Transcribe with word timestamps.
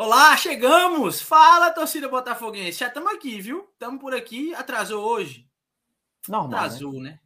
Olá, 0.00 0.36
chegamos! 0.36 1.20
Fala, 1.20 1.72
torcida 1.72 2.08
botafoguense. 2.08 2.78
Já 2.78 2.86
estamos 2.86 3.12
aqui, 3.12 3.40
viu? 3.40 3.68
Estamos 3.72 4.00
por 4.00 4.14
aqui. 4.14 4.54
Atrasou 4.54 5.04
hoje? 5.04 5.44
Normal. 6.28 6.56
Atrasou, 6.56 6.92
né? 6.92 7.00
né? 7.10 7.20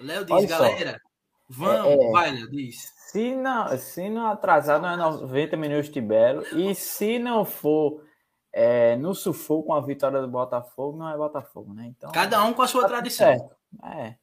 Léo 0.00 0.24
diz, 0.26 0.36
Olha 0.36 0.48
só. 0.48 0.58
galera, 0.58 1.00
vamos. 1.48 1.86
É, 1.86 1.94
é. 1.94 2.10
Vai, 2.10 2.30
Léo, 2.32 2.50
diz. 2.50 2.92
Se 3.10 3.34
não, 3.34 3.78
se 3.78 4.10
não 4.10 4.26
atrasar, 4.26 4.82
não 4.82 4.90
é 4.90 4.96
90 4.98 5.56
minutos 5.56 5.88
de 5.88 6.02
Belo. 6.02 6.42
E 6.54 6.74
se 6.74 7.18
não 7.18 7.42
for 7.42 8.04
é, 8.52 8.96
no 8.96 9.14
sufoco 9.14 9.68
com 9.68 9.72
a 9.72 9.80
vitória 9.80 10.20
do 10.20 10.28
Botafogo, 10.28 10.98
não 10.98 11.08
é 11.08 11.16
Botafogo, 11.16 11.72
né? 11.72 11.86
Então, 11.86 12.12
Cada 12.12 12.44
um 12.44 12.52
com 12.52 12.60
a 12.60 12.68
sua 12.68 12.82
tá 12.82 12.88
tradição. 12.88 13.26
certo. 13.26 13.56
É. 13.82 14.14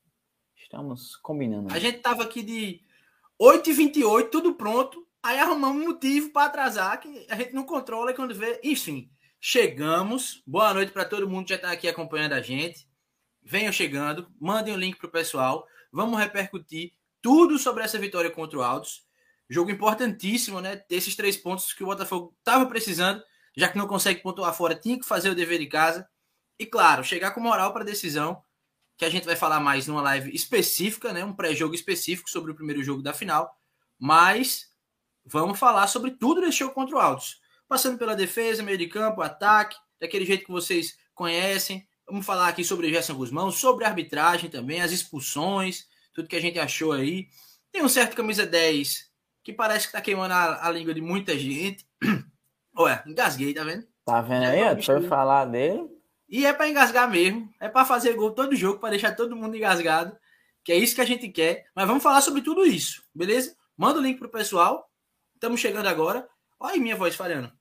Estamos 0.55 1.16
combinando. 1.16 1.73
A 1.73 1.79
gente 1.79 1.98
tava 1.98 2.21
aqui 2.21 2.43
de 2.43 2.79
8h28, 3.41 4.29
tudo 4.29 4.54
pronto. 4.54 5.04
Aí 5.23 5.39
arrumamos 5.39 5.83
um 5.83 5.89
motivo 5.89 6.31
para 6.31 6.47
atrasar, 6.47 6.99
que 6.99 7.27
a 7.29 7.35
gente 7.35 7.53
não 7.53 7.63
controla 7.63 8.09
e 8.09 8.15
quando 8.15 8.34
vê. 8.34 8.59
Enfim, 8.63 9.07
chegamos. 9.39 10.41
Boa 10.47 10.73
noite 10.73 10.91
para 10.91 11.05
todo 11.05 11.30
mundo 11.30 11.44
que 11.44 11.52
já 11.52 11.57
está 11.57 11.71
aqui 11.71 11.88
acompanhando 11.88 12.34
a 12.34 12.41
gente. 12.41 12.88
Venham 13.44 13.71
chegando, 13.71 14.27
mandem 14.39 14.73
o 14.73 14.77
link 14.77 14.97
pro 14.97 15.11
pessoal. 15.11 15.67
Vamos 15.91 16.20
repercutir 16.20 16.94
tudo 17.21 17.59
sobre 17.59 17.84
essa 17.84 17.99
vitória 17.99 18.31
contra 18.31 18.57
o 18.57 18.63
Altos. 18.63 19.05
Jogo 19.47 19.70
importantíssimo, 19.70 20.59
né? 20.59 20.75
Ter 20.75 20.95
esses 20.95 21.16
três 21.16 21.38
pontos 21.38 21.72
que 21.72 21.83
o 21.83 21.88
Botafogo 21.88 22.35
estava 22.39 22.66
precisando, 22.66 23.22
já 23.55 23.69
que 23.69 23.77
não 23.77 23.85
consegue 23.85 24.23
pontuar 24.23 24.55
fora, 24.55 24.73
tinha 24.73 24.97
que 24.97 25.05
fazer 25.05 25.30
o 25.30 25.35
dever 25.35 25.59
de 25.59 25.67
casa. 25.67 26.09
E 26.58 26.66
claro, 26.66 27.03
chegar 27.03 27.30
com 27.31 27.41
moral 27.41 27.72
para 27.73 27.83
a 27.83 27.85
decisão, 27.85 28.41
que 28.97 29.05
a 29.05 29.09
gente 29.09 29.25
vai 29.25 29.35
falar 29.35 29.59
mais 29.59 29.85
numa 29.85 30.02
live 30.02 30.33
específica, 30.33 31.13
né? 31.13 31.23
Um 31.23 31.35
pré-jogo 31.35 31.75
específico 31.75 32.27
sobre 32.27 32.52
o 32.52 32.55
primeiro 32.55 32.83
jogo 32.83 33.03
da 33.03 33.13
final. 33.13 33.55
Mas 33.99 34.70
vamos 35.25 35.59
falar 35.59 35.88
sobre 35.88 36.11
tudo 36.11 36.41
desse 36.41 36.59
jogo 36.59 36.73
contra 36.73 36.95
o 36.95 36.99
Altos. 36.99 37.39
Passando 37.67 37.98
pela 37.98 38.16
defesa, 38.16 38.61
meio 38.63 38.77
de 38.77 38.88
campo, 38.88 39.21
ataque, 39.21 39.77
daquele 39.99 40.25
jeito 40.25 40.45
que 40.45 40.52
vocês 40.52 40.97
conhecem. 41.14 41.88
Vamos 42.08 42.25
falar 42.25 42.47
aqui 42.50 42.64
sobre 42.64 42.88
o 42.88 42.89
Gerson 42.89 43.14
Guzmão, 43.16 43.52
sobre 43.52 43.86
a 43.86 43.88
arbitragem 43.88 44.49
também, 44.49 44.81
as 44.81 44.92
expulsões, 44.92 45.86
tudo 46.14 46.27
que 46.27 46.36
a 46.36 46.42
gente 46.42 46.59
achou 46.59 46.92
aí. 46.92 47.27
Tem 47.72 47.81
um 47.83 47.88
certo 47.89 48.16
camisa 48.16 48.45
10 48.45 49.09
que 49.44 49.53
parece 49.53 49.88
que 49.88 49.94
tá 49.94 50.02
queimando 50.02 50.33
a, 50.33 50.67
a 50.67 50.72
língua 50.72 50.94
de 50.94 51.02
muita 51.02 51.38
gente. 51.38 51.86
Ué, 52.77 53.03
engasguei, 53.08 53.53
tá 53.53 53.64
vendo? 53.64 53.88
Tá 54.05 54.22
vendo 54.22 54.44
É, 54.44 54.67
aí? 54.67 54.75
bicho, 54.75 54.92
Foi 54.92 55.08
falar 55.08 55.45
dele. 55.45 55.88
E 56.27 56.45
é 56.45 56.53
para 56.53 56.67
engasgar 56.69 57.09
mesmo. 57.09 57.49
É 57.59 57.69
para 57.69 57.86
fazer 57.86 58.14
gol 58.14 58.31
todo 58.31 58.55
jogo, 58.55 58.80
para 58.80 58.92
deixar 58.92 59.16
todo 59.16 59.36
mundo 59.36 59.55
engasgado. 59.55 60.16
Que 60.64 60.72
é 60.73 60.77
isso 60.77 60.95
que 60.95 61.02
a 61.02 61.05
gente 61.05 61.27
quer. 61.30 61.66
Mas 61.75 61.88
vamos 61.88 62.03
falar 62.03 62.22
sobre 62.22 62.42
tudo 62.42 62.66
isso, 62.66 63.02
beleza? 63.16 63.55
Manda 63.75 63.99
o 63.99 64.02
link 64.03 64.19
pro 64.19 64.30
pessoal. 64.30 64.89
Estamos 65.42 65.59
chegando 65.59 65.88
agora. 65.88 66.28
Olha 66.59 66.73
aí 66.75 66.80
minha 66.80 66.95
voz 66.95 67.16
falhando. 67.16 67.52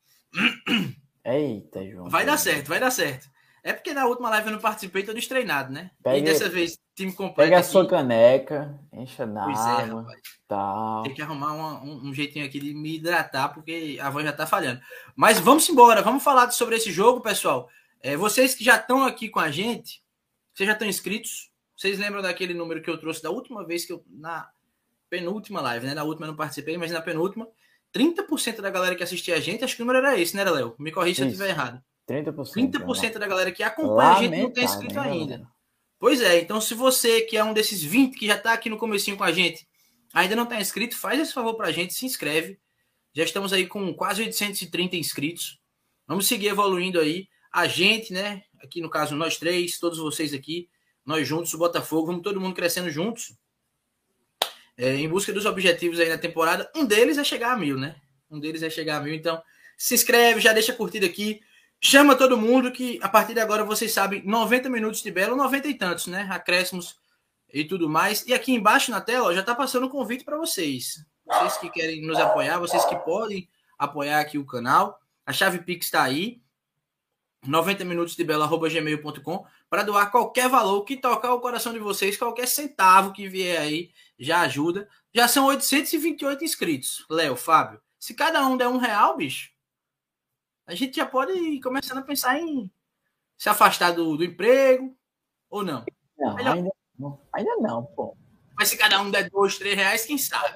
Eita, 1.24 1.82
João. 1.82 2.10
Vai 2.10 2.26
dar 2.26 2.36
certo, 2.36 2.68
vai 2.68 2.78
dar 2.78 2.90
certo. 2.90 3.26
É 3.64 3.72
porque 3.72 3.94
na 3.94 4.04
última 4.04 4.28
live 4.28 4.48
eu 4.48 4.52
não 4.52 4.60
participei, 4.60 5.02
tô 5.02 5.14
destreinado, 5.14 5.72
né? 5.72 5.90
e 6.14 6.20
dessa 6.20 6.46
vez, 6.50 6.78
time 6.94 7.10
completo. 7.10 7.36
Pega 7.36 7.58
a 7.60 7.62
sua 7.62 7.88
caneca, 7.88 8.78
encha 8.92 9.26
Pois 9.26 9.58
é, 9.58 9.62
d'água, 9.86 10.02
rapaz. 10.02 10.20
tal. 10.46 11.02
Tem 11.04 11.14
que 11.14 11.22
arrumar 11.22 11.54
uma- 11.54 11.82
um, 11.82 12.08
um 12.08 12.12
jeitinho 12.12 12.44
aqui 12.44 12.60
de 12.60 12.74
me 12.74 12.96
hidratar, 12.96 13.48
porque 13.48 13.98
a 13.98 14.10
voz 14.10 14.26
já 14.26 14.32
tá 14.34 14.46
falhando. 14.46 14.82
Mas 15.16 15.38
vamos 15.40 15.66
embora, 15.70 16.02
vamos 16.02 16.22
falar 16.22 16.50
sobre 16.50 16.76
esse 16.76 16.92
jogo, 16.92 17.22
pessoal. 17.22 17.66
É, 18.02 18.14
vocês 18.14 18.54
que 18.54 18.62
já 18.62 18.76
estão 18.76 19.04
aqui 19.04 19.30
com 19.30 19.40
a 19.40 19.50
gente, 19.50 20.02
vocês 20.52 20.66
já 20.66 20.74
estão 20.74 20.86
inscritos? 20.86 21.50
Vocês 21.74 21.98
lembram 21.98 22.20
daquele 22.20 22.52
número 22.52 22.82
que 22.82 22.90
eu 22.90 22.98
trouxe 22.98 23.22
da 23.22 23.30
última 23.30 23.66
vez 23.66 23.86
que 23.86 23.92
eu. 23.94 24.04
Na 24.06 24.50
penúltima 25.08 25.62
live, 25.62 25.86
né? 25.86 25.94
Na 25.94 26.04
última 26.04 26.26
eu 26.26 26.30
não 26.30 26.36
participei, 26.36 26.76
mas 26.76 26.92
na 26.92 27.00
penúltima. 27.00 27.48
30% 27.94 28.60
da 28.60 28.70
galera 28.70 28.94
que 28.94 29.02
assistia 29.02 29.36
a 29.36 29.40
gente, 29.40 29.64
acho 29.64 29.76
que 29.76 29.82
o 29.82 29.84
número 29.84 30.04
era 30.04 30.18
esse, 30.18 30.36
né, 30.36 30.44
Léo? 30.44 30.74
Me 30.78 30.92
corrija 30.92 31.16
se 31.16 31.22
eu 31.22 31.26
estiver 31.26 31.48
errado. 31.48 31.82
30%. 32.08 32.34
30% 32.34 33.18
da 33.18 33.26
galera 33.26 33.52
que 33.52 33.62
acompanha 33.62 34.10
a 34.10 34.22
gente 34.22 34.36
não 34.36 34.50
tem 34.50 34.64
inscrito 34.64 34.94
né, 34.94 35.00
ainda. 35.00 35.48
Pois 35.98 36.22
é, 36.22 36.40
então 36.40 36.60
se 36.60 36.74
você 36.74 37.20
que 37.22 37.36
é 37.36 37.44
um 37.44 37.52
desses 37.52 37.82
20 37.82 38.18
que 38.18 38.26
já 38.26 38.36
está 38.36 38.52
aqui 38.52 38.70
no 38.70 38.78
comecinho 38.78 39.16
com 39.16 39.24
a 39.24 39.32
gente, 39.32 39.66
ainda 40.12 40.34
não 40.34 40.44
está 40.44 40.60
inscrito, 40.60 40.96
faz 40.96 41.20
esse 41.20 41.32
favor 41.32 41.54
para 41.54 41.68
a 41.68 41.72
gente, 41.72 41.92
se 41.92 42.06
inscreve. 42.06 42.58
Já 43.14 43.24
estamos 43.24 43.52
aí 43.52 43.66
com 43.66 43.92
quase 43.92 44.22
830 44.22 44.96
inscritos. 44.96 45.58
Vamos 46.06 46.26
seguir 46.26 46.48
evoluindo 46.48 46.98
aí. 46.98 47.28
A 47.52 47.66
gente, 47.66 48.12
né? 48.12 48.42
Aqui 48.62 48.80
no 48.80 48.88
caso, 48.88 49.16
nós 49.16 49.36
três, 49.36 49.78
todos 49.78 49.98
vocês 49.98 50.32
aqui, 50.32 50.68
nós 51.04 51.26
juntos, 51.26 51.52
o 51.54 51.58
Botafogo, 51.58 52.06
vamos 52.06 52.22
todo 52.22 52.40
mundo 52.40 52.54
crescendo 52.54 52.90
juntos. 52.90 53.34
É, 54.82 54.94
em 54.94 55.06
busca 55.06 55.30
dos 55.30 55.44
objetivos 55.44 56.00
aí 56.00 56.08
na 56.08 56.16
temporada. 56.16 56.70
Um 56.74 56.86
deles 56.86 57.18
é 57.18 57.22
chegar 57.22 57.52
a 57.52 57.56
mil, 57.56 57.76
né? 57.76 57.96
Um 58.30 58.40
deles 58.40 58.62
é 58.62 58.70
chegar 58.70 58.96
a 58.96 59.00
mil. 59.00 59.12
Então, 59.12 59.42
se 59.76 59.94
inscreve, 59.94 60.40
já 60.40 60.54
deixa 60.54 60.72
a 60.72 60.74
curtida 60.74 61.04
aqui. 61.04 61.42
Chama 61.78 62.16
todo 62.16 62.34
mundo 62.34 62.72
que 62.72 62.98
a 63.02 63.08
partir 63.08 63.34
de 63.34 63.40
agora 63.40 63.62
vocês 63.62 63.92
sabem 63.92 64.22
90 64.24 64.70
minutos 64.70 65.02
de 65.02 65.10
belo, 65.10 65.36
90 65.36 65.68
e 65.68 65.74
tantos, 65.74 66.06
né? 66.06 66.26
Acréscimos 66.30 66.96
e 67.52 67.62
tudo 67.62 67.90
mais. 67.90 68.26
E 68.26 68.32
aqui 68.32 68.54
embaixo 68.54 68.90
na 68.90 69.02
tela 69.02 69.28
ó, 69.28 69.34
já 69.34 69.42
tá 69.42 69.54
passando 69.54 69.84
um 69.84 69.90
convite 69.90 70.24
para 70.24 70.38
vocês. 70.38 71.04
Vocês 71.26 71.58
que 71.58 71.68
querem 71.68 72.00
nos 72.00 72.18
apoiar, 72.18 72.58
vocês 72.58 72.82
que 72.86 72.96
podem 72.96 73.46
apoiar 73.78 74.20
aqui 74.20 74.38
o 74.38 74.46
canal. 74.46 74.98
A 75.26 75.32
chave 75.32 75.58
Pix 75.58 75.86
está 75.86 76.02
aí. 76.02 76.40
90 77.46 77.84
minutos 77.84 78.16
de 78.16 78.24
belo@gmail.com 78.24 79.44
para 79.68 79.82
doar 79.82 80.10
qualquer 80.10 80.48
valor 80.48 80.84
que 80.84 80.96
tocar 80.96 81.34
o 81.34 81.40
coração 81.40 81.72
de 81.72 81.78
vocês, 81.78 82.16
qualquer 82.16 82.48
centavo 82.48 83.12
que 83.12 83.28
vier 83.28 83.60
aí 83.60 83.90
já 84.20 84.42
ajuda. 84.42 84.88
Já 85.12 85.26
são 85.26 85.46
828 85.46 86.44
inscritos. 86.44 87.04
Léo, 87.10 87.34
Fábio, 87.36 87.80
se 87.98 88.14
cada 88.14 88.46
um 88.46 88.56
der 88.56 88.68
um 88.68 88.76
real, 88.78 89.16
bicho, 89.16 89.50
a 90.66 90.74
gente 90.74 90.96
já 90.96 91.06
pode 91.06 91.32
ir 91.32 91.60
começando 91.60 91.98
a 91.98 92.02
pensar 92.02 92.38
em 92.38 92.70
se 93.36 93.48
afastar 93.48 93.92
do, 93.92 94.16
do 94.16 94.24
emprego 94.24 94.96
ou 95.48 95.64
não. 95.64 95.84
Não, 96.18 96.34
Melhor. 96.34 96.54
ainda 96.54 96.70
não. 96.98 97.20
Ainda 97.32 97.56
não, 97.56 97.84
pô. 97.84 98.16
Mas 98.56 98.68
se 98.68 98.76
cada 98.76 99.00
um 99.00 99.10
der 99.10 99.28
dois, 99.30 99.58
três 99.58 99.74
reais, 99.74 100.04
quem 100.04 100.18
sabe? 100.18 100.54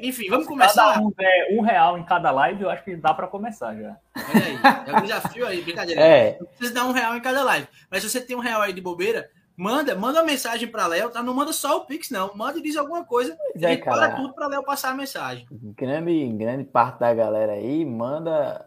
Enfim, 0.00 0.28
vamos 0.28 0.46
Cada 0.46 0.58
começar. 0.60 1.00
um 1.00 1.10
der 1.10 1.58
um 1.58 1.60
real 1.60 1.98
em 1.98 2.04
cada 2.04 2.30
live, 2.30 2.62
eu 2.62 2.70
acho 2.70 2.84
que 2.84 2.94
dá 2.94 3.12
para 3.12 3.26
começar 3.26 3.74
já. 3.74 3.98
Olha 4.16 4.46
aí, 4.46 4.86
é 4.86 4.96
um 4.96 5.02
desafio 5.02 5.44
aí, 5.46 5.60
brincadeira. 5.60 6.00
É, 6.06 6.38
Não 6.38 6.46
precisa 6.46 6.72
dar 6.72 6.84
um 6.84 6.92
real 6.92 7.16
em 7.16 7.20
cada 7.20 7.42
live. 7.42 7.66
Mas 7.90 8.02
se 8.02 8.08
você 8.08 8.20
tem 8.20 8.36
um 8.36 8.40
real 8.40 8.62
aí 8.62 8.72
de 8.72 8.80
bobeira, 8.80 9.28
manda, 9.56 9.94
manda 9.94 10.20
uma 10.20 10.26
mensagem 10.26 10.68
para 10.68 10.86
Léo, 10.86 11.10
tá? 11.10 11.22
Não 11.22 11.34
manda 11.34 11.52
só 11.52 11.78
o 11.78 11.86
Pix, 11.86 12.10
não. 12.10 12.34
Manda 12.34 12.58
e 12.58 12.62
diz 12.62 12.76
alguma 12.76 13.04
coisa. 13.04 13.36
pois 13.36 13.62
e 13.62 13.66
a 13.66 13.70
é, 13.70 13.74
gente 13.74 13.84
para 13.84 14.08
cara. 14.08 14.16
tudo 14.16 14.34
para 14.34 14.46
Léo 14.46 14.64
passar 14.64 14.90
a 14.90 14.94
mensagem. 14.94 15.46
Grande, 15.50 16.28
grande 16.28 16.64
parte 16.64 17.00
da 17.00 17.12
galera 17.12 17.52
aí 17.52 17.84
manda, 17.84 18.66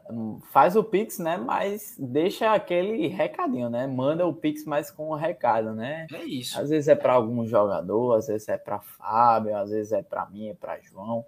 faz 0.51 0.75
o 0.75 0.83
Pix, 0.83 1.19
né? 1.19 1.37
Mas 1.37 1.95
deixa 1.99 2.53
aquele 2.53 3.07
recadinho, 3.07 3.69
né? 3.69 3.87
Manda 3.87 4.25
o 4.25 4.33
Pix 4.33 4.65
mais 4.65 4.91
com 4.91 5.09
o 5.09 5.15
recado, 5.15 5.73
né? 5.73 6.07
É 6.13 6.23
isso. 6.23 6.59
Às 6.59 6.69
vezes 6.69 6.87
é 6.87 6.95
para 6.95 7.13
algum 7.13 7.45
jogador, 7.45 8.15
às 8.15 8.27
vezes 8.27 8.47
é 8.47 8.57
para 8.57 8.79
Fábio, 8.79 9.55
às 9.57 9.69
vezes 9.69 9.91
é 9.91 10.01
para 10.01 10.25
mim, 10.27 10.49
é 10.49 10.53
para 10.53 10.79
João. 10.79 11.25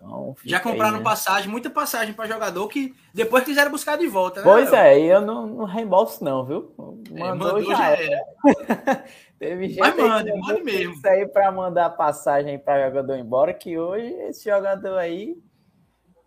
Então, 0.00 0.36
Já 0.44 0.60
compraram 0.60 0.94
aí, 0.94 0.98
né? 0.98 1.04
passagem, 1.04 1.50
muita 1.50 1.68
passagem 1.68 2.14
para 2.14 2.26
jogador 2.28 2.68
que 2.68 2.94
depois 3.12 3.42
quiseram 3.44 3.70
buscar 3.70 3.98
de 3.98 4.06
volta, 4.06 4.40
né? 4.40 4.44
Pois 4.44 4.70
Léo? 4.70 4.80
é, 4.80 5.00
e 5.00 5.06
eu 5.06 5.20
não, 5.20 5.46
não 5.46 5.64
reembolso 5.64 6.22
não, 6.22 6.44
viu? 6.44 6.72
É, 7.14 7.18
Mandou, 7.18 7.54
mandou, 7.54 7.64
já, 7.64 7.76
já 7.76 7.90
era. 7.90 8.02
era. 8.04 9.04
Teve 9.38 9.68
gente 9.68 9.78
Mas 9.80 9.96
manda, 9.96 10.36
manda 10.36 10.64
mesmo. 10.64 10.94
Pix 10.94 11.04
aí 11.04 11.26
para 11.26 11.50
mandar 11.50 11.90
passagem 11.90 12.58
para 12.58 12.86
jogador 12.88 13.16
embora, 13.16 13.52
que 13.52 13.76
hoje 13.76 14.06
esse 14.28 14.48
jogador 14.48 14.96
aí 14.98 15.36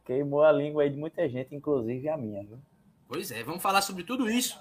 queimou 0.05 0.43
a 0.43 0.51
língua 0.51 0.83
aí 0.83 0.89
de 0.89 0.97
muita 0.97 1.27
gente, 1.29 1.55
inclusive 1.55 2.07
a 2.09 2.17
minha, 2.17 2.43
viu? 2.43 2.59
Pois 3.07 3.31
é, 3.31 3.41
vamos 3.43 3.61
falar 3.61 3.81
sobre 3.81 4.03
tudo 4.03 4.29
isso. 4.29 4.59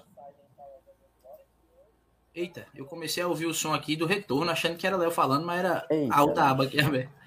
Eita, 2.35 2.65
eu 2.77 2.85
comecei 2.87 3.23
a 3.23 3.27
ouvir 3.29 3.47
o 3.47 3.55
som 3.55 3.75
aqui 3.75 3.97
do 3.97 4.07
retorno, 4.07 4.51
achando 4.51 4.77
que 4.77 4.87
era 4.87 4.97
Léo 4.97 5.11
falando, 5.11 5.45
mas 5.45 5.59
era 5.59 5.87
Eita, 5.91 6.15
a 6.15 6.23
outra 6.23 6.43
Léo. 6.45 6.53
aba 6.53 6.65
aqui 6.65 6.81
aberta. 6.81 7.20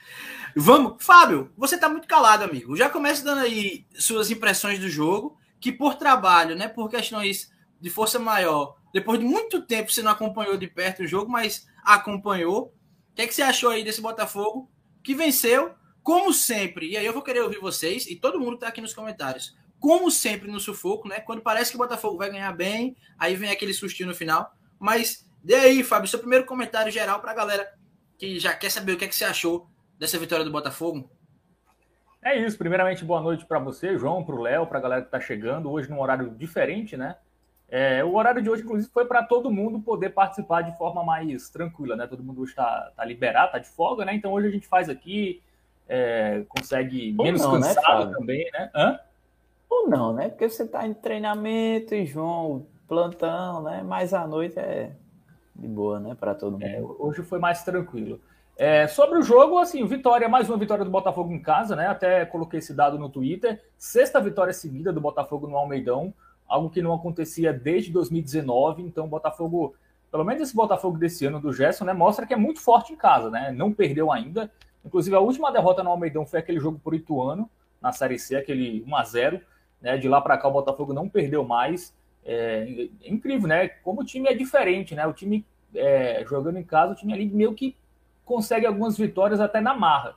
Vamos, 0.56 1.04
Fábio, 1.04 1.52
você 1.58 1.78
tá 1.78 1.90
muito 1.90 2.08
calado, 2.08 2.44
amigo. 2.44 2.76
Já 2.76 2.90
começa 2.90 3.24
dando 3.24 3.40
aí 3.40 3.88
suas 3.96 4.30
impressões 4.30 4.80
do 4.80 4.88
jogo, 4.88 5.38
que 5.60 5.72
por 5.72 5.96
trabalho, 5.96 6.56
né, 6.56 6.68
por 6.68 6.90
questões 6.90 7.52
de 7.82 7.90
força 7.90 8.20
maior, 8.20 8.76
depois 8.94 9.20
de 9.20 9.26
muito 9.26 9.66
tempo 9.66 9.92
você 9.92 10.04
não 10.04 10.12
acompanhou 10.12 10.56
de 10.56 10.68
perto 10.68 11.02
o 11.02 11.08
jogo, 11.08 11.32
mas 11.32 11.68
acompanhou. 11.84 12.66
O 13.12 13.16
que, 13.16 13.24
é 13.24 13.28
que 13.28 13.34
você 13.34 13.42
achou 13.42 13.72
aí 13.72 13.84
desse 13.84 14.02
Botafogo 14.02 14.70
que 15.04 15.16
venceu, 15.16 15.74
como 16.04 16.32
sempre? 16.32 16.92
E 16.92 16.98
aí 16.98 17.06
eu 17.06 17.14
vou 17.14 17.24
querer 17.24 17.42
ouvir 17.42 17.60
vocês 17.60 18.06
e 18.06 18.16
todo 18.16 18.40
mundo 18.40 18.58
tá 18.58 18.68
aqui 18.68 18.80
nos 18.80 18.94
comentários. 18.94 19.56
Como 19.80 20.12
sempre 20.12 20.52
no 20.52 20.60
sufoco, 20.60 21.08
né? 21.08 21.20
Quando 21.20 21.42
parece 21.42 21.72
que 21.72 21.76
o 21.76 21.80
Botafogo 21.80 22.18
vai 22.18 22.30
ganhar 22.30 22.52
bem, 22.54 22.96
aí 23.18 23.36
vem 23.36 23.50
aquele 23.50 23.74
sustinho 23.74 24.10
no 24.10 24.16
final. 24.16 24.54
Mas 24.80 25.28
dê 25.44 25.56
aí, 25.56 25.84
Fábio, 25.84 26.08
seu 26.08 26.20
primeiro 26.20 26.46
comentário 26.46 26.92
geral 26.92 27.20
pra 27.20 27.34
galera 27.34 27.68
que 28.18 28.40
já 28.40 28.54
quer 28.54 28.70
saber 28.70 28.94
o 28.94 28.98
que, 28.98 29.06
é 29.06 29.08
que 29.08 29.16
você 29.16 29.26
achou 29.26 29.68
dessa 29.98 30.18
vitória 30.18 30.46
do 30.46 30.52
Botafogo. 30.52 31.10
É 32.22 32.38
isso. 32.38 32.58
Primeiramente, 32.58 33.04
boa 33.04 33.20
noite 33.22 33.46
para 33.46 33.60
você, 33.60 33.98
João, 33.98 34.24
para 34.24 34.36
o 34.36 34.42
Léo, 34.42 34.66
para 34.66 34.80
a 34.80 34.82
galera 34.82 35.02
que 35.02 35.08
está 35.08 35.20
chegando. 35.20 35.70
Hoje 35.70 35.90
num 35.90 36.00
horário 36.00 36.30
diferente, 36.32 36.96
né? 36.96 37.18
É, 37.70 38.04
o 38.04 38.16
horário 38.16 38.42
de 38.42 38.50
hoje, 38.50 38.62
inclusive, 38.62 38.92
foi 38.92 39.06
para 39.06 39.24
todo 39.24 39.50
mundo 39.52 39.80
poder 39.80 40.12
participar 40.12 40.62
de 40.62 40.78
forma 40.78 41.04
mais 41.04 41.50
tranquila, 41.50 41.96
né? 41.96 42.06
Todo 42.08 42.24
mundo 42.24 42.42
hoje 42.42 42.52
está 42.52 42.92
tá 42.96 43.04
liberado, 43.04 43.48
está 43.48 43.60
de 43.60 43.68
folga, 43.68 44.06
né? 44.06 44.14
Então 44.14 44.32
hoje 44.32 44.48
a 44.48 44.52
gente 44.52 44.68
faz 44.68 44.90
aqui, 44.90 45.42
é, 45.90 46.44
consegue 46.48 47.16
Ou 47.18 47.26
menos 47.26 47.42
não, 47.42 47.60
né, 47.60 47.68
cansado 47.68 47.86
Fábio? 47.86 48.18
também, 48.18 48.50
né? 48.54 48.70
Hã? 48.76 49.00
Ou 49.70 49.90
não, 49.90 50.14
né? 50.14 50.30
Porque 50.30 50.48
você 50.48 50.64
está 50.64 50.86
em 50.86 50.94
treinamento 50.94 51.96
e 51.96 52.06
João 52.06 52.68
plantão, 52.88 53.64
né? 53.64 53.84
Mas 53.84 54.14
à 54.14 54.28
noite 54.28 54.60
é 54.60 54.92
de 55.56 55.68
boa, 55.68 56.00
né? 56.00 56.16
Para 56.16 56.36
todo 56.36 56.54
mundo. 56.54 56.64
É, 56.64 56.80
hoje 56.80 57.24
foi 57.24 57.40
mais 57.40 57.64
tranquilo. 57.64 58.22
É, 58.56 58.88
sobre 58.88 59.18
o 59.18 59.24
jogo, 59.24 59.58
assim, 59.58 59.84
vitória, 59.86 60.30
mais 60.30 60.48
uma 60.48 60.58
vitória 60.58 60.86
do 60.86 60.92
Botafogo 60.92 61.32
em 61.34 61.40
casa, 61.40 61.76
né? 61.76 61.88
Até 61.88 62.24
coloquei 62.26 62.60
esse 62.60 62.74
dado 62.74 63.00
no 63.00 63.10
Twitter. 63.10 63.64
Sexta 63.78 64.22
vitória 64.22 64.54
seguida 64.54 64.94
do 64.94 65.02
Botafogo 65.02 65.48
no 65.48 65.58
Almeidão, 65.58 66.14
algo 66.48 66.70
que 66.70 66.82
não 66.82 66.94
acontecia 66.94 67.52
desde 67.52 67.92
2019. 67.92 68.84
Então, 68.84 69.06
o 69.06 69.10
Botafogo, 69.10 69.76
pelo 70.12 70.24
menos 70.24 70.44
esse 70.44 70.56
Botafogo 70.56 71.00
desse 71.00 71.26
ano 71.26 71.40
do 71.40 71.52
Gerson, 71.52 71.86
né? 71.86 71.94
Mostra 71.94 72.28
que 72.28 72.34
é 72.34 72.38
muito 72.38 72.62
forte 72.62 72.94
em 72.94 72.96
casa, 72.96 73.32
né? 73.32 73.52
Não 73.52 73.74
perdeu 73.74 74.12
ainda. 74.12 74.52
Inclusive, 74.86 75.16
a 75.16 75.20
última 75.20 75.52
derrota 75.52 75.82
no 75.82 75.90
Almeidão 75.90 76.26
foi 76.26 76.40
aquele 76.40 76.60
jogo 76.60 76.80
por 76.84 76.94
Ituano, 76.94 77.50
na 77.82 77.92
Série 77.92 78.20
C, 78.20 78.36
aquele 78.36 78.84
1 78.88 78.96
a 78.96 79.04
0 79.04 79.42
né? 79.82 79.98
De 79.98 80.08
lá 80.08 80.22
para 80.22 80.38
cá, 80.38 80.48
o 80.48 80.54
Botafogo 80.54 80.94
não 80.94 81.10
perdeu 81.10 81.44
mais. 81.44 81.92
É, 82.24 82.90
é, 83.04 83.10
incrível, 83.12 83.48
né? 83.48 83.68
Como 83.68 84.02
o 84.02 84.06
time 84.06 84.30
é 84.30 84.34
diferente, 84.36 84.94
né? 84.94 85.08
O 85.08 85.14
time 85.14 85.44
é, 85.74 86.24
jogando 86.26 86.58
em 86.58 86.64
casa, 86.64 86.94
o 86.94 86.96
time 86.96 87.14
ali 87.14 87.26
meio 87.26 87.54
que 87.56 87.76
consegue 88.26 88.66
algumas 88.66 88.98
vitórias 88.98 89.40
até 89.40 89.62
na 89.62 89.74
marra, 89.74 90.16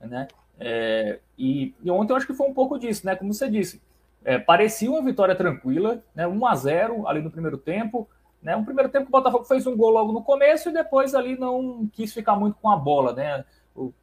né? 0.00 0.28
É, 0.60 1.20
e, 1.36 1.74
e, 1.82 1.90
ontem 1.90 2.12
eu 2.12 2.16
acho 2.16 2.26
que 2.26 2.34
foi 2.34 2.48
um 2.48 2.54
pouco 2.54 2.78
disso, 2.78 3.06
né? 3.06 3.14
Como 3.14 3.32
você 3.32 3.48
disse, 3.48 3.80
é, 4.24 4.38
parecia 4.38 4.90
uma 4.90 5.02
vitória 5.02 5.34
tranquila, 5.34 6.02
né? 6.14 6.26
1 6.26 6.46
a 6.46 6.54
0 6.54 7.08
ali 7.08 7.22
no 7.22 7.30
primeiro 7.30 7.56
tempo, 7.56 8.08
né? 8.42 8.56
Um 8.56 8.64
primeiro 8.64 8.90
tempo 8.90 9.04
que 9.04 9.10
o 9.10 9.12
Botafogo 9.12 9.44
fez 9.44 9.66
um 9.66 9.76
gol 9.76 9.90
logo 9.90 10.12
no 10.12 10.22
começo 10.22 10.68
e 10.68 10.72
depois 10.72 11.14
ali 11.14 11.38
não 11.38 11.88
quis 11.92 12.12
ficar 12.12 12.36
muito 12.36 12.56
com 12.60 12.68
a 12.68 12.76
bola, 12.76 13.12
né? 13.12 13.44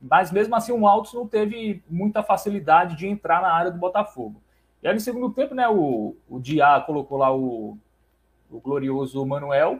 Mas 0.01 0.31
mesmo 0.31 0.55
assim 0.55 0.71
o 0.71 0.87
Altos 0.87 1.13
não 1.13 1.27
teve 1.27 1.83
muita 1.89 2.23
facilidade 2.23 2.95
de 2.95 3.07
entrar 3.07 3.41
na 3.41 3.51
área 3.51 3.71
do 3.71 3.77
Botafogo. 3.77 4.41
E 4.81 4.87
aí 4.87 4.93
no 4.93 4.99
segundo 4.99 5.31
tempo, 5.31 5.53
né? 5.53 5.67
O, 5.67 6.15
o 6.29 6.39
Diá 6.39 6.79
colocou 6.81 7.17
lá 7.17 7.35
o, 7.35 7.77
o 8.49 8.59
glorioso 8.59 9.25
Manuel 9.25 9.79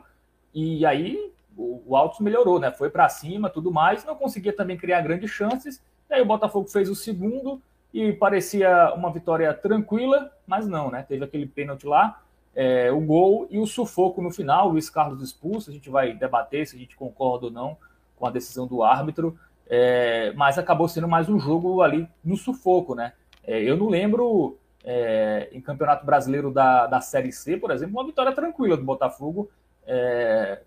e 0.54 0.86
aí 0.86 1.32
o, 1.56 1.84
o 1.86 1.96
Altos 1.96 2.20
melhorou, 2.20 2.60
né? 2.60 2.72
Foi 2.72 2.90
para 2.90 3.08
cima, 3.10 3.50
tudo 3.50 3.72
mais, 3.72 4.06
não 4.06 4.16
conseguia 4.16 4.54
também 4.54 4.78
criar 4.78 5.02
grandes 5.02 5.32
chances. 5.32 5.82
E 6.10 6.14
aí 6.14 6.22
o 6.22 6.26
Botafogo 6.26 6.68
fez 6.68 6.90
o 6.90 6.96
segundo 6.96 7.62
e 7.94 8.12
parecia 8.14 8.94
uma 8.94 9.12
vitória 9.12 9.54
tranquila, 9.54 10.32
mas 10.46 10.68
não, 10.68 10.92
né? 10.92 11.06
Teve 11.08 11.24
aquele 11.24 11.46
pênalti 11.46 11.86
lá, 11.86 12.22
é, 12.54 12.92
o 12.92 13.00
gol 13.00 13.48
e 13.50 13.58
o 13.58 13.66
sufoco 13.66 14.22
no 14.22 14.32
final, 14.32 14.68
o 14.68 14.72
Luiz 14.72 14.90
Carlos 14.90 15.22
expulso. 15.22 15.70
A 15.70 15.74
gente 15.74 15.90
vai 15.90 16.14
debater 16.14 16.68
se 16.68 16.76
a 16.76 16.80
gente 16.80 16.96
concorda 16.96 17.46
ou 17.46 17.52
não 17.52 17.78
com 18.16 18.26
a 18.26 18.32
decisão 18.32 18.66
do 18.66 18.82
árbitro, 18.84 19.38
é, 19.68 20.32
mas 20.36 20.58
acabou 20.58 20.88
sendo 20.88 21.08
mais 21.08 21.28
um 21.28 21.40
jogo 21.40 21.82
ali 21.82 22.08
no 22.24 22.38
sufoco, 22.38 22.96
né? 22.96 23.14
É, 23.44 23.62
eu 23.62 23.76
não 23.76 23.88
lembro 23.88 24.58
é, 24.84 25.50
em 25.52 25.60
Campeonato 25.60 26.06
Brasileiro 26.06 26.52
da, 26.52 26.88
da 26.88 27.02
Série 27.02 27.32
C, 27.32 27.58
por 27.58 27.72
exemplo, 27.72 27.96
uma 27.96 28.06
vitória 28.06 28.32
tranquila 28.32 28.78
do 28.78 28.84
Botafogo. 28.84 29.50
É, 29.86 30.62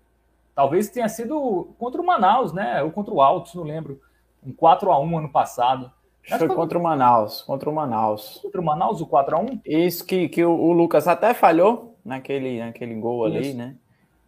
Talvez 0.59 0.89
tenha 0.89 1.07
sido 1.07 1.73
contra 1.79 2.01
o 2.01 2.05
Manaus, 2.05 2.51
né? 2.51 2.83
Ou 2.83 2.91
contra 2.91 3.13
o 3.13 3.21
Altos, 3.21 3.55
não 3.55 3.63
lembro. 3.63 4.01
Um 4.45 4.51
4 4.51 4.91
a 4.91 4.99
1 4.99 5.17
ano 5.17 5.31
passado. 5.31 5.89
Foi, 6.27 6.37
foi 6.37 6.47
contra 6.49 6.77
o 6.77 6.83
Manaus, 6.83 7.41
contra 7.43 7.69
o 7.69 7.73
Manaus. 7.73 8.41
Contra 8.43 8.59
o 8.59 8.65
Manaus, 8.65 8.99
o 8.99 9.05
4 9.05 9.37
a 9.37 9.39
1 9.39 9.61
Isso 9.65 10.05
que, 10.05 10.27
que 10.27 10.43
o, 10.43 10.51
o 10.51 10.73
Lucas 10.73 11.07
até 11.07 11.33
falhou 11.33 11.95
naquele, 12.03 12.59
naquele 12.59 12.93
gol 12.95 13.25
Isso. 13.29 13.37
ali, 13.37 13.53
né? 13.53 13.77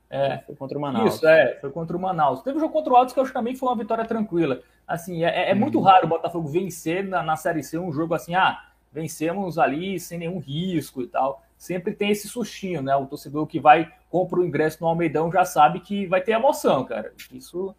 É, 0.09 0.37
foi 0.37 0.55
contra 0.55 0.77
o 0.77 0.81
Manaus. 0.81 1.15
Isso, 1.15 1.27
é, 1.27 1.57
foi 1.59 1.69
contra 1.69 1.97
o 1.97 1.99
Manaus. 1.99 2.41
Teve 2.43 2.55
um 2.55 2.61
jogo 2.61 2.71
contra 2.71 2.93
o 2.93 2.95
Altos 2.95 3.13
que 3.13 3.19
eu 3.19 3.23
acho 3.23 3.33
que 3.33 3.37
também 3.37 3.53
foi 3.53 3.67
uma 3.67 3.75
vitória 3.75 4.05
tranquila. 4.05 4.61
Assim, 4.87 5.25
é, 5.25 5.51
é 5.51 5.53
muito 5.53 5.79
uhum. 5.79 5.83
raro 5.83 6.05
o 6.05 6.09
Botafogo 6.09 6.47
vencer 6.47 7.03
na, 7.03 7.21
na 7.21 7.35
Série 7.35 7.61
C 7.61 7.77
um 7.77 7.91
jogo 7.91 8.13
assim, 8.13 8.35
ah, 8.35 8.57
vencemos 8.89 9.59
ali 9.59 9.99
sem 9.99 10.17
nenhum 10.17 10.39
risco 10.39 11.01
e 11.01 11.07
tal 11.07 11.43
sempre 11.61 11.93
tem 11.93 12.09
esse 12.09 12.27
sustinho, 12.27 12.81
né? 12.81 12.95
O 12.95 13.05
torcedor 13.05 13.45
que 13.45 13.59
vai, 13.59 13.93
compra 14.09 14.39
o 14.39 14.43
ingresso 14.43 14.79
no 14.81 14.87
Almeidão 14.87 15.31
já 15.31 15.45
sabe 15.45 15.79
que 15.79 16.07
vai 16.07 16.19
ter 16.19 16.31
emoção, 16.31 16.83
cara. 16.83 17.13
Isso, 17.31 17.75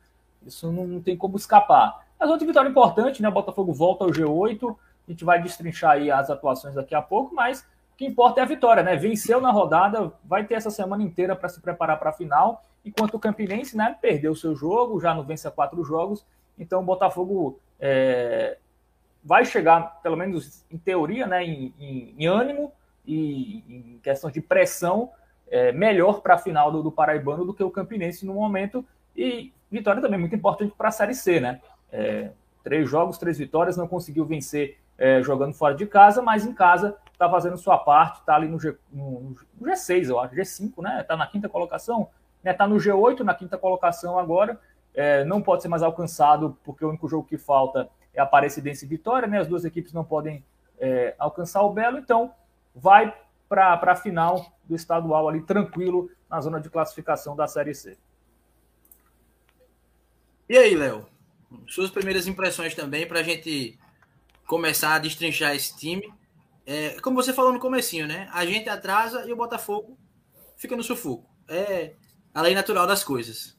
isso 0.46 0.70
não 0.70 1.02
tem 1.02 1.16
como 1.16 1.36
escapar. 1.36 2.06
Mas 2.16 2.30
outra 2.30 2.46
vitória 2.46 2.68
importante, 2.68 3.20
né? 3.20 3.28
O 3.28 3.32
Botafogo 3.32 3.72
volta 3.72 4.04
ao 4.04 4.10
G8. 4.10 4.76
A 5.08 5.10
gente 5.10 5.24
vai 5.24 5.42
destrinchar 5.42 5.94
aí 5.94 6.12
as 6.12 6.30
atuações 6.30 6.76
daqui 6.76 6.94
a 6.94 7.02
pouco, 7.02 7.34
mas 7.34 7.62
o 7.92 7.96
que 7.96 8.06
importa 8.06 8.38
é 8.38 8.44
a 8.44 8.46
vitória, 8.46 8.84
né? 8.84 8.94
Venceu 8.94 9.40
na 9.40 9.50
rodada, 9.50 10.12
vai 10.24 10.44
ter 10.44 10.54
essa 10.54 10.70
semana 10.70 11.02
inteira 11.02 11.34
para 11.34 11.48
se 11.48 11.60
preparar 11.60 11.98
para 11.98 12.10
a 12.10 12.12
final. 12.12 12.62
Enquanto 12.84 13.14
o 13.14 13.18
Campinense, 13.18 13.76
né, 13.76 13.96
perdeu 14.00 14.30
o 14.30 14.36
seu 14.36 14.54
jogo, 14.54 15.00
já 15.00 15.12
não 15.12 15.24
vence 15.24 15.48
a 15.48 15.50
quatro 15.50 15.82
jogos. 15.82 16.24
Então 16.56 16.82
o 16.82 16.84
Botafogo 16.84 17.58
é, 17.80 18.58
vai 19.24 19.44
chegar, 19.44 20.00
pelo 20.04 20.16
menos 20.16 20.64
em 20.70 20.78
teoria, 20.78 21.26
né, 21.26 21.44
em, 21.44 21.74
em, 21.80 22.14
em 22.16 22.26
ânimo 22.26 22.72
e 23.06 23.64
em 23.68 24.00
questão 24.02 24.30
de 24.30 24.40
pressão 24.40 25.10
é, 25.50 25.70
melhor 25.72 26.20
para 26.22 26.34
a 26.34 26.38
final 26.38 26.72
do, 26.72 26.82
do, 26.82 26.90
Paraibano 26.90 27.44
do 27.44 27.52
que 27.52 27.62
o 27.62 27.70
Campinense 27.70 28.24
no 28.24 28.34
momento. 28.34 28.84
E 29.14 29.52
vitória 29.70 30.00
também 30.00 30.18
muito 30.18 30.34
importante 30.34 30.74
para 30.76 30.88
a 30.88 30.92
Série 30.92 31.14
C, 31.14 31.40
né? 31.40 31.60
É, 31.90 32.30
três 32.64 32.88
jogos, 32.88 33.18
três 33.18 33.38
vitórias, 33.38 33.76
não 33.76 33.86
conseguiu 33.86 34.24
vencer 34.24 34.78
é, 34.96 35.22
jogando 35.22 35.52
fora 35.52 35.74
de 35.74 35.86
casa, 35.86 36.22
mas 36.22 36.46
em 36.46 36.54
casa 36.54 36.96
está 37.12 37.28
fazendo 37.28 37.56
sua 37.56 37.78
parte, 37.78 38.20
está 38.20 38.34
ali 38.34 38.48
no, 38.48 38.58
G, 38.58 38.76
no, 38.90 39.34
no, 39.60 39.66
G6, 39.66 40.08
eu 40.08 40.18
acho, 40.18 40.34
G5, 40.34 40.82
né? 40.82 41.00
Está 41.02 41.16
na 41.16 41.26
quinta 41.26 41.48
colocação, 41.48 42.08
está 42.38 42.50
né? 42.50 42.52
Tá 42.54 42.66
no 42.66 42.76
G8, 42.76 43.20
na 43.20 43.34
quinta 43.34 43.58
colocação 43.58 44.18
agora. 44.18 44.58
É, 44.94 45.24
não 45.24 45.40
pode 45.40 45.62
ser 45.62 45.68
mais 45.68 45.82
alcançado, 45.82 46.56
porque 46.64 46.84
o 46.84 46.88
único 46.88 47.08
jogo 47.08 47.26
que 47.26 47.38
falta 47.38 47.88
é 48.14 48.20
a 48.20 48.24
Aparecidense 48.24 48.84
e 48.84 48.88
Vitória, 48.88 49.28
né? 49.28 49.38
As 49.38 49.48
duas 49.48 49.64
equipes 49.64 49.92
não 49.92 50.04
podem 50.04 50.44
é, 50.78 51.14
alcançar 51.18 51.62
o 51.62 51.70
Belo, 51.70 51.98
então 51.98 52.32
vai 52.74 53.14
para 53.48 53.74
a 53.74 53.96
final 53.96 54.46
do 54.64 54.74
estadual 54.74 55.28
ali 55.28 55.42
tranquilo 55.42 56.10
na 56.28 56.40
zona 56.40 56.60
de 56.60 56.70
classificação 56.70 57.36
da 57.36 57.46
Série 57.46 57.74
C. 57.74 57.98
E 60.48 60.56
aí, 60.56 60.74
Léo? 60.74 61.06
Suas 61.66 61.90
primeiras 61.90 62.26
impressões 62.26 62.74
também 62.74 63.06
para 63.06 63.20
a 63.20 63.22
gente 63.22 63.78
começar 64.46 64.94
a 64.94 64.98
destrinchar 64.98 65.54
esse 65.54 65.76
time. 65.76 66.12
É, 66.66 67.00
como 67.00 67.16
você 67.16 67.32
falou 67.32 67.52
no 67.52 67.60
comecinho, 67.60 68.06
né? 68.06 68.28
A 68.32 68.46
gente 68.46 68.68
atrasa 68.68 69.26
e 69.26 69.32
o 69.32 69.36
Botafogo 69.36 69.98
fica 70.56 70.76
no 70.76 70.82
sufoco. 70.82 71.28
É 71.48 71.92
a 72.34 72.40
lei 72.40 72.54
natural 72.54 72.86
das 72.86 73.04
coisas. 73.04 73.58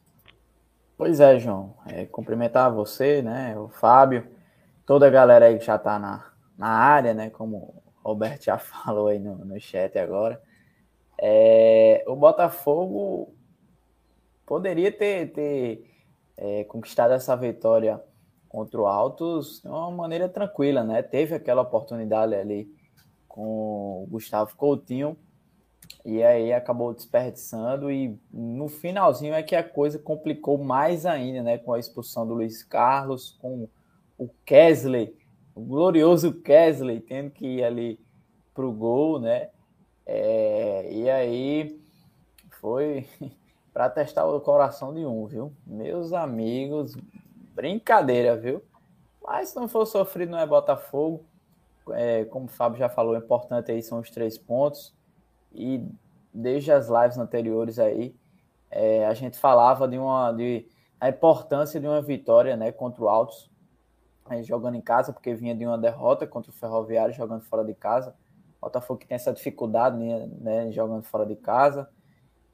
Pois 0.98 1.20
é, 1.20 1.38
João. 1.38 1.76
É, 1.86 2.06
cumprimentar 2.06 2.72
você, 2.72 3.22
né? 3.22 3.58
O 3.58 3.70
Fábio, 3.70 4.28
toda 4.86 5.08
a 5.08 5.12
galera 5.12 5.46
aí 5.46 5.60
que 5.60 5.66
já 5.66 5.76
está 5.76 6.00
na, 6.00 6.32
na 6.58 6.70
área, 6.70 7.14
né? 7.14 7.30
Como 7.30 7.83
Roberto 8.04 8.46
já 8.46 8.58
falou 8.60 9.08
aí 9.08 9.20
no, 9.20 9.36
no 9.46 9.60
chat 9.60 9.98
agora. 9.98 10.42
É, 11.18 12.04
o 12.08 12.16
Botafogo 12.16 13.34
poderia 14.46 14.92
ter, 14.92 15.32
ter 15.32 15.90
é, 16.36 16.64
conquistado 16.66 17.14
essa 17.14 17.36
vitória 17.36 18.02
contra 18.50 18.80
o 18.80 18.86
Altos 18.86 19.62
de 19.62 19.68
uma 19.68 19.90
maneira 19.90 20.28
tranquila, 20.30 20.84
né? 20.84 21.02
Teve 21.02 21.36
aquela 21.36 21.62
oportunidade 21.62 22.36
ali 22.36 22.70
com 23.28 24.04
o 24.04 24.08
Gustavo 24.10 24.56
Coutinho 24.56 25.18
e 26.06 26.22
aí 26.22 26.54
acabou 26.54 26.94
desperdiçando 26.94 27.90
e 27.90 28.20
no 28.32 28.68
finalzinho 28.68 29.34
é 29.34 29.42
que 29.42 29.56
a 29.56 29.64
coisa 29.64 29.98
complicou 29.98 30.58
mais 30.58 31.06
ainda, 31.06 31.42
né? 31.42 31.58
Com 31.58 31.74
a 31.74 31.80
expulsão 31.80 32.28
do 32.28 32.36
Luiz 32.36 32.62
Carlos, 32.64 33.38
com 33.42 33.68
o 34.18 34.30
Kesley 34.46 35.16
o 35.56 35.62
glorioso 35.62 36.34
Kesley 36.34 37.00
tendo 37.00 37.32
que 37.32 37.46
ir 37.46 37.64
ali 37.64 38.00
para 38.54 38.66
o 38.66 38.72
gol, 38.72 39.20
né? 39.20 39.50
É, 40.06 40.92
e 40.92 41.10
aí 41.10 41.80
foi 42.60 43.08
para 43.74 43.90
testar 43.90 44.26
o 44.26 44.40
coração 44.42 44.94
de 44.94 45.06
um, 45.06 45.26
viu? 45.26 45.54
Meus 45.66 46.14
amigos, 46.14 46.96
brincadeira, 47.56 48.36
viu? 48.36 48.64
Mas 49.24 49.50
se 49.50 49.56
não 49.56 49.68
for 49.68 49.86
sofrido, 49.86 50.32
não 50.32 50.40
é 50.40 50.46
Botafogo. 50.46 51.26
É, 51.92 52.26
como 52.26 52.46
o 52.46 52.50
Fábio 52.50 52.80
já 52.80 52.90
falou, 52.90 53.14
o 53.14 53.18
importante 53.18 53.72
aí 53.72 53.82
são 53.82 54.00
os 54.00 54.10
três 54.10 54.38
pontos. 54.38 54.94
E 55.54 55.86
desde 56.34 56.72
as 56.72 56.88
lives 56.88 57.18
anteriores 57.18 57.80
aí, 57.80 58.16
é, 58.70 59.06
a 59.06 59.14
gente 59.14 59.38
falava 59.38 59.88
de 59.88 59.98
uma 59.98 60.32
de 60.32 60.68
a 61.00 61.10
importância 61.10 61.80
de 61.80 61.88
uma 61.88 62.02
vitória, 62.02 62.56
né, 62.56 62.72
contra 62.72 63.04
o 63.04 63.10
Altos 63.10 63.52
jogando 64.42 64.76
em 64.76 64.82
casa, 64.82 65.12
porque 65.12 65.34
vinha 65.34 65.56
de 65.56 65.66
uma 65.66 65.78
derrota 65.78 66.26
contra 66.26 66.52
o 66.52 66.54
Ferroviário 66.54 67.14
jogando 67.14 67.42
fora 67.42 67.64
de 67.64 67.74
casa. 67.74 68.16
O 68.62 68.66
Botafogo 68.66 69.00
que 69.00 69.08
tem 69.08 69.16
essa 69.16 69.34
dificuldade 69.34 69.98
né, 69.98 70.30
né 70.40 70.72
jogando 70.72 71.04
fora 71.04 71.26
de 71.26 71.36
casa, 71.36 71.90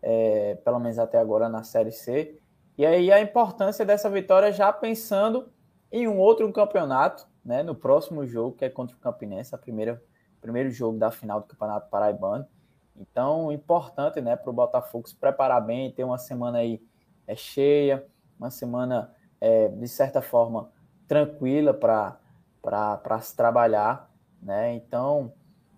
é, 0.01 0.55
pelo 0.63 0.79
menos 0.79 0.97
até 0.97 1.17
agora 1.17 1.47
na 1.47 1.63
Série 1.63 1.91
C. 1.91 2.39
E 2.77 2.85
aí 2.85 3.11
a 3.11 3.21
importância 3.21 3.85
dessa 3.85 4.09
vitória 4.09 4.51
já 4.51 4.71
pensando 4.71 5.51
em 5.91 6.07
um 6.07 6.17
outro 6.17 6.51
campeonato, 6.51 7.27
né, 7.43 7.63
no 7.63 7.75
próximo 7.75 8.25
jogo, 8.25 8.55
que 8.55 8.65
é 8.65 8.69
contra 8.69 8.95
o 8.95 8.99
Campinense, 8.99 9.53
a 9.53 9.57
primeira 9.57 10.01
primeiro 10.39 10.69
jogo 10.71 10.97
da 10.97 11.11
final 11.11 11.41
do 11.41 11.47
Campeonato 11.47 11.89
Paraibano. 11.89 12.47
Então, 12.95 13.51
importante, 13.51 14.19
né, 14.21 14.35
para 14.35 14.49
o 14.49 14.53
Botafogo 14.53 15.07
se 15.07 15.15
preparar 15.15 15.61
bem, 15.65 15.91
ter 15.91 16.03
uma 16.03 16.17
semana 16.17 16.59
aí 16.59 16.81
é, 17.27 17.35
cheia, 17.35 18.05
uma 18.37 18.49
semana, 18.49 19.13
é, 19.39 19.67
de 19.69 19.87
certa 19.87 20.21
forma, 20.21 20.71
tranquila 21.09 21.73
para 21.73 23.19
se 23.19 23.35
trabalhar, 23.35 24.09
né? 24.41 24.75
Então, 24.75 25.33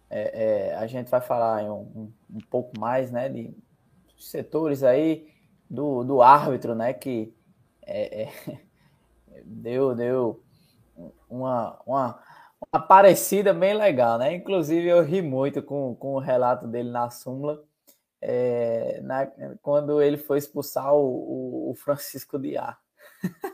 é, 0.10 0.72
é, 0.72 0.76
a 0.76 0.86
gente 0.86 1.10
vai 1.10 1.22
falar 1.22 1.64
um, 1.64 2.12
um, 2.30 2.40
pouco 2.50 2.78
mais, 2.78 3.10
né, 3.12 3.30
de 3.30 3.56
setores 4.20 4.84
aí 4.84 5.34
do, 5.70 6.04
do 6.04 6.22
árbitro, 6.22 6.76
né, 6.76 6.92
que 6.92 7.34
é, 7.82 8.24
é 8.24 8.60
deu, 9.46 9.96
deu 9.96 10.44
uma, 11.30 11.80
uma, 11.88 12.24
uma 12.74 12.82
parecida 12.82 13.54
bem 13.54 13.74
legal, 13.74 14.18
né? 14.18 14.36
Inclusive 14.36 14.86
eu 14.86 15.02
ri 15.02 15.22
muito 15.22 15.64
com, 15.64 15.96
com 15.96 16.16
o 16.16 16.20
relato 16.20 16.68
dele 16.68 16.92
na 16.92 17.10
súmula, 17.10 17.64
é, 18.22 19.00
na, 19.02 19.28
quando 19.62 20.02
ele 20.02 20.18
foi 20.18 20.38
expulsar 20.38 20.94
o, 20.94 21.00
o, 21.00 21.72
o 21.72 21.76
Francisco 21.76 22.38
Diá. 22.38 22.78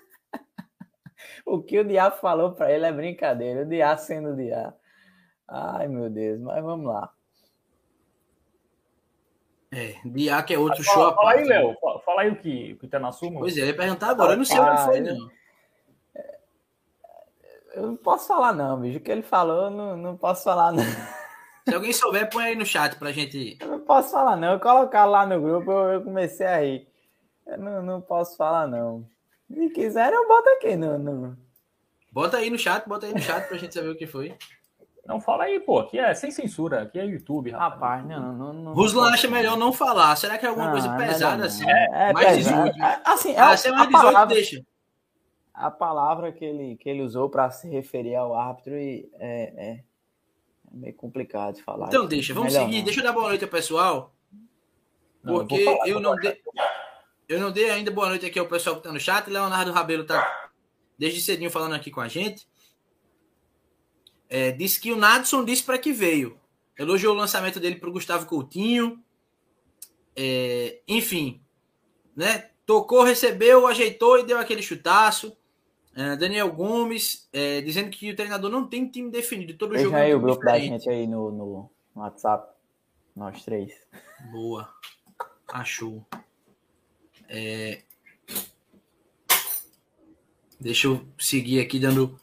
o 1.58 1.64
que 1.64 1.80
o 1.80 1.86
Diá 1.86 2.12
falou 2.12 2.52
para 2.52 2.72
ele 2.72 2.86
é 2.86 2.92
brincadeira, 2.92 3.62
o 3.62 3.66
Diá 3.66 3.96
sendo 3.96 4.32
o 4.32 4.36
Diá. 4.36 4.74
Ai, 5.48 5.88
meu 5.88 6.10
Deus, 6.10 6.42
mas 6.42 6.62
vamos 6.62 6.86
lá. 6.86 7.10
É, 9.72 9.96
Diá 10.06 10.44
que 10.44 10.54
é 10.54 10.60
outro 10.60 10.84
fala, 10.84 11.06
show. 11.06 11.16
Fala 11.16 11.32
aí, 11.32 11.46
né? 11.46 11.60
Léo, 11.60 11.76
fala 12.06 12.22
aí 12.22 12.30
o 12.30 12.36
que, 12.36 12.74
o 12.74 12.78
que 12.78 12.88
tá 12.88 13.00
na 13.00 13.14
súmula. 13.14 13.40
Pois 13.40 13.58
é, 13.58 13.62
eu 13.62 13.68
ia 13.68 13.76
perguntar 13.76 14.10
agora, 14.10 14.34
eu 14.34 14.38
não 14.38 14.46
sei 14.46 14.58
ah, 14.58 14.74
onde 14.74 14.86
foi, 14.86 15.00
não. 15.00 15.30
Eu 17.74 17.88
não 17.88 17.96
posso 17.96 18.28
falar, 18.28 18.54
não, 18.54 18.80
bicho. 18.82 18.98
O 18.98 19.02
que 19.02 19.12
ele 19.12 19.22
falou, 19.22 19.70
não, 19.70 19.96
não 19.96 20.18
posso 20.18 20.44
falar, 20.44 20.72
não. 20.72 20.84
Se 21.68 21.76
alguém 21.76 21.94
souber, 21.94 22.30
põe 22.30 22.46
aí 22.46 22.56
no 22.56 22.66
chat 22.66 22.98
pra 22.98 23.12
gente. 23.12 23.58
Eu 23.62 23.68
não 23.68 23.80
posso 23.82 24.12
falar, 24.12 24.36
não. 24.38 24.54
Eu 24.54 24.60
colocar 24.60 25.06
lá 25.06 25.26
no 25.26 25.40
grupo, 25.40 25.70
eu, 25.70 25.90
eu 25.90 26.02
comecei 26.02 26.48
a 26.48 26.62
rir. 26.62 26.88
Eu 27.46 27.58
não, 27.58 27.84
não 27.84 28.02
posso 28.02 28.38
falar, 28.38 28.68
não. 28.68 29.06
Se 29.48 29.70
quiser, 29.70 30.12
eu 30.12 30.28
boto 30.28 30.50
aqui 30.50 30.76
no, 30.76 30.98
no. 30.98 31.38
Bota 32.12 32.38
aí 32.38 32.50
no 32.50 32.58
chat, 32.58 32.88
bota 32.88 33.06
aí 33.06 33.14
no 33.14 33.20
chat 33.20 33.48
pra 33.48 33.58
gente 33.58 33.74
saber 33.74 33.90
o 33.90 33.96
que 33.96 34.08
foi. 34.08 34.36
Não, 35.08 35.22
fala 35.22 35.46
aí, 35.46 35.60
pô. 35.60 35.80
Aqui 35.80 35.98
é 35.98 36.14
sem 36.14 36.30
censura. 36.32 36.82
Aqui 36.82 37.00
é 37.00 37.06
YouTube, 37.06 37.52
rapaz. 37.52 37.74
rapaz 37.74 38.06
não, 38.06 38.34
não, 38.34 38.54
não, 38.54 38.74
Ruslan 38.74 39.10
acha 39.10 39.30
melhor 39.30 39.58
não 39.58 39.72
falar. 39.72 40.16
Será 40.18 40.38
que 40.38 40.46
é 40.46 40.50
alguma 40.50 40.70
coisa 40.70 40.94
é 40.94 40.98
pesada 40.98 41.46
assim? 41.46 41.70
É, 41.70 42.10
é 42.10 42.14
mais 42.14 42.36
pesado. 42.36 42.64
18. 42.72 42.84
É, 42.84 43.02
assim, 43.06 43.32
é, 43.32 43.40
ah, 43.40 43.56
se 43.56 43.68
é 43.70 43.72
mais 43.72 43.88
18, 43.88 44.04
palavra, 44.04 44.36
deixa. 44.36 44.66
A 45.54 45.72
palavra 45.72 46.32
que 46.34 46.44
ele, 46.44 46.76
que 46.76 46.90
ele 46.90 47.02
usou 47.02 47.30
para 47.30 47.50
se 47.50 47.70
referir 47.70 48.16
ao 48.16 48.36
árbitro 48.36 48.78
e 48.78 49.10
é, 49.18 49.30
é, 49.30 49.70
é, 49.70 49.84
meio 50.74 50.94
complicado 50.94 51.56
de 51.56 51.64
falar. 51.64 51.88
Então 51.88 52.06
deixa, 52.06 52.34
vamos 52.34 52.52
melhor 52.52 52.66
seguir. 52.66 52.78
Não. 52.80 52.86
Deixa 52.86 53.00
eu 53.00 53.04
dar 53.06 53.14
boa 53.14 53.30
noite 53.30 53.46
ao 53.46 53.50
pessoal. 53.50 54.14
Porque 55.24 55.56
eu, 55.56 55.66
falar, 55.66 55.88
eu 55.88 56.00
não 56.02 56.16
dei. 56.18 56.38
Eu 57.28 57.42
não 57.42 57.52
dei 57.52 57.70
ainda 57.70 57.92
boa 57.92 58.08
noite 58.08 58.26
aqui 58.26 58.40
ao 58.40 58.48
pessoal 58.48 58.76
que 58.76 58.80
está 58.80 58.92
no 58.92 59.00
chat. 59.00 59.30
Leonardo 59.30 59.72
Rabelo 59.72 60.04
está 60.04 60.50
desde 60.98 61.20
cedinho 61.20 61.52
falando 61.52 61.76
aqui 61.76 61.92
com 61.92 62.00
a 62.00 62.08
gente. 62.08 62.48
É, 64.30 64.52
disse 64.52 64.80
que 64.80 64.92
o 64.92 64.96
Nadson 64.96 65.44
disse 65.44 65.64
para 65.64 65.78
que 65.78 65.92
veio. 65.92 66.40
Elogiou 66.78 67.14
o 67.14 67.18
lançamento 67.18 67.60
dele 67.60 67.76
para 67.76 67.90
o 67.90 67.92
Gustavo 67.92 68.26
Coutinho. 68.26 69.04
É, 70.16 70.80
enfim, 70.88 71.42
né? 72.16 72.50
Tocou, 72.66 73.04
recebeu, 73.04 73.68
ajeitou 73.68 74.20
e 74.20 74.26
deu 74.26 74.38
aquele 74.38 74.62
chutaço. 74.62 75.36
É, 75.96 76.16
Daniel 76.16 76.52
Gomes 76.52 77.28
é, 77.34 77.60
dizendo 77.62 77.90
que 77.90 78.12
o 78.12 78.16
treinador 78.16 78.50
não 78.50 78.68
tem 78.68 78.88
time 78.88 79.10
definido. 79.10 79.58
Todo 79.58 79.72
Veja 79.72 79.84
jogo 79.84 79.96
aí 79.96 80.14
o 80.14 80.20
grupo 80.20 80.40
diferente. 80.40 80.70
da 80.70 80.78
gente 80.78 80.90
aí 80.90 81.08
no, 81.08 81.32
no 81.32 81.72
WhatsApp. 81.96 82.54
Nós 83.16 83.44
três. 83.44 83.74
Boa. 84.32 84.72
Achou. 85.48 86.06
É... 87.28 87.84
Deixa 90.60 90.88
eu 90.88 91.08
seguir 91.20 91.60
aqui 91.60 91.80
dando 91.80 92.20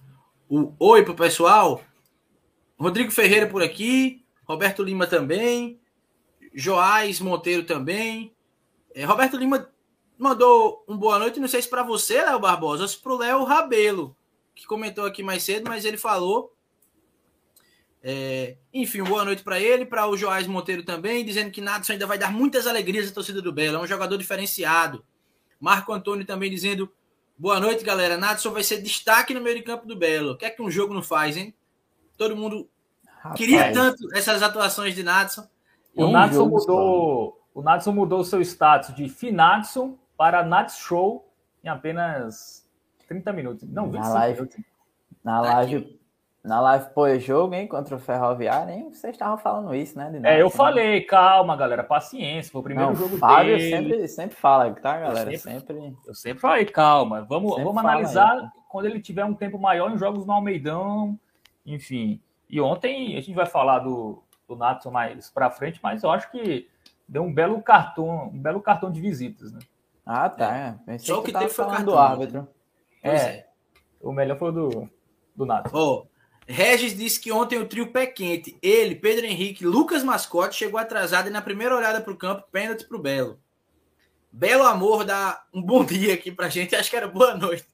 o 0.48 0.72
oi 0.78 1.04
pro 1.04 1.14
pessoal. 1.14 1.82
Rodrigo 2.78 3.10
Ferreira 3.10 3.46
por 3.46 3.62
aqui, 3.62 4.24
Roberto 4.44 4.82
Lima 4.82 5.06
também, 5.06 5.80
Joás 6.52 7.20
Monteiro 7.20 7.64
também. 7.64 8.34
É, 8.94 9.04
Roberto 9.04 9.36
Lima 9.36 9.70
mandou 10.18 10.84
um 10.88 10.96
boa 10.96 11.18
noite, 11.18 11.40
não 11.40 11.48
sei 11.48 11.62
se 11.62 11.68
para 11.68 11.82
você, 11.82 12.22
Léo 12.22 12.38
Barbosa, 12.38 12.82
ou 12.82 12.88
se 12.88 12.96
para 12.98 13.12
o 13.12 13.18
Léo 13.18 13.44
Rabelo, 13.44 14.16
que 14.54 14.66
comentou 14.66 15.04
aqui 15.04 15.22
mais 15.22 15.42
cedo, 15.42 15.68
mas 15.68 15.84
ele 15.84 15.96
falou. 15.96 16.53
É, 18.06 18.58
enfim, 18.70 19.02
boa 19.02 19.24
noite 19.24 19.42
para 19.42 19.58
ele, 19.58 19.86
para 19.86 20.06
o 20.06 20.14
Joás 20.14 20.46
Monteiro 20.46 20.82
também, 20.82 21.24
dizendo 21.24 21.50
que 21.50 21.62
Nadson 21.62 21.94
ainda 21.94 22.06
vai 22.06 22.18
dar 22.18 22.30
muitas 22.30 22.66
alegrias 22.66 23.10
à 23.10 23.14
torcida 23.14 23.40
do 23.40 23.50
Belo, 23.50 23.78
é 23.78 23.80
um 23.80 23.86
jogador 23.86 24.18
diferenciado. 24.18 25.02
Marco 25.58 25.90
Antônio 25.90 26.26
também 26.26 26.50
dizendo 26.50 26.92
boa 27.38 27.58
noite, 27.58 27.82
galera. 27.82 28.18
Nadson 28.18 28.50
vai 28.50 28.62
ser 28.62 28.82
destaque 28.82 29.32
no 29.32 29.40
meio 29.40 29.56
de 29.56 29.62
campo 29.62 29.86
do 29.86 29.96
Belo. 29.96 30.32
O 30.32 30.36
que 30.36 30.44
é 30.44 30.50
que 30.50 30.60
um 30.60 30.70
jogo 30.70 30.92
não 30.92 31.02
faz, 31.02 31.38
hein? 31.38 31.54
Todo 32.18 32.36
mundo 32.36 32.68
Rapaz. 33.06 33.38
queria 33.38 33.72
tanto 33.72 34.14
essas 34.14 34.42
atuações 34.42 34.94
de 34.94 35.02
Nadson. 35.02 35.48
O 35.96 36.06
Nadson 36.08 36.46
mudou, 36.46 37.40
o 37.54 37.62
Nadson 37.62 37.92
mudou 37.92 38.20
o 38.20 38.24
seu 38.24 38.42
status 38.42 38.94
de 38.94 39.08
Finadson 39.08 39.98
para 40.14 40.44
Nats 40.44 40.76
Show 40.76 41.26
em 41.64 41.68
apenas 41.68 42.68
30 43.08 43.32
minutos. 43.32 43.66
Não, 43.66 43.90
25 43.90 44.04
na 44.04 44.12
live, 44.12 44.34
minutos. 44.34 44.64
Na 45.24 45.40
live, 45.40 46.00
na 46.44 46.60
live 46.60 46.90
pós-jogo, 46.90 47.54
hein, 47.54 47.66
contra 47.66 47.96
o 47.96 47.98
Ferroviário, 47.98 48.74
hein? 48.74 48.90
Vocês 48.92 49.14
estavam 49.14 49.38
falando 49.38 49.74
isso, 49.74 49.96
né? 49.96 50.12
é, 50.24 50.42
eu 50.42 50.50
falei, 50.50 51.00
calma, 51.00 51.56
galera, 51.56 51.82
paciência, 51.82 52.52
foi 52.52 52.60
o 52.60 52.64
primeiro 52.64 52.90
Não, 52.90 52.96
jogo 52.96 53.16
Fábio 53.16 53.56
dele. 53.56 53.70
sempre, 53.70 54.08
sempre 54.08 54.36
fala, 54.36 54.70
tá, 54.74 55.00
galera? 55.00 55.32
Eu 55.32 55.38
sempre, 55.38 55.74
sempre... 55.74 55.96
Eu 56.06 56.14
sempre 56.14 56.40
falei, 56.40 56.66
calma, 56.66 57.22
vamos, 57.22 57.56
vamos 57.56 57.78
analisar 57.78 58.38
aí, 58.38 58.48
quando 58.68 58.84
ele 58.84 59.00
tiver 59.00 59.24
um 59.24 59.32
tempo 59.32 59.58
maior 59.58 59.90
em 59.90 59.96
jogos 59.96 60.26
no 60.26 60.34
Almeidão, 60.34 61.18
enfim. 61.64 62.20
E 62.50 62.60
ontem 62.60 63.16
a 63.16 63.22
gente 63.22 63.34
vai 63.34 63.46
falar 63.46 63.78
do, 63.78 64.22
do 64.46 64.54
Natson 64.54 64.90
mais 64.90 65.30
para 65.30 65.50
frente, 65.50 65.80
mas 65.82 66.02
eu 66.02 66.10
acho 66.10 66.30
que 66.30 66.68
deu 67.08 67.22
um 67.22 67.32
belo 67.32 67.62
cartão, 67.62 68.28
um 68.28 68.38
belo 68.38 68.60
cartão 68.60 68.92
de 68.92 69.00
visitas, 69.00 69.50
né? 69.50 69.60
Ah, 70.04 70.28
tá. 70.28 70.76
É. 70.86 70.98
Só 70.98 71.20
o 71.20 71.22
que, 71.22 71.32
que 71.32 71.38
teve 71.38 71.50
foi 71.50 71.64
o 71.64 71.68
cartão 71.68 71.86
do 71.86 71.98
árbitro. 71.98 72.46
É. 73.02 73.16
é. 73.16 73.46
O 73.98 74.12
melhor 74.12 74.36
foi 74.36 74.50
o 74.50 74.52
do, 74.52 74.90
do 75.34 75.46
Nato. 75.46 75.70
Oh, 75.74 76.06
Regis 76.46 76.96
disse 76.96 77.18
que 77.18 77.32
ontem 77.32 77.58
o 77.58 77.66
trio 77.66 77.90
pé 77.90 78.06
quente, 78.06 78.56
ele, 78.60 78.94
Pedro 78.94 79.24
Henrique, 79.24 79.64
Lucas 79.64 80.02
Mascote, 80.02 80.56
chegou 80.56 80.78
atrasado 80.78 81.28
e 81.28 81.30
na 81.30 81.40
primeira 81.40 81.76
olhada 81.76 82.00
para 82.00 82.12
o 82.12 82.16
campo, 82.16 82.46
pênalti 82.52 82.84
para 82.84 82.96
o 82.96 83.00
Belo. 83.00 83.40
Belo 84.30 84.64
Amor 84.64 85.04
dá 85.04 85.44
um 85.52 85.62
bom 85.62 85.84
dia 85.86 86.14
aqui 86.14 86.30
para 86.30 86.48
gente, 86.48 86.76
acho 86.76 86.90
que 86.90 86.96
era 86.96 87.08
boa 87.08 87.34
noite. 87.34 87.66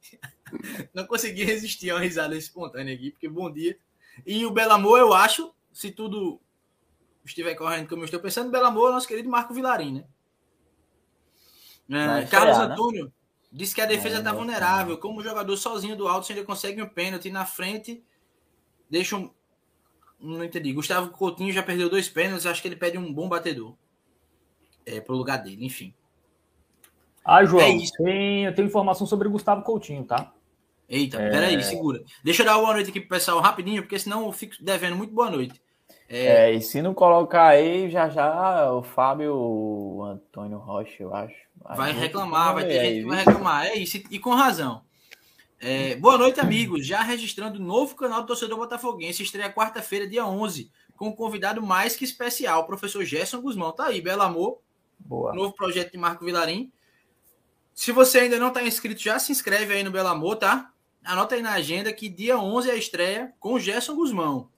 Não 0.94 1.06
consegui 1.06 1.44
resistir 1.44 1.90
a 1.90 1.94
uma 1.94 2.00
risada 2.00 2.36
espontânea 2.36 2.94
aqui, 2.94 3.10
porque 3.10 3.28
bom 3.28 3.50
dia. 3.50 3.78
E 4.26 4.44
o 4.44 4.50
Belo 4.50 4.72
Amor, 4.72 4.98
eu 4.98 5.12
acho, 5.12 5.52
se 5.72 5.90
tudo 5.90 6.40
estiver 7.24 7.54
correndo 7.54 7.88
como 7.88 8.02
eu 8.02 8.04
estou 8.04 8.20
pensando, 8.20 8.50
Belo 8.50 8.66
Amor 8.66 8.90
é 8.90 8.92
nosso 8.92 9.08
querido 9.08 9.28
Marco 9.28 9.54
Vilarim, 9.54 9.94
né? 9.94 10.04
É, 12.22 12.26
Carlos 12.26 12.56
né? 12.56 12.64
Antônio 12.64 13.06
né? 13.06 13.10
disse 13.50 13.74
que 13.74 13.80
a 13.80 13.86
defesa 13.86 14.18
está 14.18 14.32
vulnerável. 14.32 14.96
Como 14.98 15.18
o 15.18 15.24
jogador 15.24 15.56
sozinho 15.56 15.96
do 15.96 16.06
alto, 16.06 16.30
ele 16.30 16.44
consegue 16.44 16.80
um 16.80 16.88
pênalti 16.88 17.30
na 17.30 17.44
frente, 17.44 18.02
deixa 18.90 19.16
um. 19.16 19.30
Não 20.18 20.44
entendi. 20.44 20.72
Gustavo 20.72 21.10
Coutinho 21.10 21.52
já 21.52 21.62
perdeu 21.62 21.88
dois 21.88 22.08
pênaltis. 22.08 22.46
Acho 22.46 22.60
que 22.60 22.68
ele 22.68 22.76
pede 22.76 22.98
um 22.98 23.12
bom 23.12 23.28
batedor 23.28 23.74
é, 24.84 25.00
para 25.00 25.14
o 25.14 25.18
lugar 25.18 25.38
dele. 25.38 25.64
Enfim. 25.64 25.94
Ah, 27.24 27.44
João, 27.44 27.62
é 27.62 27.76
tem, 27.98 28.44
eu 28.44 28.54
tenho 28.54 28.66
informação 28.68 29.06
sobre 29.06 29.28
o 29.28 29.30
Gustavo 29.30 29.62
Coutinho, 29.62 30.04
tá? 30.04 30.32
Eita, 30.88 31.22
é... 31.22 31.30
peraí, 31.30 31.62
segura. 31.62 32.02
Deixa 32.24 32.42
eu 32.42 32.46
dar 32.46 32.56
uma 32.56 32.62
boa 32.62 32.74
noite 32.74 32.90
aqui 32.90 33.00
pro 33.00 33.10
pessoal 33.10 33.40
rapidinho, 33.40 33.82
porque 33.82 33.98
senão 33.98 34.26
eu 34.26 34.32
fico 34.32 34.56
devendo 34.60 34.96
muito 34.96 35.14
boa 35.14 35.30
noite. 35.30 35.62
É... 36.08 36.50
é, 36.50 36.54
e 36.54 36.60
se 36.60 36.82
não 36.82 36.92
colocar 36.92 37.46
aí, 37.46 37.88
já 37.88 38.08
já 38.08 38.72
o 38.72 38.82
Fábio 38.82 39.32
o 39.32 40.02
Antônio 40.02 40.58
Rocha, 40.58 41.02
eu 41.02 41.14
acho. 41.14 41.36
Vai 41.76 41.92
reclamar, 41.92 42.54
vai 42.54 42.64
ter 42.64 42.80
gente 42.80 43.02
que 43.02 43.06
vai 43.06 43.18
reclamar. 43.18 43.66
É 43.66 43.74
isso, 43.76 44.02
e 44.10 44.18
com 44.18 44.34
razão. 44.34 44.82
É, 45.62 45.94
boa 45.96 46.16
noite, 46.16 46.40
amigos. 46.40 46.86
Já 46.86 47.02
registrando 47.02 47.58
o 47.58 47.62
novo 47.62 47.94
canal 47.94 48.22
do 48.22 48.26
Torcedor 48.26 48.56
Botafoguense. 48.56 49.22
Estreia 49.22 49.52
quarta-feira, 49.52 50.08
dia 50.08 50.24
11, 50.24 50.72
com 50.96 51.08
um 51.08 51.12
convidado 51.12 51.60
mais 51.60 51.94
que 51.94 52.02
especial, 52.02 52.62
o 52.62 52.66
professor 52.66 53.04
Gerson 53.04 53.42
Guzmão. 53.42 53.70
Tá 53.70 53.88
aí, 53.88 54.00
Belo 54.00 54.22
Amor. 54.22 54.58
Boa. 54.98 55.34
Novo 55.34 55.52
projeto 55.52 55.92
de 55.92 55.98
Marco 55.98 56.24
Vilarim. 56.24 56.72
Se 57.74 57.92
você 57.92 58.20
ainda 58.20 58.38
não 58.38 58.48
está 58.48 58.62
inscrito, 58.62 59.02
já 59.02 59.18
se 59.18 59.32
inscreve 59.32 59.74
aí 59.74 59.82
no 59.82 59.90
Belo 59.90 60.08
Amor, 60.08 60.36
tá? 60.36 60.72
Anota 61.04 61.34
aí 61.34 61.42
na 61.42 61.52
agenda 61.52 61.92
que 61.92 62.08
dia 62.08 62.38
11 62.38 62.70
é 62.70 62.72
a 62.72 62.76
estreia 62.76 63.34
com 63.38 63.52
o 63.52 63.60
Gerson 63.60 63.94
Guzmão. 63.94 64.48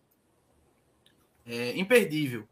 É, 1.44 1.76
imperdível. 1.76 2.46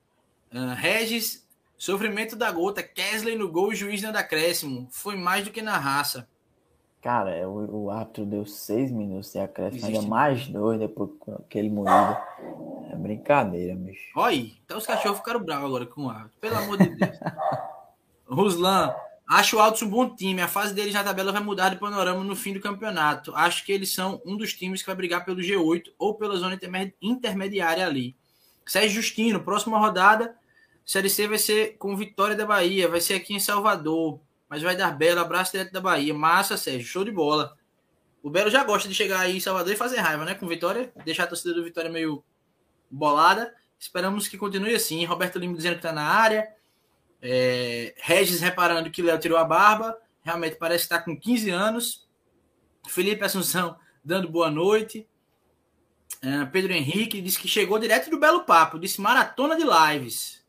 Uh, 0.53 0.75
Regis, 0.75 1.47
sofrimento 1.79 2.35
da 2.35 2.51
gota. 2.51 2.83
Kesley 2.83 3.37
no 3.37 3.49
gol, 3.49 3.73
juiz 3.77 4.03
não 4.03 4.11
acréscimo. 4.11 4.89
Foi 4.91 5.15
mais 5.15 5.45
do 5.45 5.53
que 5.53 5.63
na 5.63 5.79
raça. 5.79 6.29
Cara, 7.01 7.31
é, 7.31 7.47
o, 7.47 7.85
o 7.85 7.91
árbitro 7.91 8.27
deu 8.27 8.45
seis 8.45 8.91
minutos 8.91 9.33
de 9.33 9.39
acréscimo, 9.39 9.87
ainda 9.87 10.03
mais 10.03 10.47
dois 10.47 10.79
depois 10.79 11.11
com 11.19 11.35
aquele 11.35 11.71
moído. 11.71 12.17
É 12.91 12.97
brincadeira, 12.97 13.75
bicho. 13.75 14.11
Olha 14.15 14.37
aí, 14.37 14.53
então 14.65 14.77
os 14.77 14.87
cachorros 14.87 15.19
ficaram 15.19 15.43
bravos 15.43 15.67
agora 15.67 15.87
com 15.87 16.05
o 16.05 16.11
árbitro. 16.11 16.39
Pelo 16.41 16.57
amor 16.57 16.77
de 16.77 16.91
Deus. 16.91 17.19
Ruslan, 18.29 18.95
acho 19.27 19.57
o 19.57 19.61
Altos 19.61 19.83
um 19.83 19.89
bom 19.89 20.15
time. 20.15 20.43
A 20.43 20.49
fase 20.49 20.75
deles 20.75 20.93
na 20.93 21.03
tabela 21.03 21.33
vai 21.33 21.43
mudar 21.43 21.71
de 21.71 21.77
panorama 21.77 22.23
no 22.23 22.37
fim 22.37 22.53
do 22.53 22.61
campeonato. 22.61 23.35
Acho 23.35 23.65
que 23.65 23.73
eles 23.73 23.95
são 23.95 24.21
um 24.27 24.37
dos 24.37 24.53
times 24.53 24.83
que 24.83 24.87
vai 24.87 24.97
brigar 24.97 25.25
pelo 25.25 25.41
G8 25.41 25.85
ou 25.99 26.15
pela 26.15 26.37
zona 26.37 26.59
intermediária 27.01 27.87
ali. 27.87 28.15
Sérgio 28.67 29.03
Justino, 29.03 29.41
próxima 29.41 29.79
rodada, 29.79 30.37
Série 30.85 31.09
C 31.09 31.27
vai 31.27 31.39
ser 31.39 31.77
com 31.79 31.97
Vitória 31.97 32.37
da 32.37 32.47
Bahia, 32.47 32.89
vai 32.89 33.01
ser 33.01 33.15
aqui 33.15 33.35
em 33.35 33.41
Salvador, 33.41 34.21
mas 34.51 34.63
vai 34.63 34.77
dar 34.77 34.91
belo 34.91 35.21
abraço 35.21 35.53
direto 35.53 35.73
da 35.73 35.81
Bahia. 35.81 36.13
Massa, 36.13 36.57
Sérgio, 36.57 36.87
show 36.87 37.05
de 37.05 37.13
bola. 37.13 37.57
O 38.21 38.29
Belo 38.29 38.51
já 38.51 38.65
gosta 38.65 38.89
de 38.89 38.95
chegar 38.95 39.21
aí 39.21 39.37
em 39.37 39.41
Salvador 39.41 39.73
e 39.73 39.77
fazer 39.77 39.99
raiva, 39.99 40.25
né? 40.25 40.35
Com 40.35 40.47
Vitória, 40.47 40.93
deixar 41.05 41.25
a 41.25 41.27
torcida 41.29 41.55
do 41.55 41.65
Vitória 41.65 41.89
meio 41.89 42.23
bolada. 42.91 43.55
Esperamos 43.79 44.29
que 44.29 44.37
continue 44.37 44.75
assim. 44.75 45.05
Roberto 45.05 45.39
Lima 45.39 45.57
dizendo 45.57 45.77
que 45.77 45.83
tá 45.83 45.93
na 45.93 46.05
área. 46.05 46.47
É, 47.23 47.95
Regis 47.99 48.41
reparando 48.41 48.91
que 48.91 49.01
Léo 49.01 49.19
tirou 49.19 49.39
a 49.39 49.45
barba. 49.45 49.97
Realmente 50.23 50.57
parece 50.57 50.85
estar 50.85 50.99
tá 50.99 51.05
com 51.05 51.19
15 51.19 51.49
anos. 51.49 52.09
Felipe 52.89 53.25
Assunção 53.25 53.79
dando 54.05 54.29
boa 54.29 54.51
noite. 54.51 55.07
É, 56.21 56.45
Pedro 56.47 56.73
Henrique 56.73 57.23
disse 57.23 57.39
que 57.39 57.49
chegou 57.49 57.79
direto 57.79 58.11
do 58.11 58.19
Belo 58.19 58.45
Papo. 58.45 58.79
Disse 58.79 59.01
maratona 59.01 59.57
de 59.57 59.65
lives. 59.65 60.40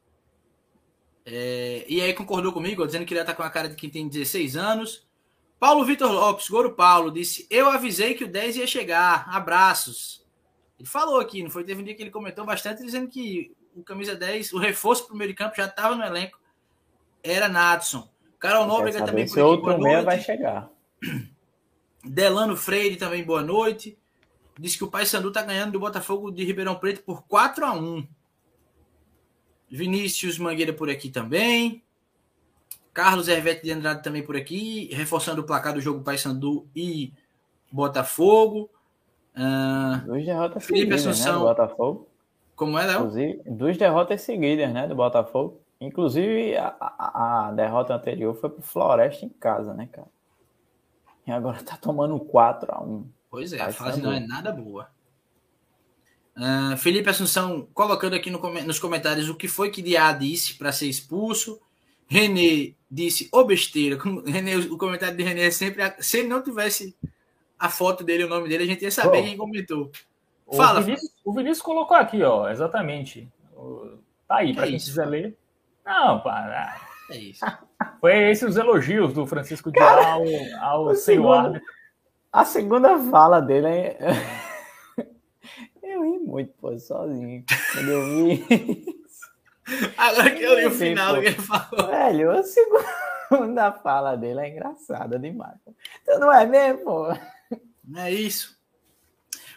É, 1.25 1.85
e 1.87 2.01
aí 2.01 2.13
concordou 2.13 2.51
comigo, 2.51 2.85
dizendo 2.85 3.05
que 3.05 3.13
ele 3.13 3.21
está 3.21 3.33
com 3.33 3.43
a 3.43 3.49
cara 3.49 3.69
de 3.69 3.75
quem 3.75 3.89
tem 3.89 4.07
16 4.07 4.55
anos. 4.55 5.07
Paulo 5.59 5.85
Vitor 5.85 6.11
Lopes, 6.11 6.49
Goro 6.49 6.73
Paulo, 6.73 7.11
disse: 7.11 7.45
Eu 7.49 7.69
avisei 7.69 8.15
que 8.15 8.23
o 8.23 8.27
10 8.27 8.57
ia 8.57 8.67
chegar. 8.67 9.25
Abraços. 9.29 10.25
Ele 10.79 10.87
falou 10.87 11.19
aqui, 11.19 11.43
não 11.43 11.51
foi? 11.51 11.63
Teve 11.63 11.81
um 11.81 11.85
dia 11.85 11.93
que 11.93 12.01
ele 12.01 12.09
comentou 12.09 12.45
bastante, 12.45 12.83
dizendo 12.83 13.07
que 13.07 13.55
o 13.75 13.83
camisa 13.83 14.15
10, 14.15 14.53
o 14.53 14.57
reforço 14.57 15.05
para 15.05 15.13
o 15.13 15.17
meio 15.17 15.29
de 15.29 15.35
campo 15.35 15.55
já 15.55 15.65
estava 15.65 15.95
no 15.95 16.03
elenco. 16.03 16.39
Era 17.23 17.47
Nadson. 17.47 18.09
Carol 18.39 18.65
Nóbrega 18.65 19.05
também 19.05 19.25
aqui, 19.25 19.39
outro 19.39 19.79
meia 19.79 20.01
vai 20.01 20.19
chegar. 20.19 20.67
Delano 22.03 22.57
Freire 22.57 22.95
também, 22.95 23.23
boa 23.23 23.43
noite. 23.43 23.95
Diz 24.59 24.75
que 24.75 24.83
o 24.83 24.87
Paysandu 24.89 25.27
está 25.27 25.43
ganhando 25.43 25.73
do 25.73 25.79
Botafogo 25.79 26.31
de 26.31 26.43
Ribeirão 26.43 26.75
Preto 26.75 27.03
por 27.03 27.21
4 27.27 27.63
a 27.63 27.73
1 27.73 28.07
Vinícius 29.71 30.37
Mangueira 30.37 30.73
por 30.73 30.89
aqui 30.89 31.09
também. 31.09 31.81
Carlos 32.93 33.29
Hervete 33.29 33.63
de 33.63 33.71
Andrade 33.71 34.03
também 34.03 34.21
por 34.21 34.35
aqui, 34.35 34.89
reforçando 34.93 35.41
o 35.41 35.45
placar 35.45 35.73
do 35.73 35.79
jogo 35.79 36.03
Paysandu 36.03 36.67
e 36.75 37.13
Botafogo. 37.71 38.69
Uh, 39.33 40.05
duas 40.05 40.25
derrotas 40.25 40.65
Felipe 40.65 40.97
seguidas, 40.97 41.07
Assunção. 41.07 41.33
Né, 41.33 41.39
do 41.39 41.45
Botafogo. 41.45 42.07
Como 42.53 42.77
é, 42.77 42.85
Léo? 42.85 43.09
Duas 43.45 43.77
derrotas 43.77 44.21
seguidas, 44.21 44.73
né, 44.73 44.87
do 44.87 44.95
Botafogo. 44.95 45.61
Inclusive, 45.79 46.57
a, 46.57 46.75
a, 46.79 47.47
a 47.47 47.51
derrota 47.53 47.95
anterior 47.95 48.35
foi 48.35 48.49
pro 48.49 48.61
Floresta 48.61 49.25
em 49.25 49.29
casa, 49.29 49.73
né, 49.73 49.87
cara? 49.89 50.07
E 51.25 51.31
agora 51.31 51.63
tá 51.63 51.77
tomando 51.77 52.19
4 52.19 52.71
a 52.73 52.83
1 52.83 53.05
Pois 53.29 53.53
é, 53.53 53.61
a 53.61 53.71
fase 53.71 54.01
não 54.01 54.11
é 54.11 54.19
nada 54.19 54.51
boa. 54.51 54.89
Uh, 56.35 56.77
Felipe 56.77 57.09
Assunção 57.09 57.67
colocando 57.73 58.15
aqui 58.15 58.29
no, 58.29 58.39
nos 58.63 58.79
comentários 58.79 59.29
o 59.29 59.35
que 59.35 59.47
foi 59.47 59.69
que 59.69 59.81
Diá 59.81 60.11
disse 60.13 60.55
para 60.55 60.71
ser 60.71 60.87
expulso. 60.87 61.59
René 62.07 62.73
disse, 62.89 63.29
ô 63.31 63.39
oh, 63.39 63.45
besteira. 63.45 63.97
René, 64.25 64.57
o 64.57 64.77
comentário 64.77 65.15
de 65.15 65.23
René 65.23 65.45
é 65.45 65.51
sempre. 65.51 65.81
Se 65.99 66.19
ele 66.19 66.27
não 66.27 66.41
tivesse 66.41 66.95
a 67.57 67.69
foto 67.69 68.03
dele, 68.03 68.25
o 68.25 68.29
nome 68.29 68.49
dele, 68.49 68.63
a 68.63 68.67
gente 68.67 68.83
ia 68.83 68.91
saber 68.91 69.19
oh. 69.19 69.23
quem 69.23 69.37
comentou. 69.37 69.91
Fala. 70.55 70.79
O 70.79 70.83
Vinícius, 70.83 71.11
o 71.23 71.33
Vinícius, 71.33 71.61
colocou 71.61 71.95
aqui, 71.95 72.21
ó, 72.23 72.49
exatamente. 72.49 73.31
Tá 74.27 74.37
aí, 74.37 74.53
para 74.53 74.67
quem 74.67 74.75
isso, 74.75 74.87
quiser 74.87 75.05
ler. 75.05 75.37
Não, 75.85 76.19
para. 76.19 76.75
É 77.09 77.17
isso. 77.17 77.45
Foi 78.01 78.29
esses 78.29 78.49
os 78.49 78.57
elogios 78.57 79.13
do 79.13 79.25
Francisco 79.25 79.71
de 79.71 79.79
ao, 79.79 80.23
ao 80.59 80.95
senhor 80.95 81.61
A 82.31 82.45
segunda 82.45 82.97
fala 83.09 83.39
dele 83.39 83.67
é. 83.67 83.97
Eu 86.01 86.11
ri 86.11 86.19
muito, 86.19 86.53
pô, 86.53 86.77
sozinho. 86.79 87.45
Quando 87.73 87.89
eu 87.89 88.25
vi. 88.25 89.01
Agora 89.95 90.31
que 90.31 90.41
eu 90.41 90.59
li 90.59 90.65
o 90.65 90.71
final 90.71 91.19
que 91.19 91.27
ele 91.27 91.35
falou. 91.35 91.87
Velho, 91.87 92.31
a 92.31 92.43
segunda 92.43 93.71
fala 93.83 94.15
dele 94.15 94.39
é 94.39 94.49
engraçada 94.49 95.19
demais. 95.19 95.57
Então 96.01 96.19
não 96.19 96.33
é 96.33 96.45
mesmo, 96.45 96.83
pô? 96.83 97.07
É 97.95 98.11
isso. 98.11 98.59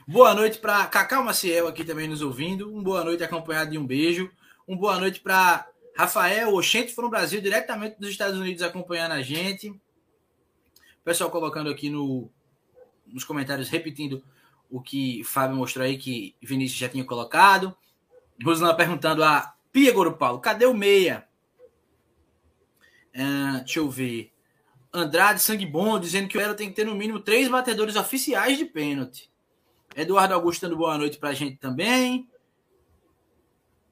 Boa 0.06 0.34
noite 0.34 0.58
para 0.58 0.86
Cacau 0.86 1.24
Maciel 1.24 1.66
aqui 1.66 1.82
também 1.82 2.06
nos 2.06 2.20
ouvindo. 2.20 2.70
Um 2.70 2.82
boa 2.82 3.02
noite 3.02 3.24
acompanhado 3.24 3.70
de 3.70 3.78
um 3.78 3.86
beijo. 3.86 4.30
Um 4.68 4.76
boa 4.76 5.00
noite 5.00 5.20
para 5.20 5.66
Rafael 5.96 6.52
Oxente 6.54 6.94
from 6.94 7.08
Brasil, 7.08 7.40
diretamente 7.40 7.98
dos 7.98 8.10
Estados 8.10 8.38
Unidos, 8.38 8.62
acompanhando 8.62 9.12
a 9.12 9.22
gente. 9.22 9.70
O 9.70 9.80
pessoal 11.04 11.30
colocando 11.30 11.70
aqui 11.70 11.88
no, 11.88 12.30
nos 13.06 13.24
comentários, 13.24 13.70
repetindo 13.70 14.22
o 14.74 14.82
que 14.82 15.22
Fábio 15.22 15.56
mostrou 15.56 15.86
aí, 15.86 15.96
que 15.96 16.34
Vinícius 16.42 16.80
já 16.80 16.88
tinha 16.88 17.04
colocado. 17.04 17.76
Rosana 18.44 18.74
perguntando 18.74 19.22
a 19.22 19.54
Pia 19.70 19.92
Goro 19.92 20.16
Paulo, 20.16 20.40
cadê 20.40 20.66
o 20.66 20.74
meia? 20.74 21.28
Uh, 23.14 23.58
deixa 23.58 23.78
eu 23.78 23.88
ver. 23.88 24.32
Andrade 24.92 25.40
Sangue 25.40 25.64
Bom 25.64 25.96
dizendo 26.00 26.26
que 26.26 26.36
o 26.36 26.40
Elo 26.40 26.56
tem 26.56 26.70
que 26.70 26.74
ter 26.74 26.84
no 26.84 26.96
mínimo 26.96 27.20
três 27.20 27.46
batedores 27.46 27.94
oficiais 27.94 28.58
de 28.58 28.64
pênalti. 28.64 29.30
Eduardo 29.94 30.34
Augusto 30.34 30.62
dando 30.62 30.76
boa 30.76 30.98
noite 30.98 31.18
pra 31.18 31.32
gente 31.32 31.56
também. 31.56 32.28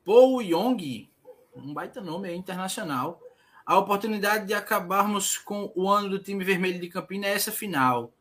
Paul 0.05 0.43
Young, 0.43 1.09
um 1.55 1.73
baita 1.73 2.01
nome 2.01 2.29
aí, 2.29 2.35
internacional. 2.35 3.21
A 3.65 3.79
oportunidade 3.79 4.49
de 4.49 4.55
acabarmos 4.55 5.39
com 5.39 5.73
o 5.77 5.89
ano 5.89 6.09
do 6.09 6.19
time 6.19 6.43
vermelho 6.43 6.81
de 6.81 6.89
Campina 6.89 7.29
é 7.29 7.35
essa 7.35 7.53
final. 7.53 8.13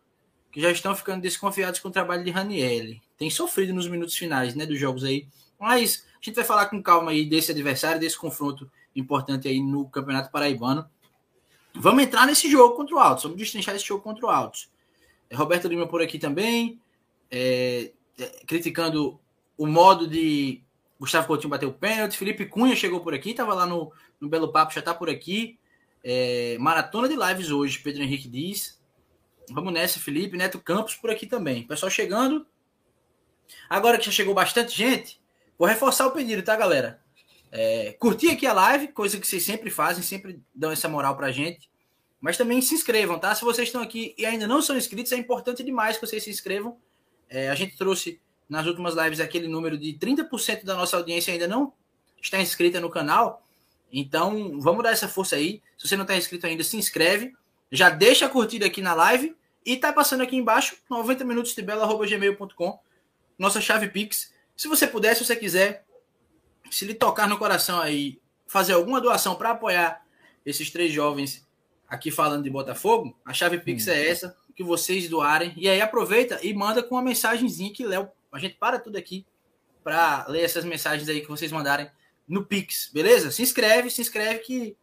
Que 0.52 0.62
já 0.62 0.72
estão 0.72 0.96
ficando 0.96 1.22
desconfiados 1.22 1.80
com 1.80 1.88
o 1.88 1.92
trabalho 1.92 2.24
de 2.24 2.32
Ranielli. 2.32 3.02
Tem 3.18 3.30
sofrido 3.30 3.74
nos 3.74 3.88
minutos 3.88 4.16
finais, 4.16 4.56
né, 4.56 4.66
dos 4.66 4.80
jogos 4.80 5.04
aí. 5.04 5.28
Mas 5.60 6.06
a 6.14 6.26
gente 6.26 6.36
vai 6.36 6.44
falar 6.44 6.66
com 6.68 6.82
calma 6.82 7.12
aí 7.12 7.26
desse 7.26 7.52
adversário, 7.52 8.00
desse 8.00 8.18
confronto 8.18 8.70
importante 8.96 9.48
aí 9.48 9.62
no 9.62 9.88
Campeonato 9.90 10.32
Paraibano. 10.32 10.90
Vamos 11.74 12.04
entrar 12.04 12.26
nesse 12.26 12.50
jogo 12.50 12.76
contra 12.76 12.96
o 12.96 13.00
Altos. 13.00 13.24
Vamos 13.24 13.38
destrinchar 13.38 13.76
esse 13.76 13.86
jogo 13.86 14.04
contra 14.04 14.26
o 14.26 14.30
Altos. 14.30 14.70
É, 15.30 15.36
Roberto 15.36 15.68
Lima 15.68 15.88
por 15.88 16.02
aqui 16.02 16.20
também, 16.20 16.80
é, 17.30 17.92
é, 18.20 18.26
criticando 18.46 19.20
o 19.58 19.66
modo 19.66 20.08
de 20.08 20.62
Gustavo 21.00 21.28
Coutinho 21.28 21.50
bater 21.50 21.66
o 21.66 21.74
pênalti. 21.74 22.18
Felipe 22.18 22.46
Cunha 22.46 22.76
chegou 22.76 23.00
por 23.00 23.14
aqui, 23.14 23.32
estava 23.32 23.54
lá 23.54 23.66
no, 23.66 23.92
no 24.20 24.28
Belo 24.28 24.52
Papo, 24.52 24.74
já 24.74 24.80
está 24.80 24.94
por 24.94 25.10
aqui. 25.10 25.58
É, 26.04 26.58
maratona 26.60 27.08
de 27.08 27.16
lives 27.16 27.52
hoje, 27.52 27.80
Pedro 27.80 28.04
Henrique 28.04 28.28
diz. 28.28 28.81
Vamos 29.54 29.74
nessa, 29.74 30.00
Felipe. 30.00 30.38
Neto 30.38 30.60
Campos 30.60 30.96
por 30.96 31.10
aqui 31.10 31.26
também. 31.26 31.68
Pessoal 31.68 31.90
chegando. 31.90 32.46
Agora 33.70 33.98
que 33.98 34.06
já 34.06 34.12
chegou 34.12 34.34
bastante 34.34 34.76
gente, 34.76 35.22
Vou 35.62 35.68
reforçar 35.68 36.08
o 36.08 36.12
pedido, 36.12 36.42
tá, 36.42 36.56
galera? 36.56 37.00
É, 37.52 37.96
curtir 38.00 38.32
aqui 38.32 38.48
a 38.48 38.54
live, 38.54 38.88
coisa 38.88 39.20
que 39.20 39.28
vocês 39.28 39.44
sempre 39.44 39.70
fazem, 39.70 40.02
sempre 40.02 40.42
dão 40.56 40.72
essa 40.72 40.90
moral 40.90 41.16
pra 41.16 41.32
gente. 41.32 41.70
Mas 42.20 42.36
também 42.36 42.60
se 42.64 42.74
inscrevam, 42.74 43.20
tá? 43.20 43.36
Se 43.36 43.44
vocês 43.44 43.68
estão 43.68 43.80
aqui 43.80 44.16
e 44.18 44.26
ainda 44.26 44.48
não 44.48 44.60
são 44.60 44.76
inscritos, 44.76 45.12
é 45.12 45.18
importante 45.18 45.62
demais 45.62 45.98
que 45.98 46.08
vocês 46.08 46.24
se 46.24 46.32
inscrevam. 46.32 46.80
É, 47.30 47.48
a 47.48 47.54
gente 47.54 47.78
trouxe 47.78 48.20
nas 48.50 48.66
últimas 48.66 48.96
lives 48.96 49.20
aquele 49.20 49.48
número 49.48 49.78
de 49.78 49.94
30% 49.94 50.64
da 50.64 50.74
nossa 50.74 50.98
audiência 50.98 51.32
ainda 51.32 51.48
não 51.48 51.72
está 52.20 52.42
inscrita 52.42 52.80
no 52.80 52.90
canal. 52.90 53.46
Então, 53.94 54.60
vamos 54.60 54.82
dar 54.82 54.94
essa 54.94 55.08
força 55.08 55.36
aí. 55.36 55.62
Se 55.78 55.88
você 55.88 55.96
não 55.96 56.06
está 56.06 56.18
inscrito 56.18 56.48
ainda, 56.48 56.64
se 56.64 56.76
inscreve. 56.76 57.36
Já 57.72 57.92
deixa 57.92 58.26
a 58.26 58.30
curtida 58.30 58.66
aqui 58.66 58.82
na 58.82 58.96
live. 58.96 59.36
E 59.66 59.78
tá 59.78 59.94
passando 59.94 60.22
aqui 60.22 60.36
embaixo, 60.36 60.78
90 60.90 61.24
minutos 61.24 61.54
de 61.54 61.62
bela.gmail.com. 61.62 62.80
Nossa 63.38 63.62
chave 63.62 63.88
Pix. 63.88 64.34
Se 64.56 64.68
você 64.68 64.88
puder, 64.88 65.16
se 65.16 65.24
você 65.24 65.36
quiser, 65.36 65.86
se 66.70 66.86
lhe 66.86 66.94
tocar 66.94 67.28
no 67.28 67.38
coração 67.38 67.80
aí, 67.80 68.20
fazer 68.48 68.74
alguma 68.74 69.00
doação 69.00 69.36
para 69.36 69.52
apoiar 69.52 70.06
esses 70.46 70.70
três 70.70 70.92
jovens 70.92 71.48
aqui 71.88 72.10
falando 72.10 72.44
de 72.44 72.50
Botafogo, 72.50 73.18
a 73.26 73.34
chave 73.34 73.60
Pix 73.60 73.88
hum. 73.88 73.92
é 73.92 74.08
essa, 74.08 74.38
que 74.56 74.64
vocês 74.64 75.10
doarem. 75.10 75.54
E 75.58 75.68
aí 75.68 75.82
aproveita 75.82 76.40
e 76.42 76.54
manda 76.54 76.82
com 76.82 76.96
uma 76.96 77.02
mensagenzinha 77.02 77.74
que 77.74 77.86
Léo, 77.86 78.10
a 78.32 78.40
gente 78.40 78.56
para 78.56 78.80
tudo 78.80 78.98
aqui 78.98 79.26
para 79.84 80.26
ler 80.28 80.44
essas 80.44 80.64
mensagens 80.64 81.10
aí 81.10 81.22
que 81.22 81.28
vocês 81.28 81.52
mandarem 81.52 81.90
no 82.28 82.46
Pix, 82.46 82.90
beleza? 82.94 83.32
Se 83.32 83.42
inscreve, 83.42 83.90
se 83.90 84.02
inscreve 84.02 84.40
que 84.40 84.78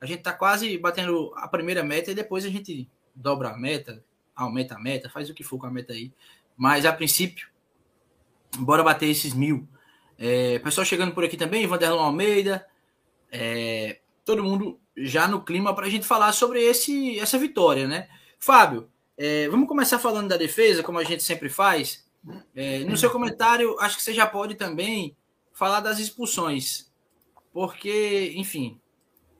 a 0.00 0.06
gente 0.06 0.22
tá 0.22 0.32
quase 0.32 0.76
batendo 0.78 1.32
a 1.36 1.46
primeira 1.46 1.82
meta 1.82 2.10
e 2.10 2.14
depois 2.14 2.44
a 2.44 2.48
gente 2.48 2.88
dobra 3.14 3.50
a 3.50 3.56
meta, 3.56 4.02
aumenta 4.44 4.76
a 4.76 4.78
meta, 4.78 5.10
faz 5.10 5.28
o 5.28 5.34
que 5.34 5.44
for 5.44 5.58
com 5.58 5.66
a 5.66 5.70
meta 5.70 5.92
aí. 5.92 6.12
Mas 6.56 6.84
a 6.84 6.92
princípio, 6.92 7.48
Bora 8.56 8.82
bater 8.82 9.08
esses 9.08 9.34
mil. 9.34 9.68
É, 10.16 10.58
pessoal 10.60 10.84
chegando 10.84 11.12
por 11.12 11.24
aqui 11.24 11.36
também, 11.36 11.66
Vanderlon 11.66 12.00
Almeida. 12.00 12.66
É, 13.30 14.00
todo 14.24 14.42
mundo 14.42 14.80
já 14.96 15.28
no 15.28 15.42
clima 15.44 15.74
para 15.74 15.86
a 15.86 15.90
gente 15.90 16.06
falar 16.06 16.32
sobre 16.32 16.60
esse, 16.60 17.18
essa 17.18 17.38
vitória, 17.38 17.86
né? 17.86 18.08
Fábio, 18.38 18.88
é, 19.16 19.48
vamos 19.48 19.68
começar 19.68 19.98
falando 19.98 20.28
da 20.28 20.36
defesa, 20.36 20.82
como 20.82 20.98
a 20.98 21.04
gente 21.04 21.22
sempre 21.22 21.48
faz. 21.48 22.06
É, 22.54 22.80
no 22.80 22.96
seu 22.96 23.10
comentário, 23.10 23.78
acho 23.80 23.96
que 23.96 24.02
você 24.02 24.12
já 24.12 24.26
pode 24.26 24.54
também 24.54 25.16
falar 25.52 25.80
das 25.80 25.98
expulsões, 25.98 26.90
porque, 27.52 28.32
enfim, 28.36 28.80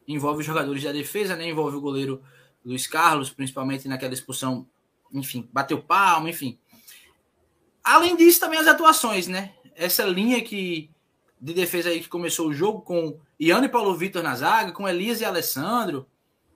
envolve 0.06 0.40
os 0.40 0.46
jogadores 0.46 0.82
da 0.82 0.92
defesa, 0.92 1.34
né? 1.34 1.48
Envolve 1.48 1.76
o 1.76 1.80
goleiro 1.80 2.22
Luiz 2.64 2.86
Carlos, 2.86 3.30
principalmente 3.30 3.88
naquela 3.88 4.14
expulsão, 4.14 4.66
enfim, 5.12 5.48
bateu 5.52 5.82
palma, 5.82 6.28
enfim. 6.30 6.58
Além 7.82 8.16
disso, 8.16 8.40
também 8.40 8.58
as 8.58 8.66
atuações, 8.66 9.26
né? 9.26 9.54
Essa 9.74 10.04
linha 10.04 10.42
que 10.42 10.90
de 11.40 11.54
defesa 11.54 11.88
aí 11.88 12.00
que 12.00 12.08
começou 12.08 12.48
o 12.48 12.52
jogo 12.52 12.82
com 12.82 13.18
Iano 13.38 13.64
e 13.64 13.68
Paulo 13.68 13.94
Vitor 13.94 14.22
na 14.22 14.34
zaga, 14.34 14.72
com 14.72 14.88
Elias 14.88 15.20
e 15.20 15.24
Alessandro. 15.24 16.06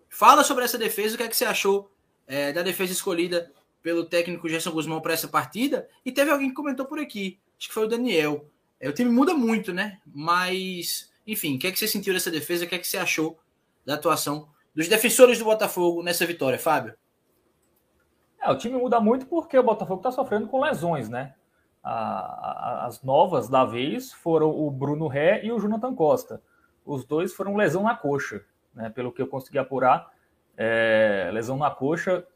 Fala 0.08 0.44
sobre 0.44 0.64
essa 0.64 0.76
defesa, 0.76 1.14
o 1.14 1.18
que 1.18 1.24
é 1.24 1.28
que 1.28 1.36
você 1.36 1.44
achou 1.44 1.90
é, 2.26 2.52
da 2.52 2.62
defesa 2.62 2.92
escolhida 2.92 3.50
pelo 3.82 4.04
técnico 4.04 4.48
Gerson 4.48 4.72
Guzmão 4.72 5.00
para 5.00 5.14
essa 5.14 5.28
partida. 5.28 5.88
E 6.04 6.12
teve 6.12 6.30
alguém 6.30 6.48
que 6.48 6.54
comentou 6.54 6.86
por 6.86 6.98
aqui, 6.98 7.38
acho 7.58 7.68
que 7.68 7.74
foi 7.74 7.84
o 7.84 7.88
Daniel. 7.88 8.48
É, 8.80 8.88
o 8.88 8.92
time 8.92 9.10
muda 9.10 9.34
muito, 9.34 9.72
né? 9.72 10.00
Mas, 10.06 11.10
enfim, 11.26 11.56
o 11.56 11.58
que 11.58 11.68
é 11.68 11.72
que 11.72 11.78
você 11.78 11.86
sentiu 11.86 12.12
dessa 12.12 12.30
defesa? 12.30 12.64
O 12.64 12.68
que 12.68 12.74
é 12.74 12.78
que 12.78 12.86
você 12.86 12.98
achou 12.98 13.38
da 13.86 13.94
atuação 13.94 14.48
dos 14.74 14.88
defensores 14.88 15.38
do 15.38 15.44
Botafogo 15.44 16.02
nessa 16.02 16.26
vitória, 16.26 16.58
Fábio? 16.58 16.94
É, 18.42 18.50
o 18.50 18.56
time 18.56 18.76
muda 18.76 19.00
muito 19.00 19.26
porque 19.26 19.58
o 19.58 19.62
Botafogo 19.62 20.00
está 20.00 20.10
sofrendo 20.10 20.48
com 20.48 20.60
lesões, 20.60 21.08
né? 21.08 21.34
A, 21.82 21.92
a, 21.92 22.86
as 22.86 23.02
novas 23.02 23.48
da 23.48 23.64
vez 23.64 24.12
foram 24.12 24.50
o 24.50 24.70
Bruno 24.70 25.06
Ré 25.06 25.44
e 25.44 25.52
o 25.52 25.58
Jonathan 25.58 25.94
Costa. 25.94 26.42
Os 26.84 27.04
dois 27.04 27.32
foram 27.32 27.56
lesão 27.56 27.84
na 27.84 27.94
coxa, 27.94 28.42
né? 28.74 28.90
Pelo 28.90 29.12
que 29.12 29.22
eu 29.22 29.26
consegui 29.26 29.58
apurar, 29.58 30.10
é, 30.56 31.30
lesão 31.32 31.56
na 31.56 31.70
coxa 31.70 32.26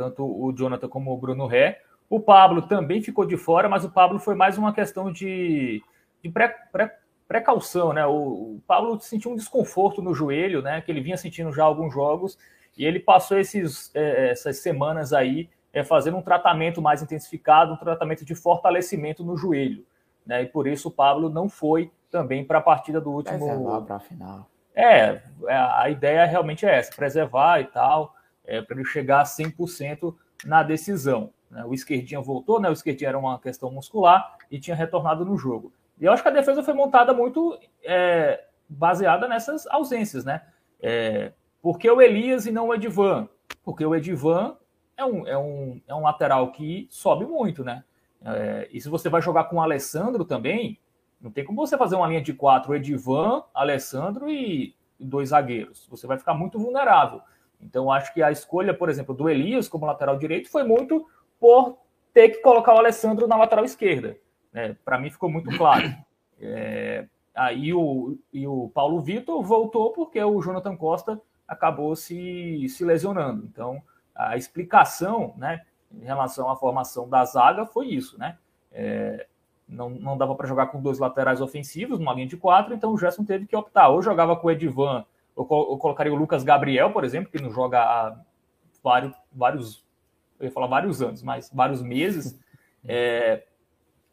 tanto 0.00 0.24
o 0.24 0.50
Jonathan 0.56 0.88
como 0.88 1.12
o 1.12 1.16
Bruno 1.16 1.46
Ré. 1.46 1.82
O 2.08 2.18
Pablo 2.18 2.62
também 2.62 3.02
ficou 3.02 3.26
de 3.26 3.36
fora, 3.36 3.68
mas 3.68 3.84
o 3.84 3.90
Pablo 3.90 4.18
foi 4.18 4.34
mais 4.34 4.56
uma 4.56 4.72
questão 4.72 5.12
de, 5.12 5.82
de 6.22 6.30
pré, 6.30 6.48
pré, 6.72 6.98
precaução, 7.28 7.92
né? 7.92 8.06
O, 8.06 8.12
o, 8.56 8.62
Pablo 8.66 8.98
sentiu 8.98 9.30
um 9.30 9.36
desconforto 9.36 10.00
no 10.00 10.14
joelho, 10.14 10.62
né? 10.62 10.80
Que 10.80 10.90
ele 10.90 11.02
vinha 11.02 11.18
sentindo 11.18 11.52
já 11.52 11.64
alguns 11.64 11.92
jogos, 11.92 12.38
e 12.76 12.84
ele 12.84 13.00
passou 13.00 13.38
esses, 13.38 13.94
é, 13.94 14.30
essas 14.30 14.58
semanas 14.58 15.12
aí 15.12 15.48
é, 15.72 15.84
fazendo 15.84 16.16
um 16.16 16.22
tratamento 16.22 16.80
mais 16.82 17.02
intensificado, 17.02 17.74
um 17.74 17.76
tratamento 17.76 18.24
de 18.24 18.34
fortalecimento 18.34 19.24
no 19.24 19.36
joelho. 19.36 19.84
Né? 20.26 20.42
E 20.42 20.46
por 20.46 20.66
isso 20.66 20.88
o 20.88 20.90
Pablo 20.90 21.28
não 21.28 21.48
foi 21.48 21.90
também 22.10 22.44
para 22.44 22.58
a 22.58 22.62
partida 22.62 23.00
do 23.00 23.10
último. 23.10 23.38
Preservar 23.38 23.80
para 23.82 23.96
a 23.96 24.00
final. 24.00 24.50
É, 24.74 25.20
é, 25.46 25.54
a 25.54 25.88
ideia 25.90 26.24
realmente 26.24 26.64
é 26.64 26.78
essa, 26.78 26.94
preservar 26.94 27.60
e 27.60 27.64
tal 27.64 28.14
é, 28.44 28.62
para 28.62 28.76
ele 28.76 28.84
chegar 28.84 29.20
a 29.20 29.24
100% 29.24 30.14
na 30.44 30.62
decisão. 30.62 31.30
Né? 31.50 31.64
O 31.64 31.74
esquerdinha 31.74 32.20
voltou, 32.20 32.60
né? 32.60 32.68
o 32.68 32.72
esquerdinha 32.72 33.10
era 33.10 33.18
uma 33.18 33.38
questão 33.38 33.70
muscular 33.70 34.36
e 34.50 34.58
tinha 34.58 34.76
retornado 34.76 35.24
no 35.24 35.36
jogo. 35.36 35.72
E 36.00 36.04
eu 36.04 36.12
acho 36.12 36.22
que 36.22 36.28
a 36.28 36.32
defesa 36.32 36.62
foi 36.62 36.72
montada 36.72 37.12
muito 37.12 37.58
é, 37.84 38.44
baseada 38.68 39.28
nessas 39.28 39.66
ausências, 39.66 40.24
né? 40.24 40.40
É, 40.80 41.32
por 41.62 41.78
que 41.78 41.90
o 41.90 42.00
Elias 42.00 42.46
e 42.46 42.52
não 42.52 42.68
o 42.68 42.74
Edivan? 42.74 43.28
Porque 43.62 43.84
o 43.84 43.94
Edivan 43.94 44.56
é 44.96 45.04
um, 45.04 45.26
é 45.26 45.38
um, 45.38 45.80
é 45.88 45.94
um 45.94 46.02
lateral 46.02 46.52
que 46.52 46.86
sobe 46.90 47.24
muito, 47.24 47.64
né? 47.64 47.84
É, 48.22 48.68
e 48.70 48.80
se 48.80 48.88
você 48.88 49.08
vai 49.08 49.22
jogar 49.22 49.44
com 49.44 49.56
o 49.56 49.62
Alessandro 49.62 50.24
também, 50.24 50.78
não 51.20 51.30
tem 51.30 51.44
como 51.44 51.66
você 51.66 51.76
fazer 51.76 51.96
uma 51.96 52.06
linha 52.06 52.20
de 52.20 52.32
quatro, 52.32 52.74
Edivan, 52.74 53.42
Alessandro 53.54 54.30
e 54.30 54.74
dois 54.98 55.30
zagueiros. 55.30 55.86
Você 55.90 56.06
vai 56.06 56.18
ficar 56.18 56.34
muito 56.34 56.58
vulnerável. 56.58 57.20
Então, 57.60 57.90
acho 57.90 58.12
que 58.14 58.22
a 58.22 58.30
escolha, 58.30 58.72
por 58.72 58.88
exemplo, 58.88 59.14
do 59.14 59.28
Elias 59.28 59.68
como 59.68 59.86
lateral 59.86 60.18
direito 60.18 60.50
foi 60.50 60.64
muito 60.64 61.06
por 61.38 61.78
ter 62.12 62.30
que 62.30 62.40
colocar 62.40 62.74
o 62.74 62.78
Alessandro 62.78 63.26
na 63.26 63.36
lateral 63.36 63.64
esquerda. 63.64 64.16
Né? 64.52 64.76
Para 64.84 64.98
mim 64.98 65.10
ficou 65.10 65.30
muito 65.30 65.56
claro. 65.56 65.92
É, 66.42 67.06
aí 67.34 67.70
o, 67.74 68.16
e 68.32 68.46
o 68.46 68.70
Paulo 68.70 68.98
Vitor 69.00 69.42
voltou 69.42 69.92
porque 69.92 70.22
o 70.22 70.40
Jonathan 70.40 70.74
Costa 70.74 71.20
acabou 71.50 71.94
se, 71.96 72.66
se 72.68 72.84
lesionando. 72.84 73.44
Então, 73.44 73.82
a 74.14 74.36
explicação 74.36 75.34
né, 75.36 75.62
em 75.92 76.04
relação 76.04 76.48
à 76.50 76.56
formação 76.56 77.08
da 77.08 77.24
zaga 77.24 77.66
foi 77.66 77.88
isso. 77.88 78.18
Né? 78.18 78.38
É, 78.72 79.26
não, 79.68 79.90
não 79.90 80.16
dava 80.16 80.34
para 80.34 80.46
jogar 80.46 80.66
com 80.66 80.80
dois 80.80 80.98
laterais 80.98 81.40
ofensivos, 81.40 81.98
numa 81.98 82.14
linha 82.14 82.26
de 82.26 82.36
quatro, 82.36 82.74
então 82.74 82.92
o 82.92 82.98
Gerson 82.98 83.24
teve 83.24 83.46
que 83.46 83.56
optar. 83.56 83.88
Ou 83.88 84.02
jogava 84.02 84.36
com 84.36 84.46
o 84.46 84.50
Edivan 84.50 85.04
eu, 85.36 85.42
eu 85.42 85.78
colocaria 85.78 86.12
o 86.12 86.16
Lucas 86.16 86.42
Gabriel, 86.42 86.92
por 86.92 87.04
exemplo, 87.04 87.30
que 87.30 87.40
não 87.40 87.50
joga 87.50 87.80
há 87.80 88.20
vários, 88.82 89.14
vários 89.32 89.84
eu 90.38 90.46
ia 90.46 90.52
falar 90.52 90.66
vários 90.66 91.02
anos, 91.02 91.22
mas 91.22 91.50
vários 91.52 91.82
meses. 91.82 92.38
É, 92.84 93.44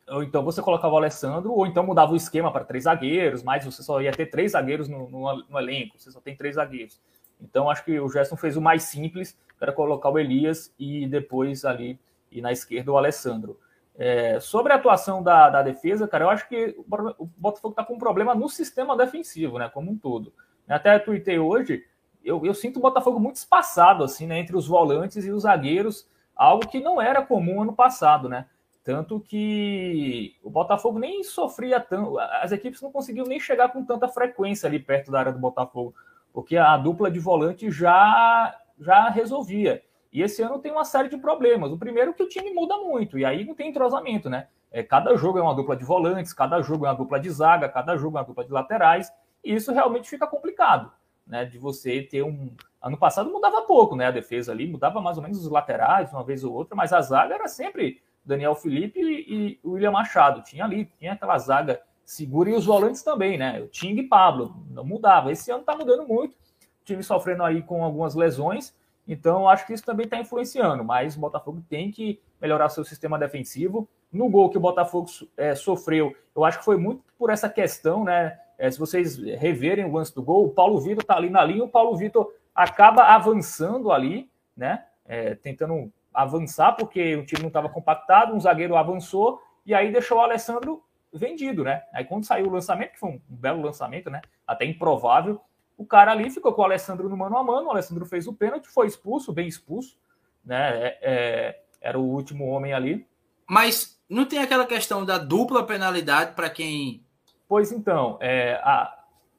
ou 0.09 0.23
então 0.23 0.43
você 0.43 0.61
colocava 0.61 0.93
o 0.93 0.97
Alessandro, 0.97 1.51
ou 1.51 1.65
então 1.65 1.85
mudava 1.85 2.13
o 2.13 2.15
esquema 2.15 2.51
para 2.51 2.65
três 2.65 2.83
zagueiros, 2.85 3.43
mas 3.43 3.65
você 3.65 3.83
só 3.83 4.01
ia 4.01 4.11
ter 4.11 4.27
três 4.27 4.51
zagueiros 4.51 4.87
no, 4.87 5.09
no, 5.09 5.43
no, 5.49 5.59
elenco, 5.59 5.97
você 5.97 6.11
só 6.11 6.21
tem 6.21 6.35
três 6.35 6.55
zagueiros. 6.55 7.01
Então 7.41 7.69
acho 7.69 7.83
que 7.83 7.99
o 7.99 8.09
Gerson 8.09 8.35
fez 8.35 8.57
o 8.57 8.61
mais 8.61 8.83
simples, 8.83 9.37
para 9.59 9.71
colocar 9.71 10.09
o 10.09 10.19
Elias 10.19 10.73
e 10.77 11.07
depois 11.07 11.65
ali 11.65 11.99
e 12.31 12.41
na 12.41 12.51
esquerda 12.51 12.91
o 12.91 12.97
Alessandro. 12.97 13.59
É, 13.97 14.39
sobre 14.39 14.71
a 14.71 14.75
atuação 14.75 15.23
da, 15.23 15.49
da, 15.49 15.63
defesa, 15.63 16.07
cara, 16.07 16.25
eu 16.25 16.29
acho 16.29 16.47
que 16.47 16.75
o 16.77 17.25
Botafogo 17.35 17.71
está 17.71 17.83
com 17.83 17.95
um 17.95 17.99
problema 17.99 18.35
no 18.35 18.47
sistema 18.47 18.95
defensivo, 18.95 19.57
né, 19.57 19.69
como 19.69 19.91
um 19.91 19.97
todo. 19.97 20.31
Até 20.67 20.99
tuitei 20.99 21.39
hoje, 21.39 21.83
eu, 22.23 22.45
eu 22.45 22.53
sinto 22.53 22.77
o 22.77 22.81
Botafogo 22.81 23.19
muito 23.19 23.37
espaçado, 23.37 24.03
assim, 24.03 24.27
né, 24.27 24.37
entre 24.37 24.55
os 24.55 24.67
volantes 24.67 25.25
e 25.25 25.31
os 25.31 25.43
zagueiros, 25.43 26.07
algo 26.35 26.67
que 26.67 26.79
não 26.79 27.01
era 27.01 27.23
comum 27.23 27.61
ano 27.63 27.73
passado, 27.73 28.29
né? 28.29 28.45
Tanto 28.83 29.19
que 29.19 30.35
o 30.43 30.49
Botafogo 30.49 30.99
nem 30.99 31.23
sofria 31.23 31.79
tanto, 31.79 32.19
as 32.19 32.51
equipes 32.51 32.81
não 32.81 32.91
conseguiam 32.91 33.25
nem 33.25 33.39
chegar 33.39 33.69
com 33.69 33.83
tanta 33.83 34.07
frequência 34.07 34.67
ali 34.67 34.79
perto 34.79 35.11
da 35.11 35.19
área 35.19 35.33
do 35.33 35.39
Botafogo, 35.39 35.95
porque 36.37 36.55
a 36.55 36.77
dupla 36.77 37.09
de 37.09 37.17
volante 37.17 37.71
já, 37.71 38.55
já 38.79 39.09
resolvia. 39.09 39.81
E 40.13 40.21
esse 40.21 40.43
ano 40.43 40.59
tem 40.59 40.71
uma 40.71 40.85
série 40.85 41.09
de 41.09 41.17
problemas. 41.17 41.71
O 41.71 41.79
primeiro 41.79 42.11
é 42.11 42.13
que 42.13 42.21
o 42.21 42.29
time 42.29 42.53
muda 42.53 42.77
muito, 42.77 43.17
e 43.17 43.25
aí 43.25 43.43
não 43.43 43.55
tem 43.55 43.71
entrosamento, 43.71 44.29
né? 44.29 44.47
É, 44.69 44.83
cada 44.83 45.15
jogo 45.15 45.39
é 45.39 45.41
uma 45.41 45.55
dupla 45.55 45.75
de 45.75 45.83
volantes, 45.83 46.33
cada 46.33 46.61
jogo 46.61 46.85
é 46.85 46.89
uma 46.89 46.95
dupla 46.95 47.19
de 47.19 47.27
zaga, 47.31 47.67
cada 47.67 47.97
jogo 47.97 48.17
é 48.17 48.21
uma 48.21 48.27
dupla 48.27 48.45
de 48.45 48.51
laterais, 48.51 49.11
e 49.43 49.55
isso 49.55 49.73
realmente 49.73 50.07
fica 50.07 50.27
complicado, 50.27 50.91
né? 51.25 51.43
De 51.43 51.57
você 51.57 52.03
ter 52.03 52.21
um. 52.21 52.55
Ano 52.79 52.99
passado 52.99 53.31
mudava 53.31 53.63
pouco, 53.63 53.95
né? 53.95 54.05
A 54.05 54.11
defesa 54.11 54.51
ali 54.51 54.67
mudava 54.67 55.01
mais 55.01 55.17
ou 55.17 55.23
menos 55.23 55.43
os 55.43 55.49
laterais, 55.49 56.13
uma 56.13 56.23
vez 56.23 56.43
ou 56.43 56.53
outra, 56.53 56.75
mas 56.75 56.93
a 56.93 57.01
zaga 57.01 57.33
era 57.33 57.47
sempre 57.47 57.99
Daniel 58.23 58.53
Felipe 58.53 58.99
e, 58.99 59.55
e 59.55 59.59
William 59.65 59.89
Machado. 59.89 60.43
Tinha 60.43 60.65
ali, 60.65 60.85
tinha 60.99 61.13
aquela 61.13 61.39
zaga 61.39 61.81
segura 62.07 62.49
e 62.49 62.53
os 62.53 62.65
volantes 62.65 63.03
também, 63.03 63.37
né? 63.37 63.59
O 63.59 63.67
Ting 63.67 63.99
e 63.99 64.03
Pablo, 64.03 64.55
não 64.71 64.85
mudava. 64.85 65.29
Esse 65.29 65.51
ano 65.51 65.63
tá 65.63 65.75
mudando 65.75 66.07
muito, 66.07 66.31
o 66.31 66.85
time 66.85 67.03
sofrendo 67.03 67.43
aí 67.43 67.61
com 67.61 67.83
algumas 67.83 68.15
lesões, 68.15 68.73
então 69.05 69.47
acho 69.47 69.67
que 69.67 69.73
isso 69.73 69.83
também 69.83 70.05
está 70.05 70.17
influenciando, 70.17 70.85
mas 70.85 71.17
o 71.17 71.19
Botafogo 71.19 71.61
tem 71.69 71.91
que 71.91 72.21
melhorar 72.41 72.69
seu 72.69 72.85
sistema 72.85 73.19
defensivo. 73.19 73.89
No 74.11 74.29
gol 74.29 74.49
que 74.49 74.57
o 74.57 74.61
Botafogo 74.61 75.09
é, 75.35 75.53
sofreu, 75.53 76.15
eu 76.33 76.45
acho 76.45 76.59
que 76.59 76.65
foi 76.65 76.77
muito 76.77 77.03
por 77.19 77.29
essa 77.29 77.49
questão, 77.49 78.05
né? 78.05 78.39
É, 78.57 78.71
se 78.71 78.79
vocês 78.79 79.17
reverem 79.17 79.83
o 79.83 79.91
lance 79.91 80.15
do 80.15 80.23
gol, 80.23 80.45
o 80.45 80.49
Paulo 80.49 80.79
Vitor 80.79 81.01
está 81.01 81.17
ali 81.17 81.29
na 81.29 81.43
linha, 81.43 81.65
o 81.65 81.69
Paulo 81.69 81.95
Vitor 81.97 82.33
acaba 82.55 83.03
avançando 83.03 83.91
ali, 83.91 84.31
né? 84.55 84.85
É, 85.05 85.35
tentando 85.35 85.91
avançar, 86.13 86.71
porque 86.77 87.17
o 87.17 87.25
time 87.25 87.41
não 87.41 87.49
estava 87.49 87.67
compactado, 87.67 88.33
um 88.33 88.39
zagueiro 88.39 88.77
avançou 88.77 89.41
e 89.65 89.73
aí 89.73 89.91
deixou 89.91 90.19
o 90.19 90.21
Alessandro 90.21 90.81
vendido, 91.17 91.63
né? 91.63 91.83
Aí 91.93 92.05
quando 92.05 92.25
saiu 92.25 92.47
o 92.47 92.51
lançamento, 92.51 92.93
que 92.93 92.99
foi 92.99 93.09
um, 93.09 93.21
belo 93.27 93.61
lançamento, 93.61 94.09
né? 94.09 94.21
Até 94.45 94.65
improvável, 94.65 95.41
o 95.77 95.85
cara 95.85 96.11
ali 96.11 96.29
ficou 96.29 96.53
com 96.53 96.61
o 96.61 96.65
Alessandro 96.65 97.09
no 97.09 97.17
mano 97.17 97.37
a 97.37 97.43
mano, 97.43 97.67
o 97.67 97.71
Alessandro 97.71 98.05
fez 98.05 98.27
o 98.27 98.33
pênalti, 98.33 98.67
foi 98.67 98.87
expulso, 98.87 99.33
bem 99.33 99.47
expulso, 99.47 99.97
né? 100.43 100.77
É, 100.77 100.99
é, 101.01 101.61
era 101.81 101.99
o 101.99 102.03
último 102.03 102.47
homem 102.47 102.73
ali. 102.73 103.07
Mas 103.49 104.01
não 104.09 104.25
tem 104.25 104.39
aquela 104.39 104.65
questão 104.65 105.05
da 105.05 105.17
dupla 105.17 105.65
penalidade 105.65 106.33
para 106.33 106.49
quem 106.49 107.05
Pois 107.47 107.71
então, 107.71 108.17
é, 108.19 108.55
a, 108.55 108.93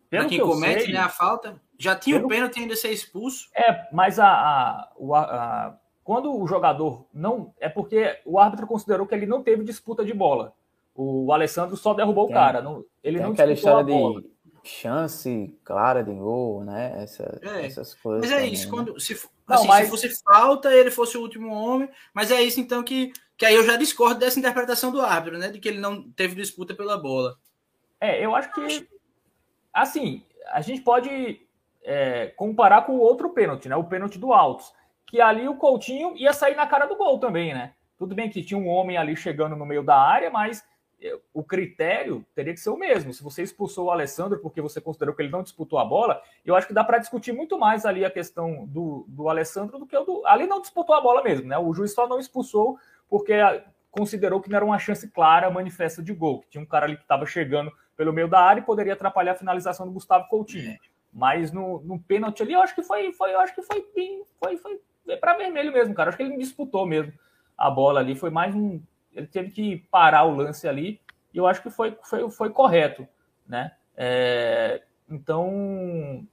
pelo 0.08 0.28
quem 0.28 0.38
que 0.38 0.44
comete 0.44 0.84
sei, 0.84 0.94
né, 0.94 1.00
a 1.00 1.08
falta, 1.08 1.60
já 1.78 1.94
tinha 1.94 2.16
pelo, 2.16 2.26
o 2.26 2.30
pênalti 2.30 2.58
ainda 2.58 2.74
ser 2.74 2.90
expulso. 2.90 3.50
É, 3.54 3.86
mas 3.92 4.18
a, 4.18 4.26
a, 4.26 4.92
a, 4.98 5.18
a, 5.18 5.76
quando 6.02 6.34
o 6.34 6.46
jogador 6.46 7.06
não. 7.12 7.52
É 7.60 7.68
porque 7.68 8.18
o 8.24 8.38
árbitro 8.38 8.66
considerou 8.66 9.06
que 9.06 9.14
ele 9.14 9.26
não 9.26 9.42
teve 9.42 9.62
disputa 9.62 10.04
de 10.04 10.14
bola. 10.14 10.54
O 11.00 11.32
Alessandro 11.32 11.76
só 11.76 11.94
derrubou 11.94 12.26
tem, 12.26 12.34
o 12.34 12.38
cara. 12.38 12.60
Não, 12.60 12.84
ele 13.04 13.20
não 13.20 13.30
aquela 13.30 13.52
história 13.52 13.84
de 13.84 14.28
chance 14.64 15.56
clara 15.62 16.02
de 16.02 16.12
gol, 16.12 16.64
né? 16.64 17.04
Essa, 17.04 17.38
é, 17.40 17.66
essas 17.66 17.94
coisas. 17.94 18.22
Mas 18.22 18.32
é 18.32 18.38
também, 18.38 18.52
isso, 18.52 18.64
né? 18.64 18.70
quando 18.72 19.00
se, 19.00 19.14
não, 19.46 19.56
assim, 19.56 19.68
mas... 19.68 19.84
se 19.84 19.90
fosse 19.92 20.22
falta, 20.24 20.74
ele 20.74 20.90
fosse 20.90 21.16
o 21.16 21.20
último 21.20 21.54
homem, 21.54 21.88
mas 22.12 22.32
é 22.32 22.42
isso 22.42 22.58
então 22.58 22.82
que, 22.82 23.12
que 23.36 23.46
aí 23.46 23.54
eu 23.54 23.64
já 23.64 23.76
discordo 23.76 24.18
dessa 24.18 24.40
interpretação 24.40 24.90
do 24.90 25.00
árbitro, 25.00 25.38
né? 25.38 25.50
De 25.50 25.60
que 25.60 25.68
ele 25.68 25.78
não 25.78 26.10
teve 26.10 26.34
disputa 26.34 26.74
pela 26.74 26.98
bola. 26.98 27.36
É, 28.00 28.24
eu 28.24 28.34
acho 28.34 28.52
que. 28.52 28.88
Assim, 29.72 30.24
a 30.50 30.60
gente 30.60 30.80
pode 30.80 31.46
é, 31.84 32.26
comparar 32.36 32.82
com 32.82 32.96
o 32.96 33.00
outro 33.00 33.30
pênalti, 33.30 33.68
né? 33.68 33.76
O 33.76 33.84
pênalti 33.84 34.18
do 34.18 34.32
Altos. 34.32 34.72
Que 35.06 35.20
ali 35.20 35.48
o 35.48 35.54
Coutinho 35.54 36.16
ia 36.16 36.32
sair 36.32 36.56
na 36.56 36.66
cara 36.66 36.86
do 36.86 36.96
gol 36.96 37.20
também, 37.20 37.54
né? 37.54 37.74
Tudo 37.96 38.16
bem 38.16 38.28
que 38.28 38.42
tinha 38.42 38.58
um 38.58 38.66
homem 38.66 38.96
ali 38.96 39.16
chegando 39.16 39.54
no 39.54 39.64
meio 39.64 39.84
da 39.84 39.96
área, 39.96 40.28
mas 40.28 40.64
o 41.32 41.44
critério 41.44 42.24
teria 42.34 42.52
que 42.52 42.60
ser 42.60 42.70
o 42.70 42.76
mesmo. 42.76 43.12
Se 43.12 43.22
você 43.22 43.42
expulsou 43.42 43.86
o 43.86 43.90
Alessandro 43.90 44.38
porque 44.40 44.60
você 44.60 44.80
considerou 44.80 45.14
que 45.14 45.22
ele 45.22 45.30
não 45.30 45.42
disputou 45.42 45.78
a 45.78 45.84
bola, 45.84 46.20
eu 46.44 46.56
acho 46.56 46.66
que 46.66 46.74
dá 46.74 46.82
para 46.82 46.98
discutir 46.98 47.32
muito 47.32 47.58
mais 47.58 47.86
ali 47.86 48.04
a 48.04 48.10
questão 48.10 48.66
do, 48.66 49.04
do 49.08 49.28
Alessandro 49.28 49.78
do 49.78 49.86
que 49.86 49.96
o 49.96 50.04
do. 50.04 50.26
Ali 50.26 50.46
não 50.46 50.60
disputou 50.60 50.94
a 50.94 51.00
bola 51.00 51.22
mesmo, 51.22 51.46
né? 51.46 51.56
O 51.56 51.72
juiz 51.72 51.92
só 51.92 52.08
não 52.08 52.18
expulsou 52.18 52.78
porque 53.08 53.34
considerou 53.90 54.40
que 54.40 54.50
não 54.50 54.56
era 54.56 54.64
uma 54.64 54.78
chance 54.78 55.08
clara, 55.08 55.50
manifesta 55.50 56.02
de 56.02 56.12
gol, 56.12 56.40
que 56.40 56.50
tinha 56.50 56.62
um 56.62 56.66
cara 56.66 56.86
ali 56.86 56.96
que 56.96 57.02
estava 57.02 57.26
chegando 57.26 57.72
pelo 57.96 58.12
meio 58.12 58.28
da 58.28 58.40
área 58.40 58.60
e 58.60 58.64
poderia 58.64 58.92
atrapalhar 58.92 59.32
a 59.32 59.36
finalização 59.36 59.86
do 59.86 59.92
Gustavo 59.92 60.28
Coutinho. 60.28 60.78
Mas 61.12 61.50
no, 61.52 61.80
no 61.80 61.98
pênalti 61.98 62.42
ali, 62.42 62.52
eu 62.52 62.60
acho 62.60 62.74
que 62.74 62.82
foi, 62.82 63.12
foi, 63.12 63.32
eu 63.32 63.40
acho 63.40 63.54
que 63.54 63.62
foi 63.62 63.84
bem, 63.94 64.22
foi, 64.40 64.56
foi, 64.58 64.80
foi 65.04 65.16
para 65.16 65.36
vermelho 65.36 65.72
mesmo, 65.72 65.94
cara. 65.94 66.08
Eu 66.08 66.10
acho 66.10 66.16
que 66.16 66.22
ele 66.22 66.36
disputou 66.36 66.86
mesmo 66.86 67.12
a 67.56 67.70
bola 67.70 68.00
ali. 68.00 68.14
Foi 68.14 68.30
mais 68.30 68.54
um. 68.54 68.80
Ele 69.12 69.26
teve 69.26 69.50
que 69.50 69.78
parar 69.90 70.24
o 70.24 70.34
lance 70.34 70.68
ali 70.68 71.00
e 71.32 71.38
eu 71.38 71.46
acho 71.46 71.62
que 71.62 71.70
foi, 71.70 71.96
foi, 72.02 72.30
foi 72.30 72.50
correto, 72.50 73.06
né? 73.46 73.72
É, 73.96 74.82
então, 75.08 76.26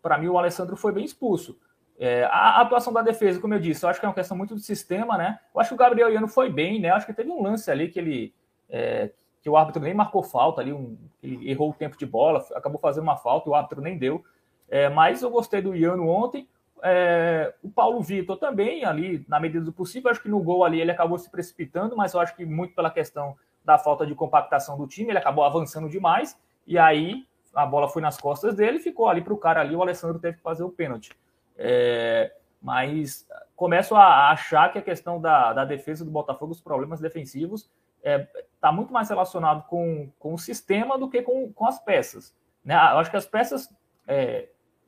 para 0.00 0.18
mim, 0.18 0.28
o 0.28 0.38
Alessandro 0.38 0.76
foi 0.76 0.92
bem 0.92 1.04
expulso. 1.04 1.58
É, 1.98 2.24
a 2.24 2.62
atuação 2.62 2.92
da 2.92 3.02
defesa, 3.02 3.40
como 3.40 3.52
eu 3.52 3.60
disse, 3.60 3.84
eu 3.84 3.90
acho 3.90 4.00
que 4.00 4.06
é 4.06 4.08
uma 4.08 4.14
questão 4.14 4.36
muito 4.36 4.54
do 4.54 4.60
sistema, 4.60 5.18
né? 5.18 5.38
Eu 5.54 5.60
acho 5.60 5.68
que 5.68 5.74
o 5.74 5.78
Gabriel 5.78 6.10
Iano 6.10 6.28
foi 6.28 6.50
bem, 6.50 6.80
né? 6.80 6.90
Eu 6.90 6.94
acho 6.94 7.04
que 7.04 7.12
teve 7.12 7.30
um 7.30 7.42
lance 7.42 7.70
ali 7.70 7.88
que 7.88 7.98
ele. 7.98 8.34
É, 8.68 9.10
que 9.42 9.50
o 9.50 9.56
árbitro 9.56 9.82
nem 9.82 9.94
marcou 9.94 10.22
falta 10.22 10.60
ali, 10.60 10.72
um, 10.72 10.98
ele 11.22 11.50
errou 11.50 11.70
o 11.70 11.74
tempo 11.74 11.96
de 11.96 12.04
bola, 12.04 12.46
acabou 12.54 12.78
fazendo 12.78 13.04
uma 13.04 13.16
falta, 13.16 13.48
o 13.48 13.54
árbitro 13.54 13.80
nem 13.80 13.98
deu. 13.98 14.24
É, 14.68 14.88
mas 14.88 15.22
eu 15.22 15.30
gostei 15.30 15.60
do 15.60 15.74
Iano 15.74 16.08
ontem. 16.08 16.48
É, 16.82 17.54
o 17.62 17.70
Paulo 17.70 18.00
Vitor 18.00 18.36
também, 18.36 18.84
ali, 18.84 19.24
na 19.28 19.38
medida 19.38 19.64
do 19.64 19.72
possível, 19.72 20.10
acho 20.10 20.22
que 20.22 20.28
no 20.28 20.40
gol 20.40 20.64
ali 20.64 20.80
ele 20.80 20.90
acabou 20.90 21.18
se 21.18 21.30
precipitando, 21.30 21.96
mas 21.96 22.14
eu 22.14 22.20
acho 22.20 22.34
que 22.34 22.44
muito 22.44 22.74
pela 22.74 22.90
questão 22.90 23.36
da 23.64 23.78
falta 23.78 24.06
de 24.06 24.14
compactação 24.14 24.76
do 24.76 24.86
time, 24.86 25.10
ele 25.10 25.18
acabou 25.18 25.44
avançando 25.44 25.88
demais, 25.88 26.38
e 26.66 26.78
aí 26.78 27.26
a 27.54 27.66
bola 27.66 27.88
foi 27.88 28.00
nas 28.00 28.16
costas 28.16 28.54
dele, 28.54 28.78
ficou 28.78 29.08
ali 29.08 29.20
para 29.20 29.34
o 29.34 29.38
cara 29.38 29.60
ali, 29.60 29.74
o 29.74 29.82
Alessandro 29.82 30.18
teve 30.18 30.36
que 30.36 30.42
fazer 30.42 30.62
o 30.62 30.70
pênalti. 30.70 31.10
É, 31.56 32.32
mas 32.62 33.26
começo 33.56 33.94
a 33.94 34.30
achar 34.30 34.72
que 34.72 34.78
a 34.78 34.82
questão 34.82 35.20
da, 35.20 35.52
da 35.52 35.64
defesa 35.64 36.04
do 36.04 36.10
Botafogo, 36.10 36.52
os 36.52 36.60
problemas 36.60 37.00
defensivos, 37.00 37.70
está 37.98 38.10
é, 38.10 38.28
tá 38.60 38.72
muito 38.72 38.92
mais 38.92 39.08
relacionado 39.08 39.66
com, 39.66 40.10
com 40.18 40.34
o 40.34 40.38
sistema 40.38 40.98
do 40.98 41.08
que 41.08 41.22
com, 41.22 41.52
com 41.52 41.66
as 41.66 41.78
peças. 41.78 42.34
Né? 42.64 42.74
Eu 42.74 42.98
acho 42.98 43.10
que 43.10 43.16
as 43.16 43.26
peças 43.26 43.68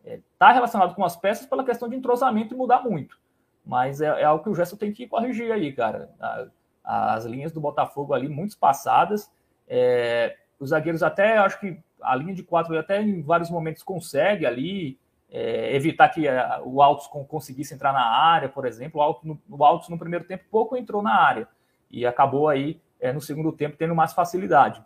está 0.04 0.14
é, 0.14 0.20
tá 0.38 0.52
relacionado 0.52 0.94
com 0.94 1.04
as 1.04 1.16
peças 1.16 1.46
pela 1.46 1.64
questão 1.64 1.88
de 1.88 1.96
entrosamento 1.96 2.54
e 2.54 2.56
mudar 2.56 2.82
muito. 2.82 3.18
Mas 3.64 4.00
é, 4.00 4.06
é 4.06 4.24
algo 4.24 4.42
que 4.42 4.50
o 4.50 4.54
Gerson 4.54 4.76
tem 4.76 4.92
que 4.92 5.06
corrigir 5.06 5.52
aí, 5.52 5.72
cara. 5.72 6.10
A, 6.20 7.14
as 7.14 7.24
linhas 7.24 7.52
do 7.52 7.60
Botafogo 7.60 8.12
ali 8.12 8.28
muito 8.28 8.50
espaçadas. 8.50 9.30
É, 9.68 10.36
os 10.58 10.70
zagueiros 10.70 11.02
até, 11.02 11.38
acho 11.38 11.58
que 11.60 11.80
a 12.00 12.14
linha 12.16 12.34
de 12.34 12.42
quatro 12.42 12.76
até 12.78 13.00
em 13.00 13.22
vários 13.22 13.50
momentos 13.50 13.82
consegue 13.82 14.44
ali 14.44 14.98
é, 15.30 15.74
evitar 15.74 16.08
que 16.08 16.28
a, 16.28 16.32
é, 16.32 16.60
o 16.64 16.82
Altos 16.82 17.06
conseguisse 17.06 17.74
entrar 17.74 17.92
na 17.92 18.04
área, 18.04 18.48
por 18.48 18.66
exemplo. 18.66 19.00
O 19.00 19.64
Altos, 19.64 19.88
no, 19.88 19.94
no 19.94 19.98
primeiro 19.98 20.24
tempo 20.24 20.44
pouco 20.50 20.76
entrou 20.76 21.02
na 21.02 21.14
área 21.14 21.48
e 21.90 22.04
acabou 22.04 22.48
aí 22.48 22.80
é, 23.00 23.12
no 23.12 23.20
segundo 23.20 23.52
tempo 23.52 23.76
tendo 23.76 23.94
mais 23.94 24.12
facilidade. 24.12 24.84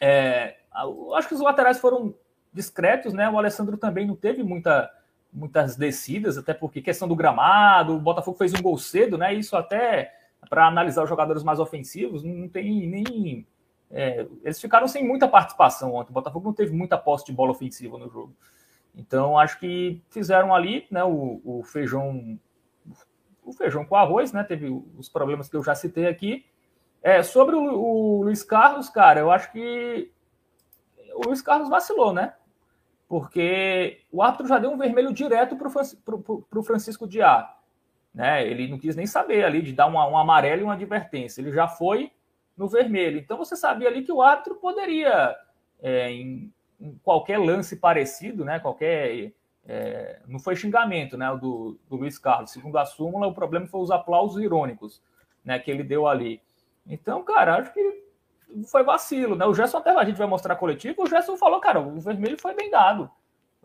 É, 0.00 0.56
acho 1.14 1.28
que 1.28 1.34
os 1.34 1.40
laterais 1.40 1.78
foram 1.78 2.14
discretos, 2.52 3.12
né? 3.12 3.28
O 3.28 3.38
Alessandro 3.38 3.76
também 3.76 4.06
não 4.06 4.16
teve 4.16 4.42
muita, 4.42 4.90
muitas 5.32 5.76
descidas, 5.76 6.36
até 6.36 6.52
porque 6.52 6.82
questão 6.82 7.06
do 7.06 7.16
gramado, 7.16 7.94
o 7.94 8.00
Botafogo 8.00 8.36
fez 8.36 8.52
um 8.52 8.62
gol 8.62 8.78
cedo, 8.78 9.16
né? 9.16 9.32
Isso 9.34 9.56
até 9.56 10.12
para 10.48 10.66
analisar 10.66 11.02
os 11.02 11.08
jogadores 11.08 11.42
mais 11.42 11.58
ofensivos, 11.58 12.22
não 12.22 12.48
tem 12.48 12.86
nem. 12.86 13.46
É, 13.90 14.26
eles 14.42 14.60
ficaram 14.60 14.86
sem 14.86 15.06
muita 15.06 15.28
participação 15.28 15.94
ontem. 15.94 16.10
O 16.10 16.14
Botafogo 16.14 16.46
não 16.46 16.54
teve 16.54 16.72
muita 16.72 16.96
posse 16.96 17.26
de 17.26 17.32
bola 17.32 17.50
ofensiva 17.50 17.98
no 17.98 18.08
jogo. 18.08 18.34
Então, 18.94 19.38
acho 19.38 19.58
que 19.58 20.02
fizeram 20.08 20.54
ali 20.54 20.86
né, 20.90 21.02
o, 21.04 21.40
o, 21.44 21.62
feijão 21.62 22.38
o 23.44 23.52
feijão 23.52 23.84
com 23.84 23.96
arroz, 23.96 24.32
né? 24.32 24.44
Teve 24.44 24.68
os 24.96 25.08
problemas 25.08 25.48
que 25.48 25.56
eu 25.56 25.62
já 25.62 25.74
citei 25.74 26.06
aqui. 26.06 26.44
É, 27.02 27.22
sobre 27.22 27.56
o, 27.56 27.62
o 27.62 28.22
Luiz 28.22 28.42
Carlos, 28.42 28.88
cara, 28.88 29.20
eu 29.20 29.30
acho 29.30 29.50
que 29.52 30.12
o 31.14 31.26
Luiz 31.26 31.42
Carlos 31.42 31.68
vacilou, 31.68 32.12
né? 32.12 32.34
Porque 33.10 34.02
o 34.12 34.22
árbitro 34.22 34.46
já 34.46 34.56
deu 34.60 34.70
um 34.70 34.78
vermelho 34.78 35.12
direto 35.12 35.56
para 35.56 35.66
o 35.66 36.62
Francisco 36.62 37.08
Diá. 37.08 37.56
Né? 38.14 38.46
Ele 38.46 38.68
não 38.68 38.78
quis 38.78 38.94
nem 38.94 39.04
saber 39.04 39.42
ali 39.42 39.60
de 39.60 39.72
dar 39.72 39.88
uma, 39.88 40.06
um 40.06 40.16
amarelo 40.16 40.60
e 40.60 40.64
uma 40.64 40.74
advertência. 40.74 41.40
Ele 41.40 41.50
já 41.50 41.66
foi 41.66 42.12
no 42.56 42.68
vermelho. 42.68 43.18
Então 43.18 43.36
você 43.36 43.56
sabia 43.56 43.88
ali 43.88 44.04
que 44.04 44.12
o 44.12 44.22
árbitro 44.22 44.54
poderia, 44.54 45.34
é, 45.82 46.12
em, 46.12 46.52
qualquer 47.02 47.38
lance 47.38 47.74
parecido, 47.74 48.44
né? 48.44 48.60
Qualquer. 48.60 49.32
É, 49.66 50.20
não 50.28 50.38
foi 50.38 50.54
xingamento, 50.54 51.18
né? 51.18 51.36
Do, 51.36 51.80
do 51.88 51.96
Luiz 51.96 52.16
Carlos. 52.16 52.52
Segundo 52.52 52.78
a 52.78 52.86
súmula, 52.86 53.26
o 53.26 53.34
problema 53.34 53.66
foi 53.66 53.80
os 53.80 53.90
aplausos 53.90 54.40
irônicos, 54.40 55.02
né? 55.44 55.58
Que 55.58 55.68
ele 55.68 55.82
deu 55.82 56.06
ali. 56.06 56.40
Então, 56.86 57.24
cara, 57.24 57.56
acho 57.56 57.74
que 57.74 58.04
foi 58.66 58.82
vacilo, 58.82 59.36
né? 59.36 59.46
O 59.46 59.54
Gerson 59.54 59.78
até 59.78 59.90
a 59.90 60.04
gente 60.04 60.18
vai 60.18 60.26
mostrar 60.26 60.56
coletivo. 60.56 61.02
O 61.02 61.06
Gerson 61.06 61.36
falou, 61.36 61.60
cara, 61.60 61.80
o 61.80 62.00
vermelho 62.00 62.38
foi 62.38 62.54
bem 62.54 62.70
dado. 62.70 63.10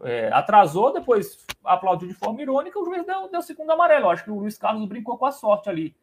É, 0.03 0.29
atrasou, 0.33 0.91
depois 0.91 1.45
aplaudiu 1.63 2.07
de 2.07 2.13
forma 2.13 2.41
irônica, 2.41 2.77
o 2.77 2.83
juiz 2.83 3.05
deu, 3.05 3.29
deu 3.29 3.41
segundo 3.41 3.71
amarelo. 3.71 4.09
Acho 4.09 4.23
que 4.23 4.31
o 4.31 4.39
Luiz 4.39 4.57
Carlos 4.57 4.87
brincou 4.87 5.17
com 5.17 5.25
a 5.25 5.31
sorte 5.31 5.69
ali, 5.69 5.95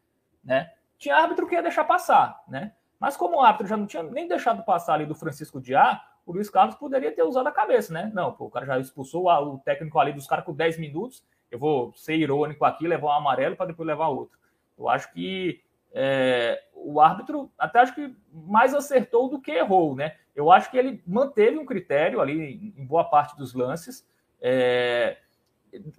né? 0.43 0.71
Tinha 0.97 1.15
árbitro 1.15 1.47
que 1.47 1.55
ia 1.55 1.61
deixar 1.61 1.83
passar, 1.83 2.43
né? 2.47 2.73
Mas 2.99 3.15
como 3.15 3.37
o 3.37 3.41
árbitro 3.41 3.67
já 3.67 3.77
não 3.77 3.85
tinha 3.85 4.01
nem 4.01 4.27
deixado 4.27 4.63
passar 4.63 4.95
ali 4.95 5.05
do 5.05 5.13
Francisco 5.13 5.61
Diá, 5.61 6.01
o 6.25 6.31
Luiz 6.31 6.49
Carlos 6.49 6.75
poderia 6.75 7.11
ter 7.11 7.23
usado 7.23 7.47
a 7.47 7.51
cabeça, 7.51 7.93
né? 7.93 8.11
Não, 8.13 8.31
pô, 8.31 8.45
o 8.45 8.49
cara 8.49 8.65
já 8.65 8.79
expulsou 8.79 9.27
o 9.27 9.59
técnico 9.59 9.99
ali 9.99 10.13
dos 10.13 10.25
caras 10.25 10.45
com 10.45 10.53
10 10.53 10.79
minutos. 10.79 11.23
Eu 11.51 11.59
vou 11.59 11.93
ser 11.93 12.15
irônico 12.15 12.65
aqui, 12.65 12.87
levar 12.87 13.07
um 13.07 13.11
amarelo 13.11 13.55
para 13.55 13.67
depois 13.67 13.85
levar 13.85 14.07
outro. 14.07 14.39
Eu 14.77 14.89
acho 14.89 15.11
que 15.11 15.61
é, 15.93 16.61
o 16.73 16.99
árbitro 16.99 17.51
até 17.57 17.79
acho 17.79 17.93
que 17.93 18.13
mais 18.31 18.73
acertou 18.73 19.29
do 19.29 19.39
que 19.39 19.51
errou, 19.51 19.95
né? 19.95 20.15
Eu 20.35 20.51
acho 20.51 20.71
que 20.71 20.77
ele 20.77 21.01
manteve 21.05 21.57
um 21.57 21.65
critério 21.65 22.19
ali 22.19 22.73
em 22.75 22.85
boa 22.85 23.03
parte 23.03 23.37
dos 23.37 23.53
lances. 23.53 24.05
É, 24.41 25.17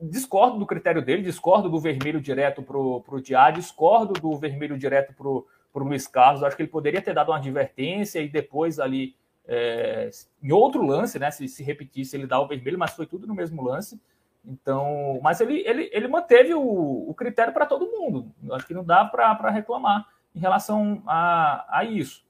discordo 0.03 0.59
do 0.59 0.67
critério 0.67 1.01
dele, 1.01 1.23
discordo 1.23 1.69
do 1.69 1.81
vermelho 1.81 2.21
direto 2.21 2.63
para 2.63 2.77
o 2.77 3.21
Diá, 3.21 3.51
discordo 3.51 4.13
do 4.15 4.37
vermelho 4.37 4.77
direto 4.77 5.15
para 5.15 5.29
o 5.29 5.47
Luiz 5.75 6.07
Carlos. 6.07 6.43
Acho 6.43 6.57
que 6.57 6.63
ele 6.63 6.71
poderia 6.71 7.01
ter 7.01 7.15
dado 7.15 7.31
uma 7.31 7.39
advertência 7.39 8.21
e 8.21 8.29
depois 8.29 8.81
ali 8.81 9.15
é, 9.47 10.11
em 10.43 10.53
outro 10.53 10.85
lance, 10.85 11.19
né? 11.19 11.31
Se, 11.31 11.47
se 11.49 11.63
repetisse, 11.63 12.17
ele 12.17 12.27
dá 12.27 12.41
o 12.41 12.49
vermelho, 12.49 12.79
mas 12.79 12.93
foi 12.93 13.07
tudo 13.07 13.27
no 13.27 13.35
mesmo 13.35 13.63
lance. 13.63 14.01
Então, 14.47 15.19
mas 15.23 15.41
ele, 15.41 15.67
ele, 15.67 15.91
ele 15.93 16.09
manteve 16.09 16.55
o, 16.55 17.09
o 17.09 17.15
critério 17.15 17.53
para 17.53 17.67
todo 17.67 17.91
mundo. 17.91 18.31
Acho 18.53 18.67
que 18.67 18.75
não 18.75 18.85
dá 18.85 19.05
para 19.05 19.51
reclamar 19.51 20.07
em 20.35 20.39
relação 20.39 21.03
a, 21.07 21.79
a 21.79 21.85
isso. 21.85 22.25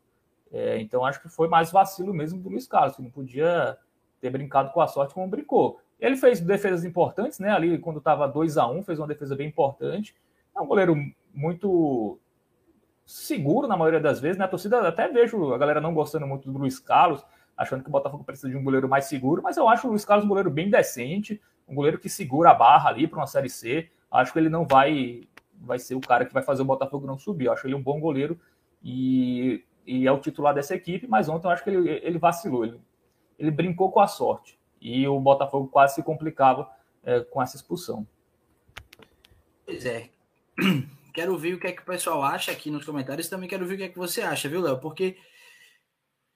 É, 0.53 0.79
então, 0.81 1.05
acho 1.05 1.21
que 1.21 1.29
foi 1.29 1.49
mais 1.49 1.73
vacilo 1.73 2.15
mesmo 2.15 2.41
do 2.41 2.49
Luiz 2.49 2.67
Carlos, 2.67 2.95
que 2.95 3.03
não 3.03 3.11
podia 3.11 3.77
ter 4.21 4.31
brincado 4.31 4.71
com 4.71 4.81
a 4.81 4.87
sorte 4.87 5.13
como 5.13 5.27
brincou. 5.27 5.81
Ele 5.99 6.17
fez 6.17 6.41
defesas 6.41 6.85
importantes, 6.85 7.39
né? 7.41 7.51
Ali, 7.51 7.79
quando 7.79 7.99
estava 7.99 8.29
2 8.29 8.57
a 8.59 8.67
1 8.69 8.85
fez 8.85 8.99
uma 8.99 9.09
defesa 9.09 9.35
bem 9.35 9.49
importante. 9.49 10.15
É 10.57 10.61
um 10.61 10.67
goleiro 10.67 10.97
muito 11.33 12.19
seguro 13.05 13.67
na 13.67 13.77
maioria 13.77 14.01
das 14.01 14.21
vezes, 14.21 14.39
né? 14.39 14.45
A 14.45 14.49
torcida 14.49 14.87
até 14.87 15.09
vejo 15.09 15.53
a 15.53 15.59
galera 15.59 15.81
não 15.81 15.93
gostando 15.93 16.27
muito 16.27 16.51
do 16.51 16.59
Luiz 16.59 16.79
Carlos, 16.79 17.25
achando 17.57 17.83
que 17.83 17.89
o 17.89 17.93
Botafogo 17.93 18.25
precisa 18.25 18.49
de 18.49 18.57
um 18.57 18.65
goleiro 18.65 18.89
mais 18.89 19.07
seguro, 19.07 19.43
mas 19.43 19.57
eu 19.57 19.69
acho 19.69 19.87
o 19.87 19.91
Luiz 19.91 20.05
Carlos 20.05 20.25
um 20.25 20.29
goleiro 20.29 20.51
bem 20.51 20.71
decente, 20.71 21.41
um 21.69 21.75
goleiro 21.75 21.99
que 21.99 22.09
segura 22.09 22.51
a 22.51 22.55
barra 22.55 22.91
ali 22.91 23.07
para 23.07 23.19
uma 23.19 23.27
série 23.27 23.49
C. 23.49 23.91
Acho 24.11 24.33
que 24.33 24.39
ele 24.39 24.49
não 24.49 24.67
vai 24.67 25.27
vai 25.57 25.79
ser 25.79 25.95
o 25.95 26.01
cara 26.01 26.25
que 26.25 26.35
vai 26.35 26.43
fazer 26.43 26.63
o 26.63 26.67
Botafogo 26.67 27.07
não 27.07 27.19
subir. 27.19 27.47
Eu 27.47 27.53
acho 27.53 27.67
ele 27.67 27.75
um 27.75 27.83
bom 27.83 27.99
goleiro 27.99 28.39
e, 28.83 29.65
e 29.87 30.07
é 30.07 30.13
o 30.13 30.21
titular 30.21 30.55
dessa 30.55 30.75
equipe, 30.75 31.07
mas 31.07 31.29
ontem 31.29 31.47
eu 31.47 31.51
acho 31.51 31.65
que 31.65 31.71
ele, 31.71 31.89
ele 31.89 32.19
vacilou, 32.19 32.65
ele, 32.65 32.81
ele 33.39 33.51
brincou 33.51 33.91
com 33.91 34.01
a 34.01 34.07
sorte 34.07 34.59
e 34.81 35.07
o 35.09 35.19
Botafogo 35.19 35.69
quase 35.69 35.95
se 35.95 36.03
complicava 36.03 36.69
é, 37.03 37.21
com 37.21 37.43
essa 37.43 37.57
expulsão. 37.57 38.07
Pois 39.65 39.87
é. 39.87 40.11
Quero 41.15 41.39
ver 41.39 41.55
o 41.55 41.61
que 41.61 41.69
é 41.69 41.73
que 41.73 41.83
o 41.83 41.87
pessoal 41.87 42.23
acha 42.25 42.51
aqui 42.51 42.71
nos 42.71 42.85
comentários. 42.85 43.29
Também 43.29 43.49
quero 43.49 43.65
ver 43.65 43.75
o 43.75 43.77
que 43.77 43.83
é 43.85 43.89
que 43.89 43.97
você 43.97 44.21
acha, 44.21 44.49
viu, 44.49 44.61
Léo? 44.61 44.81
Porque 44.81 45.17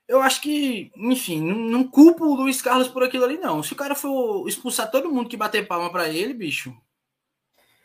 eu 0.08 0.22
acho 0.22 0.40
que, 0.40 0.90
enfim, 0.96 1.42
não, 1.42 1.56
não 1.56 1.84
culpo 1.84 2.24
o 2.24 2.34
Luiz 2.34 2.62
Carlos 2.62 2.88
por 2.88 3.04
aquilo 3.04 3.24
ali, 3.24 3.36
não. 3.36 3.62
Se 3.62 3.74
o 3.74 3.76
cara 3.76 3.94
for 3.94 4.48
expulsar 4.48 4.90
todo 4.90 5.12
mundo 5.12 5.28
que 5.28 5.36
bater 5.36 5.68
palma 5.68 5.90
para 5.90 6.08
ele, 6.08 6.32
bicho, 6.32 6.74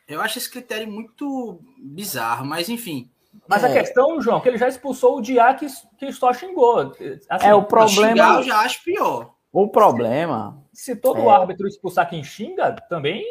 eu 0.08 0.22
acho 0.22 0.38
esse 0.38 0.50
critério 0.50 0.90
muito 0.90 1.60
bizarro, 1.78 2.46
mas 2.46 2.70
enfim. 2.70 3.12
Mas 3.48 3.64
é. 3.64 3.68
a 3.68 3.74
questão, 3.74 4.22
João, 4.22 4.40
que 4.40 4.48
ele 4.48 4.58
já 4.58 4.70
expulsou 4.70 5.18
o 5.18 5.22
Diá 5.22 5.54
que, 5.54 5.68
que 5.98 6.14
só 6.14 6.32
xingou. 6.34 6.94
Assim, 7.30 7.48
é 7.48 7.54
o 7.54 7.64
problema. 7.64 8.12
Xingar, 8.12 8.36
eu 8.36 8.44
já 8.44 8.60
acho 8.60 8.84
pior. 8.84 9.34
O 9.52 9.68
problema. 9.68 10.64
Se 10.72 10.96
todo 10.96 11.20
é... 11.22 11.30
árbitro 11.30 11.68
expulsar 11.68 12.10
quem 12.10 12.24
xinga, 12.24 12.76
também 12.90 13.24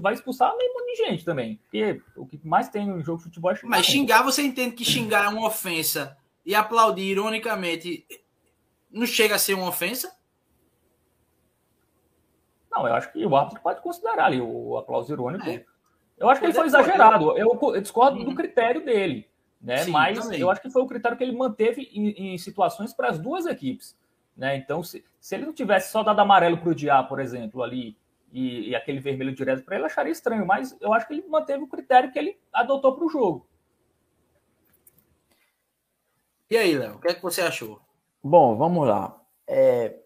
vai 0.00 0.14
expulsar 0.14 0.56
meio 0.56 0.72
monte 0.72 0.96
de 0.96 1.06
gente 1.06 1.24
também. 1.24 1.60
Porque 1.62 2.02
o 2.16 2.26
que 2.26 2.40
mais 2.42 2.68
tem 2.68 2.86
no 2.86 3.00
jogo 3.02 3.18
de 3.18 3.24
futebol 3.24 3.50
é 3.52 3.54
xingar. 3.54 3.70
Mas 3.70 3.86
xingar, 3.86 4.22
você 4.22 4.42
entende 4.42 4.74
que 4.74 4.84
xingar 4.84 5.26
é 5.26 5.28
uma 5.28 5.46
ofensa 5.46 6.16
e 6.44 6.54
aplaudir 6.54 7.04
ironicamente 7.04 8.04
não 8.94 9.06
chega 9.06 9.34
a 9.34 9.38
ser 9.38 9.54
uma 9.54 9.68
ofensa? 9.68 10.14
Não, 12.70 12.86
eu 12.88 12.94
acho 12.94 13.12
que 13.12 13.24
o 13.24 13.36
árbitro 13.36 13.60
pode 13.60 13.80
considerar 13.80 14.26
ali 14.26 14.40
o 14.40 14.76
aplauso 14.78 15.12
irônico. 15.12 15.48
É. 15.48 15.64
Eu 16.16 16.28
acho 16.30 16.40
que 16.40 16.46
ele 16.46 16.54
foi 16.54 16.66
exagerado. 16.66 17.36
Eu, 17.36 17.58
eu 17.74 17.80
discordo 17.80 18.18
uhum. 18.18 18.24
do 18.24 18.34
critério 18.34 18.84
dele. 18.84 19.28
Né? 19.60 19.78
Sim, 19.78 19.90
Mas 19.90 20.18
também. 20.18 20.40
eu 20.40 20.50
acho 20.50 20.60
que 20.60 20.70
foi 20.70 20.82
o 20.82 20.86
critério 20.86 21.16
que 21.16 21.24
ele 21.24 21.36
manteve 21.36 21.90
em, 21.92 22.34
em 22.34 22.38
situações 22.38 22.92
para 22.92 23.08
as 23.08 23.18
duas 23.18 23.46
equipes. 23.46 23.96
Né? 24.36 24.56
Então, 24.56 24.82
se, 24.82 25.04
se 25.20 25.34
ele 25.34 25.46
não 25.46 25.52
tivesse 25.52 25.90
só 25.90 26.02
dado 26.02 26.20
amarelo 26.20 26.58
para 26.58 26.70
o 26.70 26.74
Diá, 26.74 27.02
por 27.02 27.20
exemplo, 27.20 27.62
ali, 27.62 27.96
e, 28.32 28.70
e 28.70 28.76
aquele 28.76 29.00
vermelho 29.00 29.34
direto 29.34 29.64
para 29.64 29.76
ele, 29.76 29.84
eu 29.84 29.86
acharia 29.86 30.12
estranho, 30.12 30.46
mas 30.46 30.76
eu 30.80 30.92
acho 30.92 31.06
que 31.06 31.14
ele 31.14 31.26
manteve 31.28 31.62
o 31.62 31.68
critério 31.68 32.12
que 32.12 32.18
ele 32.18 32.38
adotou 32.52 32.94
para 32.94 33.04
o 33.04 33.08
jogo. 33.08 33.48
E 36.50 36.56
aí, 36.56 36.76
Léo, 36.76 36.96
o 36.96 37.00
que 37.00 37.08
é 37.08 37.14
que 37.14 37.22
você 37.22 37.40
achou? 37.40 37.80
Bom, 38.26 38.56
vamos 38.56 38.88
lá. 38.88 39.20
É, 39.46 40.00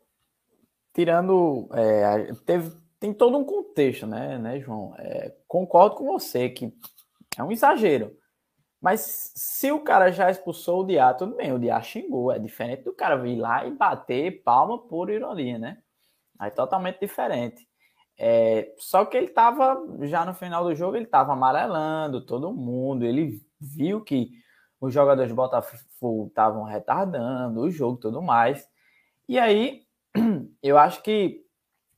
tirando. 0.92 1.68
É, 1.72 2.32
teve, 2.44 2.76
tem 2.98 3.14
todo 3.14 3.38
um 3.38 3.44
contexto, 3.44 4.08
né, 4.08 4.36
né 4.38 4.58
João? 4.58 4.92
É, 4.98 5.36
concordo 5.46 5.94
com 5.94 6.04
você 6.06 6.48
que 6.48 6.74
é 7.38 7.44
um 7.44 7.52
exagero. 7.52 8.16
Mas 8.80 9.32
se 9.36 9.70
o 9.70 9.80
cara 9.84 10.10
já 10.10 10.30
expulsou 10.30 10.80
o 10.82 10.84
Diá, 10.84 11.14
tudo 11.14 11.36
bem, 11.36 11.52
o 11.52 11.60
Diá 11.60 11.80
xingou. 11.80 12.32
É 12.32 12.40
diferente 12.40 12.82
do 12.82 12.92
cara 12.92 13.16
vir 13.16 13.36
lá 13.36 13.64
e 13.64 13.70
bater 13.70 14.42
palma 14.42 14.78
por 14.88 15.10
ironia, 15.10 15.58
né? 15.58 15.78
Aí 16.40 16.50
totalmente 16.50 16.98
diferente. 17.00 17.68
É, 18.18 18.74
só 18.78 19.04
que 19.04 19.16
ele 19.16 19.28
tava, 19.28 19.80
já 20.02 20.24
no 20.24 20.34
final 20.34 20.64
do 20.64 20.74
jogo, 20.74 20.96
ele 20.96 21.06
tava 21.06 21.34
amarelando 21.34 22.26
todo 22.26 22.52
mundo. 22.52 23.04
Ele 23.04 23.40
viu 23.60 24.02
que 24.02 24.32
os 24.80 24.92
jogadores 24.92 25.30
do 25.30 25.34
Botafogo 25.34 26.28
estavam 26.28 26.62
retardando 26.62 27.60
o 27.60 27.70
jogo 27.70 27.98
tudo 27.98 28.22
mais. 28.22 28.68
E 29.28 29.38
aí, 29.38 29.82
eu 30.62 30.78
acho 30.78 31.02
que 31.02 31.44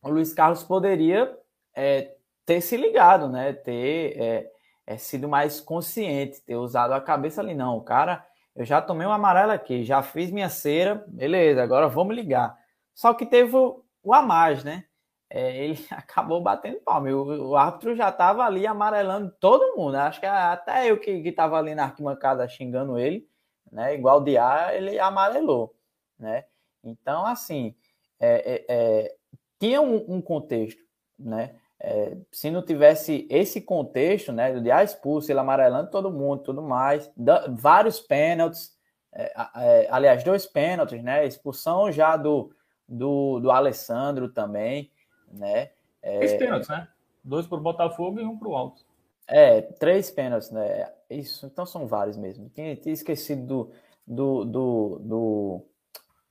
o 0.03 0.09
Luiz 0.09 0.33
Carlos 0.33 0.63
poderia 0.63 1.37
é, 1.75 2.15
ter 2.47 2.61
se 2.61 2.77
ligado, 2.77 3.29
né? 3.29 3.53
Ter 3.53 4.19
é, 4.19 4.51
é, 4.87 4.97
sido 4.97 5.29
mais 5.29 5.61
consciente, 5.61 6.41
ter 6.43 6.57
usado 6.57 6.93
a 6.93 7.01
cabeça 7.01 7.41
ali. 7.41 7.55
Não, 7.55 7.81
cara, 7.81 8.27
eu 8.57 8.65
já 8.65 8.81
tomei 8.81 9.07
um 9.07 9.13
amarelo 9.13 9.53
aqui, 9.53 9.85
já 9.85 10.03
fiz 10.03 10.31
minha 10.31 10.49
cera, 10.49 11.05
beleza, 11.07 11.63
agora 11.63 11.89
vamos 11.89 12.17
ligar. 12.17 12.57
Só 12.95 13.15
que 13.15 13.25
teve 13.27 13.55
o, 13.57 13.85
o 14.03 14.13
a 14.13 14.23
mais, 14.23 14.65
né? 14.65 14.85
É, 15.31 15.65
ele 15.65 15.79
acabou 15.91 16.43
batendo 16.43 16.81
palma. 16.81 17.09
O, 17.11 17.51
o 17.51 17.57
árbitro 17.57 17.95
já 17.95 18.09
estava 18.09 18.45
ali 18.45 18.67
amarelando 18.67 19.31
todo 19.39 19.77
mundo. 19.77 19.95
Acho 19.95 20.19
que 20.19 20.27
até 20.27 20.91
eu 20.91 20.99
que 20.99 21.11
estava 21.11 21.57
ali 21.57 21.75
na 21.75 21.85
arquibancada 21.85 22.49
xingando 22.49 22.99
ele, 22.99 23.27
né? 23.71 23.95
Igual 23.95 24.21
de 24.21 24.37
ar, 24.37 24.75
ele 24.75 24.99
amarelou, 24.99 25.75
né? 26.19 26.45
Então, 26.83 27.25
assim, 27.25 27.75
é, 28.19 28.55
é, 28.55 28.65
é 28.69 29.17
tinha 29.59 29.81
um, 29.81 30.17
um, 30.17 30.21
contexto, 30.23 30.83
né? 31.19 31.55
É, 31.79 32.17
se 32.33 32.51
não 32.51 32.63
tivesse 32.63 33.27
esse 33.31 33.61
contexto, 33.61 34.33
né? 34.33 34.53
Do 34.53 34.61
dia 34.63 34.83
expulso, 34.83 35.31
ele 35.31 35.39
amarelando 35.39 35.91
todo 35.91 36.11
mundo, 36.11 36.43
tudo 36.43 36.63
mais, 36.63 37.11
da, 37.17 37.47
vários 37.49 38.01
pênaltis, 38.01 38.75
é, 39.13 39.87
aliás, 39.91 40.25
dois 40.25 40.47
pênaltis, 40.47 41.03
né? 41.03 41.27
Expulsão 41.27 41.93
já 41.93 42.17
do, 42.17 42.53
do, 42.89 43.39
do 43.41 43.51
Alessandro 43.51 44.29
também 44.29 44.91
né? 45.31 45.71
É, 46.03 46.19
três 46.19 46.35
pênaltis, 46.35 46.69
né? 46.69 46.89
Dois 47.23 47.47
para 47.47 47.59
o 47.59 47.63
Botafogo 47.63 48.21
e 48.21 48.25
um 48.25 48.39
para 48.39 48.49
o 48.49 48.57
Alto. 48.57 48.85
É, 49.27 49.63
três 49.63 50.11
pênaltis, 50.11 50.51
né? 50.51 50.91
Isso, 51.09 51.47
então 51.47 51.65
são 51.65 51.87
vários 51.87 52.17
mesmo. 52.17 52.49
Tinha, 52.49 52.75
tinha 52.77 52.93
esquecido 52.93 53.47
do, 53.47 53.73
do, 54.07 54.45
do, 54.45 54.99
do, 55.01 55.67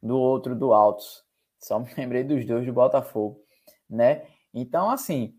do 0.02 0.18
outro 0.18 0.56
do 0.56 0.74
Altos. 0.74 1.24
Só 1.60 1.80
me 1.80 1.88
lembrei 1.98 2.24
dos 2.24 2.46
dois 2.46 2.66
do 2.66 2.74
Botafogo, 2.74 3.42
né? 3.90 4.26
Então, 4.54 4.90
assim, 4.90 5.36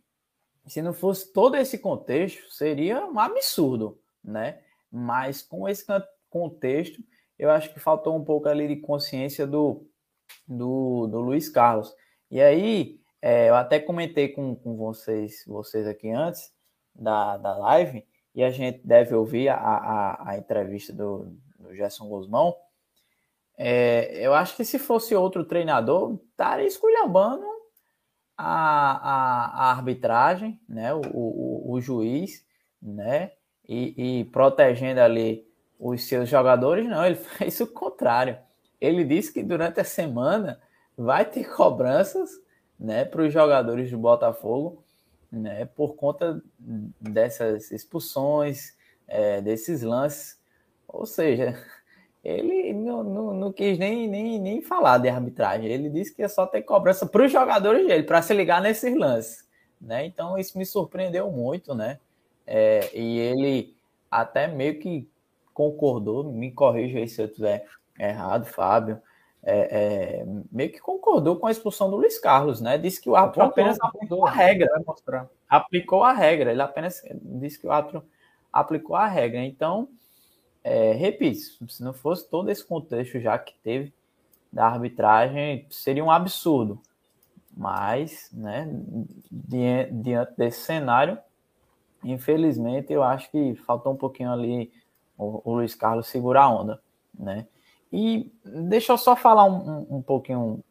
se 0.67 0.81
não 0.81 0.93
fosse 0.93 1.33
todo 1.33 1.57
esse 1.57 1.79
contexto, 1.79 2.51
seria 2.53 3.05
um 3.07 3.19
absurdo, 3.19 4.01
né? 4.23 4.61
Mas 4.91 5.43
com 5.43 5.69
esse 5.69 5.85
contexto, 6.29 7.03
eu 7.39 7.51
acho 7.51 7.73
que 7.73 7.81
faltou 7.81 8.17
um 8.17 8.25
pouco 8.25 8.49
ali 8.49 8.69
de 8.69 8.77
consciência 8.77 9.47
do, 9.47 9.87
do, 10.47 11.07
do 11.07 11.21
Luiz 11.21 11.49
Carlos. 11.49 11.93
E 12.31 12.41
aí, 12.41 13.00
é, 13.23 13.49
eu 13.49 13.55
até 13.55 13.79
comentei 13.79 14.29
com, 14.29 14.55
com 14.55 14.77
vocês, 14.77 15.45
vocês 15.47 15.87
aqui 15.87 16.11
antes 16.11 16.53
da, 16.95 17.37
da 17.37 17.57
live, 17.57 18.07
e 18.35 18.43
a 18.43 18.51
gente 18.51 18.87
deve 18.87 19.15
ouvir 19.15 19.49
a, 19.49 19.57
a, 19.57 20.31
a 20.31 20.39
entrevista 20.39 20.93
do, 20.93 21.37
do 21.59 21.75
Gerson 21.75 22.09
Guzmão. 22.09 22.57
É, 23.59 24.27
eu 24.27 24.33
acho 24.33 24.57
que 24.57 24.65
se 24.65 24.79
fosse 24.79 25.15
outro 25.15 25.45
treinador, 25.45 26.19
estaria 26.31 26.67
esculhambando 26.67 27.45
a, 28.39 28.47
a, 28.47 29.65
a 29.65 29.71
arbitragem, 29.73 30.59
né, 30.67 30.95
o, 30.95 31.03
o, 31.13 31.73
o 31.73 31.81
juiz, 31.81 32.43
né, 32.81 33.33
e, 33.69 34.21
e, 34.21 34.25
protegendo 34.25 35.01
ali 35.01 35.47
os 35.79 36.05
seus 36.05 36.29
jogadores. 36.29 36.89
Não, 36.89 37.05
ele 37.05 37.17
fez 37.37 37.61
o 37.61 37.67
contrário. 37.67 38.39
Ele 38.81 39.05
disse 39.05 39.31
que 39.31 39.43
durante 39.43 39.79
a 39.79 39.85
semana 39.85 40.59
vai 40.97 41.27
ter 41.27 41.45
cobranças 41.55 42.31
né, 42.81 43.05
para 43.05 43.23
os 43.23 43.33
jogadores 43.33 43.91
do 43.91 43.99
Botafogo, 43.99 44.83
né, 45.31 45.67
por 45.67 45.95
conta 45.95 46.43
dessas 46.99 47.71
expulsões, 47.71 48.75
é, 49.07 49.43
desses 49.43 49.83
lances. 49.83 50.41
Ou 50.89 51.05
seja, 51.05 51.55
ele 52.25 52.73
não, 52.73 53.05
não, 53.05 53.35
não, 53.35 53.53
quis 53.53 53.79
nem, 53.79 54.09
nem, 54.09 54.41
nem 54.41 54.63
falar 54.63 54.97
de 54.97 55.11
arbitragem. 55.11 55.71
Ele 55.71 55.91
disse 55.91 56.15
que 56.15 56.23
ia 56.23 56.29
só 56.29 56.47
ter 56.47 56.63
cobrança 56.63 57.05
para 57.05 57.27
os 57.27 57.31
jogadores 57.31 57.87
dele, 57.87 58.03
para 58.03 58.23
se 58.23 58.33
ligar 58.33 58.63
nesses 58.63 58.97
lances. 58.97 59.47
Né? 59.79 60.07
Então 60.07 60.39
isso 60.39 60.57
me 60.57 60.65
surpreendeu 60.65 61.31
muito, 61.31 61.75
né? 61.75 61.99
É, 62.47 62.91
e 62.95 63.19
ele 63.19 63.77
até 64.11 64.47
meio 64.47 64.79
que 64.79 65.09
concordou, 65.55 66.25
me 66.25 66.51
corrija 66.51 66.99
aí 66.99 67.09
se 67.09 67.21
eu 67.21 67.27
estiver 67.27 67.67
errado, 67.99 68.45
Fábio, 68.45 69.01
é, 69.43 70.21
é, 70.21 70.25
meio 70.53 70.71
que 70.71 70.81
concordou 70.81 71.37
com 71.37 71.47
a 71.47 71.51
expulsão 71.51 71.91
do 71.91 71.97
Luiz 71.97 72.19
Carlos, 72.19 72.61
né? 72.61 72.77
Disse 72.77 73.01
que 73.01 73.09
o 73.09 73.17
árbitro 73.17 73.43
apenas 73.43 73.79
aplicou 73.81 74.27
a 74.27 74.31
regra. 74.31 74.69
Aplicou 75.49 76.05
a 76.05 76.13
regra. 76.13 76.53
Ele 76.53 76.63
apenas 76.63 77.03
disse 77.23 77.59
que 77.59 77.67
o 77.67 77.73
árbitro 77.73 78.05
aplicou 78.53 78.97
a 78.97 79.07
regra. 79.07 79.41
Então, 79.41 79.89
é, 80.63 80.93
repito, 80.93 81.41
se 81.69 81.83
não 81.83 81.95
fosse 81.95 82.29
todo 82.29 82.51
esse 82.51 82.65
contexto 82.65 83.19
já 83.19 83.39
que 83.39 83.55
teve 83.63 83.93
da 84.53 84.67
arbitragem, 84.67 85.67
seria 85.71 86.05
um 86.05 86.11
absurdo. 86.11 86.81
Mas, 87.57 88.31
né, 88.33 88.69
diante, 89.31 89.93
diante 89.93 90.33
desse 90.37 90.61
cenário, 90.61 91.19
infelizmente, 92.05 92.93
eu 92.93 93.03
acho 93.03 93.31
que 93.31 93.55
faltou 93.67 93.93
um 93.93 93.97
pouquinho 93.97 94.33
ali 94.33 94.73
o, 95.17 95.41
o 95.45 95.55
Luiz 95.55 95.75
Carlos 95.75 96.09
segurar 96.09 96.45
a 96.45 96.51
onda, 96.51 96.81
né? 97.19 97.47
E 97.93 98.31
deixa 98.45 98.93
eu 98.93 98.99
só 98.99 99.17
falar 99.17 99.45
um, 99.45 99.87
um, 99.91 99.97
um 99.97 100.03
pouquinho. 100.03 100.63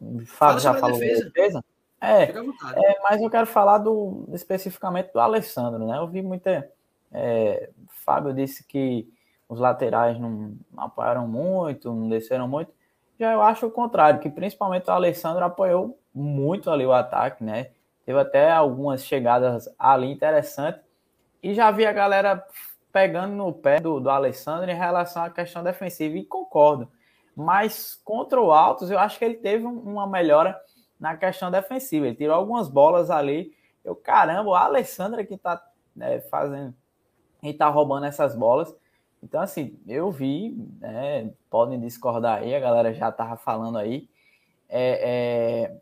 O 0.00 0.24
Fábio 0.26 0.60
já 0.60 0.74
falou 0.74 0.98
defesa. 0.98 1.24
defesa. 1.24 1.64
É, 2.00 2.24
é, 2.24 3.00
mas 3.02 3.20
eu 3.20 3.28
quero 3.28 3.46
falar 3.46 3.78
do, 3.78 4.28
especificamente 4.32 5.12
do 5.12 5.18
Alessandro, 5.18 5.84
né? 5.84 5.98
Eu 5.98 6.06
vi 6.06 6.22
muita. 6.22 6.70
É, 7.12 7.70
Fábio 7.88 8.32
disse 8.32 8.64
que 8.64 9.08
os 9.48 9.58
laterais 9.58 10.18
não, 10.20 10.56
não 10.72 10.84
apoiaram 10.84 11.26
muito, 11.26 11.92
não 11.92 12.08
desceram 12.08 12.46
muito. 12.46 12.72
Já 13.18 13.32
eu 13.32 13.42
acho 13.42 13.66
o 13.66 13.70
contrário, 13.70 14.20
que 14.20 14.30
principalmente 14.30 14.88
o 14.88 14.92
Alessandro 14.92 15.44
apoiou 15.44 15.98
muito 16.14 16.70
ali 16.70 16.86
o 16.86 16.92
ataque, 16.92 17.42
né? 17.42 17.70
Teve 18.06 18.20
até 18.20 18.50
algumas 18.50 19.04
chegadas 19.04 19.68
ali 19.78 20.10
interessantes. 20.12 20.80
E 21.42 21.52
já 21.52 21.70
vi 21.70 21.84
a 21.84 21.92
galera 21.92 22.44
pegando 22.92 23.34
no 23.34 23.52
pé 23.52 23.80
do, 23.80 24.00
do 24.00 24.10
Alessandro 24.10 24.70
em 24.70 24.74
relação 24.74 25.22
à 25.22 25.30
questão 25.30 25.62
defensiva, 25.62 26.16
e 26.16 26.24
concordo. 26.24 26.90
Mas 27.36 28.00
contra 28.04 28.40
o 28.40 28.50
Altos, 28.50 28.90
eu 28.90 28.98
acho 28.98 29.18
que 29.18 29.24
ele 29.24 29.36
teve 29.36 29.64
uma 29.64 30.06
melhora 30.06 30.58
na 30.98 31.16
questão 31.16 31.50
defensiva. 31.50 32.06
Ele 32.06 32.16
tirou 32.16 32.34
algumas 32.34 32.68
bolas 32.68 33.10
ali. 33.10 33.54
Eu, 33.84 33.94
caramba, 33.94 34.50
o 34.50 34.54
Alessandro 34.54 35.24
que 35.24 35.36
tá 35.36 35.62
né, 35.94 36.20
fazendo 36.22 36.74
e 37.42 37.54
tá 37.54 37.68
roubando 37.68 38.06
essas 38.06 38.34
bolas. 38.34 38.74
Então, 39.22 39.40
assim, 39.40 39.78
eu 39.86 40.10
vi, 40.10 40.56
né, 40.80 41.32
podem 41.48 41.78
discordar 41.78 42.38
aí, 42.38 42.54
a 42.54 42.60
galera 42.60 42.92
já 42.92 43.10
tava 43.12 43.36
falando 43.36 43.78
aí. 43.78 44.08
É, 44.68 45.70
é, 45.70 45.76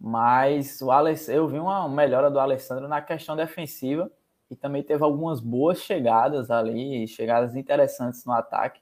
mas 0.00 0.80
o 0.80 0.90
Aless, 0.90 1.30
eu 1.30 1.48
vi 1.48 1.58
uma 1.58 1.88
melhora 1.88 2.30
do 2.30 2.38
Alessandro 2.38 2.88
na 2.88 3.00
questão 3.00 3.36
defensiva 3.36 4.10
e 4.50 4.56
também 4.56 4.82
teve 4.82 5.02
algumas 5.02 5.40
boas 5.40 5.78
chegadas 5.78 6.50
ali, 6.50 7.06
chegadas 7.08 7.56
interessantes 7.56 8.24
no 8.24 8.32
ataque. 8.32 8.80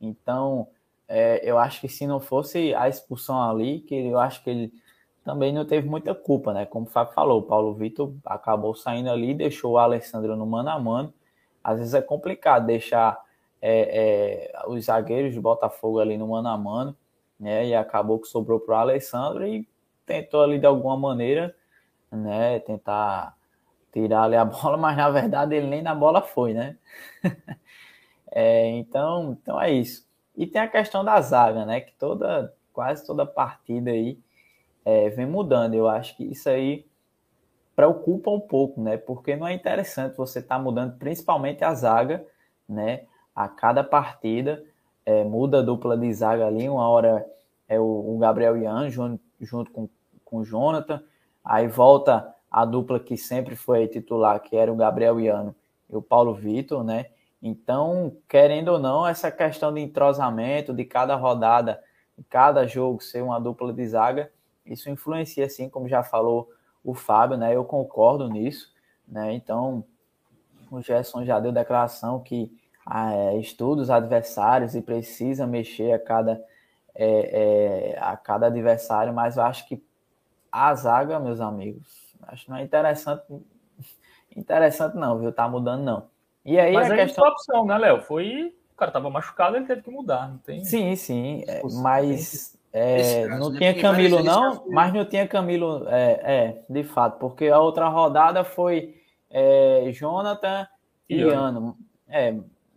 Então, 0.00 0.68
é, 1.08 1.40
eu 1.48 1.58
acho 1.58 1.80
que 1.80 1.88
se 1.88 2.06
não 2.06 2.20
fosse 2.20 2.74
a 2.74 2.88
expulsão 2.88 3.40
ali, 3.40 3.80
que 3.80 3.94
eu 3.94 4.18
acho 4.18 4.42
que 4.42 4.50
ele 4.50 4.72
também 5.24 5.52
não 5.52 5.64
teve 5.64 5.88
muita 5.88 6.14
culpa, 6.14 6.52
né? 6.52 6.66
Como 6.66 6.86
o 6.86 6.88
Fábio 6.88 7.14
falou, 7.14 7.40
o 7.40 7.42
Paulo 7.42 7.74
Vitor 7.74 8.12
acabou 8.24 8.74
saindo 8.74 9.10
ali, 9.10 9.34
deixou 9.34 9.72
o 9.72 9.78
Alessandro 9.78 10.36
no 10.36 10.46
mano 10.46 10.70
a 10.70 10.78
mano. 10.78 11.12
Às 11.62 11.78
vezes 11.78 11.94
é 11.94 12.02
complicado 12.02 12.66
deixar 12.66 13.18
é, 13.60 14.52
é, 14.52 14.68
os 14.68 14.84
zagueiros 14.84 15.34
de 15.34 15.40
Botafogo 15.40 15.98
ali 15.98 16.16
no 16.16 16.28
mano 16.28 16.48
a 16.48 16.56
mano, 16.56 16.96
né? 17.38 17.66
E 17.66 17.74
acabou 17.74 18.18
que 18.20 18.28
sobrou 18.28 18.60
para 18.60 18.76
o 18.76 18.78
Alessandro 18.78 19.46
e 19.46 19.68
tentou 20.04 20.42
ali 20.42 20.58
de 20.58 20.66
alguma 20.66 20.96
maneira, 20.96 21.56
né? 22.10 22.60
Tentar 22.60 23.35
tirar 23.96 24.24
ali 24.24 24.36
a 24.36 24.44
bola, 24.44 24.76
mas 24.76 24.96
na 24.96 25.08
verdade 25.08 25.54
ele 25.54 25.66
nem 25.66 25.80
na 25.80 25.94
bola 25.94 26.20
foi, 26.20 26.52
né? 26.52 26.76
é, 28.30 28.68
então, 28.68 29.38
então 29.40 29.60
é 29.60 29.70
isso. 29.70 30.06
E 30.36 30.46
tem 30.46 30.60
a 30.60 30.68
questão 30.68 31.02
da 31.02 31.18
zaga, 31.22 31.64
né? 31.64 31.80
Que 31.80 31.94
toda 31.94 32.52
quase 32.74 33.06
toda 33.06 33.24
partida 33.24 33.90
aí 33.90 34.18
é, 34.84 35.08
vem 35.08 35.24
mudando. 35.24 35.72
Eu 35.72 35.88
acho 35.88 36.14
que 36.14 36.24
isso 36.24 36.46
aí 36.50 36.84
preocupa 37.74 38.30
um 38.30 38.40
pouco, 38.40 38.82
né? 38.82 38.98
Porque 38.98 39.34
não 39.34 39.46
é 39.46 39.54
interessante 39.54 40.16
você 40.16 40.40
estar 40.40 40.56
tá 40.56 40.62
mudando 40.62 40.98
principalmente 40.98 41.64
a 41.64 41.72
zaga, 41.72 42.22
né? 42.68 43.04
A 43.34 43.48
cada 43.48 43.82
partida 43.82 44.62
é, 45.06 45.24
muda 45.24 45.60
a 45.60 45.62
dupla 45.62 45.96
de 45.96 46.12
zaga 46.12 46.46
ali, 46.46 46.68
uma 46.68 46.86
hora 46.86 47.24
é 47.66 47.80
o, 47.80 48.14
o 48.14 48.18
Gabriel 48.18 48.58
Ian 48.58 48.90
junto, 48.90 49.22
junto 49.40 49.70
com, 49.70 49.88
com 50.24 50.38
o 50.38 50.44
Jonathan, 50.44 51.02
aí 51.44 51.66
volta 51.66 52.34
a 52.50 52.64
dupla 52.64 52.98
que 52.98 53.16
sempre 53.16 53.56
foi 53.56 53.86
titular, 53.88 54.40
que 54.40 54.56
era 54.56 54.72
o 54.72 54.76
Gabriel 54.76 55.20
Iano 55.20 55.54
e 55.88 55.96
o 55.96 56.02
Paulo 56.02 56.34
Vitor, 56.34 56.82
né? 56.82 57.06
Então, 57.42 58.16
querendo 58.28 58.68
ou 58.68 58.78
não, 58.78 59.06
essa 59.06 59.30
questão 59.30 59.72
de 59.72 59.80
entrosamento 59.80 60.72
de 60.72 60.84
cada 60.84 61.14
rodada, 61.14 61.82
de 62.16 62.24
cada 62.24 62.66
jogo 62.66 63.02
ser 63.02 63.22
uma 63.22 63.38
dupla 63.38 63.72
de 63.72 63.86
zaga, 63.86 64.32
isso 64.64 64.90
influencia, 64.90 65.46
assim, 65.46 65.68
como 65.68 65.88
já 65.88 66.02
falou 66.02 66.50
o 66.82 66.94
Fábio, 66.94 67.36
né? 67.36 67.54
Eu 67.54 67.64
concordo 67.64 68.28
nisso, 68.28 68.72
né? 69.06 69.32
Então, 69.34 69.84
o 70.70 70.80
Gerson 70.80 71.24
já 71.24 71.38
deu 71.38 71.52
declaração 71.52 72.20
que 72.20 72.50
ah, 72.84 73.12
é, 73.12 73.36
estuda 73.38 73.82
os 73.82 73.90
adversários 73.90 74.74
e 74.74 74.82
precisa 74.82 75.46
mexer 75.46 75.92
a 75.92 75.98
cada, 75.98 76.42
é, 76.94 77.94
é, 77.94 77.98
a 77.98 78.16
cada 78.16 78.46
adversário, 78.46 79.12
mas 79.12 79.36
eu 79.36 79.42
acho 79.42 79.66
que 79.68 79.82
a 80.50 80.74
zaga, 80.74 81.18
meus 81.18 81.40
amigos, 81.40 82.05
acho 82.22 82.44
que 82.44 82.50
não 82.50 82.58
é 82.58 82.62
interessante, 82.62 83.22
interessante 84.34 84.96
não, 84.96 85.18
viu? 85.18 85.32
Tá 85.32 85.48
mudando 85.48 85.82
não. 85.82 86.08
E 86.44 86.58
aí 86.58 86.72
mas 86.72 86.90
a 86.90 86.96
questão... 86.96 87.24
foi 87.24 87.32
opção, 87.32 87.66
né, 87.66 87.78
Léo? 87.78 88.02
Foi, 88.02 88.54
o 88.72 88.76
cara 88.76 88.90
tava 88.92 89.10
machucado, 89.10 89.56
ele 89.56 89.66
teve 89.66 89.82
que 89.82 89.90
mudar, 89.90 90.28
não 90.28 90.38
tem... 90.38 90.64
Sim, 90.64 90.94
sim, 90.94 91.44
é, 91.46 91.60
mas 91.82 92.56
é, 92.72 93.26
não 93.26 93.52
tinha 93.52 93.74
Camilo 93.80 94.22
não, 94.22 94.64
mas 94.68 94.92
não 94.92 95.04
tinha 95.04 95.26
Camilo, 95.26 95.88
é, 95.88 96.20
é, 96.22 96.64
de 96.68 96.84
fato, 96.84 97.18
porque 97.18 97.48
a 97.48 97.58
outra 97.58 97.88
rodada 97.88 98.44
foi 98.44 99.00
é, 99.30 99.90
Jonathan 99.92 100.68
e 101.08 101.16
Iano. 101.16 101.76
É, 102.08 102.36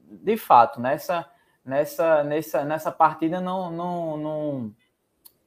de 0.09 0.37
fato, 0.37 0.79
nessa, 0.81 1.29
nessa, 1.63 2.23
nessa, 2.23 2.63
nessa 2.63 2.91
partida 2.91 3.39
não, 3.39 3.69
não, 3.69 4.17
não, 4.17 4.75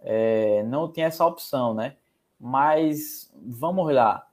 é, 0.01 0.63
não 0.65 0.93
tinha 0.93 1.07
essa 1.07 1.25
opção, 1.25 1.75
né? 1.75 1.97
Mas 2.45 3.33
vamos 3.37 3.95
lá. 3.95 4.27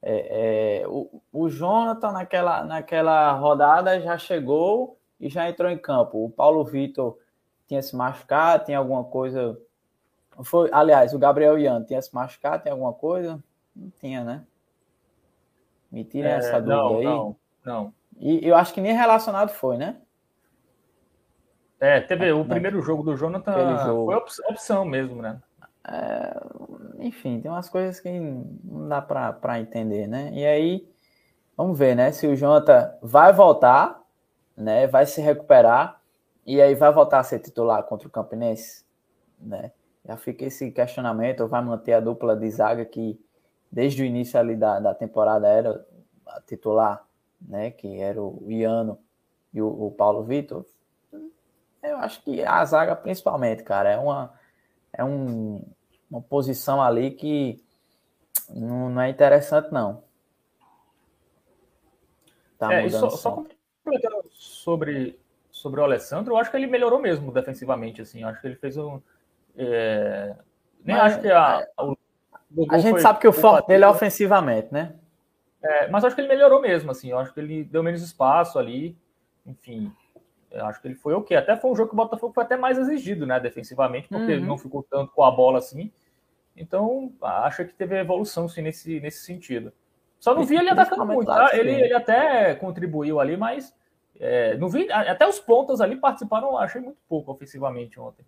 É, 0.00 0.80
é, 0.80 0.88
o, 0.88 1.20
o 1.30 1.50
Jonathan 1.50 2.10
naquela, 2.10 2.64
naquela 2.64 3.32
rodada 3.32 4.00
já 4.00 4.16
chegou 4.16 4.98
e 5.20 5.28
já 5.28 5.46
entrou 5.46 5.70
em 5.70 5.76
campo. 5.76 6.24
O 6.24 6.30
Paulo 6.30 6.64
Vitor 6.64 7.18
tinha 7.68 7.82
se 7.82 7.94
machucado, 7.94 8.64
tinha 8.64 8.78
alguma 8.78 9.04
coisa. 9.04 9.60
Foi, 10.42 10.70
aliás, 10.72 11.12
o 11.12 11.18
Gabriel 11.18 11.58
Ian 11.58 11.84
tinha 11.84 12.00
se 12.00 12.14
machucado, 12.14 12.62
tem 12.62 12.72
alguma 12.72 12.94
coisa? 12.94 13.38
Não 13.76 13.90
tinha, 14.00 14.24
né? 14.24 14.46
Me 15.92 16.02
tira 16.02 16.30
é, 16.30 16.36
essa 16.36 16.62
dúvida 16.62 16.76
não, 16.76 16.96
aí. 16.96 17.04
Não, 17.04 17.36
não. 17.62 17.94
E 18.18 18.48
eu 18.48 18.56
acho 18.56 18.72
que 18.72 18.80
nem 18.80 18.94
relacionado 18.94 19.50
foi, 19.50 19.76
né? 19.76 20.00
É, 21.78 22.00
teve 22.00 22.32
o 22.32 22.42
primeiro 22.42 22.80
jogo 22.80 23.02
do 23.02 23.16
Jonathan 23.16 23.84
jogo. 23.84 24.06
foi 24.06 24.16
opção 24.50 24.84
mesmo, 24.86 25.20
né? 25.20 25.40
É, 25.86 26.40
enfim, 26.98 27.40
tem 27.40 27.50
umas 27.50 27.68
coisas 27.68 28.00
que 28.00 28.10
não 28.10 28.88
dá 28.88 29.00
para 29.00 29.60
entender, 29.60 30.06
né? 30.06 30.30
E 30.32 30.44
aí, 30.44 30.88
vamos 31.56 31.78
ver, 31.78 31.94
né? 31.96 32.12
Se 32.12 32.26
o 32.26 32.36
Jonathan 32.36 32.92
vai 33.02 33.32
voltar, 33.32 34.02
né? 34.56 34.86
Vai 34.86 35.06
se 35.06 35.20
recuperar 35.20 36.00
e 36.46 36.60
aí 36.60 36.74
vai 36.74 36.92
voltar 36.92 37.20
a 37.20 37.24
ser 37.24 37.38
titular 37.38 37.82
contra 37.84 38.08
o 38.08 38.10
Campinense, 38.10 38.84
né? 39.38 39.72
Já 40.04 40.16
fica 40.16 40.44
esse 40.44 40.70
questionamento, 40.70 41.46
vai 41.46 41.62
manter 41.62 41.92
a 41.92 42.00
dupla 42.00 42.36
de 42.36 42.50
zaga 42.50 42.84
que 42.84 43.20
desde 43.70 44.02
o 44.02 44.04
início 44.04 44.38
ali 44.38 44.56
da, 44.56 44.80
da 44.80 44.94
temporada 44.94 45.46
era 45.46 45.86
titular, 46.46 47.06
né, 47.40 47.70
que 47.70 48.00
era 48.00 48.20
o 48.20 48.44
Iano 48.48 48.98
e 49.52 49.60
o, 49.60 49.66
o, 49.68 49.90
Paulo 49.90 50.24
Vitor, 50.24 50.64
eu 51.82 51.96
acho 51.98 52.22
que 52.22 52.42
a 52.44 52.64
zaga 52.64 52.94
principalmente, 52.94 53.62
cara, 53.62 53.90
é 53.90 53.96
uma 53.96 54.32
é 55.00 55.04
um, 55.04 55.62
uma 56.10 56.20
posição 56.20 56.82
ali 56.82 57.10
que 57.10 57.62
não, 58.48 58.90
não 58.90 59.02
é 59.02 59.08
interessante 59.08 59.72
não. 59.72 60.02
Tá 62.58 62.72
é, 62.74 62.88
só, 62.90 63.08
só 63.08 63.44
completando 63.82 64.24
sobre 64.32 65.18
sobre 65.50 65.80
o 65.80 65.84
Alessandro, 65.84 66.32
eu 66.34 66.38
acho 66.38 66.50
que 66.50 66.56
ele 66.56 66.66
melhorou 66.66 67.00
mesmo 67.00 67.32
defensivamente, 67.32 68.00
assim, 68.00 68.22
eu 68.22 68.28
acho 68.28 68.40
que 68.40 68.46
ele 68.46 68.56
fez 68.56 68.76
um 68.76 69.00
é, 69.56 70.34
nem 70.84 70.96
Mas, 70.96 71.12
acho 71.12 71.20
que 71.22 71.30
a, 71.30 71.58
a, 71.58 71.94
a 72.70 72.78
gente 72.78 73.00
sabe 73.00 73.20
que 73.20 73.28
o 73.28 73.32
forte 73.32 73.66
dele 73.68 73.84
é 73.84 73.88
ofensivamente, 73.88 74.72
né? 74.72 74.94
É, 75.62 75.88
mas 75.88 76.04
acho 76.04 76.14
que 76.14 76.22
ele 76.22 76.28
melhorou 76.28 76.60
mesmo, 76.60 76.90
assim. 76.90 77.10
Eu 77.10 77.18
acho 77.18 77.34
que 77.34 77.40
ele 77.40 77.64
deu 77.64 77.82
menos 77.82 78.00
espaço 78.02 78.58
ali. 78.58 78.96
Enfim, 79.44 79.92
eu 80.50 80.66
acho 80.66 80.80
que 80.80 80.88
ele 80.88 80.94
foi 80.94 81.14
o 81.14 81.18
okay. 81.18 81.36
Até 81.36 81.56
foi 81.56 81.70
um 81.70 81.76
jogo 81.76 81.88
que 81.88 81.94
o 81.94 81.96
Botafogo 81.96 82.32
foi 82.32 82.44
até 82.44 82.56
mais 82.56 82.78
exigido, 82.78 83.26
né, 83.26 83.38
defensivamente, 83.38 84.08
porque 84.08 84.24
uhum. 84.24 84.30
ele 84.30 84.46
não 84.46 84.58
ficou 84.58 84.82
tanto 84.82 85.12
com 85.12 85.22
a 85.22 85.30
bola 85.30 85.58
assim. 85.58 85.92
Então, 86.56 87.12
acho 87.22 87.64
que 87.64 87.72
teve 87.72 87.98
evolução, 87.98 88.48
sim, 88.48 88.62
nesse, 88.62 89.00
nesse 89.00 89.24
sentido. 89.24 89.72
Só 90.18 90.34
não 90.34 90.44
vi 90.44 90.56
ele 90.56 90.68
atacando 90.68 91.06
muito, 91.06 91.26
tá? 91.26 91.50
Ele, 91.54 91.70
ele 91.70 91.94
até 91.94 92.54
contribuiu 92.56 93.18
ali, 93.18 93.36
mas 93.36 93.74
é, 94.18 94.56
não 94.58 94.68
vi. 94.68 94.90
Até 94.92 95.26
os 95.26 95.40
pontas 95.40 95.80
ali 95.80 95.96
participaram, 95.96 96.58
achei 96.58 96.80
muito 96.80 96.98
pouco 97.08 97.32
ofensivamente 97.32 97.98
ontem. 97.98 98.24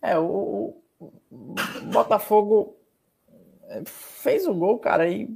É, 0.00 0.18
o, 0.18 0.74
o 0.98 1.54
Botafogo 1.92 2.74
é, 3.68 3.82
fez 3.84 4.46
o 4.46 4.54
gol, 4.54 4.78
cara, 4.78 5.06
e 5.06 5.28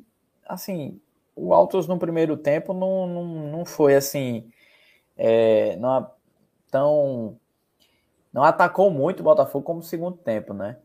assim, 0.47 0.99
o 1.37 1.53
Altos 1.53 1.87
no 1.87 1.99
primeiro 1.99 2.37
tempo 2.37 2.73
não, 2.73 3.07
não, 3.07 3.25
não 3.25 3.65
foi 3.67 3.95
assim, 3.95 4.51
é, 5.17 5.77
não, 5.77 6.11
tão, 6.71 7.39
não 8.33 8.43
atacou 8.43 8.91
muito 8.91 9.21
o 9.21 9.25
Botafogo 9.25 9.65
como 9.65 9.83
segundo 9.83 10.17
tempo, 10.17 10.53
né? 10.53 10.77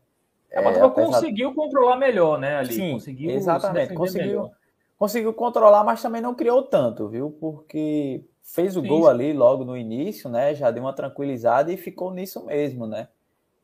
É, 0.50 0.60
o 0.60 0.64
Botafogo 0.64 0.92
apesar... 0.92 1.12
conseguiu 1.12 1.54
controlar 1.54 1.96
melhor, 1.96 2.38
né? 2.38 2.56
Ali. 2.56 2.74
Sim, 2.74 2.92
conseguiu 2.92 3.30
exatamente. 3.30 3.94
Conseguiu, 3.94 4.50
conseguiu 4.98 5.34
controlar, 5.34 5.84
mas 5.84 6.02
também 6.02 6.20
não 6.20 6.34
criou 6.34 6.62
tanto, 6.62 7.08
viu? 7.08 7.30
Porque 7.40 8.24
fez 8.42 8.76
o 8.76 8.82
sim, 8.82 8.88
gol 8.88 9.08
ali 9.08 9.32
logo 9.32 9.64
no 9.64 9.76
início, 9.76 10.28
né? 10.28 10.54
Já 10.54 10.70
deu 10.70 10.82
uma 10.82 10.92
tranquilizada 10.92 11.72
e 11.72 11.76
ficou 11.76 12.12
nisso 12.12 12.44
mesmo, 12.46 12.86
né? 12.86 13.08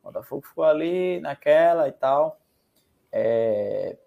O 0.01 0.07
Botafogo 0.07 0.45
ficou 0.47 0.63
ali 0.63 1.19
naquela 1.19 1.87
e 1.87 1.91
tal. 1.91 2.39
É, 3.11 3.97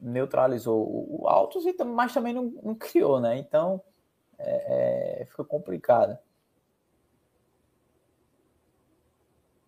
neutralizou 0.00 1.06
o 1.08 1.28
Altos, 1.28 1.64
mas 1.86 2.12
também 2.12 2.32
não, 2.32 2.52
não 2.62 2.74
criou, 2.74 3.20
né? 3.20 3.36
Então 3.36 3.82
é, 4.42 5.22
é, 5.22 5.26
fica 5.26 5.44
complicado. 5.44 6.18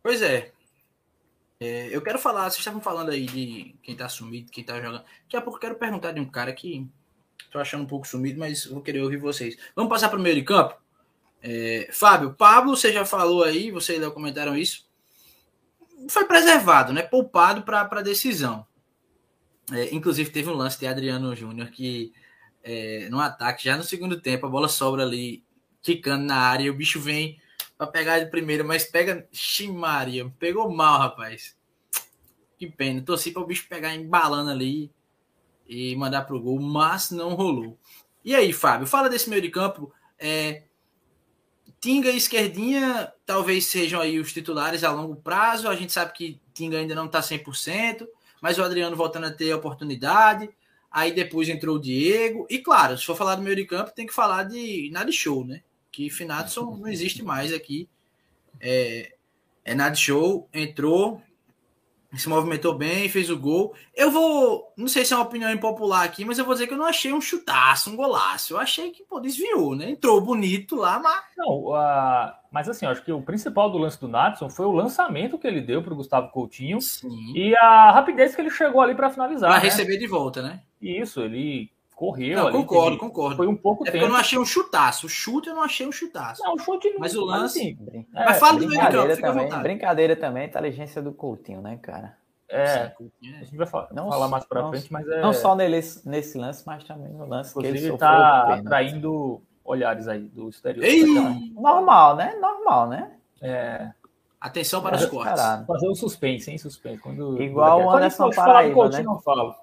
Pois 0.03 0.21
é. 0.21 0.53
é. 1.61 1.89
Eu 1.95 2.03
quero 2.03 2.19
falar, 2.19 2.45
vocês 2.45 2.59
estavam 2.59 2.81
falando 2.81 3.11
aí 3.11 3.27
de 3.27 3.77
quem 3.83 3.97
tá 3.97 4.09
sumido, 4.09 4.51
quem 4.51 4.65
tá 4.65 4.81
jogando. 4.81 5.05
Daqui 5.23 5.37
a 5.37 5.41
pouco 5.41 5.59
eu 5.59 5.61
quero 5.61 5.77
perguntar 5.77 6.13
de 6.13 6.21
um 6.21 6.29
cara 6.29 6.53
que 6.53 6.89
tô 7.51 7.59
achando 7.59 7.85
um 7.85 7.87
pouco 7.87 8.07
sumido, 8.07 8.39
mas 8.39 8.65
vou 8.67 8.83
querer 8.83 9.03
ouvir 9.03 9.19
vocês. 9.19 9.57
Vamos 9.77 9.91
passar 9.91 10.09
para 10.09 10.19
o 10.19 10.23
meio 10.23 10.35
de 10.35 10.43
campo? 10.43 10.75
É, 11.43 11.89
Fábio, 11.93 12.35
Pablo, 12.35 12.77
você 12.77 12.93
já 12.93 13.05
falou 13.05 13.45
aí, 13.45 13.71
vocês 13.71 14.01
já 14.01 14.11
comentaram 14.11 14.57
isso. 14.57 14.87
Foi 16.09 16.25
preservado, 16.25 16.93
né? 16.93 17.03
Poupado 17.03 17.63
para 17.63 17.83
a 17.83 18.03
decisão. 18.03 18.67
É, 19.71 19.95
inclusive, 19.95 20.31
teve 20.31 20.51
um 20.51 20.55
lance 20.55 20.79
de 20.79 20.87
Adriano 20.87 21.35
Júnior 21.37 21.69
que, 21.71 22.13
é, 22.63 23.09
no 23.11 23.21
ataque, 23.21 23.65
já 23.65 23.77
no 23.77 23.83
segundo 23.83 24.21
tempo, 24.21 24.47
a 24.47 24.51
bola 24.51 24.69
sobra 24.69 25.03
ali, 25.03 25.43
quicando 25.81 26.25
na 26.25 26.37
área, 26.37 26.65
e 26.65 26.71
o 26.71 26.75
bicho 26.75 27.01
vem 27.01 27.41
para 27.77 27.87
pegar 27.87 28.19
de 28.19 28.31
primeira, 28.31 28.63
mas 28.63 28.85
pega. 28.85 29.27
Ximaria, 29.33 30.33
pegou 30.39 30.71
mal, 30.71 30.99
rapaz. 30.99 31.57
Que 32.57 32.67
pena. 32.71 33.03
Torci 33.03 33.33
para 33.33 33.43
o 33.43 33.47
bicho 33.47 33.67
pegar 33.69 33.95
embalando 33.95 34.51
ali 34.51 34.91
e 35.67 35.97
mandar 35.97 36.23
pro 36.23 36.41
gol, 36.41 36.61
mas 36.61 37.11
não 37.11 37.35
rolou. 37.35 37.79
E 38.25 38.35
aí, 38.35 38.53
Fábio, 38.53 38.87
fala 38.87 39.09
desse 39.09 39.29
meio 39.29 39.43
de 39.43 39.51
campo. 39.51 39.93
É, 40.19 40.63
Tinga 41.81 42.11
e 42.11 42.17
Esquerdinha 42.17 43.13
talvez 43.27 43.67
sejam 43.67 44.01
aí 44.01 44.21
os 44.21 44.33
titulares 44.33 44.85
a 44.85 44.93
longo 44.93 45.17
prazo. 45.17 45.69
A 45.69 45.75
gente 45.75 45.93
sabe 45.93 46.13
que 46.13 46.41
Tinga 46.55 46.79
ainda 46.79 46.95
não 46.95 47.07
está 47.07 47.21
100% 47.21 48.07
mas 48.43 48.59
o 48.59 48.65
Adriano 48.65 48.97
voltando 48.97 49.27
a 49.27 49.31
ter 49.31 49.55
oportunidade. 49.55 50.51
Aí 50.93 51.13
depois 51.13 51.49
entrou 51.49 51.77
o 51.77 51.81
Diego. 51.81 52.47
E 52.51 52.59
claro, 52.59 52.99
se 52.99 53.07
for 53.07 53.17
falar 53.17 53.37
do 53.37 53.43
meio 53.43 53.57
de 53.57 53.65
campo, 53.65 53.95
tem 53.95 54.07
que 54.07 54.13
falar 54.13 54.45
de 54.45 54.91
nada 54.93 55.11
show, 55.11 55.45
né? 55.45 55.63
Que 55.91 56.11
Finadson 56.11 56.77
não 56.77 56.89
existe 56.89 57.23
mais 57.23 57.53
aqui. 57.53 57.89
É, 58.61 59.15
é 59.65 59.75
nada 59.75 59.95
show, 59.95 60.49
entrou. 60.53 61.23
se 62.15 62.29
movimentou 62.29 62.77
bem, 62.77 63.09
fez 63.09 63.31
o 63.31 63.39
gol. 63.39 63.75
Eu 63.97 64.11
vou, 64.11 64.71
não 64.77 64.87
sei 64.87 65.03
se 65.03 65.15
é 65.15 65.17
uma 65.17 65.25
opinião 65.25 65.51
impopular 65.51 66.03
aqui, 66.03 66.27
mas 66.27 66.39
eu 66.39 66.45
vou 66.45 66.53
dizer 66.53 66.67
que 66.67 66.75
eu 66.75 66.79
não 66.79 66.85
achei 66.85 67.11
um 67.11 67.23
chutaço, 67.23 67.91
um 67.91 67.97
golaço. 67.97 68.53
Eu 68.53 68.59
achei 68.59 68.91
que 68.91 69.03
pô, 69.03 69.19
desviou, 69.19 69.75
né? 69.75 69.91
Entrou 69.91 70.21
bonito 70.21 70.77
lá, 70.77 70.99
mas. 70.99 71.25
Não, 71.39 71.71
uh, 71.71 72.33
mas 72.51 72.69
assim, 72.69 72.85
acho 72.85 73.03
que 73.03 73.11
o 73.11 73.23
principal 73.23 73.71
do 73.71 73.79
lance 73.79 73.99
do 73.99 74.09
Natson 74.09 74.51
foi 74.51 74.67
o 74.67 74.73
lançamento 74.73 75.39
que 75.39 75.47
ele 75.47 75.63
deu 75.63 75.83
para 75.83 75.95
o 75.95 75.97
Gustavo 75.97 76.31
Coutinho 76.31 76.83
Sim. 76.83 77.33
e 77.35 77.57
a 77.57 77.93
rapidez 77.93 78.35
que 78.35 78.43
ele 78.43 78.51
chegou 78.51 78.83
ali 78.83 78.95
para 78.95 79.09
finalizar. 79.09 79.49
Para 79.49 79.63
né? 79.63 79.65
receber 79.65 79.97
de 79.97 80.07
volta, 80.07 80.43
né? 80.43 80.61
Isso, 80.83 81.23
ele 81.23 81.71
correu. 81.95 82.37
Não, 82.37 82.47
ali, 82.49 82.57
concordo, 82.57 82.87
teve, 82.91 82.99
concordo. 82.99 83.37
Foi 83.37 83.47
um 83.47 83.57
pouco 83.57 83.87
é 83.87 83.91
tempo. 83.91 84.05
eu 84.05 84.09
não 84.09 84.17
achei 84.17 84.39
um 84.39 84.45
chutaço. 84.45 85.07
O 85.07 85.09
chute 85.09 85.49
eu 85.49 85.55
não 85.55 85.63
achei 85.63 85.87
um 85.87 85.93
chutaço. 85.93 86.43
Não, 86.43 86.55
o 86.55 86.59
chute 86.59 86.91
não. 86.91 86.99
Mas 86.99 87.15
o 87.15 87.25
lance. 87.25 87.77
Assim, 87.79 88.07
é, 88.15 88.25
mas 88.25 88.39
fala 88.39 88.59
do 88.59 88.69
meio 88.69 88.81
campo, 88.81 89.21
também, 89.21 89.63
Brincadeira 89.63 90.17
também, 90.17 90.47
inteligência 90.47 91.01
do 91.01 91.13
Coutinho, 91.13 91.61
né, 91.61 91.79
cara? 91.81 92.17
É, 92.49 92.93
a 93.41 93.45
gente 93.45 93.57
vai 93.57 93.67
falar, 93.67 93.89
não, 93.93 94.11
falar 94.11 94.29
mais 94.29 94.45
pra 94.45 94.61
não, 94.61 94.69
frente, 94.69 94.93
mas 94.93 95.09
é. 95.09 95.23
Não 95.23 95.33
só 95.33 95.57
nesse, 95.57 96.07
nesse 96.07 96.37
lance, 96.37 96.63
mas 96.67 96.85
também 96.85 97.11
no 97.11 97.27
lance 97.27 97.51
Inclusive, 97.51 97.79
que 97.79 97.85
ele 97.87 97.97
tá 97.97 98.57
atraindo 98.57 99.41
olhares 99.65 100.07
aí 100.07 100.21
do 100.21 100.51
exterior. 100.51 100.85
Normal, 101.55 102.17
né? 102.17 102.37
Normal, 102.39 102.89
né? 102.89 103.13
É. 103.41 103.91
Atenção 104.39 104.83
para 104.83 104.97
é, 104.97 105.01
os 105.01 105.07
cortes. 105.07 105.41
Fazer 105.67 105.89
o 105.89 105.95
suspense, 105.95 106.51
hein? 106.51 106.59
Suspense. 106.59 106.99
Quando, 106.99 107.41
igual 107.41 107.85
o 107.85 107.91
Anderson 107.91 108.29
Paraíba, 108.31 108.75
Coutinho, 108.75 108.99
né? 108.99 109.09
Não 109.09 109.19
falo. 109.21 109.55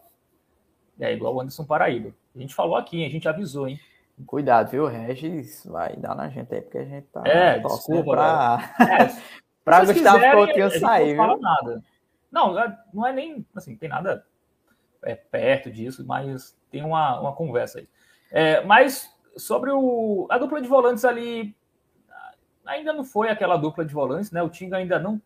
É, 0.99 1.13
igual 1.13 1.35
o 1.35 1.41
Anderson 1.41 1.65
Paraíba. 1.65 2.13
A 2.35 2.39
gente 2.39 2.53
falou 2.53 2.75
aqui, 2.75 3.05
a 3.05 3.09
gente 3.09 3.27
avisou, 3.27 3.67
hein? 3.67 3.79
Cuidado, 4.25 4.69
viu? 4.69 4.85
Regis 4.85 5.65
vai 5.65 5.95
dar 5.95 6.13
na 6.13 6.27
gente 6.27 6.53
aí, 6.53 6.61
porque 6.61 6.77
a 6.77 6.85
gente 6.85 7.07
tá. 7.07 7.23
É, 7.25 7.59
desculpa. 7.59 8.11
Pra, 8.11 8.75
é, 8.85 9.21
pra 9.63 9.85
Gustavo 9.85 10.31
Coutinho 10.31 10.79
sair, 10.79 11.15
não 11.15 11.35
viu? 11.35 11.41
nada. 11.41 11.83
Não, 12.29 12.53
não 12.93 13.07
é 13.07 13.13
nem. 13.13 13.45
Assim, 13.55 13.77
tem 13.77 13.87
nada 13.87 14.25
é, 15.03 15.15
perto 15.15 15.71
disso, 15.71 16.05
mas 16.05 16.57
tem 16.69 16.83
uma, 16.83 17.19
uma 17.19 17.33
conversa 17.33 17.79
aí. 17.79 17.87
É, 18.29 18.61
mas 18.65 19.09
sobre 19.37 19.71
o, 19.71 20.27
a 20.29 20.37
dupla 20.37 20.61
de 20.61 20.67
volantes 20.67 21.05
ali, 21.05 21.55
ainda 22.65 22.91
não 22.91 23.05
foi 23.05 23.29
aquela 23.29 23.55
dupla 23.55 23.85
de 23.85 23.93
volantes, 23.93 24.31
né? 24.31 24.43
O 24.43 24.49
Tinga 24.49 24.77
ainda 24.77 24.99
não 24.99 25.21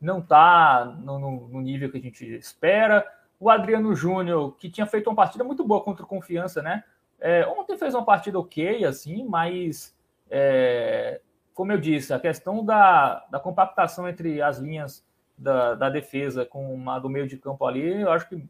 não 0.00 0.18
está 0.18 0.84
no, 0.84 1.16
no, 1.16 1.48
no, 1.48 1.60
nível 1.60 1.88
que 1.88 1.96
a 1.96 2.00
gente 2.00 2.26
espera. 2.34 3.06
O 3.42 3.50
Adriano 3.50 3.92
Júnior, 3.92 4.54
que 4.56 4.70
tinha 4.70 4.86
feito 4.86 5.10
uma 5.10 5.16
partida 5.16 5.42
muito 5.42 5.64
boa 5.64 5.82
contra 5.82 6.04
o 6.04 6.06
Confiança, 6.06 6.62
né? 6.62 6.84
É, 7.18 7.44
ontem 7.44 7.76
fez 7.76 7.92
uma 7.92 8.04
partida 8.04 8.38
ok, 8.38 8.84
assim, 8.84 9.24
mas 9.24 9.92
é, 10.30 11.20
como 11.52 11.72
eu 11.72 11.78
disse, 11.78 12.14
a 12.14 12.20
questão 12.20 12.64
da, 12.64 13.26
da 13.28 13.40
compactação 13.40 14.08
entre 14.08 14.40
as 14.40 14.58
linhas 14.58 15.04
da, 15.36 15.74
da 15.74 15.90
defesa 15.90 16.46
com 16.46 16.72
uma 16.72 17.00
do 17.00 17.10
meio 17.10 17.26
de 17.26 17.36
campo 17.36 17.66
ali, 17.66 18.02
eu 18.02 18.12
acho 18.12 18.28
que 18.28 18.48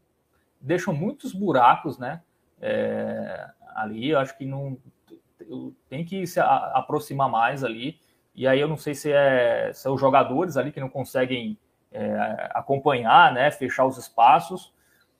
deixam 0.61 0.93
muitos 0.93 1.33
buracos, 1.33 1.97
né? 1.97 2.21
É, 2.61 3.49
ali, 3.75 4.11
eu 4.11 4.19
acho 4.19 4.37
que 4.37 4.45
não 4.45 4.77
tem 5.89 6.05
que 6.05 6.27
se 6.27 6.39
aproximar 6.39 7.27
mais 7.27 7.63
ali. 7.63 7.99
E 8.35 8.47
aí 8.47 8.59
eu 8.59 8.67
não 8.67 8.77
sei 8.77 8.93
se 8.93 9.11
é 9.11 9.71
são 9.73 9.95
os 9.95 9.99
jogadores 9.99 10.55
ali 10.55 10.71
que 10.71 10.79
não 10.79 10.87
conseguem 10.87 11.57
é, 11.91 12.51
acompanhar, 12.53 13.33
né, 13.33 13.49
fechar 13.49 13.87
os 13.87 13.97
espaços, 13.97 14.71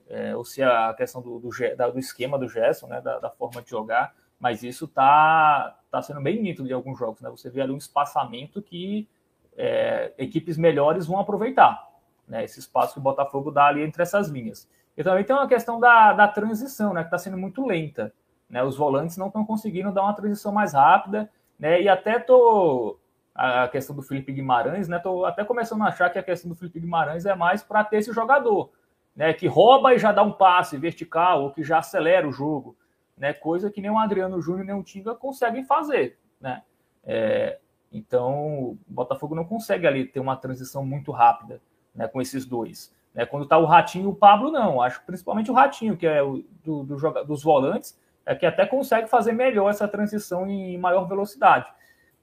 é, 0.09 0.35
ou 0.35 0.43
se 0.43 0.61
a 0.61 0.93
questão 0.93 1.21
do, 1.21 1.39
do, 1.39 1.49
do 1.49 1.99
esquema 1.99 2.37
do 2.37 2.47
Gerson, 2.47 2.87
né, 2.87 3.01
da, 3.01 3.19
da, 3.19 3.29
forma 3.29 3.61
de 3.61 3.69
jogar, 3.69 4.13
mas 4.39 4.63
isso 4.63 4.87
tá, 4.87 5.77
tá 5.89 6.01
sendo 6.01 6.21
bem 6.21 6.41
nítido 6.41 6.67
de 6.67 6.73
alguns 6.73 6.99
jogos, 6.99 7.21
né? 7.21 7.29
Você 7.29 7.49
vê 7.49 7.61
ali 7.61 7.71
um 7.71 7.77
espaçamento 7.77 8.61
que 8.61 9.07
é, 9.55 10.13
equipes 10.17 10.57
melhores 10.57 11.07
vão 11.07 11.19
aproveitar, 11.19 11.87
né? 12.27 12.43
Esse 12.43 12.59
espaço 12.59 12.93
que 12.93 12.99
o 12.99 13.03
Botafogo 13.03 13.51
dá 13.51 13.67
ali 13.67 13.81
entre 13.81 14.03
essas 14.03 14.27
linhas. 14.27 14.67
E 14.97 15.03
também 15.03 15.23
tem 15.23 15.35
uma 15.35 15.47
questão 15.47 15.79
da, 15.79 16.13
da 16.13 16.27
transição, 16.27 16.93
né, 16.93 17.01
que 17.01 17.07
está 17.07 17.17
sendo 17.17 17.37
muito 17.37 17.65
lenta. 17.65 18.13
Né? 18.49 18.61
Os 18.63 18.77
volantes 18.77 19.17
não 19.17 19.27
estão 19.27 19.43
conseguindo 19.43 19.91
dar 19.91 20.03
uma 20.03 20.13
transição 20.13 20.51
mais 20.51 20.73
rápida, 20.73 21.29
né? 21.57 21.81
E 21.81 21.89
até 21.89 22.19
tô 22.19 22.99
a 23.33 23.67
questão 23.67 23.95
do 23.95 24.03
Felipe 24.03 24.31
Guimarães, 24.31 24.87
né? 24.87 24.99
Tô 24.99 25.25
até 25.25 25.43
começando 25.43 25.81
a 25.81 25.87
achar 25.87 26.09
que 26.09 26.19
a 26.19 26.23
questão 26.23 26.49
do 26.49 26.55
Felipe 26.55 26.79
Guimarães 26.79 27.25
é 27.25 27.33
mais 27.33 27.63
para 27.63 27.83
ter 27.83 27.97
esse 27.97 28.13
jogador, 28.13 28.69
né? 29.15 29.33
Que 29.33 29.47
rouba 29.47 29.93
e 29.93 29.99
já 29.99 30.11
dá 30.11 30.23
um 30.23 30.31
passe 30.31 30.77
vertical 30.77 31.43
ou 31.43 31.51
que 31.51 31.63
já 31.63 31.79
acelera 31.79 32.27
o 32.27 32.31
jogo, 32.31 32.75
né? 33.17 33.33
Coisa 33.33 33.69
que 33.71 33.81
nem 33.81 33.91
o 33.91 33.97
Adriano 33.97 34.41
Júnior 34.41 34.65
nem 34.65 34.75
o 34.75 34.83
Tinga 34.83 35.15
conseguem 35.15 35.63
fazer, 35.63 36.17
né? 36.39 36.63
É, 37.03 37.59
então, 37.91 38.33
o 38.63 38.77
Botafogo 38.87 39.35
não 39.35 39.45
consegue 39.45 39.85
ali 39.85 40.05
ter 40.05 40.19
uma 40.19 40.35
transição 40.35 40.85
muito 40.85 41.11
rápida, 41.11 41.61
né? 41.93 42.07
Com 42.07 42.21
esses 42.21 42.45
dois. 42.45 42.93
Né? 43.13 43.25
Quando 43.25 43.47
tá 43.47 43.57
o 43.57 43.65
Ratinho 43.65 44.05
e 44.05 44.07
o 44.07 44.15
Pablo, 44.15 44.51
não. 44.51 44.81
Acho 44.81 45.01
principalmente 45.05 45.51
o 45.51 45.53
Ratinho, 45.53 45.95
que 45.95 46.07
é 46.07 46.23
o 46.23 46.43
do, 46.63 46.83
do, 46.83 47.23
dos 47.25 47.43
volantes, 47.43 47.99
é 48.25 48.33
que 48.33 48.45
até 48.45 48.65
consegue 48.65 49.07
fazer 49.07 49.33
melhor 49.33 49.69
essa 49.69 49.87
transição 49.87 50.47
em 50.49 50.77
maior 50.77 51.07
velocidade 51.07 51.67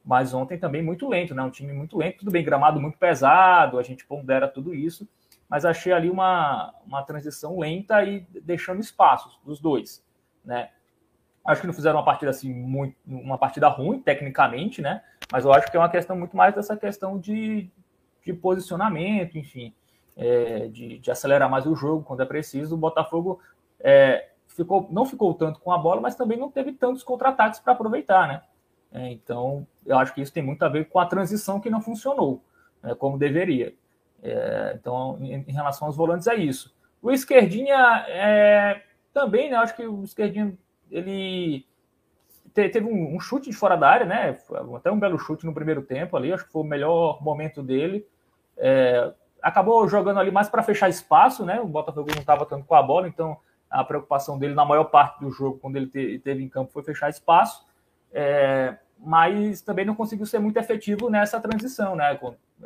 mas 0.05 0.33
ontem 0.33 0.59
também 0.59 0.83
muito 0.83 1.09
lento, 1.09 1.35
né? 1.35 1.43
Um 1.43 1.51
time 1.51 1.73
muito 1.73 1.97
lento, 1.97 2.21
tudo 2.21 2.31
bem, 2.31 2.45
gramado 2.45 2.81
muito 2.81 2.99
pesado, 2.99 3.79
a 3.79 3.83
gente 3.83 4.07
pondera 4.07 4.49
tudo 4.49 4.75
isso, 4.75 5.07
mas 5.51 5.65
achei 5.65 5.93
ali 5.93 6.09
uma, 6.09 6.73
uma 6.87 7.03
transição 7.03 7.59
lenta 7.59 8.05
e 8.05 8.21
deixando 8.41 8.81
espaços 8.81 9.37
dos 9.45 9.61
dois, 9.61 10.01
né? 10.45 10.71
Acho 11.45 11.63
que 11.63 11.67
não 11.67 11.75
fizeram 11.75 11.99
uma 11.99 12.05
partida 12.05 12.31
assim, 12.31 12.53
muito, 12.55 12.95
uma 13.05 13.37
partida 13.37 13.67
ruim, 13.67 14.01
tecnicamente, 14.01 14.81
né? 14.81 15.03
Mas 15.33 15.45
eu 15.45 15.53
acho 15.53 15.69
que 15.69 15.77
é 15.77 15.81
uma 15.81 15.89
questão 15.89 16.17
muito 16.17 16.37
mais 16.37 16.55
dessa 16.55 16.77
questão 16.77 17.19
de, 17.19 17.69
de 18.25 18.33
posicionamento, 18.33 19.37
enfim, 19.37 19.75
é, 20.17 20.69
de, 20.69 20.99
de, 20.99 21.11
acelerar 21.11 21.51
mais 21.51 21.67
o 21.67 21.75
jogo 21.75 22.05
quando 22.05 22.23
é 22.23 22.27
preciso. 22.27 22.77
O 22.77 22.79
Botafogo 22.79 23.41
é, 23.81 24.29
ficou, 24.47 24.87
não 24.91 25.05
ficou 25.05 25.35
tanto 25.35 25.59
com 25.59 25.73
a 25.73 25.79
bola, 25.79 26.01
mas 26.01 26.15
também 26.15 26.39
não 26.39 26.51
teve 26.51 26.73
tantos 26.73 27.03
contra-ataques 27.03 27.59
para 27.59 27.73
aproveitar, 27.73 28.29
né? 28.29 28.43
É, 28.93 29.11
então, 29.11 29.67
eu 29.85 29.99
acho 29.99 30.15
que 30.15 30.21
isso 30.21 30.33
tem 30.33 30.43
muito 30.43 30.63
a 30.63 30.69
ver 30.69 30.89
com 30.89 31.01
a 31.01 31.07
transição 31.07 31.59
que 31.59 31.71
não 31.71 31.81
funcionou, 31.81 32.45
né, 32.83 32.95
como 32.95 33.19
deveria. 33.19 33.75
É, 34.23 34.77
então, 34.79 35.19
em, 35.21 35.45
em, 35.47 35.53
relação 35.53 35.87
aos 35.87 35.97
volantes, 35.97 36.27
é 36.27 36.35
isso. 36.35 36.75
O 37.01 37.11
Esquerdinha 37.11 38.05
é, 38.09 38.83
também, 39.13 39.51
né? 39.51 39.57
Acho 39.57 39.75
que 39.75 39.87
o 39.87 40.05
Esquerdinha 40.05 40.57
ele 40.91 41.65
te, 42.55 42.69
teve 42.69 42.87
um, 42.87 43.17
um, 43.17 43.21
chute 43.21 43.51
de 43.51 43.57
fora 43.57 43.77
da 43.77 43.89
área, 43.89 44.07
né? 44.07 44.39
Até 44.77 44.91
um 44.91 44.99
belo 44.99 45.19
chute 45.19 45.47
no 45.47 45.55
primeiro 45.55 45.83
tempo 45.83 46.17
ali. 46.17 46.33
Acho 46.33 46.45
que 46.45 46.53
foi 46.53 46.63
o 46.63 46.67
melhor 46.67 47.23
momento 47.23 47.63
dele. 47.63 48.07
É, 48.57 49.13
acabou 49.43 49.89
jogando 49.89 50.21
ali 50.21 50.31
mais 50.31 50.49
para 50.49 50.63
fechar 50.63 50.89
espaço, 50.89 51.45
né? 51.45 51.61
O 51.61 51.67
Botafogo 51.67 52.11
não 52.13 52.21
estava 52.21 52.45
tanto 52.45 52.67
com 52.67 52.75
a 52.75 52.83
bola, 52.83 53.09
então 53.09 53.39
a 53.71 53.85
preocupação 53.85 54.39
dele 54.39 54.55
na 54.55 54.65
maior 54.65 54.85
parte 54.85 55.21
do 55.21 55.31
jogo, 55.31 55.59
quando 55.59 55.77
ele 55.77 55.87
te, 55.87 56.19
teve 56.19 56.43
em 56.43 56.49
campo, 56.49 56.73
foi 56.73 56.83
fechar 56.83 57.09
espaço 57.09 57.65
é, 58.13 58.77
mas 59.03 59.63
também 59.63 59.85
não 59.85 59.95
conseguiu 59.95 60.27
ser 60.27 60.39
muito 60.39 60.59
efetivo 60.59 61.09
nessa 61.09 61.41
transição, 61.41 61.97
né? 61.97 62.19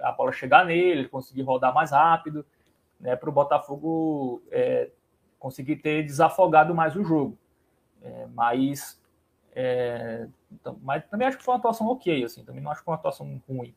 A 0.03 0.13
bola 0.13 0.33
chegar 0.33 0.65
nele, 0.65 1.09
conseguir 1.09 1.43
rodar 1.43 1.73
mais 1.73 1.93
rápido, 1.93 2.45
né? 2.99 3.15
Para 3.15 3.29
o 3.29 3.33
Botafogo 3.33 4.43
é, 4.51 4.91
conseguir 5.39 5.77
ter 5.77 6.03
desafogado 6.03 6.75
mais 6.75 6.97
o 6.97 7.05
jogo. 7.05 7.39
É, 8.03 8.27
mas, 8.35 9.01
é, 9.55 10.27
então, 10.51 10.79
mas 10.83 11.05
também 11.07 11.29
acho 11.29 11.39
que 11.39 11.45
foi 11.45 11.55
uma 11.55 11.59
atuação 11.59 11.87
ok, 11.87 12.25
assim, 12.25 12.45
também 12.45 12.63
não 12.63 12.71
acho 12.71 12.81
que 12.81 12.85
foi 12.85 12.93
uma 12.93 12.99
atuação 12.99 13.41
ruim. 13.49 13.75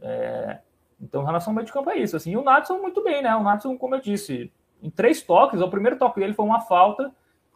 É, 0.00 0.58
então, 1.00 1.22
em 1.22 1.26
relação 1.26 1.52
ao 1.52 1.54
meio 1.54 1.66
de 1.66 1.72
campo 1.72 1.90
é 1.90 1.98
isso. 1.98 2.16
Assim, 2.16 2.32
e 2.32 2.36
o 2.36 2.42
Natson 2.42 2.78
muito 2.78 3.02
bem, 3.02 3.22
né? 3.22 3.34
O 3.34 3.42
Natson, 3.42 3.76
como 3.78 3.94
eu 3.94 4.00
disse, 4.00 4.52
em 4.82 4.90
três 4.90 5.22
toques, 5.22 5.60
o 5.60 5.70
primeiro 5.70 5.98
toque 5.98 6.20
dele 6.20 6.34
foi 6.34 6.44
uma 6.44 6.60
falta, 6.60 7.12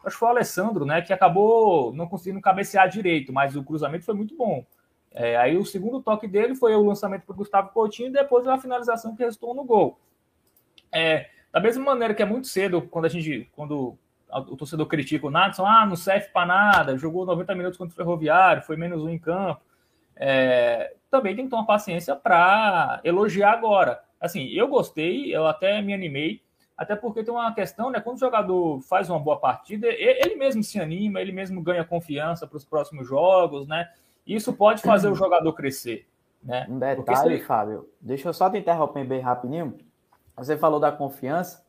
acho 0.06 0.16
que 0.16 0.20
foi 0.20 0.28
o 0.28 0.30
Alessandro, 0.30 0.84
né, 0.84 1.02
que 1.02 1.12
acabou 1.12 1.92
não 1.92 2.06
conseguindo 2.06 2.40
cabecear 2.40 2.88
direito, 2.88 3.32
mas 3.32 3.56
o 3.56 3.64
cruzamento 3.64 4.04
foi 4.04 4.14
muito 4.14 4.36
bom. 4.36 4.64
É, 5.12 5.36
aí 5.36 5.56
o 5.56 5.64
segundo 5.64 6.02
toque 6.02 6.28
dele 6.28 6.54
foi 6.54 6.74
o 6.74 6.84
lançamento 6.84 7.24
para 7.24 7.32
o 7.32 7.36
Gustavo 7.36 7.70
Coutinho 7.70 8.08
e 8.08 8.12
depois 8.12 8.46
a 8.46 8.58
finalização 8.58 9.16
que 9.16 9.22
resultou 9.22 9.54
no 9.54 9.64
gol. 9.64 9.98
É, 10.92 11.30
da 11.52 11.60
mesma 11.60 11.84
maneira 11.84 12.14
que 12.14 12.22
é 12.22 12.26
muito 12.26 12.46
cedo, 12.46 12.82
quando 12.82 13.06
a 13.06 13.08
gente, 13.08 13.50
quando 13.52 13.98
o 14.30 14.56
torcedor 14.56 14.86
critica 14.86 15.26
o 15.26 15.30
Natson, 15.30 15.64
ah, 15.64 15.86
não 15.86 15.96
serve 15.96 16.28
para 16.28 16.46
nada, 16.46 16.98
jogou 16.98 17.24
90 17.24 17.54
minutos 17.54 17.78
contra 17.78 17.94
o 17.94 17.96
Ferroviário, 17.96 18.62
foi 18.62 18.76
menos 18.76 19.02
um 19.02 19.08
em 19.08 19.18
campo. 19.18 19.62
É, 20.14 20.94
também 21.10 21.34
tem 21.34 21.48
que 21.48 21.54
uma 21.54 21.66
paciência 21.66 22.14
para 22.14 23.00
elogiar 23.04 23.52
agora. 23.52 24.02
Assim, 24.20 24.48
eu 24.48 24.68
gostei, 24.68 25.34
eu 25.34 25.46
até 25.46 25.80
me 25.80 25.94
animei, 25.94 26.42
até 26.76 26.94
porque 26.94 27.24
tem 27.24 27.32
uma 27.32 27.54
questão, 27.54 27.90
né? 27.90 28.00
Quando 28.00 28.16
o 28.16 28.20
jogador 28.20 28.80
faz 28.82 29.08
uma 29.08 29.18
boa 29.18 29.38
partida, 29.38 29.86
ele 29.88 30.36
mesmo 30.36 30.62
se 30.62 30.78
anima, 30.78 31.20
ele 31.20 31.32
mesmo 31.32 31.62
ganha 31.62 31.84
confiança 31.84 32.46
para 32.46 32.56
os 32.56 32.64
próximos 32.64 33.06
jogos, 33.08 33.66
né? 33.66 33.90
Isso 34.26 34.52
pode 34.52 34.82
fazer 34.82 35.08
o 35.08 35.14
jogador 35.14 35.52
crescer. 35.52 36.06
Né? 36.42 36.66
Um 36.68 36.78
detalhe, 36.78 37.40
Fábio, 37.40 37.88
deixa 38.00 38.28
eu 38.28 38.34
só 38.34 38.50
te 38.50 38.58
interromper 38.58 39.04
bem 39.04 39.20
rapidinho. 39.20 39.76
Você 40.36 40.56
falou 40.56 40.78
da 40.78 40.92
confiança. 40.92 41.64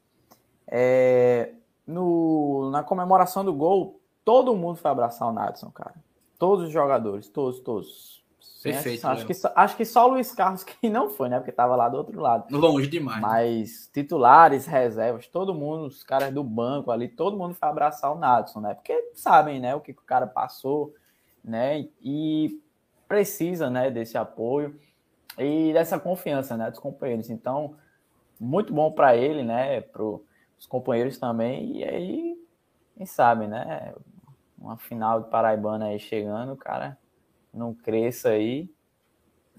É, 0.68 1.54
no, 1.86 2.70
na 2.70 2.84
comemoração 2.84 3.46
do 3.46 3.54
gol, 3.54 4.02
todo 4.26 4.56
mundo 4.56 4.76
foi 4.76 4.92
abraçar 4.92 5.28
o 5.28 5.32
Nadson, 5.32 5.72
cara. 5.72 5.96
Todos 6.38 6.66
os 6.66 6.72
jogadores, 6.72 7.30
todos, 7.30 7.60
todos. 7.62 8.24
Perfeito. 8.74 9.08
Acho 9.08 9.26
que, 9.26 9.34
só, 9.34 9.52
acho 9.56 9.78
que 9.78 9.86
só 9.86 10.06
o 10.06 10.12
Luiz 10.12 10.32
Carlos 10.32 10.64
que 10.66 10.90
não 10.90 11.10
foi, 11.10 11.30
né? 11.30 11.38
Porque 11.38 11.52
tava 11.52 11.76
lá 11.76 11.90
do 11.90 11.98
outro 11.98 12.20
lado. 12.20 12.46
Longe 12.56 12.88
demais. 12.88 13.22
Né? 13.22 13.28
Mas 13.28 13.90
titulares, 13.94 14.66
reservas, 14.66 15.28
todo 15.28 15.54
mundo, 15.54 15.86
os 15.86 16.04
caras 16.04 16.34
do 16.34 16.44
banco 16.44 16.92
ali, 16.92 17.08
todo 17.08 17.38
mundo 17.38 17.54
foi 17.54 17.68
abraçar 17.68 18.12
o 18.12 18.20
Nadson, 18.20 18.62
né? 18.62 18.74
Porque 18.74 19.12
sabem, 19.14 19.60
né, 19.60 19.76
o 19.76 19.82
que, 19.82 19.92
o 19.92 19.96
cara 19.96 20.28
passou, 20.28 20.94
né? 21.44 21.88
E 22.02 22.62
precisa, 23.08 23.70
né, 23.70 23.90
desse 23.90 24.18
apoio 24.18 24.78
e 25.38 25.72
dessa 25.72 25.98
confiança, 26.00 26.58
né, 26.58 26.70
dos 26.70 26.80
companheiros. 26.80 27.30
Então, 27.30 27.76
muito 28.40 28.74
bom 28.74 28.92
para 28.92 29.16
ele, 29.16 29.44
né, 29.44 29.82
para 29.82 30.04
os 30.04 30.66
companheiros 30.68 31.18
também. 31.18 31.78
E 31.78 31.84
aí, 31.84 32.36
quem 32.96 33.06
sabe, 33.06 33.48
né, 33.48 33.94
uma 34.58 34.78
final 34.78 35.22
de 35.22 35.30
Paraibana 35.30 35.86
aí 35.86 36.00
chegando, 36.00 36.54
o 36.54 36.58
cara 36.58 36.98
não 37.54 37.74
cresça 37.74 38.30
aí 38.30 38.70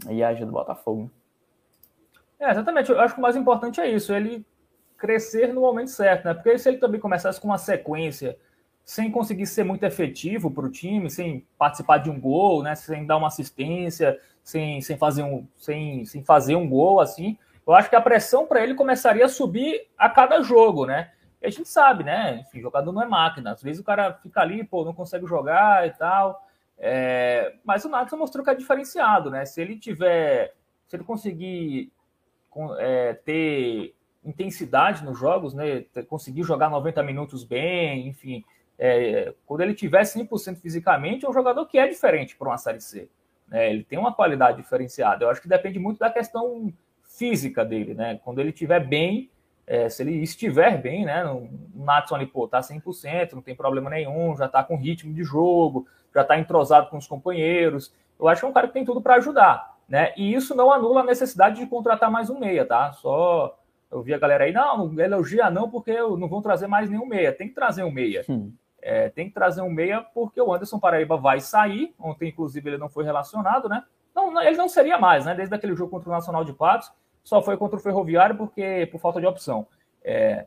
e 0.08 0.22
ajuda 0.22 0.50
o 0.50 0.54
Botafogo. 0.54 1.10
É, 2.38 2.50
exatamente. 2.50 2.90
Eu 2.90 3.00
acho 3.00 3.14
que 3.14 3.20
o 3.20 3.22
mais 3.22 3.36
importante 3.36 3.80
é 3.80 3.88
isso, 3.88 4.12
ele 4.12 4.44
crescer 4.96 5.52
no 5.52 5.60
momento 5.60 5.90
certo, 5.90 6.24
né? 6.24 6.34
Porque 6.34 6.58
se 6.58 6.68
ele 6.68 6.78
também 6.78 7.00
começasse 7.00 7.40
com 7.40 7.48
uma 7.48 7.58
sequência 7.58 8.36
sem 8.84 9.10
conseguir 9.10 9.46
ser 9.46 9.64
muito 9.64 9.84
efetivo 9.84 10.50
para 10.50 10.64
o 10.64 10.70
time, 10.70 11.10
sem 11.10 11.46
participar 11.58 11.98
de 11.98 12.10
um 12.10 12.18
gol, 12.18 12.62
né? 12.62 12.74
Sem 12.74 13.06
dar 13.06 13.16
uma 13.16 13.28
assistência, 13.28 14.18
sem, 14.42 14.80
sem, 14.80 14.96
fazer, 14.96 15.22
um, 15.22 15.46
sem, 15.56 16.04
sem 16.04 16.24
fazer 16.24 16.56
um 16.56 16.68
gol, 16.68 17.00
assim, 17.00 17.36
eu 17.66 17.74
acho 17.74 17.90
que 17.90 17.96
a 17.96 18.00
pressão 18.00 18.46
para 18.46 18.62
ele 18.62 18.74
começaria 18.74 19.26
a 19.26 19.28
subir 19.28 19.88
a 19.98 20.08
cada 20.08 20.40
jogo, 20.40 20.86
né? 20.86 21.10
E 21.42 21.46
a 21.46 21.50
gente 21.50 21.68
sabe, 21.68 22.02
né? 22.02 22.40
Enfim, 22.40 22.62
jogador 22.62 22.90
não 22.92 23.02
é 23.02 23.06
máquina. 23.06 23.52
Às 23.52 23.62
vezes 23.62 23.78
o 23.78 23.84
cara 23.84 24.14
fica 24.14 24.40
ali, 24.40 24.64
pô, 24.64 24.86
não 24.86 24.94
consegue 24.94 25.26
jogar 25.26 25.86
e 25.86 25.90
tal. 25.90 26.47
É, 26.78 27.54
mas 27.64 27.84
o 27.84 27.88
Nathan 27.88 28.16
mostrou 28.16 28.44
que 28.44 28.50
é 28.50 28.54
diferenciado, 28.54 29.30
né? 29.30 29.44
Se 29.44 29.60
ele 29.60 29.76
tiver, 29.76 30.54
se 30.86 30.96
ele 30.96 31.04
conseguir 31.04 31.92
é, 32.78 33.14
ter 33.14 33.94
intensidade 34.24 35.04
nos 35.04 35.18
jogos, 35.18 35.54
né? 35.54 35.84
Conseguir 36.08 36.42
jogar 36.44 36.70
90 36.70 37.02
minutos 37.02 37.44
bem, 37.44 38.06
enfim, 38.08 38.44
é, 38.78 39.34
quando 39.44 39.62
ele 39.62 39.74
tiver 39.74 40.02
100% 40.02 40.56
fisicamente, 40.56 41.24
é 41.24 41.28
um 41.28 41.32
jogador 41.32 41.66
que 41.66 41.78
é 41.78 41.88
diferente 41.88 42.36
para 42.36 42.48
uma 42.48 42.58
Série 42.58 42.80
C. 42.80 43.08
Né? 43.48 43.70
Ele 43.70 43.82
tem 43.82 43.98
uma 43.98 44.14
qualidade 44.14 44.62
diferenciada. 44.62 45.24
Eu 45.24 45.30
acho 45.30 45.42
que 45.42 45.48
depende 45.48 45.78
muito 45.78 45.98
da 45.98 46.10
questão 46.10 46.72
física 47.02 47.64
dele, 47.64 47.94
né? 47.94 48.20
Quando 48.22 48.38
ele 48.38 48.50
estiver 48.50 48.86
bem, 48.86 49.30
é, 49.66 49.88
se 49.88 50.02
ele 50.02 50.22
estiver 50.22 50.80
bem, 50.80 51.04
né? 51.04 51.24
O 51.24 51.48
Natson 51.74 52.14
ali, 52.14 52.26
pô, 52.26 52.46
tá 52.46 52.60
100%, 52.60 53.32
não 53.32 53.42
tem 53.42 53.56
problema 53.56 53.90
nenhum, 53.90 54.36
já 54.36 54.46
tá 54.46 54.62
com 54.62 54.76
ritmo 54.76 55.12
de 55.12 55.24
jogo, 55.24 55.86
já 56.18 56.22
está 56.22 56.38
entrosado 56.38 56.90
com 56.90 56.96
os 56.96 57.06
companheiros. 57.06 57.94
Eu 58.18 58.28
acho 58.28 58.40
que 58.40 58.46
é 58.46 58.48
um 58.48 58.52
cara 58.52 58.66
que 58.66 58.72
tem 58.72 58.84
tudo 58.84 59.00
para 59.00 59.14
ajudar, 59.14 59.76
né? 59.88 60.12
E 60.16 60.34
isso 60.34 60.54
não 60.54 60.72
anula 60.72 61.00
a 61.00 61.04
necessidade 61.04 61.60
de 61.60 61.66
contratar 61.66 62.10
mais 62.10 62.28
um 62.28 62.38
meia, 62.38 62.64
tá? 62.64 62.92
Só 62.92 63.56
eu 63.90 64.02
vi 64.02 64.12
a 64.12 64.18
galera 64.18 64.44
aí, 64.44 64.52
não, 64.52 64.88
não 64.88 65.02
elogia 65.02 65.48
não, 65.50 65.70
porque 65.70 65.96
não 65.96 66.28
vão 66.28 66.42
trazer 66.42 66.66
mais 66.66 66.90
nenhum 66.90 67.06
meia. 67.06 67.32
Tem 67.32 67.48
que 67.48 67.54
trazer 67.54 67.84
um 67.84 67.90
meia. 67.90 68.24
É, 68.82 69.08
tem 69.08 69.28
que 69.28 69.34
trazer 69.34 69.62
um 69.62 69.70
meia 69.70 70.04
porque 70.12 70.40
o 70.40 70.52
Anderson 70.52 70.78
Paraíba 70.78 71.16
vai 71.16 71.40
sair. 71.40 71.94
Ontem, 71.98 72.28
inclusive, 72.28 72.68
ele 72.68 72.78
não 72.78 72.88
foi 72.88 73.04
relacionado, 73.04 73.68
né? 73.68 73.84
Não, 74.14 74.42
ele 74.42 74.56
não 74.56 74.68
seria 74.68 74.98
mais, 74.98 75.24
né? 75.24 75.34
Desde 75.34 75.54
aquele 75.54 75.74
jogo 75.74 75.90
contra 75.90 76.08
o 76.08 76.12
Nacional 76.12 76.44
de 76.44 76.52
Patos, 76.52 76.92
só 77.22 77.40
foi 77.40 77.56
contra 77.56 77.76
o 77.76 77.80
Ferroviário 77.80 78.36
porque 78.36 78.88
por 78.90 79.00
falta 79.00 79.20
de 79.20 79.26
opção. 79.26 79.66
É, 80.02 80.46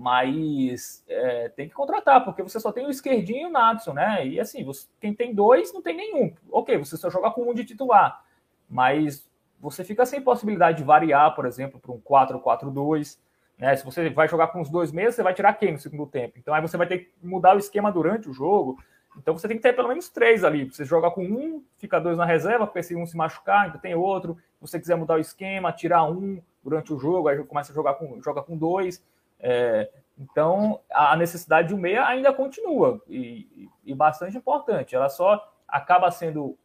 mas 0.00 1.04
é, 1.06 1.50
tem 1.50 1.68
que 1.68 1.74
contratar, 1.74 2.24
porque 2.24 2.42
você 2.42 2.58
só 2.58 2.72
tem 2.72 2.86
o 2.86 2.90
esquerdinho 2.90 3.42
e 3.42 3.50
o 3.50 3.52
Natson, 3.52 3.92
né? 3.92 4.26
E 4.26 4.40
assim, 4.40 4.64
você, 4.64 4.88
quem 4.98 5.12
tem 5.12 5.34
dois 5.34 5.74
não 5.74 5.82
tem 5.82 5.94
nenhum. 5.94 6.34
Ok, 6.50 6.78
você 6.78 6.96
só 6.96 7.10
joga 7.10 7.30
com 7.30 7.42
um 7.42 7.52
de 7.52 7.66
titular, 7.66 8.24
mas 8.66 9.28
você 9.60 9.84
fica 9.84 10.06
sem 10.06 10.22
possibilidade 10.22 10.78
de 10.78 10.84
variar, 10.84 11.34
por 11.34 11.44
exemplo, 11.44 11.78
para 11.78 11.92
um 11.92 12.00
4-4-2. 12.00 13.18
Né? 13.58 13.76
Se 13.76 13.84
você 13.84 14.08
vai 14.08 14.26
jogar 14.26 14.46
com 14.46 14.62
os 14.62 14.70
dois 14.70 14.90
meses, 14.90 15.16
você 15.16 15.22
vai 15.22 15.34
tirar 15.34 15.52
quem 15.52 15.72
no 15.72 15.78
segundo 15.78 16.06
tempo? 16.06 16.38
Então 16.38 16.54
aí 16.54 16.62
você 16.62 16.78
vai 16.78 16.86
ter 16.86 17.00
que 17.00 17.10
mudar 17.22 17.54
o 17.54 17.58
esquema 17.58 17.92
durante 17.92 18.26
o 18.26 18.32
jogo. 18.32 18.82
Então 19.18 19.36
você 19.36 19.46
tem 19.48 19.58
que 19.58 19.62
ter 19.62 19.74
pelo 19.74 19.88
menos 19.88 20.08
três 20.08 20.44
ali. 20.44 20.64
Você 20.64 20.82
joga 20.82 21.10
com 21.10 21.22
um, 21.22 21.62
fica 21.76 22.00
dois 22.00 22.16
na 22.16 22.24
reserva, 22.24 22.66
porque 22.66 22.82
se 22.82 22.96
um 22.96 23.04
se 23.04 23.18
machucar, 23.18 23.66
ainda 23.66 23.76
tem 23.76 23.94
outro. 23.94 24.38
Se 24.54 24.62
você 24.62 24.80
quiser 24.80 24.96
mudar 24.96 25.16
o 25.16 25.20
esquema, 25.20 25.70
tirar 25.72 26.04
um 26.04 26.40
durante 26.64 26.90
o 26.90 26.98
jogo, 26.98 27.28
aí 27.28 27.44
começa 27.44 27.70
a 27.70 27.74
jogar 27.74 27.96
com, 27.96 28.18
joga 28.22 28.42
com 28.42 28.56
dois. 28.56 29.04
É, 29.40 29.90
então, 30.18 30.80
a 30.92 31.16
necessidade 31.16 31.68
de 31.68 31.74
um 31.74 31.78
meia 31.78 32.06
ainda 32.06 32.32
continua 32.32 33.02
e, 33.08 33.68
e, 33.84 33.94
bastante 33.94 34.36
importante. 34.36 34.94
Ela 34.94 35.08
só 35.08 35.50
acaba 35.66 36.10
sendo 36.10 36.58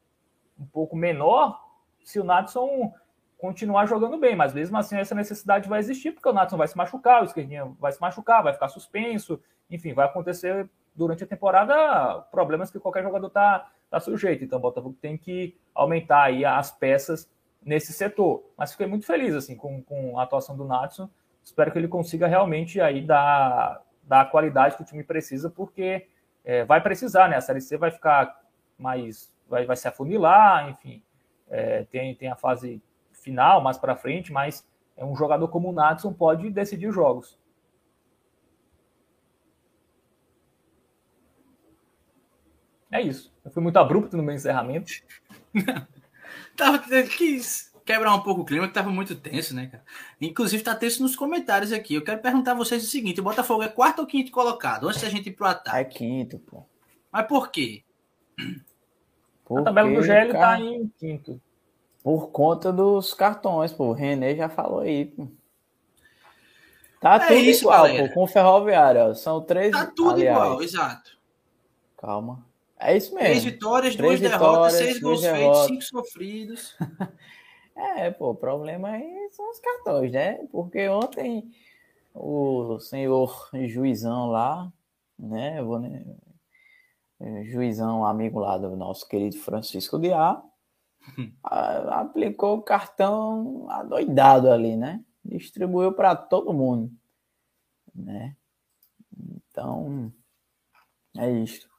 um 0.59 0.65
pouco 0.65 0.95
menor 0.95 1.63
se 2.03 2.19
o 2.19 2.23
Natson 2.23 2.93
continuar 3.37 3.85
jogando 3.85 4.17
bem, 4.17 4.35
mas 4.35 4.53
mesmo 4.53 4.77
assim 4.77 4.97
essa 4.97 5.15
necessidade 5.15 5.69
vai 5.69 5.79
existir, 5.79 6.11
porque 6.11 6.27
o 6.27 6.33
Natson 6.33 6.57
vai 6.57 6.67
se 6.67 6.77
machucar, 6.77 7.21
o 7.21 7.25
esquerdinha 7.25 7.65
vai 7.79 7.91
se 7.91 8.01
machucar, 8.01 8.43
vai 8.43 8.53
ficar 8.53 8.67
suspenso, 8.67 9.39
enfim, 9.69 9.93
vai 9.93 10.05
acontecer 10.05 10.69
durante 10.93 11.23
a 11.23 11.27
temporada 11.27 12.21
problemas 12.31 12.71
que 12.71 12.79
qualquer 12.79 13.03
jogador 13.03 13.27
está 13.27 13.69
tá 13.89 13.99
sujeito. 13.99 14.43
Então 14.43 14.59
o 14.59 14.61
Botafogo 14.61 14.97
tem 15.01 15.17
que 15.17 15.57
aumentar 15.73 16.23
aí 16.23 16.43
as 16.43 16.71
peças 16.71 17.29
nesse 17.63 17.93
setor. 17.93 18.43
Mas 18.57 18.71
fiquei 18.71 18.87
muito 18.87 19.05
feliz 19.05 19.33
assim 19.33 19.55
com, 19.55 19.81
com 19.81 20.19
a 20.19 20.23
atuação 20.23 20.55
do 20.57 20.65
Natson 20.65 21.09
espero 21.45 21.71
que 21.71 21.77
ele 21.77 21.87
consiga 21.87 22.27
realmente 22.27 22.81
aí 22.81 23.01
dar, 23.01 23.81
dar 24.03 24.21
a 24.21 24.25
qualidade 24.25 24.75
que 24.75 24.81
o 24.81 24.85
time 24.85 25.03
precisa, 25.03 25.49
porque 25.49 26.07
é, 26.43 26.65
vai 26.65 26.81
precisar, 26.81 27.29
né? 27.29 27.37
A 27.37 27.41
Série 27.41 27.61
C 27.61 27.77
vai 27.77 27.91
ficar 27.91 28.41
mais. 28.77 29.31
vai, 29.47 29.65
vai 29.65 29.75
se 29.75 29.87
afunilar, 29.87 30.69
enfim. 30.69 31.03
É, 31.47 31.83
tem, 31.83 32.15
tem 32.15 32.29
a 32.29 32.35
fase 32.35 32.81
final 33.11 33.61
mais 33.61 33.77
para 33.77 33.95
frente, 33.95 34.33
mas 34.33 34.67
é 34.97 35.05
um 35.05 35.15
jogador 35.15 35.47
como 35.49 35.69
o 35.69 35.71
Natson 35.71 36.11
pode 36.11 36.49
decidir 36.49 36.91
jogos. 36.91 37.37
É 42.91 43.01
isso. 43.01 43.33
Eu 43.43 43.51
fui 43.51 43.61
muito 43.61 43.77
abrupto 43.77 44.17
no 44.17 44.23
meu 44.23 44.33
encerramento. 44.33 44.91
Tava 46.55 46.79
quis 47.03 47.74
quebrar 47.85 48.13
um 48.15 48.21
pouco 48.21 48.41
o 48.41 48.45
clima, 48.45 48.67
que 48.67 48.73
tava 48.73 48.89
muito 48.89 49.15
tenso, 49.15 49.55
né, 49.55 49.67
cara? 49.67 49.83
Inclusive, 50.19 50.63
tá 50.63 50.75
tenso 50.75 51.03
nos 51.03 51.15
comentários 51.15 51.71
aqui. 51.71 51.93
Eu 51.93 52.03
quero 52.03 52.19
perguntar 52.19 52.51
a 52.51 52.55
vocês 52.55 52.83
o 52.83 52.87
seguinte: 52.87 53.21
o 53.21 53.23
Botafogo 53.23 53.63
é 53.63 53.69
quarto 53.69 53.99
ou 53.99 54.07
quinto 54.07 54.31
colocado? 54.31 54.89
Antes 54.89 55.01
da 55.01 55.09
gente 55.09 55.29
ir 55.29 55.33
pro 55.33 55.45
ataque. 55.45 55.77
É 55.77 55.97
quinto, 55.97 56.39
pô. 56.39 56.65
Mas 57.11 57.27
por 57.27 57.51
quê? 57.51 57.83
Porque, 59.45 59.61
a 59.61 59.63
tabela 59.63 59.89
do 59.93 60.01
GL 60.01 60.33
tá 60.33 60.39
cara, 60.39 60.57
tá 60.57 60.59
em 60.59 60.91
quinto. 60.97 61.39
Por 62.03 62.31
conta 62.31 62.73
dos 62.73 63.13
cartões, 63.13 63.71
pô. 63.71 63.85
O 63.85 63.93
René 63.93 64.35
já 64.35 64.49
falou 64.49 64.79
aí, 64.79 65.05
pô. 65.05 65.27
Tá 66.99 67.15
é 67.15 67.19
tudo 67.27 67.39
isso, 67.39 67.61
igual, 67.65 67.83
galera. 67.83 68.07
pô, 68.07 68.13
com 68.15 68.23
o 68.23 68.27
Ferroviário. 68.27 69.01
Ó. 69.01 69.13
São 69.13 69.39
três. 69.41 69.71
Tá 69.71 69.85
tudo 69.85 70.15
aliás. 70.15 70.37
igual, 70.37 70.61
exato. 70.63 71.11
Calma. 71.97 72.43
É 72.79 72.97
isso 72.97 73.13
mesmo. 73.13 73.29
Três 73.29 73.43
vitórias, 73.43 73.95
três 73.95 74.19
duas 74.19 74.31
vitórias, 74.31 74.41
derrotas, 74.41 74.73
seis 74.73 74.99
gols 74.99 75.21
feitos, 75.21 75.65
cinco 75.65 75.81
sofridos. 75.83 76.77
É, 77.75 78.09
pô, 78.09 78.31
o 78.31 78.35
problema 78.35 78.89
aí 78.89 79.29
são 79.31 79.49
os 79.51 79.59
cartões, 79.59 80.11
né? 80.11 80.45
Porque 80.51 80.87
ontem 80.87 81.51
o 82.13 82.79
senhor 82.79 83.49
juizão 83.67 84.27
lá, 84.27 84.71
né? 85.19 85.61
vou, 85.61 85.79
né 85.79 86.05
juizão 87.45 88.05
amigo 88.05 88.39
lá 88.39 88.57
do 88.57 88.75
nosso 88.75 89.07
querido 89.07 89.37
Francisco 89.37 89.99
de 89.99 90.11
A, 91.43 92.01
aplicou 92.01 92.57
o 92.57 92.61
cartão 92.61 93.69
adoidado 93.69 94.49
ali, 94.49 94.75
né? 94.75 95.03
Distribuiu 95.23 95.93
para 95.93 96.15
todo 96.15 96.53
mundo, 96.53 96.91
né? 97.93 98.35
Então, 99.49 100.11
é 101.17 101.31
isso. 101.31 101.69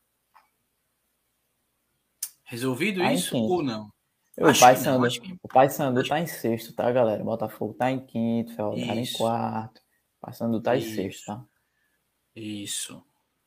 Resolvido 2.45 3.03
Aí, 3.03 3.17
isso 3.17 3.37
ou 3.37 3.63
não? 3.63 3.91
O 4.37 4.59
Pai 4.59 4.77
Sandu, 4.77 5.09
que... 5.09 5.39
o 5.43 5.49
Pai 5.49 5.71
Sandu 5.71 6.07
tá 6.07 6.21
em 6.21 6.27
sexto, 6.27 6.73
tá, 6.73 6.91
galera? 6.93 7.25
Botafogo 7.25 7.75
tá 7.75 7.91
em 7.91 8.01
quinto, 8.01 8.55
Ferroviário 8.55 9.01
em 9.01 9.13
quarto. 9.13 9.79
O 9.79 10.27
Pai 10.27 10.35
Sandu 10.35 10.61
tá 10.61 10.77
isso. 10.77 10.89
em 10.89 10.95
sexto, 10.95 11.27
tá? 11.27 11.45
Isso. 12.35 13.03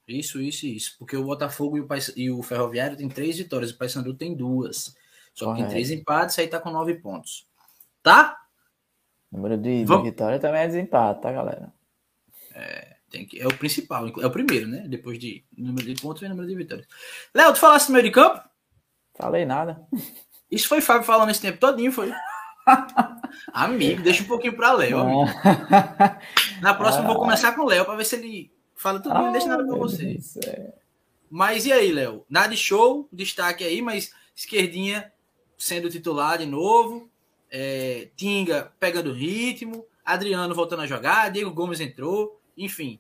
Isso, 0.08 0.42
isso, 0.42 0.66
isso. 0.66 0.96
Porque 0.98 1.16
o 1.16 1.24
Botafogo 1.24 1.78
e 1.78 1.82
o, 1.82 1.88
Pai... 1.88 2.00
e 2.16 2.32
o 2.32 2.42
Ferroviário 2.42 2.98
tem 2.98 3.08
três 3.08 3.38
vitórias, 3.38 3.72
o 3.72 3.78
Pai 3.78 3.88
Sandu 3.88 4.16
tem 4.16 4.36
duas. 4.36 4.96
Só 5.34 5.46
Correto. 5.46 5.56
que 5.56 5.62
tem 5.62 5.70
três 5.70 5.92
empates, 5.92 6.40
aí 6.40 6.48
tá 6.48 6.60
com 6.60 6.72
nove 6.72 6.96
pontos. 6.96 7.48
Tá? 8.02 8.36
número 9.32 9.58
de, 9.58 9.86
Vamos... 9.86 10.04
de 10.04 10.10
vitória 10.10 10.40
também 10.40 10.62
é 10.62 10.68
desempate, 10.68 11.22
tá, 11.22 11.32
galera? 11.32 11.72
É, 12.56 12.98
tem 13.10 13.26
que, 13.26 13.40
é 13.40 13.48
o 13.48 13.56
principal, 13.56 14.08
é 14.08 14.26
o 14.26 14.32
primeiro, 14.32 14.68
né? 14.68 14.86
Depois 14.88 15.20
de 15.20 15.44
número 15.56 15.86
de 15.86 16.02
pontos 16.02 16.22
vem 16.22 16.30
número 16.30 16.48
de 16.48 16.56
vitórias. 16.56 16.88
Léo, 17.34 17.54
tu 17.54 17.60
falaste 17.60 17.90
no 17.90 17.94
meio 17.94 18.06
de 18.06 18.12
campo? 18.12 18.42
Falei 19.16 19.46
nada. 19.46 19.86
Isso 20.52 20.68
foi 20.68 20.82
Fábio 20.82 21.04
falando 21.04 21.30
esse 21.30 21.42
tempo 21.42 21.60
todinho, 21.60 21.92
foi? 21.92 22.12
amigo, 23.54 24.02
deixa 24.02 24.24
um 24.24 24.28
pouquinho 24.28 24.56
para 24.56 24.74
Léo. 24.74 24.98
Na 26.62 26.74
próxima 26.74 27.06
ah. 27.06 27.08
vou 27.08 27.18
começar 27.18 27.54
com 27.54 27.62
o 27.62 27.68
Léo 27.68 27.86
para 27.86 27.96
ver 27.96 28.06
se 28.06 28.16
ele 28.16 28.52
fala 28.76 29.00
tudo, 29.00 29.14
não 29.16 29.32
deixa 29.32 29.48
nada 29.48 29.66
para 29.66 29.76
você. 29.76 30.20
Mas 31.30 31.66
e 31.66 31.72
aí, 31.72 31.92
Léo? 31.92 32.26
Nada 32.30 32.50
de 32.50 32.58
show, 32.58 33.08
destaque 33.12 33.64
aí, 33.64 33.82
mas 33.82 34.14
esquerdinha 34.36 35.12
sendo 35.58 35.90
titular 35.90 36.38
de 36.38 36.46
novo, 36.46 37.10
é, 37.52 38.10
Tinga 38.16 38.72
pegando 38.80 39.14
ritmo, 39.14 39.86
Adriano 40.04 40.56
voltando 40.56 40.84
a 40.84 40.88
jogar, 40.88 41.30
Diego 41.30 41.52
Gomes 41.52 41.82
entrou, 41.82 42.40
enfim, 42.58 43.00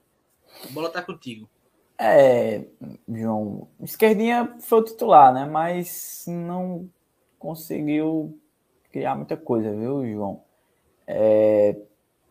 a 0.63 0.71
bola 0.71 0.89
tá 0.89 1.01
contigo. 1.01 1.49
É, 1.97 2.65
João, 3.07 3.67
esquerdinha 3.81 4.55
foi 4.61 4.79
o 4.79 4.83
titular, 4.83 5.33
né? 5.33 5.45
Mas 5.45 6.25
não 6.27 6.89
conseguiu 7.39 8.37
criar 8.91 9.15
muita 9.15 9.37
coisa, 9.37 9.71
viu, 9.71 10.05
João? 10.05 10.43
É, 11.07 11.75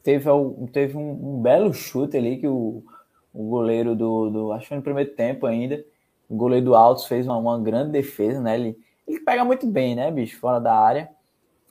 teve 0.03 0.29
teve 0.73 0.97
um, 0.97 1.11
um, 1.11 1.43
belo 1.43 1.73
chute 1.73 2.17
ali 2.17 2.37
que 2.37 2.47
o, 2.47 2.85
o 3.33 3.49
goleiro 3.49 3.97
do, 3.97 4.31
do. 4.31 4.53
Acho 4.53 4.69
que 4.69 4.75
no 4.77 4.83
primeiro 4.83 5.11
tempo 5.15 5.47
ainda. 5.47 5.85
O 6.29 6.37
goleiro 6.37 6.67
do 6.67 6.75
Altos 6.75 7.07
fez 7.07 7.27
uma, 7.27 7.39
uma 7.39 7.59
grande 7.59 7.91
defesa, 7.91 8.39
né? 8.41 8.55
Ele, 8.55 8.79
ele 9.07 9.21
pega 9.21 9.45
muito 9.45 9.67
bem, 9.67 9.97
né, 9.97 10.11
bicho? 10.11 10.39
Fora 10.39 10.61
da 10.61 10.75
área. 10.75 11.11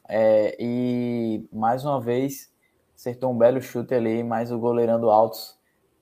É, 0.09 0.57
e 0.59 1.45
mais 1.53 1.85
uma 1.85 2.01
vez 2.01 2.51
acertou 2.95 3.31
um 3.31 3.38
belo 3.38 3.61
chute 3.61 3.93
ali, 3.93 4.23
mas 4.23 4.51
o 4.51 4.57
goleirão 4.57 4.99
do 4.99 5.11
Altos 5.11 5.55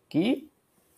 que 0.07 0.49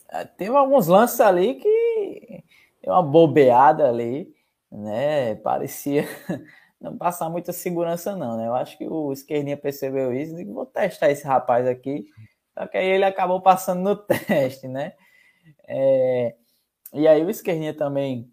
é, 0.09 0.25
teve 0.25 0.55
alguns 0.55 0.87
lances 0.87 1.19
ali 1.19 1.55
que 1.55 2.43
deu 2.81 2.93
uma 2.93 3.01
bobeada 3.01 3.89
ali, 3.89 4.33
né? 4.71 5.35
Parecia 5.35 6.05
não 6.79 6.97
passar 6.97 7.29
muita 7.29 7.51
segurança, 7.51 8.15
não, 8.15 8.37
né? 8.37 8.47
Eu 8.47 8.55
acho 8.55 8.77
que 8.77 8.87
o 8.87 9.11
esquerdinha 9.11 9.57
percebeu 9.57 10.13
isso 10.13 10.39
e 10.39 10.45
vou 10.45 10.65
testar 10.65 11.09
esse 11.09 11.25
rapaz 11.25 11.67
aqui. 11.67 12.05
Só 12.53 12.67
que 12.67 12.77
aí 12.77 12.87
ele 12.87 13.05
acabou 13.05 13.41
passando 13.41 13.81
no 13.81 13.95
teste, 13.97 14.67
né? 14.67 14.93
É... 15.67 16.35
E 16.93 17.07
aí 17.07 17.23
o 17.23 17.29
esquerdinha 17.29 17.73
também 17.73 18.31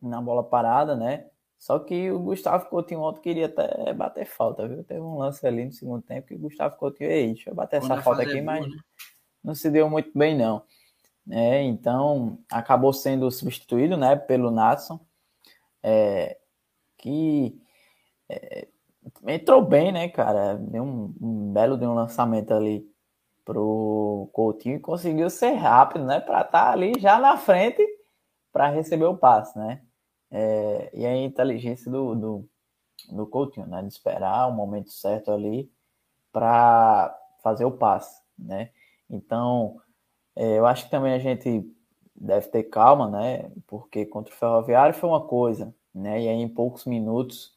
na 0.00 0.20
bola 0.20 0.42
parada, 0.42 0.94
né? 0.94 1.26
Só 1.58 1.78
que 1.78 2.10
o 2.10 2.18
Gustavo 2.18 2.66
Coutinho 2.66 3.00
ontem 3.00 3.22
queria 3.22 3.46
até 3.46 3.92
bater 3.94 4.26
falta, 4.26 4.68
viu? 4.68 4.84
Teve 4.84 5.00
um 5.00 5.16
lance 5.16 5.46
ali 5.46 5.64
no 5.64 5.72
segundo 5.72 6.02
tempo 6.02 6.26
que 6.26 6.34
o 6.34 6.38
Gustavo 6.38 6.76
Coutinho, 6.76 7.10
ei, 7.10 7.28
deixa 7.28 7.48
eu 7.48 7.54
bater 7.54 7.78
essa 7.78 8.02
falta 8.02 8.22
aqui, 8.22 8.40
mas 8.42 8.66
né? 8.68 8.76
não 9.42 9.54
se 9.54 9.70
deu 9.70 9.88
muito 9.88 10.10
bem, 10.14 10.36
não. 10.36 10.62
É, 11.30 11.62
então, 11.62 12.38
acabou 12.50 12.92
sendo 12.92 13.30
substituído 13.30 13.96
né, 13.96 14.14
pelo 14.14 14.50
Natson, 14.50 15.00
é, 15.84 16.38
que 16.96 17.60
é, 18.30 18.68
entrou 19.28 19.62
bem, 19.62 19.92
né, 19.92 20.08
cara? 20.08 20.56
Deu 20.56 20.82
um, 20.82 21.14
um, 21.20 21.52
belo 21.52 21.76
de 21.76 21.84
um 21.86 21.94
lançamento 21.94 22.54
ali 22.54 22.90
pro 23.44 24.30
Coutinho 24.32 24.76
e 24.76 24.80
conseguiu 24.80 25.28
ser 25.28 25.52
rápido, 25.52 26.06
né, 26.06 26.18
para 26.20 26.40
estar 26.40 26.64
tá 26.64 26.72
ali 26.72 26.98
já 26.98 27.18
na 27.18 27.36
frente 27.36 27.86
para 28.50 28.70
receber 28.70 29.04
o 29.04 29.16
passe, 29.16 29.58
né? 29.58 29.82
É, 30.30 30.90
e 30.94 31.06
a 31.06 31.16
inteligência 31.16 31.90
do, 31.90 32.14
do, 32.14 32.48
do 33.10 33.26
Coutinho, 33.26 33.66
né, 33.66 33.82
de 33.82 33.88
esperar 33.88 34.48
o 34.48 34.52
momento 34.52 34.90
certo 34.90 35.30
ali 35.30 35.70
para 36.32 37.14
fazer 37.42 37.66
o 37.66 37.72
passe, 37.72 38.22
né? 38.38 38.70
Então, 39.10 39.76
é, 40.34 40.58
eu 40.58 40.66
acho 40.66 40.86
que 40.86 40.90
também 40.90 41.12
a 41.12 41.18
gente 41.18 41.62
deve 42.24 42.48
ter 42.48 42.64
calma, 42.64 43.10
né? 43.10 43.50
Porque 43.66 44.06
contra 44.06 44.32
o 44.32 44.36
Ferroviário 44.36 44.94
foi 44.94 45.08
uma 45.08 45.20
coisa, 45.20 45.74
né? 45.94 46.22
E 46.22 46.28
aí 46.28 46.36
em 46.36 46.48
poucos 46.48 46.86
minutos 46.86 47.54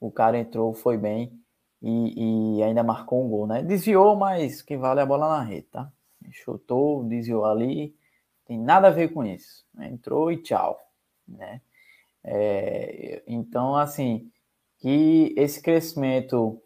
o 0.00 0.10
cara 0.10 0.38
entrou, 0.38 0.74
foi 0.74 0.96
bem 0.96 1.32
e, 1.80 2.56
e 2.58 2.62
ainda 2.62 2.82
marcou 2.82 3.24
um 3.24 3.28
gol, 3.28 3.46
né? 3.46 3.62
Desviou, 3.62 4.16
mas 4.16 4.60
que 4.60 4.76
vale 4.76 5.00
é 5.00 5.02
a 5.04 5.06
bola 5.06 5.28
na 5.28 5.42
rede, 5.42 5.66
tá? 5.68 5.90
Chutou, 6.32 7.04
desviou 7.04 7.44
ali, 7.44 7.94
tem 8.44 8.58
nada 8.58 8.88
a 8.88 8.90
ver 8.90 9.12
com 9.12 9.24
isso. 9.24 9.64
Entrou 9.80 10.32
e 10.32 10.42
tchau, 10.42 10.78
né? 11.26 11.60
É, 12.24 13.22
então, 13.26 13.76
assim, 13.76 14.30
que 14.78 15.32
esse 15.36 15.62
crescimento 15.62 16.60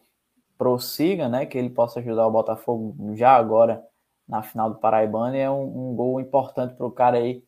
prossiga, 0.57 1.29
né? 1.29 1.47
Que 1.47 1.59
ele 1.59 1.71
possa 1.71 2.01
ajudar 2.01 2.27
o 2.27 2.33
Botafogo 2.33 3.15
já 3.15 3.37
agora 3.37 3.87
na 4.29 4.43
final 4.43 4.71
do 4.71 4.77
Paraibano 4.77 5.37
é 5.37 5.51
um, 5.51 5.91
um 5.91 5.95
gol 5.95 6.21
importante 6.21 6.75
para 6.75 6.87
o 6.87 6.91
cara 6.91 7.19
aí 7.19 7.43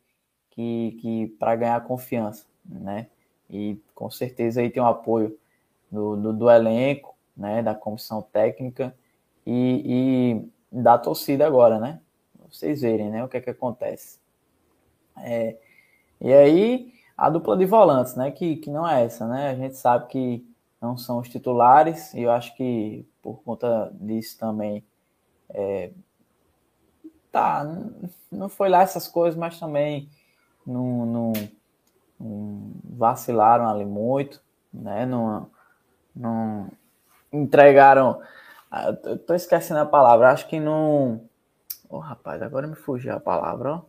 que, 0.51 0.99
que 1.01 1.27
para 1.39 1.57
ganhar 1.57 1.85
confiança, 1.85 2.47
né? 2.65 3.09
E 3.51 3.81
com 3.95 4.11
certeza 4.11 4.61
aí 4.61 4.71
tem 4.71 4.83
o 4.83 4.87
um 4.87 4.89
apoio 4.89 5.37
do, 5.91 6.17
do, 6.17 6.33
do, 6.33 6.51
elenco, 6.51 7.15
né? 7.37 7.63
Da 7.63 7.75
comissão 7.75 8.23
técnica 8.23 8.95
e, 9.47 10.43
e, 10.73 10.81
da 10.83 10.99
torcida 10.99 11.47
agora, 11.47 11.79
né? 11.79 12.01
Vocês 12.51 12.83
verem, 12.83 13.11
né? 13.11 13.25
O 13.25 13.29
que 13.29 13.37
é 13.37 13.41
que 13.41 13.51
acontece. 13.51 14.19
É, 15.19 15.57
e 16.21 16.33
aí 16.33 16.93
a 17.17 17.31
dupla 17.31 17.57
de 17.57 17.67
volantes, 17.67 18.15
né? 18.15 18.31
Que, 18.31 18.57
que 18.57 18.71
não 18.71 18.89
é 18.89 19.05
essa, 19.05 19.27
né? 19.27 19.51
A 19.51 19.55
gente 19.55 19.77
sabe 19.77 20.07
que 20.09 20.47
não 20.81 20.97
são 20.97 21.19
os 21.19 21.29
titulares 21.29 22.13
e 22.15 22.23
eu 22.23 22.31
acho 22.31 22.55
que 22.57 23.07
por 23.23 23.43
conta 23.43 23.91
disso 23.95 24.39
também 24.39 24.85
é, 25.49 25.91
tá, 27.35 27.67
não 28.31 28.49
foi 28.49 28.69
lá 28.69 28.83
essas 28.83 29.09
coisas, 29.09 29.37
mas 29.37 29.59
também 29.59 30.09
não, 30.65 31.05
não, 31.05 31.33
não 32.21 32.71
vacilaram 32.85 33.69
ali 33.69 33.85
muito, 33.85 34.41
né? 34.73 35.05
Não, 35.05 35.51
não 36.15 36.71
entregaram. 37.33 38.21
Ah, 38.71 38.97
eu 39.05 39.19
tô 39.19 39.35
esquecendo 39.35 39.81
a 39.81 39.87
palavra, 39.87 40.31
acho 40.31 40.47
que 40.47 40.61
não. 40.61 41.23
Ô 41.91 41.97
oh, 41.97 41.99
rapaz, 41.99 42.41
agora 42.41 42.69
me 42.69 42.77
fugiu 42.77 43.13
a 43.13 43.21
palavra, 43.21 43.75
ó. 43.75 43.83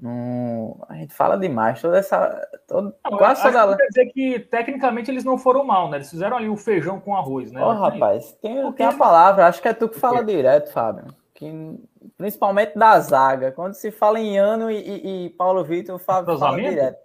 Não, 0.00 0.84
a 0.88 0.94
gente 0.94 1.12
fala 1.12 1.36
demais, 1.36 1.80
toda 1.80 1.98
essa. 1.98 2.48
Todo, 2.66 2.94
não, 3.04 3.18
quase 3.18 3.42
toda... 3.42 3.76
Quer 3.76 3.86
dizer 3.88 4.06
que 4.06 4.38
tecnicamente 4.38 5.10
eles 5.10 5.24
não 5.24 5.36
foram 5.36 5.64
mal, 5.64 5.90
né? 5.90 5.98
Eles 5.98 6.10
fizeram 6.10 6.36
ali 6.36 6.48
o 6.48 6.56
feijão 6.56 7.00
com 7.00 7.14
arroz, 7.14 7.50
né? 7.52 7.62
Ô, 7.62 7.68
oh, 7.68 7.72
rapaz, 7.72 8.32
tem, 8.40 8.72
tem 8.72 8.86
a 8.86 8.96
palavra, 8.96 9.46
acho 9.46 9.60
que 9.60 9.68
é 9.68 9.72
tu 9.72 9.88
que 9.88 9.98
fala 9.98 10.24
direto, 10.24 10.72
Fábio. 10.72 11.14
Que 11.34 11.78
principalmente 12.16 12.78
da 12.78 12.98
zaga. 13.00 13.52
Quando 13.52 13.74
se 13.74 13.90
fala 13.90 14.18
em 14.20 14.38
Ano 14.38 14.70
e, 14.70 14.76
e, 14.76 15.26
e 15.26 15.30
Paulo 15.30 15.64
Vitor, 15.64 15.98
fala, 15.98 16.38
fala 16.38 16.56
direto. 16.56 16.98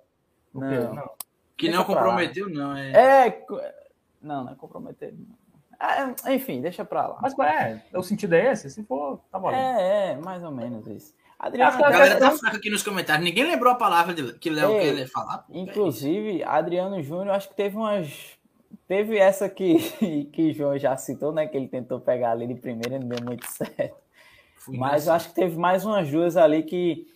Não. 0.54 0.94
não. 0.94 1.10
Que 1.58 1.70
não 1.70 1.84
comprometeu, 1.84 2.50
não. 2.50 2.76
É... 2.76 3.28
é. 3.28 3.46
Não, 4.22 4.44
não 4.44 4.52
é 4.52 4.56
comprometer. 4.56 5.14
É, 5.80 6.34
enfim, 6.34 6.62
deixa 6.62 6.84
pra 6.84 7.08
lá. 7.08 7.20
Mas 7.22 7.34
qual 7.34 7.48
é? 7.48 7.84
O 7.94 8.02
sentido 8.02 8.34
é 8.34 8.52
esse? 8.52 8.70
Se 8.70 8.84
for, 8.84 9.22
tá 9.32 9.38
bom. 9.38 9.52
É, 9.52 10.12
é, 10.12 10.16
mais 10.18 10.44
ou 10.44 10.52
menos 10.52 10.88
isso. 10.88 11.14
Adriano, 11.38 11.86
a 11.86 11.90
galera 11.92 12.20
tá 12.20 12.32
fraca 12.32 12.58
aqui 12.58 12.70
nos 12.70 12.82
comentários. 12.82 13.24
Ninguém 13.24 13.46
lembrou 13.46 13.72
a 13.72 13.76
palavra 13.76 14.16
que 14.34 14.50
Léo 14.50 14.72
quer 14.80 15.08
falar. 15.08 15.46
Inclusive, 15.50 16.44
Adriano 16.44 17.02
Júnior, 17.04 17.36
acho 17.36 17.50
que 17.50 17.56
teve 17.56 17.78
umas. 17.78 18.36
Teve 18.88 19.18
essa 19.18 19.48
que, 19.48 20.26
que 20.34 20.52
João 20.52 20.78
já 20.80 20.98
citou, 20.98 21.32
né? 21.32 21.46
Que 21.46 21.56
ele 21.56 21.68
tentou 21.68 22.00
pegar 22.00 22.32
ali 22.32 22.48
de 22.48 22.56
primeira 22.56 22.96
e 22.96 23.00
não 23.00 23.08
deu 23.08 23.24
muito 23.24 23.46
certo. 23.46 23.96
Fui 24.68 24.78
mas 24.78 24.92
nessa. 24.92 25.10
eu 25.10 25.14
acho 25.14 25.30
que 25.30 25.36
teve 25.36 25.58
mais 25.58 25.86
umas 25.86 26.12
duas 26.12 26.36
ali 26.36 26.62
que 26.62 27.08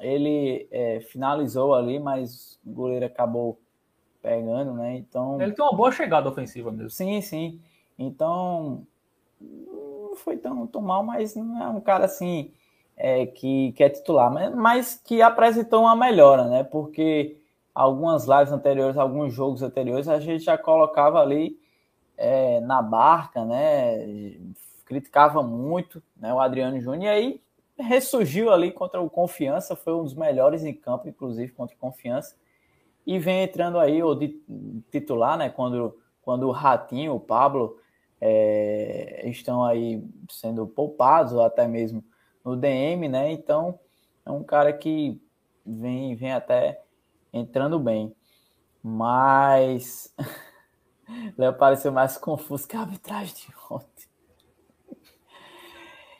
ele 0.00 0.66
é, 0.72 1.00
finalizou 1.00 1.72
ali, 1.72 2.00
mas 2.00 2.58
o 2.66 2.72
goleiro 2.72 3.06
acabou 3.06 3.58
pegando, 4.20 4.74
né? 4.74 4.96
Então. 4.96 5.40
Ele 5.40 5.52
tem 5.52 5.64
uma 5.64 5.74
boa 5.74 5.92
chegada 5.92 6.28
ofensiva 6.28 6.70
mesmo. 6.72 6.90
Sim, 6.90 7.20
sim. 7.20 7.60
Então. 7.96 8.84
Não 9.40 10.16
foi 10.16 10.36
tão, 10.36 10.66
tão 10.66 10.80
mal, 10.80 11.02
mas 11.04 11.36
não 11.36 11.62
é 11.62 11.68
um 11.68 11.80
cara 11.80 12.06
assim 12.06 12.50
é, 12.96 13.26
que, 13.26 13.72
que 13.72 13.84
é 13.84 13.88
titular, 13.88 14.32
mas, 14.32 14.54
mas 14.54 15.02
que 15.04 15.22
apresentou 15.22 15.82
uma 15.82 15.94
melhora, 15.94 16.46
né? 16.48 16.64
Porque 16.64 17.36
algumas 17.74 18.24
lives 18.24 18.50
anteriores, 18.50 18.96
alguns 18.96 19.32
jogos 19.32 19.62
anteriores, 19.62 20.08
a 20.08 20.18
gente 20.18 20.42
já 20.44 20.58
colocava 20.58 21.20
ali 21.20 21.56
é, 22.16 22.60
na 22.60 22.82
barca, 22.82 23.44
né? 23.44 24.34
Criticava 24.86 25.42
muito 25.42 26.02
né, 26.16 26.32
o 26.32 26.40
Adriano 26.40 26.80
Júnior, 26.80 27.02
e 27.02 27.08
aí 27.08 27.42
ressurgiu 27.78 28.50
ali 28.50 28.72
contra 28.72 29.02
o 29.02 29.10
Confiança, 29.10 29.76
foi 29.76 29.92
um 29.92 30.04
dos 30.04 30.14
melhores 30.14 30.64
em 30.64 30.72
campo, 30.72 31.08
inclusive 31.08 31.52
contra 31.52 31.76
o 31.76 31.78
Confiança, 31.78 32.34
e 33.06 33.18
vem 33.18 33.42
entrando 33.42 33.78
aí, 33.78 34.02
ou 34.02 34.14
de 34.14 34.40
titular, 34.90 35.36
né, 35.36 35.50
quando, 35.50 35.98
quando 36.22 36.48
o 36.48 36.52
Ratinho, 36.52 37.14
o 37.14 37.20
Pablo, 37.20 37.78
é, 38.20 39.28
estão 39.28 39.62
aí 39.62 40.02
sendo 40.30 40.66
poupados, 40.66 41.32
ou 41.32 41.42
até 41.42 41.68
mesmo 41.68 42.02
no 42.44 42.56
DM, 42.56 43.08
né, 43.08 43.30
então 43.30 43.78
é 44.24 44.30
um 44.30 44.42
cara 44.42 44.72
que 44.72 45.20
vem, 45.64 46.14
vem 46.14 46.32
até 46.32 46.80
entrando 47.32 47.78
bem, 47.78 48.14
mas... 48.82 50.14
Léo 51.38 51.54
pareceu 51.54 51.92
mais 51.92 52.16
confuso 52.16 52.66
que 52.66 52.76
a 52.76 52.80
arbitragem 52.80 53.32
de 53.32 53.54
ontem. 53.70 53.95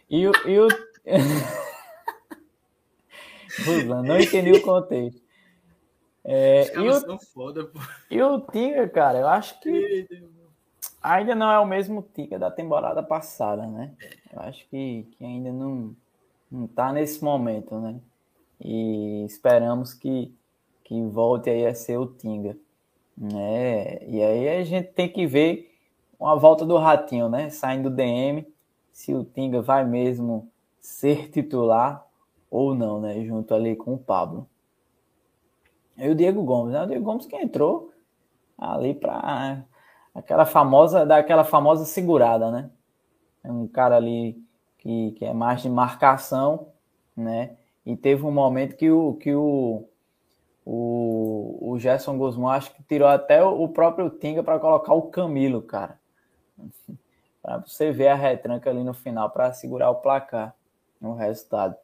E 0.09 0.27
o. 0.27 0.33
E 0.47 0.59
o... 0.59 0.69
não 4.05 4.21
entendi 4.21 4.53
o 4.53 4.63
contexto. 4.63 5.27
É, 6.29 6.77
e, 6.77 6.89
o, 6.89 7.19
foda, 7.21 7.71
e 8.11 8.21
o 8.21 8.41
Tiga, 8.41 8.89
cara, 8.89 9.21
eu 9.21 9.29
acho 9.29 9.61
que 9.61 10.09
ainda 11.01 11.37
não 11.37 11.53
é 11.53 11.59
o 11.61 11.65
mesmo 11.65 12.05
Tiga 12.15 12.37
da 12.37 12.51
temporada 12.51 13.01
passada, 13.01 13.65
né? 13.65 13.95
Eu 14.33 14.41
acho 14.41 14.67
que, 14.69 15.07
que 15.13 15.25
ainda 15.25 15.53
não, 15.53 15.95
não 16.51 16.67
tá 16.67 16.93
nesse 16.93 17.23
momento, 17.23 17.79
né? 17.79 18.01
E 18.61 19.25
esperamos 19.25 19.95
que, 19.95 20.35
que 20.83 21.01
volte 21.05 21.49
aí 21.49 21.65
a 21.65 21.75
ser 21.75 21.97
o 21.97 22.07
Tinga. 22.07 22.57
É, 23.35 24.05
e 24.09 24.23
aí 24.23 24.49
a 24.49 24.65
gente 24.65 24.89
tem 24.89 25.09
que 25.09 25.27
ver 25.27 25.73
uma 26.19 26.37
volta 26.37 26.67
do 26.67 26.77
Ratinho, 26.77 27.29
né? 27.29 27.51
Saindo 27.51 27.89
do 27.89 27.97
DM, 27.97 28.45
se 28.97 29.13
o 29.13 29.23
Tinga 29.23 29.61
vai 29.61 29.85
mesmo 29.85 30.51
ser 30.81 31.29
titular 31.29 32.07
ou 32.51 32.75
não, 32.75 32.99
né? 32.99 33.23
Junto 33.27 33.55
ali 33.55 33.77
com 33.77 33.93
o 33.93 33.99
Pablo. 33.99 34.49
E 35.99 36.09
o 36.09 36.15
Diego 36.15 36.43
Gomes, 36.43 36.73
né? 36.73 36.83
O 36.83 36.87
Diego 36.87 37.05
Gomes 37.05 37.27
que 37.27 37.37
entrou 37.37 37.93
ali 38.57 38.95
para 38.95 39.67
aquela 40.15 40.47
famosa, 40.47 41.05
daquela 41.05 41.45
famosa 41.45 41.85
segurada, 41.85 42.51
né? 42.51 42.71
É 43.45 43.53
um 43.53 43.69
cara 43.69 43.97
ali 43.97 44.43
que, 44.79 45.11
que 45.13 45.27
é 45.27 45.35
mais 45.35 45.61
de 45.61 45.69
marcação, 45.69 46.69
né? 47.15 47.55
E 47.85 47.95
teve 47.95 48.25
um 48.25 48.33
momento 48.33 48.77
que 48.77 48.91
o, 48.91 49.13
que 49.13 49.35
o, 49.35 49.87
o, 50.65 51.71
o 51.71 51.79
Gerson 51.79 52.17
Guzmão 52.17 52.49
acho 52.49 52.75
que 52.75 52.83
tirou 52.83 53.09
até 53.09 53.45
o 53.45 53.69
próprio 53.69 54.09
Tinga 54.09 54.43
para 54.43 54.59
colocar 54.59 54.95
o 54.95 55.11
Camilo, 55.11 55.61
cara. 55.61 56.01
Para 57.47 57.59
você 57.59 57.93
ver 57.93 58.09
a 58.09 58.17
retranca 58.17 58.69
ali 58.69 58.83
no 58.83 58.93
final 58.93 59.31
para 59.31 59.53
segurar 59.53 59.89
o 59.89 60.01
placar 60.01 60.53
no 61.01 61.15
resultado. 61.15 61.77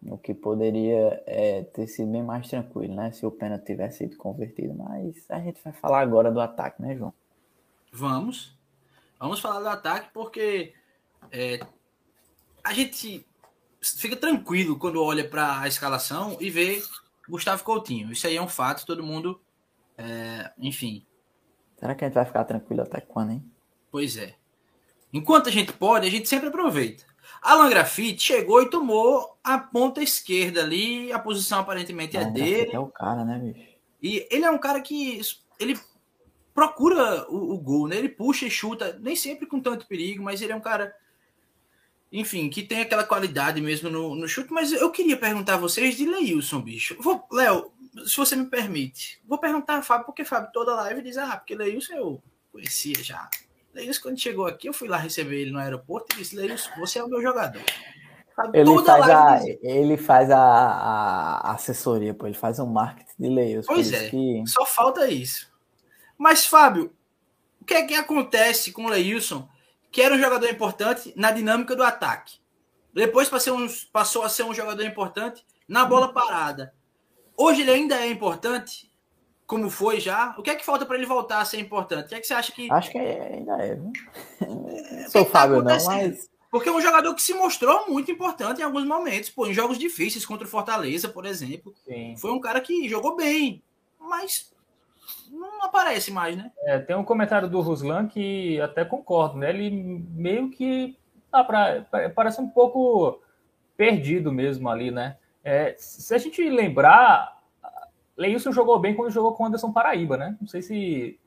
O 0.00 0.16
que 0.16 0.32
poderia 0.32 1.20
é, 1.26 1.64
ter 1.64 1.88
sido 1.88 2.12
bem 2.12 2.22
mais 2.22 2.46
tranquilo, 2.46 2.94
né? 2.94 3.10
Se 3.10 3.26
o 3.26 3.32
pênalti 3.32 3.64
tivesse 3.64 3.98
sido 3.98 4.16
convertido. 4.16 4.72
Mas 4.74 5.28
a 5.28 5.40
gente 5.40 5.60
vai 5.64 5.72
falar 5.72 6.02
agora 6.02 6.30
do 6.30 6.40
ataque, 6.40 6.80
né, 6.80 6.94
João? 6.94 7.12
Vamos. 7.90 8.56
Vamos 9.18 9.40
falar 9.40 9.58
do 9.58 9.68
ataque 9.68 10.10
porque 10.14 10.72
é, 11.32 11.58
a 12.62 12.72
gente 12.72 13.26
fica 13.82 14.14
tranquilo 14.14 14.78
quando 14.78 15.02
olha 15.02 15.28
para 15.28 15.62
a 15.62 15.66
escalação 15.66 16.36
e 16.38 16.48
vê 16.48 16.80
Gustavo 17.28 17.64
Coutinho. 17.64 18.12
Isso 18.12 18.24
aí 18.24 18.36
é 18.36 18.40
um 18.40 18.46
fato, 18.46 18.86
todo 18.86 19.02
mundo. 19.02 19.40
É, 19.96 20.52
enfim. 20.58 21.04
Será 21.78 21.94
que 21.94 22.04
a 22.04 22.08
gente 22.08 22.14
vai 22.14 22.24
ficar 22.24 22.44
tranquilo 22.44 22.82
até 22.82 23.00
quando, 23.00 23.32
hein? 23.32 23.44
Pois 23.90 24.16
é. 24.16 24.34
Enquanto 25.12 25.48
a 25.48 25.52
gente 25.52 25.72
pode, 25.72 26.06
a 26.06 26.10
gente 26.10 26.28
sempre 26.28 26.48
aproveita. 26.48 27.04
Alan 27.40 27.70
Grafite 27.70 28.22
chegou 28.22 28.62
e 28.62 28.70
tomou 28.70 29.38
a 29.44 29.58
ponta 29.58 30.02
esquerda 30.02 30.62
ali, 30.62 31.12
a 31.12 31.18
posição 31.18 31.60
aparentemente 31.60 32.16
é 32.16 32.24
dele. 32.24 32.70
É 32.72 32.78
o 32.78 32.88
cara, 32.88 33.24
né, 33.24 33.38
bicho? 33.38 33.68
E 34.02 34.26
ele 34.30 34.44
é 34.44 34.50
um 34.50 34.58
cara 34.58 34.80
que 34.80 35.20
ele 35.58 35.78
procura 36.54 37.26
o, 37.30 37.54
o, 37.54 37.58
gol, 37.58 37.88
né? 37.88 37.96
Ele 37.96 38.08
puxa 38.08 38.46
e 38.46 38.50
chuta, 38.50 38.98
nem 39.00 39.14
sempre 39.14 39.46
com 39.46 39.60
tanto 39.60 39.86
perigo, 39.86 40.22
mas 40.22 40.42
ele 40.42 40.52
é 40.52 40.56
um 40.56 40.60
cara, 40.60 40.94
enfim, 42.12 42.48
que 42.48 42.62
tem 42.62 42.80
aquela 42.80 43.04
qualidade 43.04 43.60
mesmo 43.60 43.88
no, 43.88 44.14
no 44.14 44.28
chute. 44.28 44.52
Mas 44.52 44.72
eu 44.72 44.90
queria 44.90 45.16
perguntar 45.16 45.54
a 45.54 45.58
vocês 45.58 45.96
de 45.96 46.06
Leilson, 46.06 46.60
bicho. 46.60 46.96
Léo, 47.32 47.72
se 48.06 48.16
você 48.16 48.36
me 48.36 48.46
permite, 48.46 49.20
vou 49.26 49.38
perguntar 49.38 49.76
a 49.76 49.82
Fábio, 49.82 50.06
porque 50.06 50.24
Fábio 50.24 50.50
toda 50.52 50.74
live 50.74 51.02
diz, 51.02 51.16
ah, 51.16 51.36
porque 51.36 51.54
Leilson 51.54 51.94
eu 51.94 52.22
conhecia 52.52 53.02
já. 53.02 53.28
Leilson, 53.74 54.02
quando 54.02 54.20
chegou 54.20 54.46
aqui, 54.46 54.68
eu 54.68 54.72
fui 54.72 54.88
lá 54.88 54.96
receber 54.96 55.40
ele 55.40 55.50
no 55.50 55.58
aeroporto 55.58 56.14
e 56.14 56.18
disse: 56.18 56.36
Leilson, 56.36 56.70
você 56.78 56.98
é 56.98 57.04
o 57.04 57.08
meu 57.08 57.22
jogador. 57.22 57.62
Ele 58.54 58.84
faz, 58.84 59.10
a, 59.10 59.40
ele 59.62 59.96
faz 59.96 60.30
a, 60.30 60.38
a, 60.38 61.52
assessoria, 61.52 62.14
pô, 62.14 62.26
ele 62.26 62.36
faz 62.36 62.60
um 62.60 62.66
marketing 62.66 63.12
de 63.18 63.28
Leilson. 63.28 63.72
Pois 63.72 63.92
é, 63.92 64.10
que... 64.10 64.44
só 64.46 64.64
falta 64.64 65.08
isso. 65.08 65.50
Mas, 66.16 66.46
Fábio, 66.46 66.92
o 67.60 67.64
que 67.64 67.74
é 67.74 67.82
que 67.82 67.94
acontece 67.94 68.70
com 68.70 68.86
o 68.86 68.88
Leilson, 68.88 69.48
que 69.90 70.00
era 70.00 70.14
um 70.14 70.18
jogador 70.18 70.48
importante 70.48 71.12
na 71.16 71.32
dinâmica 71.32 71.74
do 71.74 71.82
ataque? 71.82 72.38
Depois 72.94 73.28
passou 73.92 74.22
a 74.22 74.28
ser 74.28 74.44
um 74.44 74.54
jogador 74.54 74.84
importante 74.84 75.44
na 75.66 75.84
bola 75.84 76.12
parada. 76.12 76.72
Hoje 77.38 77.62
ele 77.62 77.70
ainda 77.70 77.94
é 77.94 78.10
importante 78.10 78.90
como 79.46 79.70
foi 79.70 80.00
já. 80.00 80.34
O 80.36 80.42
que 80.42 80.50
é 80.50 80.56
que 80.56 80.64
falta 80.64 80.84
para 80.84 80.96
ele 80.96 81.06
voltar 81.06 81.40
a 81.40 81.44
ser 81.44 81.60
importante? 81.60 82.06
O 82.06 82.08
que 82.08 82.14
é 82.16 82.20
que 82.20 82.26
você 82.26 82.34
acha 82.34 82.52
que. 82.52 82.70
Acho 82.70 82.90
que 82.90 82.98
ainda 82.98 83.56
é. 83.62 83.76
Viu? 83.76 83.92
Sou 85.08 85.24
tá 85.24 85.30
Fábio, 85.30 85.62
não, 85.62 85.84
mas. 85.84 86.28
Porque 86.50 86.68
é 86.68 86.72
um 86.72 86.80
jogador 86.80 87.14
que 87.14 87.22
se 87.22 87.34
mostrou 87.34 87.88
muito 87.88 88.10
importante 88.10 88.60
em 88.60 88.64
alguns 88.64 88.84
momentos. 88.84 89.30
Pô, 89.30 89.46
em 89.46 89.54
jogos 89.54 89.78
difíceis 89.78 90.26
contra 90.26 90.46
o 90.46 90.50
Fortaleza, 90.50 91.08
por 91.08 91.24
exemplo. 91.24 91.74
Sim. 91.84 92.16
Foi 92.16 92.32
um 92.32 92.40
cara 92.40 92.60
que 92.60 92.88
jogou 92.88 93.14
bem, 93.14 93.62
mas 94.00 94.50
não 95.30 95.62
aparece 95.62 96.10
mais, 96.10 96.36
né? 96.36 96.50
É, 96.64 96.78
tem 96.78 96.96
um 96.96 97.04
comentário 97.04 97.48
do 97.48 97.60
Ruslan 97.60 98.08
que 98.08 98.60
até 98.60 98.84
concordo, 98.84 99.38
né? 99.38 99.50
Ele 99.50 99.70
meio 99.70 100.50
que 100.50 100.96
ah, 101.30 101.44
pra, 101.44 101.86
parece 102.14 102.40
um 102.40 102.48
pouco 102.48 103.20
perdido 103.76 104.32
mesmo 104.32 104.68
ali, 104.68 104.90
né? 104.90 105.16
É, 105.48 105.74
se 105.78 106.14
a 106.14 106.18
gente 106.18 106.46
lembrar, 106.46 107.38
Leilson 108.14 108.52
jogou 108.52 108.78
bem 108.78 108.94
quando 108.94 109.10
jogou 109.10 109.32
com 109.32 109.46
Anderson 109.46 109.72
Paraíba, 109.72 110.18
né? 110.18 110.36
Não 110.38 110.46
sei 110.46 110.60
se 110.60 111.18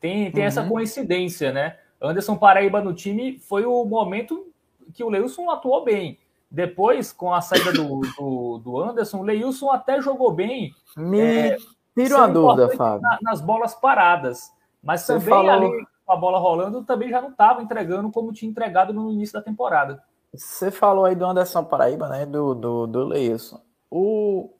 tem, 0.00 0.32
tem 0.32 0.42
uhum. 0.42 0.48
essa 0.48 0.66
coincidência, 0.66 1.52
né? 1.52 1.76
Anderson 2.00 2.38
Paraíba 2.38 2.80
no 2.80 2.94
time 2.94 3.38
foi 3.38 3.66
o 3.66 3.84
momento 3.84 4.50
que 4.94 5.04
o 5.04 5.10
Leilson 5.10 5.50
atuou 5.50 5.84
bem. 5.84 6.18
Depois, 6.50 7.12
com 7.12 7.34
a 7.34 7.42
saída 7.42 7.70
do, 7.70 8.00
do, 8.16 8.58
do 8.64 8.80
Anderson, 8.80 9.18
o 9.18 9.24
Leilson 9.24 9.70
até 9.70 10.00
jogou 10.00 10.32
bem. 10.32 10.72
Me 10.96 11.20
é, 11.20 11.56
tira 11.94 12.16
uma 12.16 12.28
dúvida, 12.28 12.70
Fábio. 12.70 13.02
Na, 13.02 13.18
nas 13.20 13.42
bolas 13.42 13.74
paradas. 13.74 14.50
Mas 14.82 15.02
Você 15.02 15.12
também 15.12 15.28
falou... 15.28 15.50
ali 15.50 15.86
com 16.06 16.12
a 16.12 16.16
bola 16.16 16.38
rolando, 16.38 16.82
também 16.82 17.10
já 17.10 17.20
não 17.20 17.28
estava 17.28 17.60
entregando 17.62 18.10
como 18.10 18.32
tinha 18.32 18.50
entregado 18.50 18.94
no 18.94 19.12
início 19.12 19.34
da 19.34 19.42
temporada. 19.42 20.02
Você 20.32 20.70
falou 20.70 21.04
aí 21.04 21.14
do 21.14 21.24
Anderson 21.24 21.64
Paraíba, 21.64 22.08
né? 22.08 22.26
Do, 22.26 22.54
do, 22.54 22.86
do 22.86 23.04
Leilson. 23.04 23.62
O, 23.90 24.52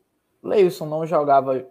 Leilson 0.43 0.87
não 0.87 1.07
jogava 1.07 1.65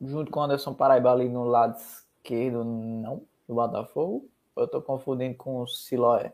junto 0.00 0.30
com 0.30 0.40
o 0.40 0.42
Anderson 0.42 0.74
Paraíba 0.74 1.10
ali 1.10 1.28
no 1.28 1.44
lado 1.44 1.76
esquerdo, 1.78 2.64
não, 2.64 3.22
do 3.46 3.54
Botafogo? 3.54 4.28
Ou 4.54 4.64
eu 4.64 4.68
tô 4.68 4.82
confundindo 4.82 5.36
com 5.36 5.62
o 5.62 5.66
Siloé? 5.66 6.32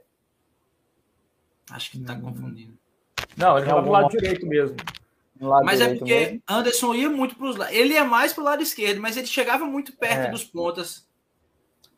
Acho 1.71 1.93
que 1.93 2.01
tá 2.01 2.19
confundindo. 2.19 2.77
Não, 3.37 3.57
ele 3.57 3.67
jogava 3.67 3.87
do 3.87 3.93
lado 3.93 4.09
direito 4.09 4.47
mesmo. 4.47 4.77
Mas 5.65 5.81
é 5.81 5.95
porque 5.95 6.15
mesmo. 6.15 6.43
Anderson 6.49 6.95
ia 6.95 7.11
muito 7.11 7.37
para 7.37 7.47
os 7.47 7.57
lados. 7.57 7.75
Ele 7.75 7.95
ia 7.95 8.05
mais 8.05 8.33
para 8.33 8.43
o 8.43 8.45
lado 8.45 8.63
esquerdo, 8.63 9.01
mas 9.01 9.17
ele 9.17 9.27
chegava 9.27 9.65
muito 9.65 9.97
perto 9.97 10.29
é. 10.29 10.31
dos 10.31 10.45
pontas. 10.45 11.09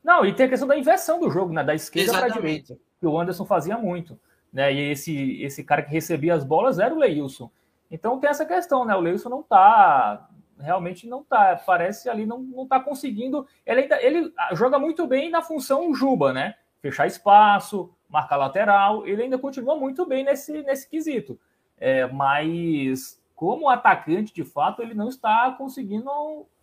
Não, 0.02 0.24
e 0.24 0.32
tem 0.32 0.46
a 0.46 0.48
questão 0.48 0.68
da 0.68 0.78
inversão 0.78 1.18
do 1.18 1.30
jogo, 1.30 1.52
né? 1.52 1.64
Da 1.64 1.74
esquerda 1.74 2.12
para 2.12 2.26
a 2.26 2.28
direita, 2.28 2.78
que 3.00 3.06
o 3.06 3.18
Anderson 3.18 3.44
fazia 3.44 3.76
muito. 3.76 4.18
Né? 4.56 4.72
E 4.72 4.90
esse, 4.90 5.42
esse 5.42 5.62
cara 5.62 5.82
que 5.82 5.92
recebia 5.92 6.32
as 6.32 6.42
bolas 6.42 6.78
era 6.78 6.94
o 6.94 6.98
Leilson. 6.98 7.50
Então 7.90 8.18
tem 8.18 8.30
essa 8.30 8.46
questão, 8.46 8.86
né? 8.86 8.96
O 8.96 9.00
Leilson 9.00 9.28
não 9.28 9.42
tá, 9.42 10.30
realmente 10.58 11.06
não 11.06 11.22
tá, 11.22 11.60
parece 11.66 12.08
ali 12.08 12.24
não, 12.24 12.38
não 12.38 12.66
tá 12.66 12.80
conseguindo. 12.80 13.46
Ele 13.66 13.82
ainda 13.82 14.02
ele 14.02 14.32
joga 14.54 14.78
muito 14.78 15.06
bem 15.06 15.28
na 15.28 15.42
função 15.42 15.94
Juba, 15.94 16.32
né? 16.32 16.54
Fechar 16.80 17.06
espaço, 17.06 17.94
marcar 18.08 18.38
lateral, 18.38 19.06
ele 19.06 19.24
ainda 19.24 19.36
continua 19.36 19.76
muito 19.76 20.06
bem 20.06 20.24
nesse, 20.24 20.62
nesse 20.62 20.88
quesito. 20.88 21.38
É, 21.76 22.06
mas 22.06 23.22
como 23.34 23.68
atacante, 23.68 24.32
de 24.32 24.42
fato, 24.42 24.80
ele 24.80 24.94
não 24.94 25.10
está 25.10 25.50
conseguindo 25.50 26.10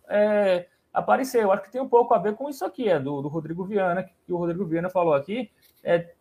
é, 0.08 0.66
aparecer. 0.92 1.44
Eu 1.44 1.52
acho 1.52 1.62
que 1.62 1.70
tem 1.70 1.80
um 1.80 1.88
pouco 1.88 2.12
a 2.12 2.18
ver 2.18 2.34
com 2.34 2.50
isso 2.50 2.64
aqui, 2.64 2.88
é 2.88 2.98
do, 2.98 3.22
do 3.22 3.28
Rodrigo 3.28 3.64
Viana, 3.64 4.02
que 4.02 4.32
o 4.32 4.36
Rodrigo 4.36 4.64
Viana 4.64 4.90
falou 4.90 5.14
aqui. 5.14 5.48
É, 5.80 6.12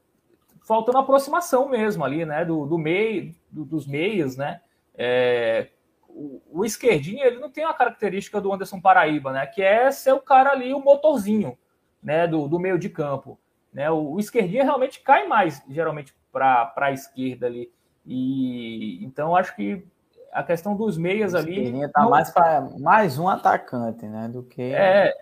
faltando 0.63 0.97
aproximação 0.97 1.69
mesmo 1.69 2.03
ali, 2.03 2.25
né? 2.25 2.43
Do, 2.43 2.65
do 2.65 2.77
meio, 2.77 3.33
do, 3.51 3.63
dos 3.65 3.85
meias, 3.85 4.35
né? 4.35 4.61
É, 4.95 5.69
o, 6.07 6.41
o 6.51 6.65
esquerdinho 6.65 7.23
ele 7.25 7.39
não 7.39 7.49
tem 7.49 7.63
a 7.63 7.73
característica 7.73 8.39
do 8.39 8.53
Anderson 8.53 8.79
Paraíba, 8.79 9.31
né? 9.31 9.45
Que 9.45 9.61
é 9.61 9.91
ser 9.91 10.13
o 10.13 10.19
cara 10.19 10.51
ali, 10.51 10.73
o 10.73 10.79
motorzinho, 10.79 11.57
né? 12.01 12.27
Do, 12.27 12.47
do 12.47 12.59
meio 12.59 12.79
de 12.79 12.89
campo. 12.89 13.39
Né? 13.73 13.89
O, 13.89 14.13
o 14.13 14.19
esquerdinho 14.19 14.63
realmente 14.63 15.01
cai 15.01 15.27
mais, 15.27 15.63
geralmente, 15.69 16.13
para 16.31 16.73
a 16.75 16.91
esquerda 16.91 17.47
ali. 17.47 17.71
E 18.05 19.03
então 19.03 19.35
acho 19.35 19.55
que 19.55 19.85
a 20.31 20.43
questão 20.43 20.75
dos 20.75 20.97
meias 20.97 21.35
ali. 21.35 21.71
Tá 21.89 22.01
não, 22.01 22.09
mais 22.09 22.29
para 22.31 22.61
mais 22.79 23.17
um 23.17 23.27
atacante, 23.27 24.05
né? 24.05 24.27
Do 24.27 24.43
que. 24.43 24.61
É, 24.61 25.13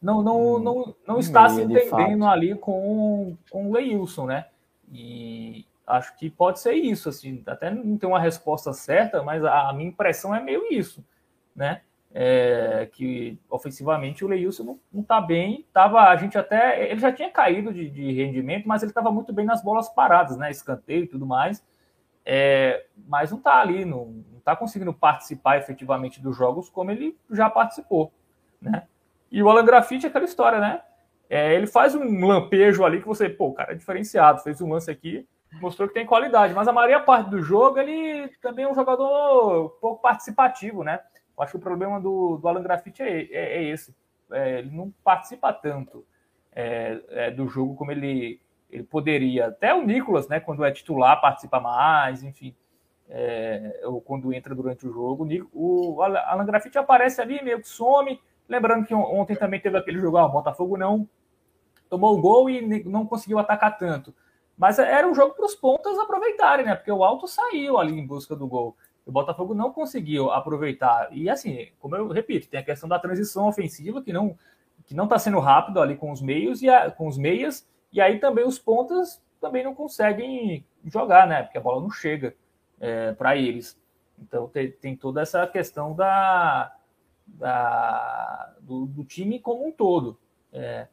não, 0.00 0.22
não, 0.22 0.58
não, 0.58 0.94
não 1.06 1.18
está 1.18 1.48
se 1.48 1.62
entendendo 1.62 2.24
ali 2.24 2.54
com, 2.54 3.36
com 3.50 3.68
o 3.68 3.72
Leilson, 3.72 4.26
né? 4.26 4.46
E, 4.92 5.66
acho 5.88 6.14
que 6.16 6.28
pode 6.28 6.60
ser 6.60 6.74
isso, 6.74 7.08
assim, 7.08 7.42
até 7.46 7.70
não 7.70 7.96
tem 7.96 8.08
uma 8.08 8.20
resposta 8.20 8.72
certa, 8.72 9.22
mas 9.22 9.44
a, 9.44 9.72
minha 9.72 9.88
impressão 9.88 10.34
é 10.34 10.40
meio 10.40 10.70
isso, 10.70 11.04
né? 11.56 11.80
É, 12.12 12.88
que 12.92 13.38
ofensivamente 13.50 14.24
o 14.24 14.28
Leilson 14.28 14.64
não, 14.64 14.80
não 14.92 15.02
tá 15.02 15.20
bem, 15.20 15.66
tava, 15.72 16.00
a 16.00 16.16
gente 16.16 16.38
até, 16.38 16.90
ele 16.90 17.00
já 17.00 17.12
tinha 17.12 17.30
caído 17.30 17.72
de, 17.72 17.88
de 17.90 18.12
rendimento, 18.12 18.66
mas 18.66 18.82
ele 18.82 18.90
estava 18.90 19.10
muito 19.10 19.32
bem 19.32 19.44
nas 19.44 19.62
bolas 19.62 19.88
paradas, 19.88 20.36
né? 20.36 20.50
Escanteio 20.50 21.04
e 21.04 21.08
tudo 21.08 21.26
mais, 21.26 21.64
é, 22.24 22.86
mas 23.06 23.30
não 23.30 23.38
tá 23.38 23.60
ali, 23.60 23.84
não, 23.84 24.06
não 24.32 24.40
tá 24.40 24.54
conseguindo 24.54 24.92
participar 24.92 25.58
efetivamente 25.58 26.20
dos 26.20 26.36
jogos 26.36 26.68
como 26.68 26.90
ele 26.90 27.16
já 27.30 27.48
participou, 27.48 28.12
né? 28.60 28.86
E 29.30 29.42
o 29.42 29.48
Alan 29.48 29.64
Grafite 29.64 30.06
é 30.06 30.08
aquela 30.08 30.24
história, 30.24 30.58
né? 30.58 30.82
É, 31.28 31.54
ele 31.54 31.66
faz 31.66 31.94
um 31.94 32.26
lampejo 32.26 32.84
ali 32.84 33.00
que 33.00 33.06
você, 33.06 33.28
pô, 33.28 33.52
cara 33.52 33.72
é 33.72 33.76
diferenciado, 33.76 34.42
fez 34.42 34.60
um 34.62 34.72
lance 34.72 34.90
aqui, 34.90 35.28
mostrou 35.60 35.86
que 35.88 35.94
tem 35.94 36.06
qualidade, 36.06 36.54
mas 36.54 36.66
a 36.66 36.72
maioria 36.72 37.00
parte 37.00 37.28
do 37.30 37.42
jogo 37.42 37.78
ele 37.78 38.28
também 38.40 38.64
é 38.64 38.70
um 38.70 38.74
jogador 38.74 39.70
pouco 39.80 40.00
participativo, 40.00 40.82
né? 40.82 41.00
Eu 41.36 41.42
acho 41.42 41.52
que 41.52 41.58
o 41.58 41.62
problema 41.62 42.00
do, 42.00 42.38
do 42.38 42.48
Alan 42.48 42.62
Graffiti 42.62 43.02
é, 43.02 43.22
é, 43.30 43.58
é 43.58 43.62
esse. 43.64 43.94
É, 44.32 44.58
ele 44.58 44.70
não 44.70 44.92
participa 45.04 45.52
tanto 45.52 46.04
é, 46.52 47.00
é, 47.10 47.30
do 47.30 47.46
jogo 47.46 47.76
como 47.76 47.92
ele, 47.92 48.40
ele 48.70 48.82
poderia. 48.82 49.46
Até 49.46 49.74
o 49.74 49.84
Nicolas, 49.84 50.28
né, 50.28 50.40
quando 50.40 50.64
é 50.64 50.72
titular, 50.72 51.20
participa 51.20 51.60
mais, 51.60 52.22
enfim. 52.22 52.54
É, 53.10 53.80
ou 53.84 54.00
quando 54.00 54.32
entra 54.32 54.54
durante 54.54 54.86
o 54.86 54.92
jogo. 54.92 55.26
O, 55.52 55.96
o 55.96 56.02
Alan 56.02 56.44
Graffiti 56.44 56.76
aparece 56.76 57.20
ali, 57.20 57.42
meio 57.42 57.60
que 57.60 57.68
some. 57.68 58.20
Lembrando 58.48 58.86
que 58.86 58.94
ontem 58.94 59.36
também 59.36 59.60
teve 59.60 59.76
aquele 59.76 59.98
jogo, 59.98 60.16
ah, 60.16 60.26
o 60.26 60.32
Botafogo 60.32 60.76
não 60.76 61.08
tomou 61.88 62.16
o 62.16 62.20
gol 62.20 62.50
e 62.50 62.84
não 62.84 63.06
conseguiu 63.06 63.38
atacar 63.38 63.76
tanto. 63.78 64.14
Mas 64.56 64.78
era 64.78 65.06
um 65.06 65.14
jogo 65.14 65.34
para 65.34 65.46
os 65.46 65.54
pontas 65.54 65.98
aproveitarem, 65.98 66.66
né? 66.66 66.74
Porque 66.74 66.90
o 66.90 67.04
Alto 67.04 67.28
saiu 67.28 67.78
ali 67.78 67.96
em 67.96 68.06
busca 68.06 68.34
do 68.34 68.46
gol. 68.46 68.76
O 69.06 69.12
Botafogo 69.12 69.54
não 69.54 69.72
conseguiu 69.72 70.30
aproveitar. 70.30 71.08
E 71.12 71.30
assim, 71.30 71.68
como 71.78 71.96
eu 71.96 72.08
repito, 72.08 72.48
tem 72.48 72.60
a 72.60 72.64
questão 72.64 72.88
da 72.88 72.98
transição 72.98 73.46
ofensiva 73.46 74.02
que 74.02 74.12
não 74.12 74.36
que 74.88 74.94
não 74.94 75.04
está 75.04 75.18
sendo 75.18 75.38
rápido 75.38 75.80
ali 75.80 75.96
com 75.96 76.10
os 76.10 76.22
meios 76.22 76.62
e 76.62 76.68
a, 76.68 76.90
com 76.90 77.06
os 77.06 77.18
meias, 77.18 77.68
e 77.92 78.00
aí 78.00 78.18
também 78.18 78.46
os 78.46 78.58
pontas 78.58 79.22
também 79.38 79.62
não 79.62 79.74
conseguem 79.74 80.64
jogar, 80.86 81.26
né? 81.26 81.42
Porque 81.42 81.58
a 81.58 81.60
bola 81.60 81.82
não 81.82 81.90
chega 81.90 82.34
é, 82.80 83.12
para 83.12 83.36
eles. 83.36 83.78
Então 84.18 84.48
tem, 84.48 84.70
tem, 84.72 84.96
toda 84.96 85.20
essa 85.20 85.46
questão 85.46 85.94
da, 85.94 86.74
da 87.26 88.54
do, 88.60 88.86
do, 88.86 89.04
time 89.04 89.38
como 89.38 89.66
um 89.66 89.70
todo. 89.70 90.18
É, 90.52 90.88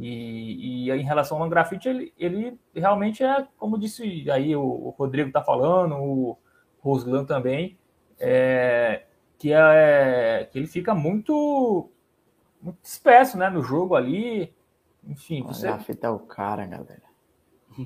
e, 0.00 0.88
e, 0.88 0.90
em 0.90 1.04
relação 1.04 1.36
ao 1.36 1.42
Langrafite, 1.42 1.88
ele, 1.88 2.12
ele 2.18 2.58
realmente 2.74 3.24
é, 3.24 3.46
como 3.58 3.78
disse 3.78 4.30
aí 4.30 4.54
o, 4.54 4.62
o 4.62 4.90
Rodrigo 4.90 5.28
está 5.28 5.42
falando, 5.42 5.96
o 5.96 6.38
Roslan 6.80 7.24
também, 7.24 7.76
é, 8.18 9.04
que, 9.38 9.52
é, 9.52 10.48
que 10.50 10.58
ele 10.58 10.66
fica 10.66 10.94
muito 10.94 11.90
muito 12.60 12.78
disperso, 12.82 13.38
né, 13.38 13.48
no 13.48 13.62
jogo 13.62 13.94
ali. 13.94 14.52
Enfim, 15.06 15.42
você. 15.42 15.68
Grafite 15.68 16.04
é 16.04 16.10
o 16.10 16.18
cara, 16.18 16.66
galera. 16.66 17.02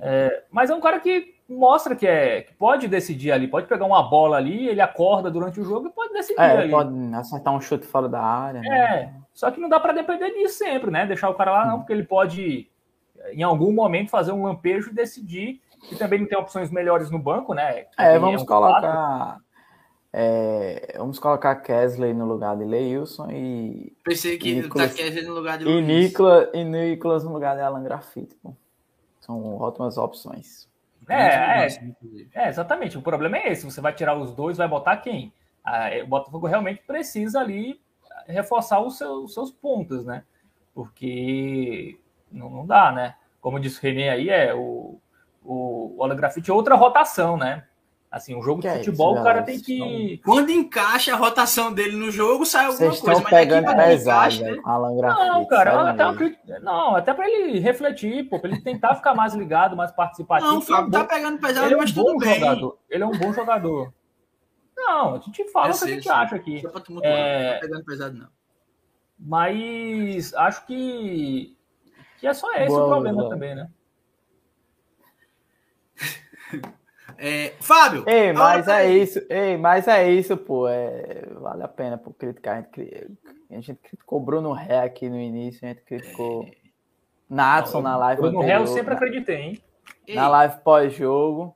É, 0.01 0.45
mas 0.51 0.71
é 0.71 0.75
um 0.75 0.81
cara 0.81 0.99
que 1.01 1.35
mostra 1.47 1.95
que, 1.95 2.07
é, 2.07 2.41
que 2.41 2.55
pode 2.55 2.89
decidir 2.89 3.31
ali, 3.31 3.47
pode 3.47 3.67
pegar 3.67 3.85
uma 3.85 4.03
bola 4.03 4.39
ali, 4.39 4.67
ele 4.67 4.81
acorda 4.81 5.31
durante 5.31 5.61
o 5.61 5.65
jogo 5.65 5.89
e 5.89 5.93
pode 5.93 6.15
decidir 6.15 6.41
é, 6.41 6.57
ali. 6.57 6.71
Pode 6.71 7.15
acertar 7.15 7.53
um 7.53 7.61
chute 7.61 7.87
fora 7.87 8.09
da 8.09 8.23
área. 8.23 8.63
Né? 8.63 8.69
É, 8.69 9.07
né? 9.07 9.22
Só 9.35 9.51
que 9.51 9.61
não 9.61 9.69
dá 9.69 9.81
para 9.81 9.93
depender 9.93 10.31
disso 10.31 10.59
sempre, 10.59 10.91
né? 10.91 11.07
Deixar 11.07 11.31
o 11.31 11.35
cara 11.35 11.53
lá, 11.53 11.67
não, 11.67 11.79
porque 11.79 11.93
ele 11.93 12.05
pode, 12.05 12.69
em 13.33 13.43
algum 13.43 13.73
momento, 13.73 14.11
fazer 14.11 14.33
um 14.33 14.45
lampejo 14.45 14.91
e 14.91 14.95
decidir. 14.95 15.61
E 15.91 15.97
também 15.97 16.21
não 16.21 16.29
tem 16.29 16.39
opções 16.39 16.71
melhores 16.71 17.11
no 17.11 17.19
banco, 17.19 17.55
né? 17.55 17.87
É, 17.99 18.19
vamos 18.19 18.43
é 18.43 18.45
um 18.45 18.47
colocar. 18.47 19.39
É, 20.13 20.95
vamos 20.99 21.19
colocar 21.19 21.57
Kesley 21.57 22.13
no 22.13 22.27
lugar 22.27 22.57
de 22.57 22.65
Leilson 22.65 23.31
e. 23.31 23.97
Pensei 24.05 24.37
que 24.39 24.55
Nicolas, 24.55 24.91
tá 24.91 24.97
Kesley 25.03 25.25
no 25.25 25.35
lugar 25.35 25.59
de 25.59 25.67
e 25.67 25.81
Nicolas, 25.81 26.51
e 26.53 26.63
Nicolas 26.63 27.25
no 27.25 27.33
lugar 27.33 27.57
de 27.57 27.63
Alan 27.63 27.83
Grafite. 27.83 28.37
Pô. 28.43 28.55
São 29.21 29.57
ótimas 29.57 29.97
opções. 29.97 30.69
É, 31.09 31.67
é, 31.67 31.69
é, 32.35 32.49
exatamente. 32.49 32.97
O 32.97 33.03
problema 33.03 33.39
é 33.39 33.51
esse. 33.51 33.65
Você 33.65 33.81
vai 33.81 33.93
tirar 33.93 34.17
os 34.17 34.33
dois, 34.35 34.59
vai 34.59 34.69
botar 34.69 34.99
quem? 34.99 35.33
Ah, 35.65 35.89
é, 35.89 36.03
o 36.03 36.07
Botafogo 36.07 36.47
realmente 36.47 36.83
precisa 36.87 37.41
ali 37.41 37.81
reforçar 38.27 38.81
os 38.81 38.99
seus, 38.99 39.25
os 39.25 39.35
seus 39.35 39.51
pontos, 39.51 40.05
né? 40.05 40.25
Porque 40.75 41.99
não, 42.31 42.51
não, 42.51 42.67
dá, 42.67 42.93
né? 42.93 43.15
Como 43.41 43.61
disse 43.61 43.79
o 43.79 43.83
René 43.83 44.11
aí, 44.11 44.29
é 44.29 44.55
o, 44.55 44.99
o, 45.45 45.95
o 45.97 46.05
Alan 46.05 46.17
Grafite 46.17 46.51
é 46.51 46.55
outra 46.55 46.75
rotação, 46.75 47.37
né? 47.37 47.65
Assim, 48.13 48.37
um 48.37 48.43
jogo 48.43 48.61
que 48.61 48.69
de 48.69 48.77
futebol, 48.77 49.13
é 49.13 49.15
isso, 49.15 49.23
o 49.23 49.25
cara 49.25 49.43
tem 49.43 49.59
que. 49.59 50.21
Quando 50.23 50.51
encaixa 50.51 51.15
a 51.15 51.17
rotação 51.17 51.73
dele 51.73 51.97
no 51.97 52.11
jogo, 52.11 52.45
sai 52.45 52.67
alguma 52.67 52.91
Vocês 52.91 53.01
coisa. 53.01 53.21
Estão 53.21 53.31
pegando 53.31 53.75
pesado, 53.75 54.39
né? 54.43 54.59
Alan 54.67 54.95
Não, 54.95 55.47
cara, 55.47 55.91
até, 55.91 56.61
não, 56.61 56.95
até 56.95 57.15
para 57.15 57.27
ele 57.27 57.59
refletir, 57.59 58.29
pô, 58.29 58.39
pra 58.39 58.51
ele 58.51 58.61
tentar 58.61 58.97
ficar 58.97 59.15
mais 59.15 59.33
ligado, 59.33 59.75
mais 59.75 59.91
participativo. 59.93 60.51
Não, 60.51 60.59
o 60.59 60.61
Fábio 60.61 60.89
é 60.95 60.99
tá 61.01 61.05
pegando 61.07 61.39
pesado, 61.41 61.67
ele 61.67 61.75
é 61.75 61.77
um 61.79 61.81
mas 61.81 61.91
bom 61.91 62.05
tudo 62.05 62.19
bem. 62.19 62.39
Jogador. 62.39 62.79
Ele 62.91 63.03
é 63.03 63.07
um 63.07 63.13
bom 63.13 63.33
jogador. 63.33 63.93
Não, 64.85 65.15
a 65.15 65.19
gente 65.19 65.45
fala 65.51 65.73
o 65.73 65.79
que 65.79 65.85
a 65.85 65.89
gente 65.89 66.09
acha 66.09 66.37
aqui. 66.37 66.59
É... 66.59 66.63
Não 66.63 67.55
tá 67.55 67.61
pegando 67.61 67.85
pesado, 67.85 68.19
não. 68.19 68.29
Mas 69.19 70.35
acho 70.35 70.67
que, 70.67 71.57
que 72.19 72.27
é 72.27 72.35
só 72.35 72.53
esse 72.55 72.69
Boa, 72.69 72.85
o 72.85 72.89
problema 72.89 73.29
também, 73.29 73.55
né? 73.55 73.71
É, 77.19 77.53
Fábio! 77.61 78.03
Ei, 78.09 78.33
mas 78.33 78.67
é 78.67 78.91
isso, 78.91 79.21
ei, 79.31 79.57
mas 79.57 79.87
é 79.87 80.11
isso, 80.11 80.37
pô. 80.37 80.67
É, 80.67 81.25
vale 81.35 81.63
a 81.63 81.69
pena 81.69 81.97
por 81.97 82.15
criticar. 82.15 82.57
A 82.57 82.61
gente, 82.63 83.17
a 83.49 83.55
gente 83.55 83.75
criticou 83.75 84.19
Bruno 84.19 84.53
Ré 84.53 84.81
aqui 84.81 85.09
no 85.09 85.21
início, 85.21 85.65
a 85.65 85.69
gente 85.69 85.83
criticou 85.83 86.43
é... 86.45 86.53
Natson 87.31 87.81
na 87.81 87.97
live. 87.97 88.23
Bruno 88.23 88.41
Ré 88.41 88.57
eu 88.57 88.67
sempre 88.67 88.95
acreditei, 88.95 89.37
hein? 89.37 89.63
Na 90.09 90.29
live 90.29 90.61
pós-jogo, 90.63 91.55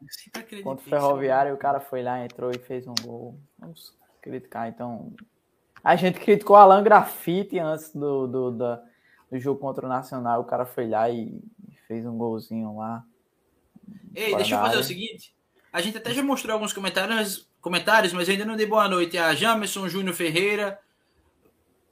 contra 0.62 0.86
o 0.86 0.88
Ferroviário, 0.88 1.54
o 1.54 1.58
cara 1.58 1.80
foi 1.80 2.02
lá, 2.02 2.24
entrou 2.24 2.50
e 2.50 2.58
fez 2.58 2.86
um 2.86 2.94
gol. 3.02 3.38
Vamos 3.58 3.92
criticar, 4.22 4.68
então. 4.68 5.12
A 5.82 5.96
gente 5.96 6.20
criticou 6.20 6.56
Alan 6.56 6.82
Grafite 6.82 7.58
antes 7.58 7.92
do, 7.92 8.26
do, 8.26 8.50
do, 8.52 8.78
do 9.32 9.38
jogo 9.38 9.60
contra 9.60 9.84
o 9.84 9.88
Nacional. 9.88 10.40
O 10.40 10.44
cara 10.44 10.64
foi 10.64 10.88
lá 10.88 11.10
e 11.10 11.40
fez 11.88 12.06
um 12.06 12.16
golzinho 12.16 12.76
lá. 12.76 13.04
Ei, 14.14 14.34
deixa 14.36 14.54
eu 14.54 14.60
fazer 14.60 14.78
o 14.78 14.84
seguinte. 14.84 15.34
A 15.72 15.80
gente 15.80 15.98
até 15.98 16.12
já 16.12 16.22
mostrou 16.22 16.54
alguns 16.54 16.72
comentários, 16.72 17.48
comentários 17.60 18.12
mas 18.12 18.28
ainda 18.28 18.44
não 18.44 18.56
dei 18.56 18.66
boa 18.66 18.88
noite 18.88 19.18
a 19.18 19.34
Jamerson 19.34 19.88
Júnior 19.88 20.14
Ferreira, 20.14 20.78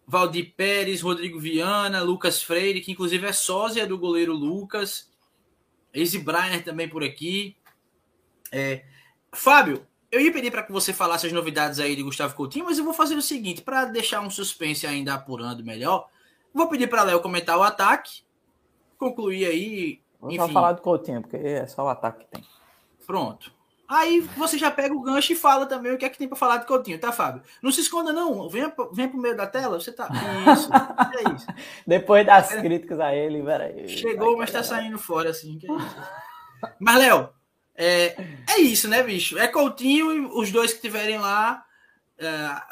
Valdir 0.07 0.55
Pérez, 0.57 1.01
Rodrigo 1.01 1.39
Viana, 1.39 2.03
Lucas 2.03 2.43
Freire, 2.43 2.81
que 2.81 2.93
inclusive 2.93 3.27
é 3.27 3.33
sósia 3.33 3.87
do 3.87 3.99
goleiro 3.99 4.33
Lucas, 4.33 5.11
Easy 5.95 6.19
Brainer 6.19 6.65
também 6.65 6.89
por 6.89 7.05
aqui. 7.05 7.57
É, 8.51 8.85
Fábio, 9.33 9.87
eu 10.11 10.21
ia 10.21 10.33
pedir 10.33 10.51
para 10.51 10.63
que 10.63 10.73
você 10.73 10.93
falasse 10.93 11.27
as 11.27 11.33
novidades 11.33 11.79
aí 11.79 11.95
de 11.95 12.03
Gustavo 12.03 12.35
Coutinho, 12.35 12.65
mas 12.65 12.79
eu 12.79 12.85
vou 12.85 12.95
fazer 12.95 13.15
o 13.15 13.23
seguinte, 13.23 13.63
para 13.63 13.85
deixar 13.85 14.21
um 14.21 14.31
suspense 14.31 14.87
ainda 14.87 15.15
apurando 15.15 15.65
melhor, 15.65 16.09
vou 16.53 16.69
pedir 16.69 16.89
para 16.89 17.03
Léo 17.05 17.21
comentar 17.21 17.57
o 17.57 17.63
ataque, 17.63 18.23
concluir 18.99 19.47
aí. 19.47 20.03
Só 20.37 20.49
falar 20.49 20.73
do 20.73 20.83
Coutinho, 20.83 21.21
porque 21.21 21.37
é 21.37 21.67
só 21.67 21.85
o 21.85 21.89
ataque 21.89 22.25
que 22.25 22.31
tem. 22.31 22.45
Pronto. 23.07 23.53
Aí 23.87 24.21
você 24.21 24.57
já 24.57 24.71
pega 24.71 24.95
o 24.95 25.03
gancho 25.03 25.33
e 25.33 25.37
fala 25.37 25.67
também 25.67 25.93
o 25.93 25.99
que 25.99 26.05
é 26.05 26.09
que 26.09 26.17
tem 26.17 26.27
para 26.27 26.39
falar 26.39 26.57
de 26.57 26.67
Coutinho, 26.67 26.99
tá, 26.99 27.13
Fábio? 27.13 27.43
Não 27.63 27.71
se 27.71 27.83
esconda, 27.83 28.13
não. 28.13 28.49
Venha, 28.49 28.73
venha 28.93 29.09
pro 29.09 29.19
meio 29.19 29.37
da 29.37 29.47
tela, 29.47 29.79
você 29.79 29.93
tá. 29.93 30.09
Isso, 30.53 30.71
é 30.73 31.35
isso. 31.35 31.47
Depois 31.87 32.25
das 32.25 32.51
é. 32.53 32.63
críticas 32.63 32.99
a 32.99 33.15
ele, 33.15 33.43
peraí. 33.43 33.87
Chegou, 33.89 34.39
mas 34.39 34.51
tá 34.51 34.63
saindo 34.63 34.99
fora, 34.99 35.31
assim. 35.31 35.59
Que 35.59 35.71
é 35.71 35.75
isso. 35.75 35.97
Mas, 36.81 36.99
Léo, 36.99 37.29
é, 37.77 38.17
é 38.57 38.61
isso, 38.61 38.89
né, 38.89 39.03
bicho? 39.03 39.39
É 39.39 39.49
Coutinho 39.49 40.13
e 40.13 40.21
os 40.21 40.51
dois 40.51 40.73
que 40.73 40.81
tiverem 40.81 41.19
lá. 41.19 41.63
É, 42.19 42.63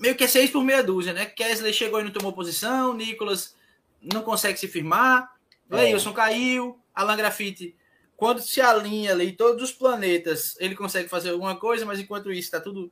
meio 0.00 0.16
que 0.16 0.24
é 0.24 0.28
seis 0.28 0.50
por 0.50 0.64
meia 0.64 0.82
dúzia, 0.82 1.12
né? 1.12 1.26
Kesley 1.26 1.72
chegou 1.72 2.00
e 2.00 2.04
não 2.04 2.10
tomou 2.10 2.32
posição, 2.32 2.92
Nicolas 2.92 3.54
não 4.02 4.22
consegue 4.22 4.58
se 4.58 4.66
firmar, 4.66 5.30
é. 5.70 5.76
Leilson 5.76 6.12
caiu, 6.12 6.80
Alan 6.92 7.16
Grafite 7.16 7.76
quando 8.22 8.40
se 8.40 8.60
alinha 8.60 9.10
ali 9.10 9.32
todos 9.32 9.60
os 9.64 9.72
planetas, 9.72 10.54
ele 10.60 10.76
consegue 10.76 11.08
fazer 11.08 11.30
alguma 11.30 11.56
coisa, 11.56 11.84
mas 11.84 11.98
enquanto 11.98 12.30
isso 12.30 12.42
está 12.42 12.60
tudo 12.60 12.88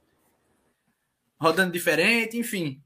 rodando 1.40 1.70
diferente, 1.70 2.36
enfim. 2.36 2.82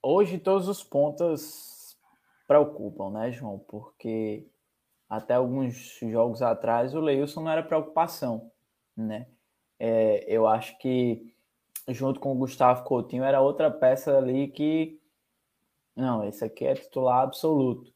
Hoje 0.00 0.38
todos 0.38 0.68
os 0.68 0.84
pontos 0.84 1.98
preocupam, 2.46 3.10
né, 3.10 3.32
João? 3.32 3.58
Porque 3.58 4.46
até 5.10 5.34
alguns 5.34 5.98
jogos 6.02 6.40
atrás 6.40 6.94
o 6.94 7.00
Leilson 7.00 7.40
não 7.40 7.50
era 7.50 7.64
preocupação, 7.64 8.52
né? 8.96 9.26
É, 9.76 10.24
eu 10.28 10.46
acho 10.46 10.78
que 10.78 11.34
junto 11.88 12.20
com 12.20 12.30
o 12.30 12.38
Gustavo 12.38 12.84
Coutinho 12.84 13.24
era 13.24 13.40
outra 13.40 13.72
peça 13.72 14.16
ali 14.16 14.46
que 14.46 15.00
não, 15.96 16.22
esse 16.28 16.44
aqui 16.44 16.64
é 16.64 16.74
titular 16.74 17.24
absoluto 17.24 17.92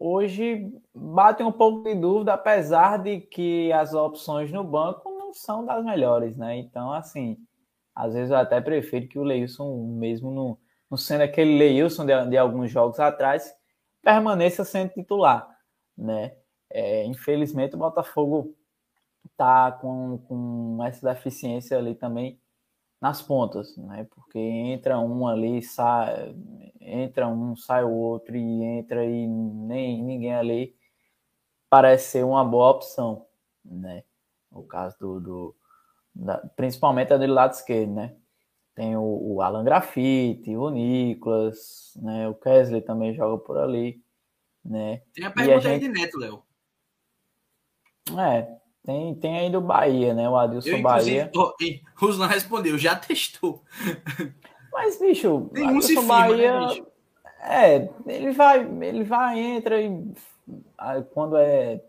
hoje 0.00 0.72
batem 0.94 1.44
um 1.44 1.52
pouco 1.52 1.84
de 1.84 1.94
dúvida, 1.94 2.32
apesar 2.32 2.96
de 2.96 3.20
que 3.20 3.70
as 3.72 3.92
opções 3.92 4.50
no 4.50 4.64
banco 4.64 5.10
não 5.10 5.34
são 5.34 5.64
das 5.64 5.84
melhores, 5.84 6.36
né? 6.36 6.56
Então, 6.56 6.90
assim, 6.90 7.36
às 7.94 8.14
vezes 8.14 8.30
eu 8.30 8.36
até 8.38 8.60
prefiro 8.60 9.06
que 9.06 9.18
o 9.18 9.22
Leilson, 9.22 9.76
mesmo 9.98 10.58
no 10.90 10.96
sendo 10.96 11.22
aquele 11.22 11.56
Leilson 11.56 12.04
de, 12.06 12.26
de, 12.26 12.36
alguns 12.36 12.70
jogos 12.70 12.98
atrás, 12.98 13.54
permaneça 14.02 14.64
sendo 14.64 14.90
titular, 14.90 15.48
né? 15.96 16.34
É, 16.72 17.04
infelizmente 17.04 17.74
o 17.74 17.78
Botafogo 17.78 18.56
tá 19.36 19.72
com, 19.72 20.18
com 20.26 20.84
essa 20.84 21.12
deficiência 21.12 21.76
ali 21.76 21.94
também 21.94 22.40
nas 23.00 23.22
pontas, 23.22 23.76
né? 23.76 24.06
Porque 24.10 24.38
entra 24.38 24.98
um 24.98 25.26
ali, 25.26 25.62
sai, 25.62 26.34
entra 26.80 27.28
um, 27.28 27.56
sai 27.56 27.84
o 27.84 27.90
outro 27.90 28.36
e 28.36 28.62
entra 28.62 29.04
e 29.04 29.26
nem 29.26 30.02
ninguém 30.02 30.34
ali 30.34 30.76
parece 31.68 32.10
ser 32.10 32.24
uma 32.24 32.44
boa 32.44 32.70
opção, 32.70 33.26
né? 33.64 34.04
O 34.50 34.62
caso 34.62 34.96
do, 34.98 35.20
do 35.20 35.56
da, 36.14 36.38
principalmente 36.56 37.12
a 37.12 37.16
do 37.16 37.26
lado 37.26 37.52
esquerdo, 37.52 37.92
né? 37.94 38.16
tem 38.80 38.96
o, 38.96 39.34
o 39.34 39.42
Alan 39.42 39.62
Grafite, 39.62 40.56
o 40.56 40.70
Nicolas, 40.70 41.92
né? 41.96 42.26
O 42.28 42.34
Kesley 42.34 42.80
também 42.80 43.14
joga 43.14 43.42
por 43.42 43.58
ali, 43.58 44.02
né? 44.64 45.02
Tem 45.12 45.26
a 45.26 45.30
pergunta 45.30 45.58
a 45.58 45.60
gente... 45.60 45.72
aí 45.72 45.78
de 45.80 45.88
Neto, 45.88 46.18
Léo. 46.18 46.42
É, 48.18 48.59
tem, 48.84 49.14
tem 49.14 49.38
ainda 49.38 49.58
o 49.58 49.62
Bahia, 49.62 50.14
né? 50.14 50.28
O 50.28 50.36
Adilson 50.36 50.70
eu, 50.70 50.82
Bahia. 50.82 51.30
O 51.34 51.52
Ruslan 51.94 52.26
respondeu, 52.26 52.78
já 52.78 52.96
testou. 52.96 53.62
Mas, 54.72 54.98
bicho, 54.98 55.50
tem 55.52 55.64
um 55.64 55.78
Adilson 55.78 56.06
Bahia. 56.06 56.60
Né, 56.60 56.66
bicho? 56.68 56.86
É, 57.42 57.88
ele 58.06 58.32
vai, 58.32 58.60
ele 58.82 59.02
vai, 59.02 59.38
entra 59.38 59.80
e 59.80 60.12
quando 61.12 61.36
é 61.36 61.80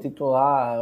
titular, 0.00 0.78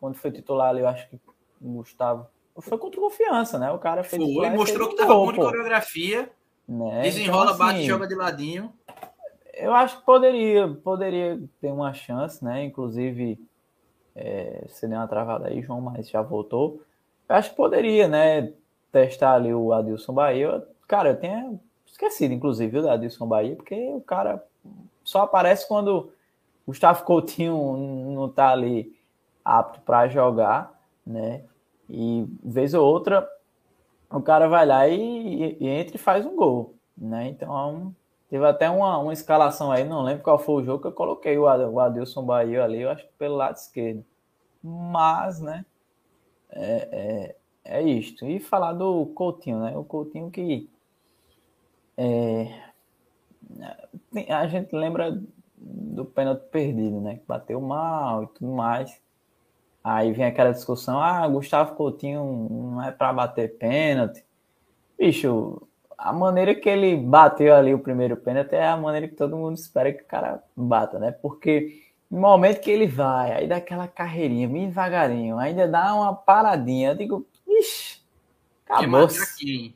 quando 0.00 0.16
foi 0.16 0.32
titular 0.32 0.70
ali, 0.70 0.80
eu 0.80 0.88
acho 0.88 1.08
que 1.08 1.16
o 1.60 1.72
Gustavo. 1.74 2.26
Foi 2.58 2.78
contra 2.78 3.00
confiança, 3.00 3.58
né? 3.58 3.70
O 3.70 3.78
cara 3.78 4.02
fez. 4.02 4.22
Foi, 4.22 4.50
mostrou 4.50 4.88
que 4.88 4.96
tava 4.96 5.14
bom 5.14 5.32
de 5.32 5.38
coreografia. 5.38 6.30
Né? 6.66 7.02
Desenrola, 7.02 7.52
então, 7.52 7.66
assim, 7.66 7.74
bate, 7.74 7.86
joga 7.86 8.08
de 8.08 8.14
ladinho. 8.14 8.72
Eu 9.54 9.72
acho 9.74 9.98
que 9.98 10.04
poderia, 10.04 10.68
poderia 10.68 11.40
ter 11.60 11.70
uma 11.70 11.92
chance, 11.92 12.44
né? 12.44 12.64
Inclusive, 12.64 13.38
é, 14.16 14.64
você 14.66 14.88
deu 14.88 14.98
uma 14.98 15.06
travada 15.06 15.48
aí, 15.48 15.62
João, 15.62 15.80
mas 15.80 16.08
já 16.08 16.22
voltou. 16.22 16.80
Eu 17.28 17.36
acho 17.36 17.50
que 17.50 17.56
poderia, 17.56 18.08
né? 18.08 18.52
Testar 18.90 19.34
ali 19.34 19.52
o 19.52 19.72
Adilson 19.72 20.14
Bahia. 20.14 20.66
Cara, 20.88 21.10
eu 21.10 21.16
tenho 21.16 21.60
esquecido, 21.86 22.32
inclusive, 22.32 22.80
o 22.80 22.90
Adilson 22.90 23.26
Bahia, 23.26 23.54
porque 23.54 23.74
o 23.92 24.00
cara 24.00 24.42
só 25.04 25.22
aparece 25.22 25.68
quando 25.68 26.10
Gustavo 26.66 27.04
Coutinho 27.04 27.76
não 28.14 28.28
tá 28.28 28.50
ali 28.50 28.96
apto 29.44 29.80
para 29.82 30.08
jogar, 30.08 30.72
né? 31.06 31.42
E 31.88 32.26
vez 32.42 32.74
ou 32.74 32.84
outra 32.84 33.28
o 34.10 34.20
cara 34.20 34.48
vai 34.48 34.64
lá 34.64 34.88
e, 34.88 35.56
e, 35.60 35.68
entra 35.68 35.96
e 35.96 35.98
faz 35.98 36.24
um 36.24 36.34
gol, 36.34 36.74
né? 36.96 37.28
Então 37.28 37.94
teve 38.28 38.46
até 38.46 38.68
uma, 38.70 38.98
uma 38.98 39.12
escalação 39.12 39.70
aí, 39.70 39.84
não 39.84 40.02
lembro 40.02 40.22
qual 40.22 40.38
foi 40.38 40.62
o 40.62 40.64
jogo 40.64 40.82
que 40.82 40.88
eu 40.88 40.92
coloquei 40.92 41.38
o, 41.38 41.48
Adilson 41.48 42.24
Bahia 42.24 42.64
ali, 42.64 42.82
eu 42.82 42.90
acho 42.90 43.04
que 43.04 43.12
pelo 43.18 43.36
lado 43.36 43.56
esquerdo. 43.56 44.04
Mas, 44.62 45.40
né? 45.40 45.64
É, 46.50 47.36
é, 47.64 47.78
é 47.78 47.82
isto. 47.82 48.26
E 48.26 48.40
falar 48.40 48.72
do 48.72 49.06
Coutinho, 49.06 49.60
né? 49.60 49.76
O 49.76 49.84
Coutinho 49.84 50.30
que 50.30 50.68
é, 51.96 52.52
a 54.28 54.46
gente 54.46 54.74
lembra 54.74 55.20
do 55.56 56.04
pênalti 56.04 56.42
perdido, 56.50 57.00
né? 57.00 57.16
Que 57.16 57.26
bateu 57.26 57.60
mal 57.60 58.24
e 58.24 58.26
tudo 58.28 58.52
mais. 58.52 59.00
Aí 59.82 60.12
vem 60.12 60.26
aquela 60.26 60.52
discussão: 60.52 61.00
ah, 61.00 61.26
Gustavo 61.28 61.74
Coutinho 61.74 62.48
não 62.50 62.82
é 62.82 62.90
para 62.90 63.12
bater 63.12 63.56
pênalti. 63.56 64.24
Bicho, 64.98 65.66
a 65.96 66.12
maneira 66.12 66.54
que 66.54 66.68
ele 66.68 66.96
bateu 66.96 67.54
ali 67.54 67.72
o 67.72 67.78
primeiro 67.78 68.16
pênalti 68.16 68.54
é 68.54 68.66
a 68.66 68.76
maneira 68.76 69.08
que 69.08 69.14
todo 69.14 69.36
mundo 69.36 69.56
espera 69.56 69.92
que 69.92 70.02
o 70.02 70.06
cara 70.06 70.42
bata, 70.56 70.98
né? 70.98 71.10
Porque 71.10 71.82
no 72.10 72.20
momento 72.20 72.60
que 72.60 72.70
ele 72.70 72.86
vai, 72.86 73.32
aí 73.32 73.48
dá 73.48 73.56
aquela 73.56 73.88
carreirinha 73.88 74.48
bem 74.48 74.68
devagarinho, 74.68 75.38
ainda 75.38 75.66
dá 75.66 75.94
uma 75.94 76.14
paradinha, 76.14 76.90
eu 76.90 76.94
digo, 76.94 77.26
ixi, 77.46 78.00
acabou-se. 78.68 79.74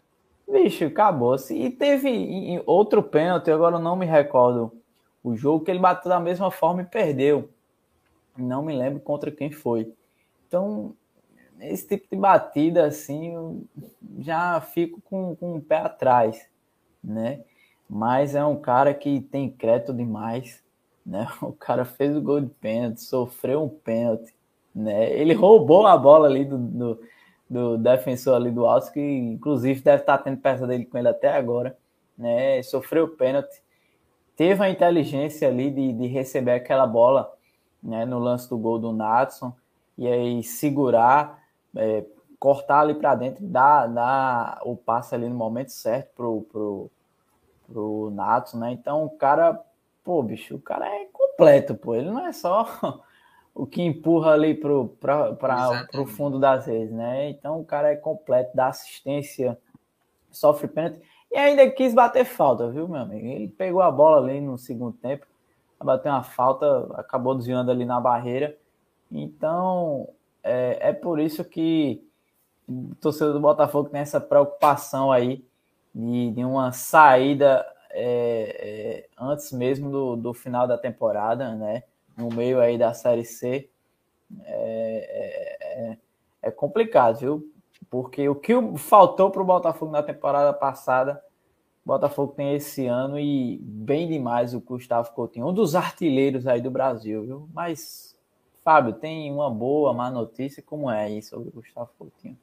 Bicho, 0.51 0.85
acabou-se. 0.87 1.55
E 1.55 1.71
teve 1.71 2.61
outro 2.67 3.03
pênalti, 3.03 3.51
agora 3.51 3.77
eu 3.77 3.81
não 3.81 3.97
me 3.97 4.05
recordo 4.05 4.73
o 5.23 5.37
jogo 5.37 5.65
que 5.65 5.71
ele 5.71 5.79
bateu 5.79 6.09
da 6.09 6.19
mesma 6.19 6.51
forma 6.51 6.83
e 6.83 6.87
perdeu. 6.87 7.49
Não 8.37 8.63
me 8.63 8.77
lembro 8.77 9.01
contra 9.01 9.31
quem 9.31 9.51
foi. 9.51 9.93
Então, 10.47 10.95
esse 11.61 11.87
tipo 11.87 12.07
de 12.11 12.17
batida, 12.17 12.87
assim, 12.87 13.35
eu 13.35 13.65
já 14.19 14.61
fico 14.61 15.01
com, 15.03 15.35
com 15.37 15.57
o 15.57 15.61
pé 15.61 15.79
atrás, 15.79 16.47
né? 17.03 17.41
Mas 17.89 18.35
é 18.35 18.45
um 18.45 18.57
cara 18.57 18.95
que 18.95 19.21
tem 19.21 19.51
crédito 19.51 19.93
demais, 19.93 20.63
né? 21.05 21.27
O 21.43 21.53
cara 21.53 21.85
fez 21.85 22.17
o 22.17 22.23
gol 22.23 22.41
de 22.41 22.49
pênalti, 22.49 23.03
sofreu 23.03 23.65
um 23.65 23.69
pênalti, 23.69 24.35
né? 24.75 25.13
Ele 25.13 25.35
roubou 25.35 25.87
a 25.87 25.97
bola 25.97 26.29
ali 26.29 26.45
do, 26.45 26.59
do, 26.59 27.01
do 27.49 27.79
defensor 27.79 28.35
ali 28.35 28.51
do 28.51 28.67
Alto, 28.67 28.93
que 28.93 29.01
inclusive 29.01 29.81
deve 29.81 30.03
estar 30.03 30.19
tendo 30.19 30.39
peça 30.39 30.67
dele 30.67 30.85
com 30.85 30.99
ele 30.99 31.09
até 31.09 31.29
agora, 31.37 31.77
né? 32.17 32.63
Sofreu 32.63 33.09
pênalti 33.09 33.61
teve 34.41 34.65
a 34.65 34.71
inteligência 34.71 35.49
ali 35.49 35.71
de, 35.71 35.93
de 35.93 36.07
receber 36.07 36.53
aquela 36.53 36.87
bola 36.87 37.31
né, 37.83 38.07
no 38.07 38.19
lance 38.19 38.49
do 38.49 38.57
gol 38.57 38.79
do 38.79 38.91
Natson 38.91 39.55
e 39.99 40.09
aí 40.09 40.43
segurar, 40.43 41.40
é, 41.77 42.05
cortar 42.39 42.81
ali 42.81 42.95
para 42.95 43.15
dentro, 43.15 43.45
dar, 43.47 43.87
dar 43.87 44.61
o 44.65 44.77
passe 44.77 45.15
ali 45.15 45.29
no 45.29 45.35
momento 45.35 45.71
certo 45.71 46.15
pro, 46.15 46.43
pro, 46.51 46.91
pro 47.67 48.11
Natson, 48.11 48.59
né? 48.59 48.73
Então 48.73 49.05
o 49.05 49.11
cara, 49.11 49.61
pô, 50.03 50.23
bicho, 50.23 50.57
o 50.57 50.61
cara 50.61 50.87
é 50.89 51.05
completo, 51.13 51.75
pô. 51.75 51.95
Ele 51.95 52.11
não 52.11 52.27
é 52.27 52.33
só 52.33 52.67
o 53.55 53.67
que 53.67 53.83
empurra 53.83 54.33
ali 54.33 54.55
pro, 54.55 54.89
pra, 55.01 55.35
pra, 55.35 55.87
pro 55.91 56.07
fundo 56.07 56.39
das 56.39 56.67
redes, 56.67 56.93
né? 56.93 57.29
Então 57.29 57.61
o 57.61 57.65
cara 57.65 57.93
é 57.93 57.97
completo, 57.97 58.57
dá 58.57 58.69
assistência, 58.69 59.59
sofre 60.31 60.67
pênalti. 60.67 61.01
E 61.31 61.37
ainda 61.37 61.71
quis 61.71 61.95
bater 61.95 62.25
falta, 62.25 62.71
viu, 62.71 62.89
meu 62.89 63.03
amigo? 63.03 63.27
Ele 63.27 63.49
pegou 63.49 63.83
a 63.83 63.91
bola 63.91 64.27
ali 64.27 64.41
no 64.41 64.59
segundo 64.59 64.97
tempo, 64.97 65.27
bateu 65.79 66.11
uma 66.11 66.23
falta, 66.23 66.91
acabou 66.95 67.37
desviando 67.37 67.71
ali 67.71 67.85
na 67.85 68.01
barreira. 68.01 68.57
Então, 69.13 70.09
é, 70.43 70.89
é 70.89 70.93
por 70.93 71.19
isso 71.19 71.45
que 71.45 72.07
o 72.69 72.95
torcedor 73.01 73.33
do 73.33 73.41
Botafogo 73.41 73.89
tem 73.89 74.01
essa 74.01 74.21
preocupação 74.21 75.11
aí 75.11 75.45
de, 75.95 76.31
de 76.31 76.45
uma 76.45 76.73
saída 76.73 77.67
é, 77.91 78.57
é, 78.61 79.09
antes 79.19 79.53
mesmo 79.53 79.91
do, 79.91 80.17
do 80.17 80.33
final 80.33 80.67
da 80.67 80.79
temporada, 80.79 81.55
né? 81.55 81.83
No 82.17 82.29
meio 82.29 82.61
aí 82.61 82.79
da 82.79 82.95
Série 82.95 83.25
C. 83.25 83.69
É, 84.45 85.59
é, 85.63 85.91
é, 85.91 85.99
é 86.43 86.51
complicado, 86.51 87.19
viu? 87.19 87.53
Porque 87.91 88.29
o 88.29 88.35
que 88.35 88.53
faltou 88.77 89.31
para 89.31 89.43
o 89.43 89.45
Botafogo 89.45 89.91
na 89.91 90.03
temporada 90.03 90.53
passada, 90.53 91.23
o 91.85 91.89
Botafogo 91.89 92.35
tem 92.35 92.55
esse 92.55 92.87
ano 92.87 93.19
e 93.19 93.59
bem 93.61 94.07
demais 94.07 94.55
o 94.55 94.61
Gustavo 94.61 95.13
Coutinho, 95.13 95.49
um 95.49 95.53
dos 95.53 95.75
artilheiros 95.75 96.47
aí 96.47 96.61
do 96.61 96.71
Brasil, 96.71 97.25
viu? 97.25 97.49
Mas, 97.53 98.10
Fábio, 98.65 98.93
tem 98.93 99.33
uma 99.33 99.51
boa, 99.51 99.93
má 99.93 100.11
notícia, 100.11 100.63
como 100.63 100.91
é 100.91 101.05
aí 101.05 101.23
sobre 101.23 101.49
o 101.49 101.53
Gustavo 101.53 101.91
Coutinho? 101.99 102.39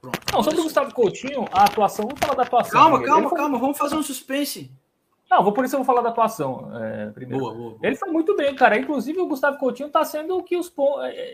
Pronto. 0.00 0.18
Não, 0.32 0.42
sobre 0.42 0.60
o 0.60 0.64
Gustavo 0.64 0.94
Coutinho, 0.94 1.46
a 1.52 1.64
atuação, 1.64 2.06
vamos 2.06 2.20
falar 2.20 2.34
da 2.34 2.42
atuação. 2.42 2.80
Calma, 2.80 3.02
calma, 3.02 3.28
foi... 3.28 3.38
calma, 3.38 3.58
vamos 3.58 3.78
fazer 3.78 3.96
um 3.96 4.02
suspense. 4.02 4.70
Não, 5.30 5.42
vou 5.42 5.52
por 5.54 5.64
isso 5.64 5.74
eu 5.74 5.78
vou 5.78 5.86
falar 5.86 6.02
da 6.02 6.10
atuação 6.10 6.70
é, 6.76 7.06
primeiro. 7.06 7.42
Boa, 7.42 7.54
boa, 7.54 7.70
boa. 7.70 7.80
Ele 7.82 7.96
foi 7.96 8.10
muito 8.10 8.36
bem, 8.36 8.54
cara. 8.54 8.76
Inclusive 8.76 9.18
o 9.18 9.26
Gustavo 9.26 9.56
Coutinho 9.56 9.86
está 9.86 10.04
sendo 10.04 10.36
o 10.36 10.42
que 10.42 10.58
os 10.58 10.70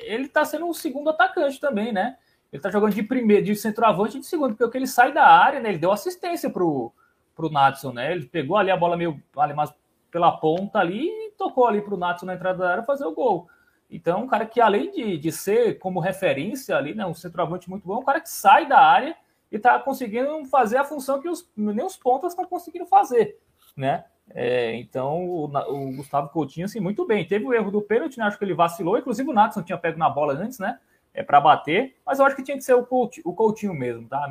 ele 0.03 0.27
está 0.27 0.45
sendo 0.45 0.69
o 0.69 0.75
segundo 0.75 1.11
atacante 1.11 1.59
também, 1.59 1.93
né? 1.93 2.17
Ele 2.53 2.63
tá 2.63 2.71
jogando 2.71 2.95
de 2.95 3.03
primeiro, 3.03 3.45
de 3.45 3.57
centroavante 3.57 4.17
e 4.17 4.21
de 4.21 4.27
segundo, 4.27 4.55
porque 4.55 4.79
ele 4.79 4.87
sai 4.87 5.13
da 5.13 5.27
área, 5.27 5.59
né? 5.59 5.71
Ele 5.71 5.79
deu 5.79 5.91
assistência 5.91 6.49
pro, 6.49 6.93
pro 7.35 7.51
Natson, 7.51 7.93
né? 7.93 8.13
Ele 8.13 8.27
pegou 8.27 8.57
ali 8.57 8.71
a 8.71 8.77
bola 8.77 8.97
meio 8.97 9.21
ali 9.37 9.53
mais 9.53 9.75
pela 10.13 10.31
ponta 10.31 10.79
ali 10.79 11.09
e 11.09 11.33
tocou 11.37 11.67
ali 11.67 11.83
pro 11.83 11.97
Natson 11.97 12.27
na 12.27 12.35
entrada 12.35 12.59
da 12.59 12.71
área 12.71 12.85
fazer 12.85 13.05
o 13.05 13.15
gol. 13.15 13.49
Então, 13.91 14.25
um 14.25 14.27
cara 14.27 14.45
que 14.45 14.61
além 14.61 14.91
de, 14.91 15.17
de 15.17 15.33
ser 15.33 15.79
como 15.79 16.01
referência 16.01 16.77
ali, 16.77 16.95
né? 16.95 17.07
Um 17.07 17.15
centroavante 17.15 17.71
muito 17.71 17.87
bom, 17.87 17.97
é 17.97 17.99
um 17.99 18.05
cara 18.05 18.21
que 18.21 18.31
sai 18.31 18.67
da 18.67 18.79
área 18.79 19.17
e 19.51 19.59
tá 19.59 19.79
conseguindo 19.79 20.45
fazer 20.47 20.77
a 20.77 20.85
função 20.85 21.21
que 21.21 21.29
os, 21.29 21.49
nem 21.57 21.85
os 21.85 21.97
pontas 21.97 22.33
estão 22.33 22.45
conseguindo 22.45 22.87
fazer, 22.87 23.39
né? 23.77 24.05
É, 24.31 24.75
então, 24.77 25.25
o, 25.25 25.45
o, 25.45 25.97
Gustavo 25.97 26.29
Coutinho, 26.29 26.67
assim, 26.67 26.81
muito 26.81 27.07
bem. 27.07 27.27
Teve 27.27 27.47
o 27.47 27.55
erro 27.55 27.71
do 27.71 27.81
pênalti, 27.81 28.19
né? 28.19 28.25
Acho 28.27 28.39
que 28.39 28.45
ele 28.45 28.53
vacilou. 28.53 28.99
Inclusive, 28.99 29.31
o 29.31 29.33
Natson 29.33 29.63
tinha 29.63 29.79
pego 29.79 29.99
na 29.99 30.11
bola 30.11 30.35
antes, 30.35 30.59
né? 30.59 30.79
é, 31.19 31.23
para 31.23 31.41
bater, 31.41 31.97
mas 32.07 32.19
eu 32.19 32.25
acho 32.25 32.37
que 32.37 32.45
tinha 32.45 32.57
que 32.57 32.63
ser 32.63 32.75
o 32.75 32.87
Coutinho, 32.87 33.27
o 33.27 33.33
Coutinho 33.33 33.75
mesmo, 33.75 34.07
tá? 34.07 34.31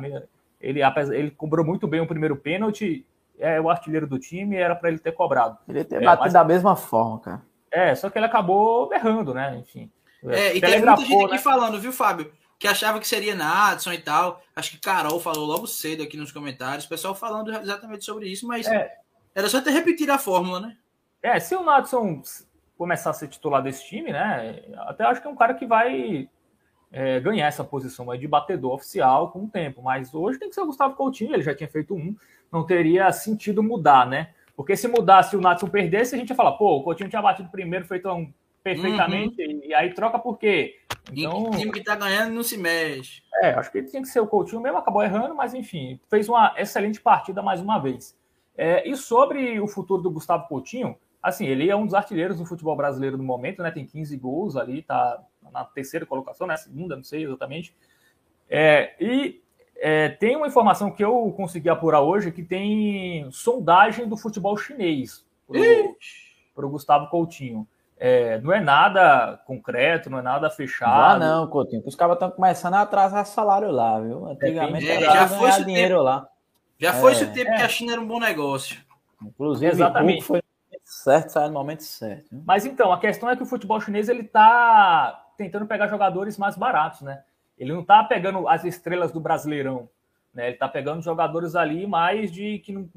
Ele, 0.58 0.80
ele 1.12 1.30
cobrou 1.30 1.64
muito 1.64 1.86
bem 1.86 2.00
o 2.00 2.06
primeiro 2.06 2.34
pênalti, 2.34 3.06
é 3.38 3.60
o 3.60 3.68
artilheiro 3.68 4.06
do 4.06 4.18
time, 4.18 4.56
era 4.56 4.74
para 4.74 4.88
ele 4.88 4.98
ter 4.98 5.12
cobrado. 5.12 5.58
Ele 5.68 5.84
ter 5.84 5.96
é, 5.96 6.04
batido 6.04 6.24
mas... 6.24 6.32
da 6.32 6.44
mesma 6.44 6.74
forma, 6.74 7.20
cara. 7.20 7.42
É, 7.70 7.94
só 7.94 8.08
que 8.10 8.18
ele 8.18 8.26
acabou 8.26 8.92
errando, 8.92 9.34
né? 9.34 9.56
Enfim. 9.56 9.90
É, 10.24 10.56
e 10.56 10.60
tem 10.60 10.82
muita 10.82 10.96
gente 10.96 11.24
aqui 11.24 11.32
né? 11.32 11.38
falando, 11.38 11.80
viu, 11.80 11.92
Fábio? 11.92 12.32
Que 12.58 12.66
achava 12.66 12.98
que 12.98 13.06
seria 13.06 13.34
Nadson 13.34 13.92
e 13.92 13.98
tal. 13.98 14.42
Acho 14.54 14.72
que 14.72 14.80
Carol 14.80 15.20
falou 15.20 15.46
logo 15.46 15.66
cedo 15.66 16.02
aqui 16.02 16.16
nos 16.16 16.32
comentários. 16.32 16.84
O 16.84 16.88
pessoal 16.88 17.14
falando 17.14 17.52
exatamente 17.52 18.04
sobre 18.04 18.28
isso, 18.28 18.46
mas 18.46 18.66
é. 18.66 18.92
era 19.34 19.48
só 19.48 19.60
ter 19.60 19.70
repetido 19.70 20.12
a 20.12 20.18
fórmula, 20.18 20.60
né? 20.60 20.76
É, 21.22 21.38
se 21.38 21.54
o 21.54 21.62
Nadson 21.62 22.22
começar 22.76 23.10
a 23.10 23.12
ser 23.12 23.28
titular 23.28 23.62
desse 23.62 23.86
time, 23.86 24.12
né? 24.12 24.62
Até 24.78 25.04
acho 25.04 25.20
que 25.20 25.26
é 25.26 25.30
um 25.30 25.36
cara 25.36 25.54
que 25.54 25.66
vai 25.66 26.28
é, 26.92 27.20
ganhar 27.20 27.46
essa 27.46 27.64
posição 27.64 28.06
de 28.16 28.26
batedor 28.26 28.72
oficial 28.72 29.30
com 29.30 29.44
o 29.44 29.48
tempo. 29.48 29.82
Mas 29.82 30.14
hoje 30.14 30.38
tem 30.38 30.48
que 30.48 30.54
ser 30.54 30.62
o 30.62 30.66
Gustavo 30.66 30.94
Coutinho, 30.94 31.34
ele 31.34 31.42
já 31.42 31.54
tinha 31.54 31.68
feito 31.68 31.94
um, 31.94 32.16
não 32.52 32.64
teria 32.64 33.10
sentido 33.12 33.62
mudar, 33.62 34.06
né? 34.06 34.30
Porque 34.58 34.76
se 34.76 34.88
mudasse 34.88 35.36
o 35.36 35.40
Natson 35.40 35.68
perdesse, 35.68 36.16
a 36.16 36.18
gente 36.18 36.30
ia 36.30 36.34
falar, 36.34 36.50
pô, 36.54 36.78
o 36.78 36.82
Coutinho 36.82 37.08
tinha 37.08 37.22
batido 37.22 37.48
primeiro, 37.48 37.84
feito 37.84 38.10
um 38.10 38.34
perfeitamente, 38.60 39.40
uhum. 39.40 39.60
e, 39.62 39.68
e, 39.68 39.72
aí 39.72 39.94
troca 39.94 40.18
por 40.18 40.36
quê? 40.36 40.80
Então, 41.12 41.44
o 41.44 41.50
time 41.52 41.70
que 41.70 41.80
tá 41.80 41.94
ganhando 41.94 42.34
não 42.34 42.42
se 42.42 42.58
mexe. 42.58 43.22
É, 43.40 43.50
acho 43.50 43.70
que 43.70 43.84
tinha 43.84 44.02
que 44.02 44.08
ser 44.08 44.18
o 44.18 44.26
Coutinho 44.26 44.60
mesmo, 44.60 44.76
acabou 44.76 45.00
errando, 45.00 45.32
mas 45.32 45.54
enfim, 45.54 46.00
fez 46.10 46.28
uma 46.28 46.52
excelente 46.58 47.00
partida 47.00 47.40
mais 47.40 47.60
uma 47.60 47.78
vez. 47.78 48.18
É, 48.56 48.86
e 48.86 48.96
sobre 48.96 49.60
o 49.60 49.68
futuro 49.68 50.02
do 50.02 50.10
Gustavo 50.10 50.48
Coutinho, 50.48 50.98
assim, 51.22 51.46
ele 51.46 51.70
é 51.70 51.76
um 51.76 51.84
dos 51.84 51.94
artilheiros 51.94 52.38
do 52.38 52.44
futebol 52.44 52.74
brasileiro 52.74 53.16
no 53.16 53.22
momento, 53.22 53.62
né? 53.62 53.70
Tem 53.70 53.86
15 53.86 54.16
gols 54.16 54.56
ali, 54.56 54.82
tá 54.82 55.22
na 55.52 55.64
terceira 55.66 56.04
colocação, 56.04 56.48
né? 56.48 56.56
Segunda, 56.56 56.96
não 56.96 57.04
sei 57.04 57.22
exatamente. 57.22 57.72
É, 58.50 58.96
e 59.00 59.40
é, 59.80 60.08
tem 60.08 60.36
uma 60.36 60.46
informação 60.46 60.90
que 60.90 61.04
eu 61.04 61.32
consegui 61.36 61.68
apurar 61.68 62.00
hoje 62.00 62.32
que 62.32 62.42
tem 62.42 63.30
sondagem 63.30 64.08
do 64.08 64.16
futebol 64.16 64.56
chinês 64.56 65.24
para 66.54 66.66
o 66.66 66.70
Gustavo 66.70 67.08
Coutinho. 67.08 67.66
É, 68.00 68.40
não 68.40 68.52
é 68.52 68.60
nada 68.60 69.40
concreto, 69.44 70.08
não 70.08 70.18
é 70.18 70.22
nada 70.22 70.48
fechado. 70.50 71.16
Ah, 71.16 71.18
não, 71.18 71.48
Coutinho. 71.48 71.82
Os 71.84 71.96
caras 71.96 72.14
estão 72.14 72.30
começando 72.30 72.74
a 72.74 72.82
atrasar 72.82 73.26
salário 73.26 73.70
lá, 73.70 73.98
viu? 74.00 74.26
Antigamente 74.26 74.88
é, 74.88 75.00
já 75.00 75.26
foi 75.26 75.48
esse 75.48 75.64
dinheiro 75.64 75.94
tempo, 75.94 76.04
lá. 76.04 76.28
Já 76.78 76.92
foi 76.92 77.12
esse 77.12 77.24
é. 77.24 77.26
tempo 77.26 77.56
que 77.56 77.62
a 77.62 77.68
China 77.68 77.92
era 77.92 78.00
um 78.00 78.06
bom 78.06 78.20
negócio. 78.20 78.78
Inclusive, 79.20 79.72
Exatamente. 79.72 80.22
foi 80.22 80.40
certo, 80.84 81.30
sai 81.30 81.48
no 81.48 81.54
momento 81.54 81.82
certo. 81.82 82.28
Mas 82.46 82.64
então, 82.64 82.92
a 82.92 83.00
questão 83.00 83.28
é 83.28 83.36
que 83.36 83.42
o 83.42 83.46
futebol 83.46 83.80
chinês 83.80 84.08
ele 84.08 84.22
está 84.22 85.26
tentando 85.36 85.66
pegar 85.66 85.88
jogadores 85.88 86.38
mais 86.38 86.56
baratos, 86.56 87.02
né? 87.02 87.22
Ele 87.58 87.72
não 87.72 87.80
está 87.80 88.04
pegando 88.04 88.46
as 88.48 88.64
estrelas 88.64 89.10
do 89.10 89.20
Brasileirão, 89.20 89.88
né? 90.32 90.44
Ele 90.44 90.54
está 90.54 90.68
pegando 90.68 91.02
jogadores 91.02 91.56
ali 91.56 91.86
mais 91.86 92.30
de 92.30 92.58
que 92.60 92.72
não, 92.72 92.88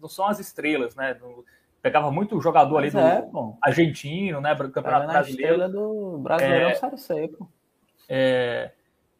não 0.00 0.08
são 0.08 0.26
as 0.26 0.38
estrelas, 0.38 0.94
né? 0.94 1.16
Pegava 1.82 2.10
muito 2.10 2.40
jogador 2.40 2.82
Mas 2.82 2.94
ali 2.94 3.06
é, 3.06 3.22
do 3.22 3.56
argentino, 3.60 4.40
né? 4.40 4.54
Campeonato 4.54 5.06
tá 5.06 5.12
Brasileiro. 5.12 5.52
estrela 5.54 5.68
do 5.68 6.18
Brasileirão 6.18 6.70
é, 6.70 6.74
Série 6.74 6.98
Seco. 6.98 7.50
É, 8.08 8.70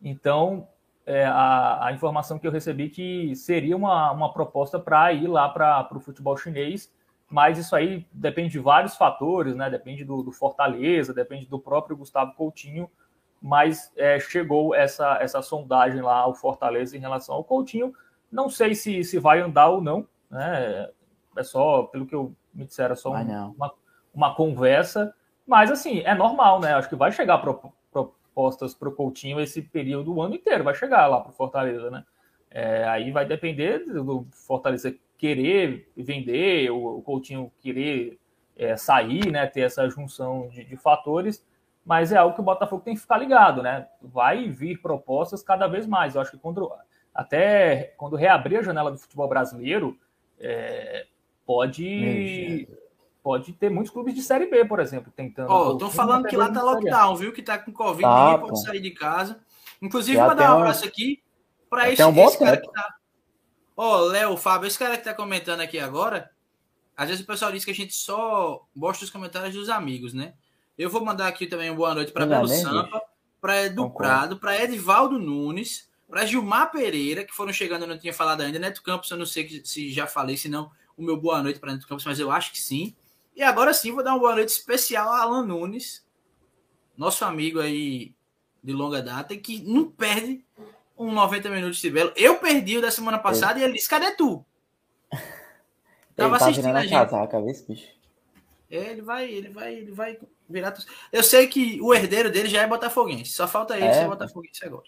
então, 0.03 0.69
é, 1.07 1.25
a, 1.25 1.87
a, 1.87 1.93
informação 1.93 2.39
que 2.39 2.47
eu 2.47 2.51
recebi 2.53 2.89
que 2.89 3.35
seria 3.35 3.77
uma, 3.77 4.11
uma 4.13 4.33
proposta 4.33 4.79
para 4.79 5.13
ir 5.13 5.27
lá 5.27 5.49
para 5.49 5.89
o 5.97 6.01
futebol 6.01 6.37
chinês, 6.37 6.93
mas 7.29 7.59
isso 7.59 7.75
aí 7.75 8.07
depende 8.13 8.51
de 8.51 8.59
vários 8.59 8.97
fatores, 8.97 9.55
né? 9.55 9.71
Depende 9.71 10.05
do, 10.05 10.23
do 10.23 10.33
Fortaleza, 10.33 11.15
depende 11.15 11.47
do 11.47 11.59
próprio 11.59 11.97
Gustavo 11.97 12.35
Coutinho 12.35 12.91
mas 13.41 13.91
é, 13.97 14.21
chegou 14.21 14.75
essa, 14.75 15.19
essa 15.21 15.41
sondagem 15.41 16.03
lá 16.03 16.19
ao 16.19 16.35
Fortaleza 16.35 16.97
em 16.97 17.01
relação 17.01 17.35
ao 17.35 17.45
Coutinho. 17.45 17.93
Não 18.31 18.51
sei 18.51 18.75
se, 18.75 19.03
se 19.03 19.19
vai 19.19 19.41
andar 19.41 19.69
ou 19.69 19.81
não, 19.81 20.07
né? 20.31 20.91
É 21.37 21.43
só, 21.43 21.85
pelo 21.85 22.07
que 22.07 22.15
eu 22.15 22.35
me 22.53 22.67
disseram, 22.67 22.93
é 22.93 22.97
só 22.97 23.13
um, 23.13 23.53
uma, 23.57 23.73
uma 24.13 24.35
conversa. 24.35 25.15
Mas, 25.47 25.71
assim, 25.71 26.01
é 26.01 26.15
normal, 26.15 26.61
né? 26.61 26.75
Acho 26.75 26.89
que 26.89 26.97
vai 26.97 27.11
chegar 27.11 27.39
pro, 27.39 27.73
propostas 27.91 28.75
para 28.75 28.89
o 28.89 28.93
Coutinho 28.93 29.41
esse 29.41 29.63
período, 29.63 30.15
o 30.15 30.23
ano 30.23 30.35
inteiro, 30.35 30.65
vai 30.65 30.75
chegar 30.75 31.07
lá 31.07 31.21
para 31.21 31.31
o 31.31 31.35
Fortaleza, 31.35 31.91
né? 31.91 32.05
É, 32.51 32.85
aí 32.85 33.11
vai 33.11 33.25
depender 33.25 33.79
do 33.79 34.27
Fortaleza 34.33 34.95
querer 35.17 35.89
vender, 35.97 36.71
o, 36.71 36.99
o 36.99 37.03
Coutinho 37.03 37.51
querer 37.61 38.19
é, 38.57 38.77
sair, 38.77 39.31
né? 39.31 39.47
Ter 39.47 39.63
essa 39.63 39.89
junção 39.89 40.49
de, 40.49 40.65
de 40.65 40.77
fatores 40.77 41.45
mas 41.85 42.13
é 42.13 42.17
algo 42.17 42.35
que 42.35 42.41
o 42.41 42.45
Botafogo 42.45 42.83
tem 42.83 42.95
que 42.95 43.01
ficar 43.01 43.19
ligado, 43.19 43.63
né? 43.63 43.89
Vai 44.03 44.49
vir 44.49 44.81
propostas 44.81 45.43
cada 45.43 45.67
vez 45.67 45.87
mais. 45.87 46.15
Eu 46.15 46.21
acho 46.21 46.31
que 46.31 46.39
quando 46.39 46.71
até 47.15 47.95
quando 47.97 48.17
reabrir 48.17 48.59
a 48.59 48.63
janela 48.63 48.91
do 48.91 48.99
futebol 48.99 49.29
brasileiro, 49.29 49.99
é, 50.39 51.07
pode 51.45 52.69
pode 53.23 53.53
ter 53.53 53.71
muitos 53.71 53.93
clubes 53.93 54.15
de 54.15 54.23
série 54.23 54.47
B, 54.47 54.65
por 54.65 54.81
exemplo, 54.81 55.13
tentando. 55.15 55.51
Ó, 55.51 55.71
oh, 55.71 55.73
estão 55.73 55.91
falando 55.91 56.27
que 56.27 56.37
lá 56.37 56.51
tá 56.51 56.63
lockdown, 56.63 57.17
viu? 57.17 57.33
Que 57.33 57.43
tá 57.43 57.59
com 57.59 57.73
Covid, 57.73 58.03
tá, 58.03 58.25
ninguém 58.25 58.41
pode 58.41 58.63
sair 58.63 58.81
de 58.81 58.91
casa. 58.93 59.41
Inclusive, 59.81 60.19
mandar 60.19 60.55
um 60.55 60.61
abraço 60.61 60.85
aqui 60.85 61.23
para 61.69 61.91
esse, 61.91 62.03
um 62.03 62.27
esse 62.27 62.39
cara 62.39 62.57
que 62.57 62.71
tá. 62.71 62.95
Ó, 63.77 63.97
oh, 63.97 64.01
Léo, 64.07 64.37
Fábio, 64.37 64.67
esse 64.67 64.79
cara 64.79 64.97
que 64.97 65.05
tá 65.05 65.15
comentando 65.15 65.61
aqui 65.61 65.79
agora. 65.79 66.31
Às 66.97 67.09
vezes 67.09 67.25
o 67.25 67.27
pessoal 67.27 67.51
diz 67.51 67.65
que 67.65 67.71
a 67.71 67.75
gente 67.75 67.95
só 67.95 68.67
gosta 68.77 69.05
dos 69.05 69.11
comentários 69.11 69.55
dos 69.55 69.71
amigos, 69.71 70.13
né? 70.13 70.35
Eu 70.81 70.89
vou 70.89 71.05
mandar 71.05 71.29
aqui 71.29 71.47
também 71.47 71.69
uma 71.69 71.77
boa 71.77 71.95
noite 71.95 72.11
para 72.11 72.25
Belo 72.25 72.49
Sampa, 72.49 73.03
para 73.39 73.67
Edu 73.67 73.91
Prado, 73.91 74.39
para 74.39 74.65
Edivaldo 74.65 75.19
Nunes, 75.19 75.87
para 76.09 76.25
Gilmar 76.25 76.73
Pereira, 76.73 77.23
que 77.23 77.35
foram 77.35 77.53
chegando, 77.53 77.83
eu 77.83 77.89
não 77.89 77.99
tinha 77.99 78.15
falado 78.15 78.41
ainda. 78.41 78.59
Neto 78.59 78.83
Campos, 78.83 79.11
eu 79.11 79.19
não 79.19 79.27
sei 79.27 79.61
se 79.63 79.93
já 79.93 80.07
falei, 80.07 80.39
se 80.39 80.49
não, 80.49 80.71
o 80.97 81.03
meu 81.03 81.19
boa 81.19 81.43
noite 81.43 81.61
para 81.61 81.75
Neto 81.75 81.87
Campos, 81.87 82.07
mas 82.07 82.19
eu 82.19 82.31
acho 82.31 82.51
que 82.51 82.59
sim. 82.59 82.97
E 83.37 83.43
agora 83.43 83.75
sim, 83.75 83.93
vou 83.93 84.03
dar 84.03 84.13
uma 84.13 84.21
boa 84.21 84.35
noite 84.35 84.49
especial 84.49 85.11
a 85.11 85.21
Alan 85.21 85.45
Nunes, 85.45 86.03
nosso 86.97 87.27
amigo 87.27 87.61
aí 87.61 88.15
de 88.65 88.73
longa 88.73 89.03
data, 89.03 89.37
que 89.37 89.63
não 89.63 89.85
perde 89.85 90.43
um 90.97 91.13
90 91.13 91.51
minutos 91.51 91.79
de 91.79 91.91
Belo. 91.91 92.11
Eu 92.17 92.37
perdi 92.39 92.79
o 92.79 92.81
da 92.81 92.91
semana 92.91 93.19
passada 93.19 93.59
é. 93.59 93.61
e 93.61 93.65
ele 93.65 93.75
disse: 93.75 93.89
cadê 93.89 94.13
tu? 94.13 94.43
Tava 96.17 96.39
tá 96.39 96.47
assistindo 96.47 96.75
a 96.75 96.81
gente. 96.81 96.91
Casaca, 96.91 97.39
bicho. 97.39 98.00
É, 98.71 98.91
ele 98.91 99.03
vai, 99.03 99.29
ele 99.29 99.49
vai, 99.49 99.75
ele 99.75 99.93
vai 99.93 100.19
virar. 100.49 100.75
Eu 101.13 101.23
sei 101.23 101.49
que 101.49 101.81
o 101.83 101.93
herdeiro 101.93 102.31
dele 102.31 102.49
já 102.49 102.63
é 102.63 102.67
botafoguense. 102.67 103.33
Só 103.33 103.49
falta 103.49 103.77
ele 103.77 103.87
é. 103.87 103.93
ser 103.93 104.07
botafoguense 104.07 104.65
agora. 104.65 104.85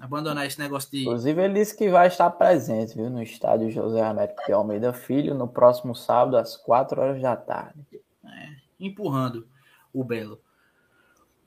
Abandonar 0.00 0.46
esse 0.46 0.58
negócio 0.58 0.90
de. 0.90 1.02
Inclusive, 1.02 1.42
ele 1.42 1.54
disse 1.54 1.76
que 1.76 1.90
vai 1.90 2.08
estar 2.08 2.30
presente, 2.30 2.94
viu, 2.94 3.10
no 3.10 3.22
estádio 3.22 3.70
José 3.70 4.00
Américo 4.00 4.42
de 4.46 4.52
Almeida 4.52 4.94
Filho, 4.94 5.34
no 5.34 5.46
próximo 5.46 5.94
sábado, 5.94 6.38
às 6.38 6.56
4 6.56 7.00
horas 7.00 7.20
da 7.20 7.36
tarde. 7.36 7.84
É, 8.24 8.48
empurrando 8.78 9.46
o 9.92 10.02
Belo. 10.02 10.40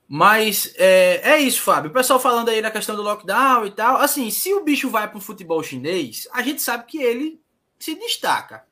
Mas 0.07 0.76
é, 0.77 1.31
é 1.31 1.39
isso, 1.39 1.64
Fábio. 1.64 1.89
O 1.89 1.93
pessoal 1.93 2.19
falando 2.19 2.49
aí 2.49 2.61
da 2.61 2.69
questão 2.69 2.95
do 2.95 3.01
lockdown 3.01 3.65
e 3.65 3.72
tal. 3.72 3.97
Assim, 3.97 4.30
se 4.30 4.53
o 4.53 4.64
bicho 4.64 4.88
vai 4.89 5.10
para 5.10 5.18
o 5.18 5.22
futebol 5.22 5.64
chinês, 5.64 6.27
a 6.31 6.43
gente 6.43 6.61
sabe 6.61 6.85
que 6.85 7.01
ele 7.01 7.41
se 7.80 7.95
destaca. 7.95 8.64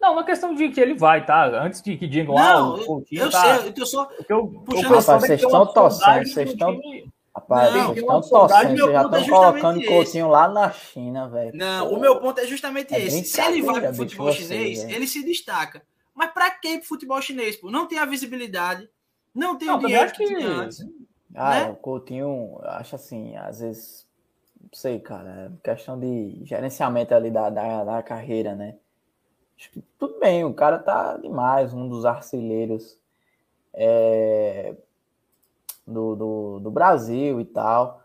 Não, 0.00 0.12
uma 0.12 0.24
questão 0.24 0.54
de 0.54 0.68
que 0.68 0.80
ele 0.80 0.94
vai, 0.94 1.24
tá? 1.26 1.46
Antes 1.62 1.82
de 1.82 1.96
que 1.96 2.06
digam, 2.06 2.38
ah, 2.38 2.74
o 2.74 2.84
Coutinho 2.84 3.22
eu 3.22 3.30
tá... 3.30 3.58
sei, 3.58 3.68
eu 3.68 3.74
tô 3.74 3.84
só 3.84 4.08
eu, 4.28 4.46
puxando 4.64 4.94
Rapaz, 4.94 5.22
vocês 5.22 5.42
estão 5.42 5.66
torcendo, 5.66 6.28
vocês 6.28 6.50
estão... 6.50 6.80
Rapaz, 7.34 7.74
não, 7.74 7.86
vocês 7.86 7.98
estão 7.98 8.20
torcendo, 8.20 8.78
vocês 8.78 8.92
já 8.92 9.02
estão 9.02 9.20
é 9.20 9.28
colocando 9.28 9.80
o 9.80 9.86
Coutinho 9.86 10.28
lá 10.28 10.48
na 10.48 10.70
China, 10.70 11.28
velho. 11.28 11.52
Não, 11.54 11.88
Pô, 11.88 11.96
o 11.96 12.00
meu 12.00 12.20
ponto 12.20 12.40
é 12.40 12.46
justamente 12.46 12.94
é 12.94 13.00
esse. 13.00 13.24
Se 13.24 13.40
ele 13.40 13.62
vai 13.62 13.80
pro 13.80 13.94
futebol 13.94 14.32
chinês, 14.32 14.84
ele 14.84 15.06
se 15.06 15.24
destaca. 15.24 15.82
Mas 16.14 16.32
pra 16.32 16.50
que 16.50 16.78
pro 16.78 16.86
futebol 16.86 17.20
chinês, 17.22 17.56
pô? 17.56 17.70
Não 17.70 17.86
tem 17.86 17.98
a 17.98 18.04
visibilidade, 18.04 18.88
não 19.34 19.56
tem 19.56 19.68
não, 19.68 19.76
o 19.76 19.78
dinheiro 19.78 20.10
que 20.12 20.24
tinha 20.24 20.48
antes. 20.48 20.84
Ah, 21.34 21.60
né? 21.60 21.70
o 21.70 21.76
Coutinho, 21.76 22.58
acho 22.62 22.96
assim, 22.96 23.36
às 23.36 23.60
vezes, 23.60 24.06
não 24.60 24.70
sei, 24.72 24.98
cara, 24.98 25.52
é 25.64 25.70
questão 25.74 25.98
de 25.98 26.40
gerenciamento 26.44 27.14
ali 27.14 27.30
da, 27.30 27.50
da, 27.50 27.84
da 27.84 28.02
carreira, 28.02 28.54
né? 28.56 28.74
Acho 29.58 29.72
que 29.72 29.82
tudo 29.98 30.20
bem, 30.20 30.44
o 30.44 30.54
cara 30.54 30.78
tá 30.78 31.16
demais, 31.16 31.74
um 31.74 31.88
dos 31.88 32.04
artilheiros 32.04 32.96
é, 33.74 34.76
do, 35.84 36.14
do, 36.14 36.60
do, 36.60 36.70
Brasil 36.70 37.40
e 37.40 37.44
tal. 37.44 38.00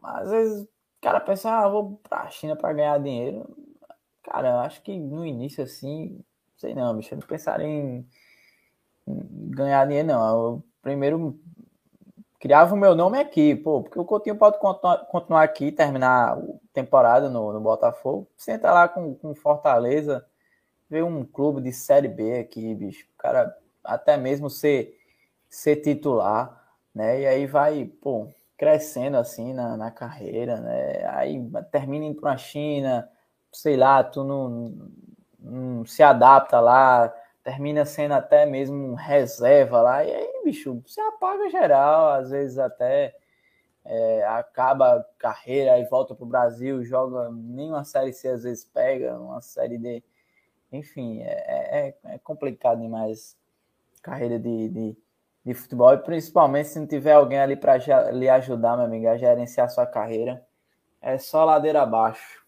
Mas 0.00 0.22
às 0.22 0.30
vezes 0.30 0.62
o 0.62 0.68
cara 1.02 1.20
pensa, 1.20 1.50
ah, 1.50 1.68
vou 1.68 2.00
pra 2.08 2.30
China 2.30 2.56
para 2.56 2.72
ganhar 2.72 2.98
dinheiro. 2.98 3.54
Cara, 4.22 4.48
eu 4.48 4.58
acho 4.60 4.80
que 4.82 4.98
no 4.98 5.26
início 5.26 5.62
assim, 5.62 6.24
sei 6.56 6.74
não, 6.74 6.96
bicho, 6.96 7.12
eu 7.12 7.18
não 7.18 7.26
pensaria 7.26 7.66
em, 7.66 8.08
ganhar 9.06 9.86
dinheiro, 9.86 10.08
não. 10.08 10.28
Eu 10.30 10.64
primeiro 10.80 11.38
criava 12.40 12.74
o 12.74 12.78
meu 12.78 12.94
nome 12.94 13.18
aqui, 13.18 13.54
pô, 13.54 13.82
porque 13.82 13.98
o 13.98 14.04
Coutinho 14.06 14.36
pode 14.36 14.58
continuar 14.58 15.42
aqui, 15.42 15.70
terminar 15.70 16.38
a 16.38 16.42
temporada 16.72 17.28
no, 17.28 17.52
no 17.52 17.60
Botafogo, 17.60 18.26
senta 18.38 18.72
lá 18.72 18.88
com, 18.88 19.14
com 19.16 19.34
Fortaleza 19.34 20.24
ver 20.88 21.04
um 21.04 21.24
clube 21.24 21.60
de 21.60 21.72
Série 21.72 22.08
B 22.08 22.38
aqui, 22.38 22.74
bicho. 22.74 23.06
Cara 23.18 23.56
até 23.84 24.16
mesmo 24.16 24.50
ser, 24.50 24.98
ser 25.48 25.76
titular, 25.76 26.74
né? 26.94 27.20
E 27.22 27.26
aí 27.26 27.46
vai, 27.46 27.84
pô, 27.84 28.28
crescendo 28.56 29.16
assim 29.16 29.52
na, 29.54 29.76
na 29.76 29.90
carreira, 29.90 30.60
né? 30.60 31.06
Aí 31.10 31.40
termina 31.70 32.06
indo 32.06 32.20
para 32.20 32.32
a 32.32 32.36
China, 32.36 33.08
sei 33.52 33.76
lá, 33.76 34.02
tu 34.04 34.24
não, 34.24 34.90
não 35.38 35.84
se 35.86 36.02
adapta 36.02 36.60
lá, 36.60 37.14
termina 37.42 37.84
sendo 37.84 38.14
até 38.14 38.44
mesmo 38.44 38.94
reserva 38.94 39.80
lá, 39.80 40.04
e 40.04 40.12
aí, 40.12 40.42
bicho, 40.44 40.82
você 40.86 41.00
apaga 41.00 41.48
geral, 41.48 42.10
às 42.10 42.30
vezes 42.30 42.58
até 42.58 43.14
é, 43.84 44.24
acaba 44.26 44.96
a 44.96 45.04
carreira 45.18 45.78
e 45.78 45.84
volta 45.86 46.14
para 46.14 46.24
o 46.24 46.28
Brasil, 46.28 46.84
joga 46.84 47.30
nem 47.30 47.70
uma 47.70 47.84
série 47.84 48.12
C 48.12 48.28
às 48.28 48.42
vezes 48.42 48.64
pega, 48.64 49.18
uma 49.18 49.40
série 49.40 49.78
D 49.78 50.02
enfim, 50.72 51.20
é, 51.22 51.88
é, 52.04 52.14
é 52.14 52.18
complicado 52.18 52.80
demais 52.80 53.36
carreira 54.02 54.38
de, 54.38 54.68
de, 54.68 54.96
de, 55.44 55.54
futebol, 55.54 55.92
e 55.92 55.98
principalmente 55.98 56.68
se 56.68 56.78
não 56.78 56.86
tiver 56.86 57.12
alguém 57.12 57.38
ali 57.38 57.56
para 57.56 57.76
lhe 58.10 58.28
ajudar, 58.28 58.76
meu 58.76 58.86
amigo, 58.86 59.08
a 59.08 59.16
gerenciar 59.16 59.68
sua 59.70 59.86
carreira, 59.86 60.46
é 61.00 61.18
só 61.18 61.44
ladeira 61.44 61.82
abaixo. 61.82 62.46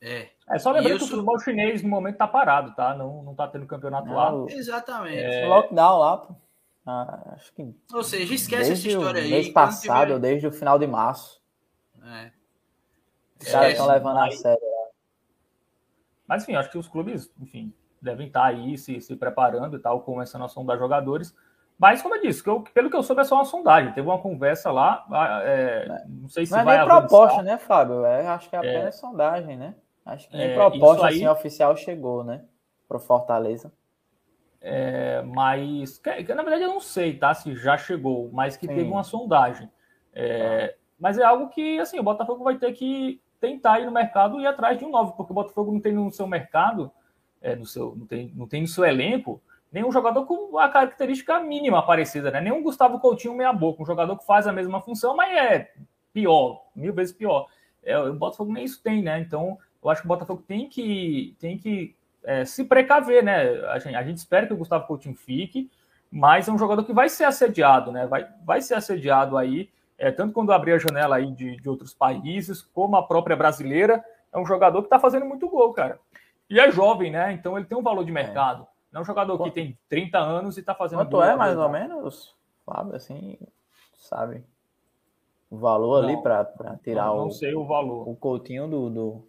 É, 0.00 0.28
É 0.48 0.58
só 0.58 0.70
lembrar 0.70 0.96
que 0.96 1.04
o 1.04 1.08
futebol 1.08 1.38
chinês 1.40 1.82
no 1.82 1.88
momento 1.88 2.16
tá 2.16 2.26
parado, 2.26 2.74
tá? 2.74 2.94
Não, 2.94 3.22
não 3.22 3.34
tá 3.34 3.48
tendo 3.48 3.66
campeonato 3.66 4.10
lá. 4.12 4.32
Exatamente. 4.48 5.18
É... 5.18 5.46
Lockdown 5.46 5.98
lá, 5.98 6.16
pô. 6.18 6.34
Ah, 6.86 7.34
acho 7.34 7.52
que. 7.52 7.74
Ou 7.92 8.02
seja, 8.02 8.32
esquece 8.32 8.72
essa 8.72 8.88
história 8.88 9.20
aí. 9.20 9.30
Mês 9.30 9.48
passado, 9.48 10.14
tiver... 10.14 10.20
desde 10.20 10.46
o 10.46 10.52
final 10.52 10.78
de 10.78 10.86
março. 10.86 11.42
É. 12.02 12.30
Os 13.42 13.50
caras 13.50 13.72
estão 13.72 13.86
levando 13.86 14.18
a 14.18 14.30
sério. 14.30 14.67
Mas 16.28 16.42
enfim, 16.42 16.54
acho 16.54 16.70
que 16.70 16.78
os 16.78 16.86
clubes, 16.86 17.32
enfim, 17.40 17.72
devem 18.00 18.26
estar 18.26 18.44
aí 18.44 18.76
se, 18.76 19.00
se 19.00 19.16
preparando 19.16 19.76
e 19.76 19.80
tal, 19.80 20.02
começando 20.02 20.44
a 20.44 20.48
sondar 20.48 20.78
jogadores. 20.78 21.34
Mas, 21.78 22.02
como 22.02 22.16
eu 22.16 22.22
disse, 22.22 22.42
que 22.42 22.50
eu, 22.50 22.60
pelo 22.74 22.90
que 22.90 22.96
eu 22.96 23.02
soube, 23.04 23.22
é 23.22 23.24
só 23.24 23.36
uma 23.36 23.44
sondagem. 23.44 23.92
Teve 23.92 24.08
uma 24.08 24.18
conversa 24.18 24.70
lá, 24.70 25.06
é, 25.44 25.86
é, 25.88 26.04
não 26.08 26.28
sei 26.28 26.44
se 26.44 26.52
é 26.52 26.64
vai 26.64 26.74
é 26.74 26.78
nem 26.78 26.88
proposta, 26.88 27.42
né, 27.42 27.56
Fábio? 27.56 28.04
É, 28.04 28.26
acho 28.26 28.50
que 28.50 28.56
é 28.56 28.58
apenas 28.58 28.96
é, 28.96 28.98
sondagem, 28.98 29.56
né? 29.56 29.74
Acho 30.04 30.28
que 30.28 30.36
nem 30.36 30.50
é, 30.50 30.54
proposta 30.54 31.06
aí, 31.06 31.16
assim, 31.16 31.28
oficial 31.28 31.76
chegou, 31.76 32.24
né? 32.24 32.44
Pro 32.88 32.98
Fortaleza. 32.98 33.72
É, 34.60 35.22
mas, 35.22 35.98
que, 35.98 36.24
que, 36.24 36.34
na 36.34 36.42
verdade, 36.42 36.64
eu 36.64 36.68
não 36.68 36.80
sei, 36.80 37.16
tá? 37.16 37.32
Se 37.32 37.54
já 37.54 37.78
chegou, 37.78 38.28
mas 38.32 38.56
que 38.56 38.66
Sim. 38.66 38.74
teve 38.74 38.90
uma 38.90 39.04
sondagem. 39.04 39.70
É, 40.12 40.74
mas 40.98 41.16
é 41.16 41.22
algo 41.22 41.48
que, 41.48 41.78
assim, 41.78 42.00
o 42.00 42.02
Botafogo 42.02 42.42
vai 42.42 42.56
ter 42.58 42.72
que 42.72 43.22
tentar 43.40 43.80
ir 43.80 43.86
no 43.86 43.92
mercado 43.92 44.38
e 44.38 44.42
ir 44.42 44.46
atrás 44.46 44.78
de 44.78 44.84
um 44.84 44.90
novo, 44.90 45.12
porque 45.12 45.32
o 45.32 45.34
Botafogo 45.34 45.72
não 45.72 45.80
tem 45.80 45.92
no 45.92 46.10
seu 46.10 46.26
mercado, 46.26 46.90
é, 47.40 47.54
no 47.54 47.66
seu, 47.66 47.94
não, 47.96 48.06
tem, 48.06 48.32
não 48.34 48.46
tem 48.46 48.62
no 48.62 48.68
seu 48.68 48.84
elenco 48.84 49.40
nenhum 49.72 49.92
jogador 49.92 50.24
com 50.24 50.58
a 50.58 50.68
característica 50.68 51.38
mínima 51.40 51.84
parecida, 51.84 52.30
né? 52.30 52.40
Nenhum 52.40 52.62
Gustavo 52.62 52.98
Coutinho 52.98 53.34
meia 53.34 53.52
boca, 53.52 53.82
um 53.82 53.86
jogador 53.86 54.16
que 54.16 54.24
faz 54.24 54.46
a 54.46 54.52
mesma 54.52 54.80
função, 54.80 55.14
mas 55.14 55.36
é 55.36 55.70
pior, 56.12 56.64
mil 56.74 56.92
vezes 56.92 57.14
pior. 57.14 57.48
É, 57.82 57.98
o 57.98 58.14
Botafogo 58.14 58.52
nem 58.52 58.64
isso 58.64 58.82
tem, 58.82 59.02
né? 59.02 59.20
Então, 59.20 59.58
eu 59.82 59.90
acho 59.90 60.00
que 60.00 60.06
o 60.06 60.08
Botafogo 60.08 60.42
tem 60.46 60.68
que, 60.68 61.36
tem 61.38 61.58
que 61.58 61.94
é, 62.24 62.44
se 62.44 62.64
precaver, 62.64 63.22
né? 63.22 63.60
A 63.66 63.78
gente, 63.78 63.94
a 63.94 64.02
gente 64.02 64.16
espera 64.16 64.46
que 64.46 64.52
o 64.52 64.56
Gustavo 64.56 64.86
Coutinho 64.86 65.14
fique, 65.14 65.70
mas 66.10 66.48
é 66.48 66.52
um 66.52 66.58
jogador 66.58 66.84
que 66.84 66.92
vai 66.92 67.08
ser 67.08 67.24
assediado, 67.24 67.92
né? 67.92 68.06
Vai, 68.06 68.26
vai 68.44 68.60
ser 68.60 68.74
assediado 68.74 69.36
aí, 69.36 69.70
é, 69.98 70.12
tanto 70.12 70.32
quando 70.32 70.52
abrir 70.52 70.72
a 70.72 70.78
janela 70.78 71.16
aí 71.16 71.32
de, 71.32 71.56
de 71.56 71.68
outros 71.68 71.92
países, 71.92 72.62
como 72.62 72.96
a 72.96 73.02
própria 73.02 73.36
brasileira. 73.36 74.02
É 74.32 74.38
um 74.38 74.46
jogador 74.46 74.80
que 74.80 74.86
está 74.86 74.98
fazendo 74.98 75.26
muito 75.26 75.48
gol, 75.48 75.72
cara. 75.72 75.98
E 76.48 76.60
é 76.60 76.70
jovem, 76.70 77.10
né? 77.10 77.32
Então 77.32 77.56
ele 77.58 77.66
tem 77.66 77.76
um 77.76 77.82
valor 77.82 78.04
de 78.04 78.10
é. 78.10 78.14
mercado. 78.14 78.66
Não 78.92 79.00
é 79.00 79.02
um 79.02 79.04
jogador 79.04 79.36
Quanto? 79.36 79.52
que 79.52 79.60
tem 79.60 79.78
30 79.88 80.18
anos 80.18 80.56
e 80.56 80.60
está 80.60 80.74
fazendo. 80.74 81.00
Quanto 81.00 81.22
é, 81.22 81.34
mais 81.34 81.58
ou 81.58 81.68
menos, 81.68 82.34
Fábio, 82.64 82.94
assim, 82.94 83.36
sabe? 83.96 84.44
O 85.50 85.56
valor 85.56 86.02
não, 86.02 86.08
ali 86.08 86.22
para 86.22 86.44
tirar 86.82 87.06
não, 87.06 87.16
não 87.16 87.22
o. 87.22 87.24
Não 87.24 87.30
sei 87.32 87.54
o 87.54 87.64
valor. 87.64 88.08
O 88.08 88.14
Coutinho 88.14 88.68
do. 88.68 88.90
do 88.90 89.28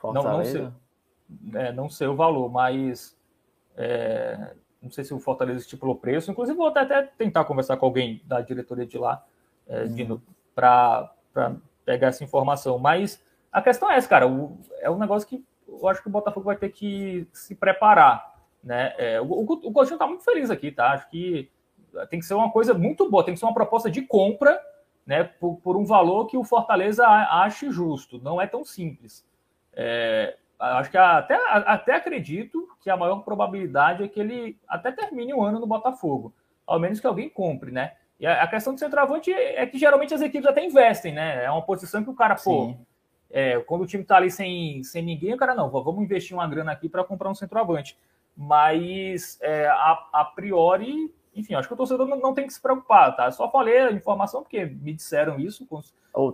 Fortaleza. 0.00 0.58
Não, 0.58 0.64
não 0.68 1.52
sei, 1.52 1.60
é, 1.60 1.72
não 1.72 1.88
sei 1.88 2.06
o 2.08 2.16
valor, 2.16 2.50
mas. 2.50 3.16
É, 3.76 4.54
não 4.82 4.90
sei 4.90 5.04
se 5.04 5.14
o 5.14 5.20
Fortaleza 5.20 5.60
estipulou 5.60 5.96
preço. 5.96 6.30
Inclusive, 6.30 6.56
vou 6.56 6.68
até, 6.68 6.80
até 6.80 7.02
tentar 7.02 7.44
conversar 7.44 7.76
com 7.76 7.86
alguém 7.86 8.20
da 8.24 8.40
diretoria 8.40 8.86
de 8.86 8.98
lá 8.98 9.24
é, 9.68 9.84
para 10.54 11.12
pegar 11.84 12.08
essa 12.08 12.24
informação. 12.24 12.78
Mas 12.78 13.22
a 13.50 13.62
questão 13.62 13.90
é 13.90 13.96
essa, 13.96 14.08
cara. 14.08 14.26
O, 14.26 14.58
é 14.80 14.90
um 14.90 14.98
negócio 14.98 15.28
que 15.28 15.44
eu 15.68 15.88
acho 15.88 16.02
que 16.02 16.08
o 16.08 16.12
Botafogo 16.12 16.46
vai 16.46 16.56
ter 16.56 16.70
que 16.70 17.26
se 17.32 17.54
preparar. 17.54 18.34
Né? 18.62 18.94
É, 18.98 19.20
o 19.20 19.44
Coutinho 19.44 19.94
está 19.94 20.06
muito 20.06 20.24
feliz 20.24 20.50
aqui, 20.50 20.72
tá? 20.72 20.92
Acho 20.92 21.08
que 21.08 21.50
tem 22.10 22.18
que 22.18 22.26
ser 22.26 22.34
uma 22.34 22.50
coisa 22.50 22.74
muito 22.74 23.08
boa, 23.10 23.24
tem 23.24 23.32
que 23.32 23.40
ser 23.40 23.46
uma 23.46 23.54
proposta 23.54 23.90
de 23.90 24.02
compra 24.02 24.60
né, 25.06 25.24
por, 25.24 25.56
por 25.58 25.76
um 25.76 25.84
valor 25.84 26.26
que 26.26 26.36
o 26.36 26.44
Fortaleza 26.44 27.06
ache 27.06 27.70
justo. 27.70 28.20
Não 28.20 28.40
é 28.40 28.46
tão 28.46 28.64
simples. 28.64 29.24
É, 29.72 30.36
acho 30.58 30.90
que 30.90 30.98
até, 30.98 31.38
até 31.48 31.94
acredito 31.94 32.68
que 32.80 32.90
a 32.90 32.96
maior 32.96 33.20
probabilidade 33.20 34.02
é 34.02 34.08
que 34.08 34.18
ele 34.18 34.58
até 34.68 34.90
termine 34.90 35.32
o 35.32 35.42
ano 35.42 35.60
no 35.60 35.66
Botafogo. 35.66 36.34
Ao 36.66 36.80
menos 36.80 36.98
que 36.98 37.06
alguém 37.06 37.28
compre, 37.28 37.70
né? 37.70 37.94
E 38.18 38.26
a, 38.26 38.46
questão 38.46 38.72
do 38.72 38.80
centroavante 38.80 39.30
é 39.30 39.66
que 39.66 39.78
geralmente 39.78 40.14
as 40.14 40.22
equipes 40.22 40.48
até 40.48 40.64
investem, 40.64 41.12
né? 41.12 41.44
É 41.44 41.50
uma 41.50 41.62
posição 41.62 42.02
que 42.02 42.08
o 42.08 42.14
cara, 42.14 42.34
pô, 42.34 42.74
é, 43.30 43.58
quando 43.60 43.82
o 43.82 43.86
time 43.86 44.04
tá 44.04 44.16
ali 44.16 44.30
sem, 44.30 44.82
sem 44.82 45.02
ninguém, 45.02 45.34
o 45.34 45.36
cara, 45.36 45.54
não, 45.54 45.68
vamos 45.70 46.02
investir 46.02 46.34
uma 46.34 46.48
grana 46.48 46.72
aqui 46.72 46.88
para 46.88 47.04
comprar 47.04 47.28
um 47.28 47.34
centroavante. 47.34 47.98
Mas, 48.34 49.38
é, 49.42 49.66
a, 49.66 50.08
a, 50.12 50.24
priori, 50.24 51.12
enfim, 51.34 51.54
acho 51.54 51.68
que 51.68 51.74
o 51.74 51.76
torcedor 51.76 52.06
não, 52.06 52.18
não, 52.18 52.34
tem 52.34 52.46
que 52.46 52.54
se 52.54 52.60
preocupar, 52.60 53.14
tá? 53.14 53.30
Só 53.30 53.50
falei 53.50 53.78
a 53.78 53.92
informação 53.92 54.42
porque 54.42 54.64
me 54.64 54.94
disseram 54.94 55.38
isso, 55.38 55.66
com, 55.66 55.82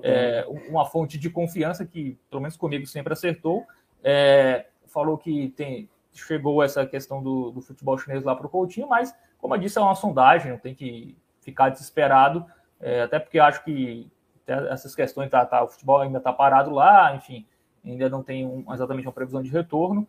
é, 0.05 0.47
uma 0.69 0.85
fonte 0.85 1.19
de 1.19 1.31
confiança 1.31 1.85
que, 1.85 2.17
pelo 2.31 2.43
menos 2.43 2.57
comigo, 2.57 2.87
sempre 2.87 3.13
acertou. 3.13 3.67
É, 4.05 4.67
falou 4.87 5.19
que 5.19 5.49
tem, 5.57 5.89
chegou 6.13 6.63
essa 6.63 6.87
questão 6.87 7.21
do, 7.21 7.51
do 7.51 7.61
futebol 7.61 7.99
chinês 7.99 8.23
lá 8.23 8.37
para 8.37 8.47
o 8.47 8.51
Coutinho, 8.51 8.89
mas, 8.89 9.13
como 9.39 9.55
eu 9.55 9.59
disse, 9.59 9.79
é 9.79 9.81
uma 9.81 9.95
sondagem, 9.97 10.53
não 10.53 10.59
tem 10.59 10.75
que 10.75 11.17
ficar 11.43 11.69
desesperado, 11.69 12.47
é, 12.81 13.03
até 13.03 13.19
porque 13.19 13.39
acho 13.39 13.63
que 13.65 14.11
essas 14.47 14.95
questões, 14.95 15.31
tá, 15.31 15.45
tá, 15.45 15.63
o 15.63 15.69
futebol 15.69 16.01
ainda 16.01 16.19
está 16.19 16.33
parado 16.33 16.71
lá, 16.71 17.15
enfim, 17.15 17.47
ainda 17.85 18.09
não 18.09 18.23
tem 18.23 18.47
um, 18.47 18.73
exatamente 18.73 19.07
uma 19.07 19.13
previsão 19.13 19.43
de 19.43 19.51
retorno. 19.51 20.09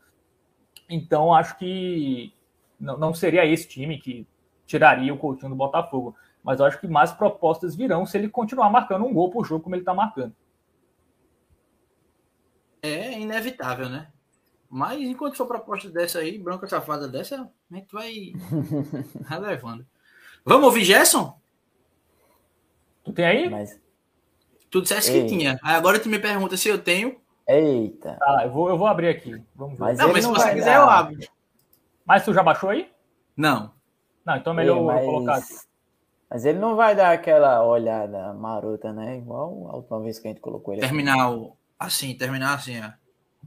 Então, 0.90 1.34
acho 1.34 1.58
que 1.58 2.34
não, 2.80 2.98
não 2.98 3.14
seria 3.14 3.46
esse 3.46 3.68
time 3.68 4.00
que 4.00 4.28
tiraria 4.66 5.14
o 5.14 5.18
Coutinho 5.18 5.50
do 5.50 5.56
Botafogo. 5.56 6.16
Mas 6.44 6.60
eu 6.60 6.66
acho 6.66 6.80
que 6.80 6.88
mais 6.88 7.12
propostas 7.12 7.76
virão 7.76 8.06
se 8.06 8.18
ele 8.18 8.28
continuar 8.28 8.70
marcando 8.70 9.06
um 9.06 9.14
gol 9.14 9.30
por 9.30 9.46
jogo 9.46 9.64
como 9.64 9.76
ele 9.76 9.82
está 9.82 9.94
marcando. 9.94 10.36
É 12.82 13.18
inevitável, 13.18 13.88
né? 13.88 14.12
Mas 14.70 15.00
enquanto 15.00 15.38
for 15.38 15.48
proposta 15.48 15.90
dessa 15.90 16.20
aí, 16.20 16.38
branca 16.38 16.68
safada 16.68 17.08
dessa, 17.08 17.50
a 17.72 17.76
gente 17.76 17.94
vai 17.94 18.34
relevando. 19.26 19.86
Vamos 20.46 20.66
ouvir 20.66 20.84
Gerson? 20.84 21.38
Tu 23.04 23.14
tem 23.14 23.26
aí? 23.26 23.50
Mas, 23.50 23.80
Tu 24.74 24.82
disseste 24.82 25.12
que 25.12 25.28
tinha. 25.28 25.60
Aí 25.62 25.76
agora 25.76 26.00
tu 26.00 26.10
me 26.10 26.18
pergunta 26.18 26.58
se 26.58 26.68
eu 26.68 26.80
tenho. 26.80 27.16
Eita. 27.48 28.18
Ah, 28.20 28.42
eu 28.46 28.50
vou, 28.52 28.70
eu 28.70 28.76
vou 28.76 28.88
abrir 28.88 29.10
aqui. 29.10 29.40
Vamos 29.56 29.78
ver. 29.78 29.86
Mas 29.86 30.00
não, 30.00 30.12
mas 30.12 30.26
se 30.26 30.32
você 30.32 30.52
quiser, 30.52 30.66
dar. 30.66 30.76
eu 30.78 30.90
abro. 30.90 31.20
Mas 32.04 32.26
tu 32.26 32.34
já 32.34 32.42
baixou 32.42 32.72
aí? 32.72 32.90
Não. 33.38 33.72
Não, 34.26 34.36
então 34.36 34.52
é 34.54 34.56
melhor 34.56 34.78
Ei, 34.78 34.84
mas... 34.84 35.06
colocar 35.06 35.36
aqui. 35.36 35.54
Mas 36.28 36.46
ele 36.46 36.58
não 36.58 36.76
vai 36.76 36.96
dar 36.96 37.12
aquela 37.12 37.64
olhada 37.64 38.34
marota, 38.34 38.92
né? 38.92 39.18
Igual 39.18 39.70
a 39.70 39.76
última 39.76 40.02
vez 40.02 40.18
que 40.18 40.28
a 40.28 40.32
gente 40.32 40.42
colocou 40.42 40.74
ele. 40.74 40.82
Terminar 40.82 41.32
o... 41.32 41.56
assim, 41.78 42.16
terminar 42.16 42.56
assim, 42.56 42.82
ó. 42.82 42.92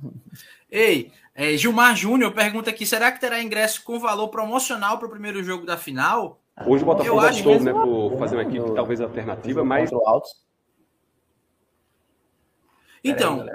Ei, 0.70 1.10
é, 1.34 1.56
Gilmar 1.56 1.96
Júnior 1.96 2.32
pergunta 2.32 2.70
aqui: 2.70 2.86
será 2.86 3.10
que 3.10 3.18
terá 3.18 3.42
ingresso 3.42 3.82
com 3.82 3.98
valor 3.98 4.28
promocional 4.28 4.96
para 4.98 5.08
o 5.08 5.10
primeiro 5.10 5.42
jogo 5.42 5.66
da 5.66 5.76
final? 5.76 6.40
Hoje 6.64 6.82
o 6.82 6.86
Botafogo 6.86 7.26
optou 7.26 7.60
né, 7.60 7.72
por 7.72 8.18
fazer 8.18 8.36
uma 8.36 8.42
equipe 8.42 8.74
talvez 8.74 9.00
alternativa, 9.00 9.64
mas. 9.64 9.90
Então, 13.04 13.46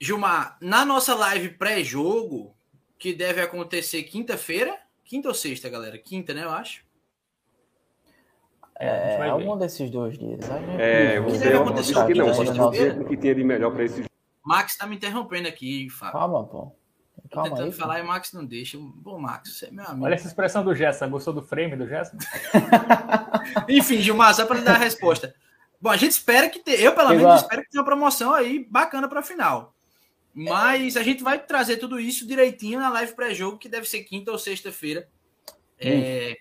Gilmar, 0.00 0.56
na 0.60 0.84
nossa 0.84 1.14
live 1.14 1.50
pré-jogo, 1.50 2.54
que 2.98 3.12
deve 3.12 3.40
acontecer 3.40 4.02
quinta-feira, 4.04 4.76
quinta 5.04 5.28
ou 5.28 5.34
sexta, 5.34 5.68
galera? 5.68 5.98
Quinta, 5.98 6.32
né, 6.32 6.44
eu 6.44 6.50
acho. 6.50 6.86
É, 8.80 9.16
é 9.16 9.28
algum 9.28 9.56
desses 9.56 9.90
dois 9.90 10.16
dias. 10.16 10.40
É, 10.78 11.20
você 11.20 11.38
deve 11.38 11.56
acontecer 11.56 11.94
que 12.06 12.14
não, 12.14 12.30
o 13.00 13.04
que 13.04 13.16
tinha 13.16 13.34
de 13.34 13.42
melhor 13.42 13.72
para 13.72 13.84
esse 13.84 14.08
Max 14.44 14.76
tá 14.76 14.86
me 14.86 14.96
interrompendo 14.96 15.46
aqui, 15.46 15.90
Fábio. 15.90 16.18
Calma, 16.18 16.46
pô. 16.46 16.72
Calma 17.30 17.50
Tô 17.50 17.56
tentando 17.56 17.72
aí, 17.72 17.78
falar 17.78 17.98
e 17.98 18.02
o 18.02 18.06
Max 18.06 18.32
não 18.32 18.44
deixa. 18.44 18.78
Bom, 18.78 19.18
Max, 19.18 19.56
você 19.56 19.66
é 19.66 19.70
meu 19.70 19.84
amigo. 19.84 20.04
Olha 20.04 20.14
essa 20.14 20.26
expressão 20.26 20.64
do 20.64 20.74
Gerson. 20.74 21.10
Gostou 21.10 21.34
do 21.34 21.42
frame 21.42 21.76
do 21.76 21.86
Gerson? 21.86 22.16
Enfim, 23.68 23.98
Gilmar, 23.98 24.34
só 24.34 24.46
para 24.46 24.60
dar 24.60 24.76
a 24.76 24.78
resposta. 24.78 25.34
Bom, 25.80 25.90
a 25.90 25.96
gente 25.96 26.12
espera 26.12 26.48
que 26.48 26.58
tenha, 26.58 26.78
eu 26.78 26.94
pelo 26.94 27.10
menos 27.10 27.42
espero 27.42 27.62
que 27.62 27.70
tenha 27.70 27.82
uma 27.82 27.86
promoção 27.86 28.32
aí 28.32 28.66
bacana 28.68 29.08
para 29.08 29.20
a 29.20 29.22
final. 29.22 29.74
Mas 30.34 30.96
a 30.96 31.02
gente 31.02 31.22
vai 31.22 31.38
trazer 31.38 31.78
tudo 31.78 31.98
isso 31.98 32.26
direitinho 32.26 32.78
na 32.78 32.88
live 32.90 33.12
pré-jogo, 33.14 33.58
que 33.58 33.68
deve 33.68 33.88
ser 33.88 34.04
quinta 34.04 34.30
ou 34.30 34.38
sexta-feira. 34.38 35.08
É... 35.78 36.36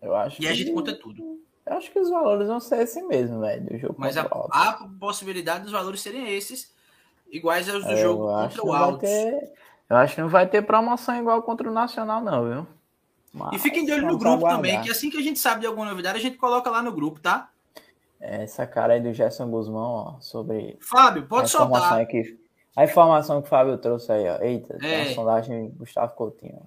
Eu 0.00 0.14
acho 0.14 0.42
e 0.42 0.46
a 0.46 0.52
gente 0.52 0.72
conta 0.72 0.94
tudo. 0.94 1.40
Eu 1.66 1.76
acho 1.76 1.90
que 1.90 1.98
os 1.98 2.08
valores 2.08 2.48
vão 2.48 2.60
ser 2.60 2.82
esse 2.82 3.02
mesmo, 3.02 3.40
velho, 3.40 3.78
jogo 3.78 3.96
Mas 3.98 4.16
a, 4.16 4.22
a, 4.22 4.88
possibilidade 4.98 5.64
dos 5.64 5.72
valores 5.72 6.00
serem 6.00 6.34
esses, 6.34 6.72
iguais 7.30 7.68
aos 7.68 7.84
do 7.84 7.92
é, 7.92 8.02
jogo 8.02 8.26
contra 8.26 8.64
o 8.64 8.72
Altos. 8.72 9.08
Ter... 9.08 9.52
Eu 9.88 9.96
acho 9.96 10.14
que 10.14 10.20
não 10.20 10.28
vai 10.28 10.46
ter 10.46 10.62
promoção 10.62 11.16
igual 11.16 11.42
contra 11.42 11.68
o 11.68 11.72
Nacional, 11.72 12.22
não, 12.22 12.44
viu? 12.48 12.66
Mas 13.32 13.54
e 13.54 13.58
fiquem 13.58 13.84
de 13.84 13.92
olho 13.92 14.06
no 14.06 14.18
grupo 14.18 14.46
aguardar. 14.46 14.56
também, 14.56 14.80
que 14.82 14.90
assim 14.90 15.10
que 15.10 15.18
a 15.18 15.22
gente 15.22 15.38
sabe 15.38 15.62
de 15.62 15.66
alguma 15.66 15.86
novidade, 15.86 16.18
a 16.18 16.20
gente 16.20 16.36
coloca 16.36 16.70
lá 16.70 16.82
no 16.82 16.92
grupo, 16.92 17.20
tá? 17.20 17.50
Essa 18.20 18.66
cara 18.66 18.94
aí 18.94 19.00
do 19.00 19.12
Gerson 19.12 19.48
Guzmão, 19.48 19.92
ó, 19.92 20.20
sobre. 20.20 20.76
Fábio, 20.80 21.26
pode 21.26 21.48
soltar. 21.48 22.00
Aqui, 22.00 22.38
a 22.76 22.84
informação 22.84 23.40
que 23.40 23.46
o 23.46 23.50
Fábio 23.50 23.78
trouxe 23.78 24.10
aí, 24.12 24.28
ó. 24.28 24.42
Eita, 24.42 24.74
é. 24.74 24.78
tem 24.78 25.02
a 25.02 25.14
sondagem 25.14 25.70
Gustavo 25.76 26.14
Coutinho. 26.14 26.62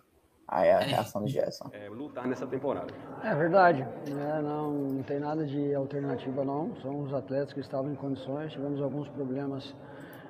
Aí 0.48 0.70
a 0.70 0.82
é. 0.82 0.84
reação 0.84 1.22
do 1.22 1.28
Gerson. 1.30 1.70
É, 1.72 1.88
lutar 1.90 2.28
nessa 2.28 2.46
temporada. 2.46 2.94
É 3.24 3.34
verdade. 3.34 3.88
É, 4.08 4.42
não, 4.42 4.72
não 4.72 5.04
tem 5.04 5.20
nada 5.20 5.46
de 5.46 5.74
alternativa, 5.74 6.44
não. 6.44 6.76
São 6.82 7.02
os 7.04 7.14
atletas 7.14 7.54
que 7.54 7.62
estavam 7.62 7.92
em 7.92 7.96
condições. 7.96 8.52
Tivemos 8.52 8.82
alguns 8.82 9.08
problemas 9.10 9.74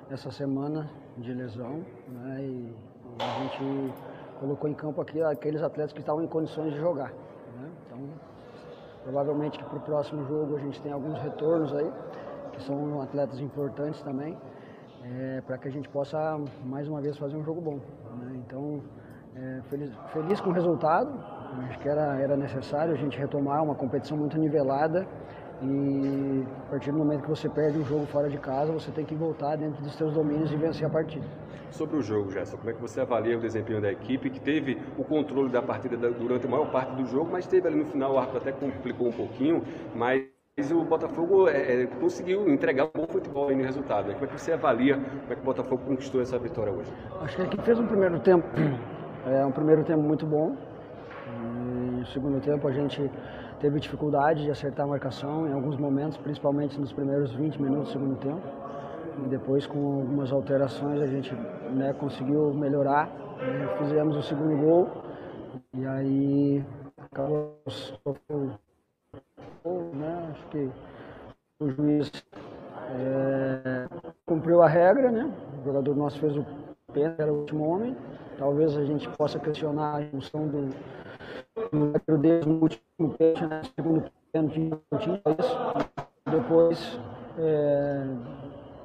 essa 0.08 0.30
semana 0.30 0.88
de 1.18 1.32
lesão, 1.32 1.84
né? 2.08 2.40
E, 2.40 2.74
a 3.18 3.42
gente 3.42 3.94
colocou 4.40 4.68
em 4.68 4.74
campo 4.74 5.00
aqui 5.00 5.22
aqueles 5.22 5.62
atletas 5.62 5.92
que 5.92 6.00
estavam 6.00 6.22
em 6.22 6.26
condições 6.26 6.72
de 6.72 6.80
jogar. 6.80 7.10
Né? 7.10 7.70
Então, 7.86 7.98
provavelmente 9.04 9.58
que 9.58 9.64
para 9.64 9.76
o 9.76 9.80
próximo 9.80 10.24
jogo 10.26 10.56
a 10.56 10.60
gente 10.60 10.80
tem 10.80 10.92
alguns 10.92 11.18
retornos 11.20 11.74
aí, 11.74 11.92
que 12.52 12.62
são 12.62 13.00
atletas 13.02 13.38
importantes 13.40 14.00
também, 14.02 14.36
é, 15.04 15.40
para 15.42 15.58
que 15.58 15.68
a 15.68 15.70
gente 15.70 15.88
possa 15.88 16.40
mais 16.64 16.88
uma 16.88 17.00
vez 17.00 17.16
fazer 17.18 17.36
um 17.36 17.44
jogo 17.44 17.60
bom. 17.60 17.76
Né? 18.18 18.42
Então, 18.46 18.80
é, 19.36 19.60
feliz, 19.68 19.90
feliz 20.12 20.40
com 20.40 20.50
o 20.50 20.52
resultado, 20.52 21.12
acho 21.68 21.78
que 21.78 21.88
era, 21.88 22.20
era 22.20 22.36
necessário 22.36 22.94
a 22.94 22.96
gente 22.96 23.18
retomar 23.18 23.62
uma 23.62 23.74
competição 23.74 24.16
muito 24.16 24.38
nivelada 24.38 25.06
e 25.62 26.44
a 26.66 26.70
partir 26.70 26.90
do 26.90 26.98
momento 26.98 27.22
que 27.22 27.28
você 27.28 27.48
perde 27.48 27.78
um 27.78 27.84
jogo 27.84 28.04
fora 28.06 28.28
de 28.28 28.36
casa, 28.38 28.72
você 28.72 28.90
tem 28.90 29.04
que 29.04 29.14
voltar 29.14 29.56
dentro 29.56 29.82
dos 29.82 29.94
seus 29.94 30.12
domínios 30.12 30.50
e 30.50 30.56
vencer 30.56 30.86
a 30.86 30.90
partida. 30.90 31.24
Sobre 31.70 31.96
o 31.96 32.02
jogo, 32.02 32.30
Gerson, 32.30 32.56
como 32.56 32.70
é 32.70 32.72
que 32.72 32.80
você 32.80 33.00
avalia 33.00 33.38
o 33.38 33.40
desempenho 33.40 33.80
da 33.80 33.90
equipe 33.90 34.28
que 34.28 34.40
teve 34.40 34.78
o 34.98 35.04
controle 35.04 35.48
da 35.48 35.62
partida 35.62 35.96
durante 36.10 36.46
a 36.46 36.50
maior 36.50 36.70
parte 36.70 36.94
do 36.96 37.06
jogo, 37.06 37.30
mas 37.30 37.46
teve 37.46 37.66
ali 37.68 37.78
no 37.78 37.86
final 37.86 38.12
o 38.12 38.18
árbitro 38.18 38.40
até 38.40 38.52
complicou 38.52 39.08
um 39.08 39.12
pouquinho, 39.12 39.62
mas 39.94 40.26
o 40.70 40.84
Botafogo 40.84 41.48
é, 41.48 41.82
é, 41.82 41.86
conseguiu 41.86 42.46
entregar 42.48 42.84
um 42.84 42.90
bom 42.94 43.06
futebol 43.06 43.48
aí 43.48 43.56
no 43.56 43.62
resultado. 43.62 44.08
Né? 44.08 44.14
Como 44.14 44.26
é 44.26 44.28
que 44.28 44.38
você 44.38 44.52
avalia 44.52 44.96
como 44.96 45.32
é 45.32 45.34
que 45.34 45.40
o 45.40 45.44
Botafogo 45.44 45.82
conquistou 45.86 46.20
essa 46.20 46.38
vitória 46.38 46.72
hoje? 46.72 46.92
Acho 47.22 47.36
que 47.36 47.42
a 47.42 47.44
equipe 47.46 47.62
fez 47.62 47.78
um 47.78 47.86
primeiro 47.86 48.18
tempo, 48.20 48.46
é, 49.26 49.46
um 49.46 49.52
primeiro 49.52 49.82
tempo 49.84 50.02
muito 50.02 50.26
bom. 50.26 50.54
E 51.26 52.00
no 52.00 52.06
segundo 52.06 52.40
tempo 52.40 52.68
a 52.68 52.72
gente 52.72 53.10
teve 53.62 53.78
dificuldade 53.78 54.42
de 54.42 54.50
acertar 54.50 54.84
a 54.84 54.88
marcação 54.88 55.46
em 55.46 55.52
alguns 55.52 55.76
momentos, 55.76 56.18
principalmente 56.18 56.78
nos 56.80 56.92
primeiros 56.92 57.32
20 57.32 57.62
minutos 57.62 57.88
do 57.88 57.92
segundo 57.92 58.16
tempo. 58.16 58.42
E 59.24 59.28
depois, 59.28 59.66
com 59.66 60.00
algumas 60.00 60.32
alterações, 60.32 61.00
a 61.00 61.06
gente 61.06 61.32
né, 61.70 61.92
conseguiu 61.92 62.52
melhorar. 62.52 63.08
Fizemos 63.78 64.16
o 64.16 64.22
segundo 64.22 64.56
gol 64.56 64.90
e 65.74 65.86
aí 65.86 66.64
acabou 66.98 67.56
né? 69.94 70.28
Acho 70.32 70.46
que 70.48 70.70
o 71.60 71.70
juiz 71.70 72.10
é, 72.90 73.88
cumpriu 74.26 74.60
a 74.60 74.68
regra, 74.68 75.10
né? 75.10 75.32
O 75.60 75.64
jogador 75.64 75.94
nosso 75.94 76.18
fez 76.18 76.36
o 76.36 76.44
pênalti, 76.92 77.20
era 77.20 77.32
o 77.32 77.40
último 77.40 77.64
homem. 77.64 77.96
Talvez 78.42 78.76
a 78.76 78.84
gente 78.84 79.08
possa 79.10 79.38
questionar 79.38 80.02
a 80.02 80.04
função 80.06 80.48
do, 80.48 80.68
do 82.08 82.18
deles 82.18 82.44
no 82.44 82.60
último 82.60 82.82
pênalti, 83.16 83.46
né? 83.46 83.62
segundo 83.76 84.10
pênalti. 84.32 84.70
Depois, 86.28 86.98
é, 87.38 88.04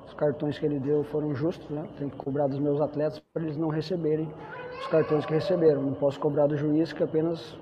os 0.06 0.14
cartões 0.14 0.60
que 0.60 0.66
ele 0.68 0.80
deu 0.80 1.04
foram 1.06 1.34
justos, 1.34 1.68
né? 1.72 1.90
Tem 1.98 2.08
que 2.08 2.16
cobrar 2.18 2.46
dos 2.46 2.60
meus 2.60 2.80
atletas 2.80 3.20
para 3.34 3.42
eles 3.42 3.58
não 3.58 3.70
receberem 3.70 4.32
os 4.80 4.88
cartões 4.90 5.26
que 5.26 5.34
receberam. 5.34 5.82
Não 5.82 5.94
posso 5.96 6.20
cobrar 6.20 6.46
do 6.46 6.56
juiz 6.56 6.94
que 6.94 7.02
apenas 7.02 7.58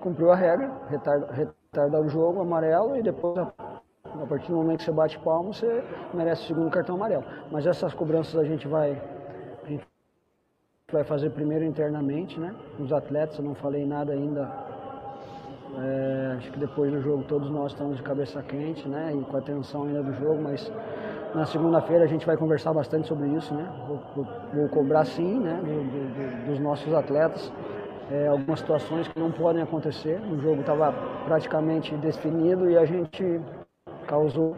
cumpriu 0.00 0.30
a 0.30 0.36
regra, 0.36 0.70
retardar, 0.88 1.32
retardar 1.32 2.00
o 2.00 2.08
jogo, 2.08 2.40
amarelo, 2.40 2.96
e 2.96 3.02
depois, 3.02 3.36
a, 3.38 3.52
partir 4.28 4.52
do 4.52 4.56
momento 4.56 4.78
que 4.78 4.84
você 4.84 4.92
bate 4.92 5.18
palmo, 5.18 5.52
você 5.52 5.82
merece 6.14 6.44
o 6.44 6.46
segundo 6.46 6.70
cartão 6.70 6.94
amarelo. 6.94 7.24
Mas 7.50 7.66
essas 7.66 7.92
cobranças 7.92 8.36
a 8.36 8.44
gente 8.44 8.68
vai, 8.68 9.02
vai 10.92 11.04
fazer 11.04 11.30
primeiro 11.30 11.64
internamente, 11.64 12.38
né? 12.38 12.54
Os 12.78 12.92
atletas, 12.92 13.38
eu 13.38 13.44
não 13.44 13.54
falei 13.54 13.86
nada 13.86 14.12
ainda. 14.12 14.50
É, 15.78 16.34
acho 16.36 16.50
que 16.50 16.58
depois 16.58 16.90
do 16.90 17.00
jogo 17.00 17.22
todos 17.24 17.48
nós 17.48 17.72
estamos 17.72 17.96
de 17.96 18.02
cabeça 18.02 18.42
quente, 18.42 18.88
né? 18.88 19.14
E 19.14 19.22
com 19.24 19.36
a 19.36 19.40
tensão 19.40 19.84
ainda 19.84 20.02
do 20.02 20.12
jogo, 20.14 20.42
mas 20.42 20.70
na 21.34 21.46
segunda-feira 21.46 22.04
a 22.04 22.06
gente 22.06 22.26
vai 22.26 22.36
conversar 22.36 22.72
bastante 22.72 23.06
sobre 23.06 23.28
isso, 23.28 23.54
né? 23.54 23.68
Vou, 23.86 24.26
vou, 24.52 24.68
cobrar 24.68 25.04
sim, 25.04 25.38
né? 25.38 25.60
Do, 25.62 25.66
do, 25.66 26.46
dos 26.50 26.60
nossos 26.60 26.92
atletas. 26.92 27.52
É, 28.10 28.26
algumas 28.26 28.58
situações 28.58 29.06
que 29.06 29.18
não 29.18 29.30
podem 29.30 29.62
acontecer. 29.62 30.20
O 30.32 30.38
jogo 30.40 30.60
estava 30.60 30.92
praticamente 31.24 31.94
definido 31.96 32.68
e 32.68 32.76
a 32.76 32.84
gente 32.84 33.40
causou 34.08 34.56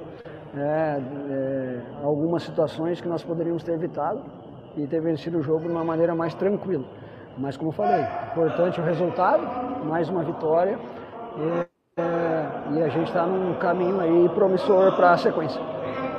é, 0.56 0.60
é, 0.60 1.80
algumas 2.02 2.42
situações 2.42 3.00
que 3.00 3.08
nós 3.08 3.22
poderíamos 3.22 3.62
ter 3.62 3.72
evitado 3.72 4.22
e 4.76 4.86
ter 4.86 5.00
vencido 5.00 5.38
o 5.38 5.42
jogo 5.42 5.60
de 5.60 5.68
uma 5.68 5.84
maneira 5.84 6.14
mais 6.14 6.34
tranquila. 6.34 6.84
Mas 7.38 7.56
como 7.56 7.70
eu 7.70 7.74
falei, 7.74 8.04
importante 8.30 8.80
o 8.80 8.84
resultado, 8.84 9.42
mais 9.84 10.08
uma 10.08 10.22
vitória 10.22 10.78
e, 11.36 12.00
é, 12.00 12.46
e 12.72 12.82
a 12.82 12.88
gente 12.88 13.08
está 13.08 13.26
num 13.26 13.54
caminho 13.54 14.00
aí 14.00 14.28
promissor 14.30 14.94
para 14.94 15.12
a 15.12 15.16
sequência. 15.16 15.60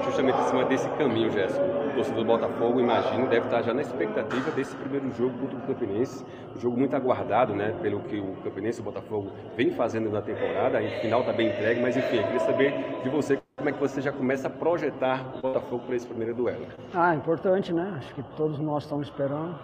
Justamente 0.04 0.38
em 0.40 0.44
cima 0.44 0.66
desse 0.66 0.90
caminho, 0.90 1.32
Gerson, 1.32 1.62
o 1.62 1.96
torcedor 1.96 2.24
do 2.24 2.26
Botafogo, 2.26 2.80
imagino, 2.80 3.28
deve 3.28 3.46
estar 3.46 3.62
já 3.62 3.74
na 3.74 3.82
expectativa 3.82 4.52
desse 4.52 4.76
primeiro 4.76 5.10
jogo 5.12 5.38
contra 5.40 5.58
o 5.58 5.62
Campinense, 5.62 6.26
um 6.56 6.60
jogo 6.60 6.78
muito 6.78 6.96
aguardado, 6.96 7.54
né, 7.54 7.74
pelo 7.82 8.00
que 8.02 8.20
o 8.20 8.36
Campinense 8.44 8.80
e 8.80 8.82
o 8.82 8.84
Botafogo 8.84 9.32
vem 9.56 9.72
fazendo 9.72 10.10
na 10.10 10.22
temporada, 10.22 10.80
o 10.80 11.02
final 11.02 11.22
está 11.22 11.32
bem 11.32 11.48
entregue, 11.48 11.80
mas 11.80 11.96
enfim, 11.96 12.18
eu 12.18 12.24
queria 12.24 12.40
saber 12.42 12.74
de 13.02 13.10
você 13.10 13.40
como 13.64 13.70
é 13.70 13.72
que 13.72 13.80
você 13.80 14.02
já 14.02 14.12
começa 14.12 14.50
a 14.50 14.52
projetar 14.52 15.24
o 15.38 15.42
Botafogo 15.42 15.84
para 15.86 15.96
esse 15.96 16.06
primeiro 16.06 16.36
duelo? 16.36 16.66
Ah, 16.94 17.16
importante, 17.16 17.72
né? 17.72 17.94
Acho 17.98 18.14
que 18.14 18.22
todos 18.36 18.60
nós 18.60 18.84
estamos 18.84 19.08
esperando 19.08 19.56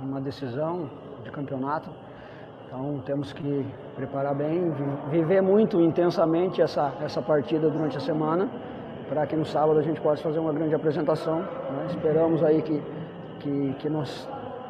uma 0.00 0.18
decisão 0.18 0.88
de 1.22 1.30
campeonato. 1.30 1.90
Então 2.66 3.02
temos 3.04 3.34
que 3.34 3.66
preparar 3.96 4.34
bem, 4.34 4.72
viver 5.10 5.42
muito 5.42 5.78
intensamente 5.78 6.62
essa, 6.62 6.94
essa 7.02 7.20
partida 7.20 7.68
durante 7.68 7.98
a 7.98 8.00
semana, 8.00 8.48
para 9.10 9.26
que 9.26 9.36
no 9.36 9.44
sábado 9.44 9.78
a 9.78 9.82
gente 9.82 10.00
possa 10.00 10.22
fazer 10.22 10.38
uma 10.38 10.54
grande 10.54 10.74
apresentação. 10.74 11.40
Né? 11.40 11.86
Esperamos 11.90 12.42
aí 12.42 12.62
que, 12.62 12.82
que, 13.40 13.74
que 13.74 13.90
nós 13.90 14.26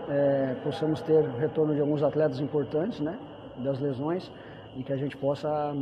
é, 0.09 0.57
possamos 0.65 1.01
ter 1.01 1.23
retorno 1.39 1.77
de 1.77 1.81
alguns 1.81 2.03
atletas 2.03 2.41
importantes, 2.41 2.99
né? 2.99 3.17
Das 3.59 3.79
lesões, 3.79 4.33
e 4.77 4.83
que 4.83 4.93
a 4.93 4.97
gente 4.97 5.17
possa 5.17 5.73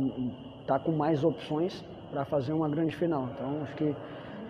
estar 0.61 0.77
tá 0.77 0.79
com 0.79 0.91
mais 0.91 1.23
opções 1.23 1.83
para 2.13 2.23
fazer 2.25 2.53
uma 2.53 2.69
grande 2.69 2.95
final. 2.95 3.27
Então, 3.33 3.63
acho 3.63 3.75
que 3.75 3.95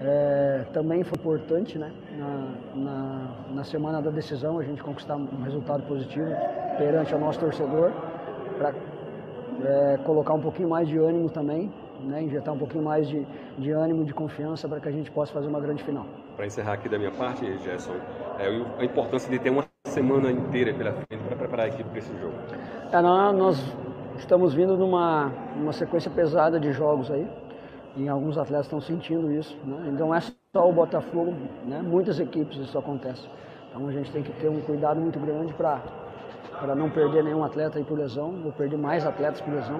é, 0.02 0.66
também 0.74 1.04
foi 1.04 1.18
importante, 1.18 1.80
né, 1.80 1.92
na, 2.18 2.56
na, 2.76 3.28
na, 3.56 3.64
semana 3.64 4.02
da 4.02 4.12
decisão, 4.12 4.60
a 4.60 4.64
gente 4.64 4.84
conquistar 4.84 5.16
um 5.16 5.44
resultado 5.44 5.84
positivo 5.84 6.30
perante 6.78 7.16
o 7.16 7.20
nosso 7.20 7.40
torcedor, 7.40 7.92
para 8.58 8.74
é, 9.64 9.98
colocar 10.04 10.34
um 10.34 10.42
pouquinho 10.42 10.68
mais 10.68 10.88
de 10.88 10.98
ânimo 10.98 11.30
também, 11.30 11.72
né, 12.02 12.22
injetar 12.22 12.54
um 12.54 12.58
pouquinho 12.58 12.84
mais 12.84 13.08
de, 13.08 13.26
de 13.58 13.72
ânimo, 13.72 14.04
de 14.04 14.14
confiança, 14.14 14.68
para 14.68 14.82
que 14.82 14.90
a 14.90 14.92
gente 14.92 15.10
possa 15.10 15.32
fazer 15.32 15.48
uma 15.48 15.62
grande 15.62 15.84
final. 15.84 16.06
Para 16.36 16.46
encerrar 16.48 16.74
aqui 16.74 16.90
da 16.90 16.98
minha 16.98 17.12
parte, 17.12 17.46
Gerson, 17.60 17.94
é, 18.40 18.82
a 18.82 18.84
importância 18.84 19.32
de 19.32 19.40
ter 19.40 19.52
uma 19.52 19.64
semana 19.86 20.30
inteira 20.30 20.74
pela 20.74 20.92
frente 20.92 21.24
para 21.24 21.36
preparar 21.38 21.66
a 21.68 21.70
equipe 21.70 21.88
para 21.88 22.00
esse 22.00 22.12
jogo. 22.20 22.34
É, 22.92 23.02
nós 23.02 23.58
estamos 24.18 24.54
vindo 24.54 24.76
numa 24.76 25.32
uma 25.56 25.72
sequência 25.72 26.12
pesada 26.12 26.60
de 26.60 26.72
jogos 26.72 27.10
aí, 27.12 27.28
e 27.96 28.08
alguns 28.10 28.38
atletas 28.38 28.66
estão 28.66 28.82
sentindo 28.82 29.32
isso. 29.32 29.56
Né? 29.64 29.92
Então 29.94 30.14
é 30.14 30.20
só 30.22 30.70
o 30.70 30.74
Botafogo, 30.74 31.34
né? 31.66 31.82
muitas 31.84 32.20
equipes 32.20 32.58
isso 32.58 32.78
acontece. 32.78 33.28
Então 33.70 33.88
a 33.88 33.92
gente 33.92 34.12
tem 34.12 34.24
que 34.24 34.32
ter 34.34 34.50
um 34.50 34.62
cuidado 34.62 35.00
muito 35.00 35.20
grande 35.20 35.54
para 35.54 36.76
não 36.76 36.90
perder 36.90 37.24
nenhum 37.24 37.44
atleta 37.44 37.78
aí 37.78 37.84
por 37.84 37.98
lesão, 37.98 38.42
ou 38.46 38.52
perder 38.52 38.78
mais 38.78 39.06
atletas 39.06 39.42
por 39.42 39.54
lesão. 39.54 39.80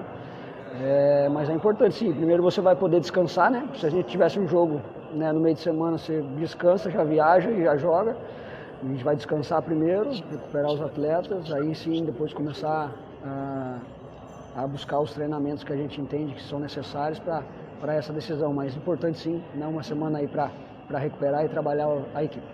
É, 0.80 1.28
mas 1.28 1.48
é 1.48 1.52
importante 1.52 1.94
sim, 1.94 2.12
primeiro 2.12 2.42
você 2.42 2.60
vai 2.60 2.74
poder 2.74 2.98
descansar, 2.98 3.48
né? 3.50 3.68
Se 3.76 3.86
a 3.86 3.90
gente 3.90 4.06
tivesse 4.06 4.40
um 4.40 4.48
jogo 4.48 4.80
né, 5.12 5.32
no 5.32 5.38
meio 5.38 5.54
de 5.54 5.60
semana, 5.60 5.96
você 5.96 6.20
descansa, 6.36 6.90
já 6.90 7.04
viaja 7.04 7.48
e 7.48 7.62
já 7.62 7.76
joga. 7.76 8.16
A 8.82 8.86
gente 8.86 9.04
vai 9.04 9.14
descansar 9.14 9.62
primeiro, 9.62 10.10
recuperar 10.10 10.72
os 10.72 10.82
atletas, 10.82 11.52
aí 11.52 11.74
sim 11.74 12.04
depois 12.04 12.34
começar 12.34 12.90
a, 13.24 13.78
a 14.56 14.66
buscar 14.66 14.98
os 14.98 15.12
treinamentos 15.14 15.62
que 15.62 15.72
a 15.72 15.76
gente 15.76 16.00
entende 16.00 16.34
que 16.34 16.42
são 16.42 16.58
necessários 16.58 17.20
para 17.20 17.44
para 17.84 17.96
essa 17.96 18.14
decisão, 18.14 18.50
mas 18.54 18.74
importante 18.74 19.18
sim, 19.18 19.44
não 19.54 19.68
uma 19.68 19.82
semana 19.82 20.18
aí 20.18 20.26
para 20.26 20.98
recuperar 20.98 21.44
e 21.44 21.50
trabalhar 21.50 21.86
a 22.14 22.24
equipe. 22.24 22.46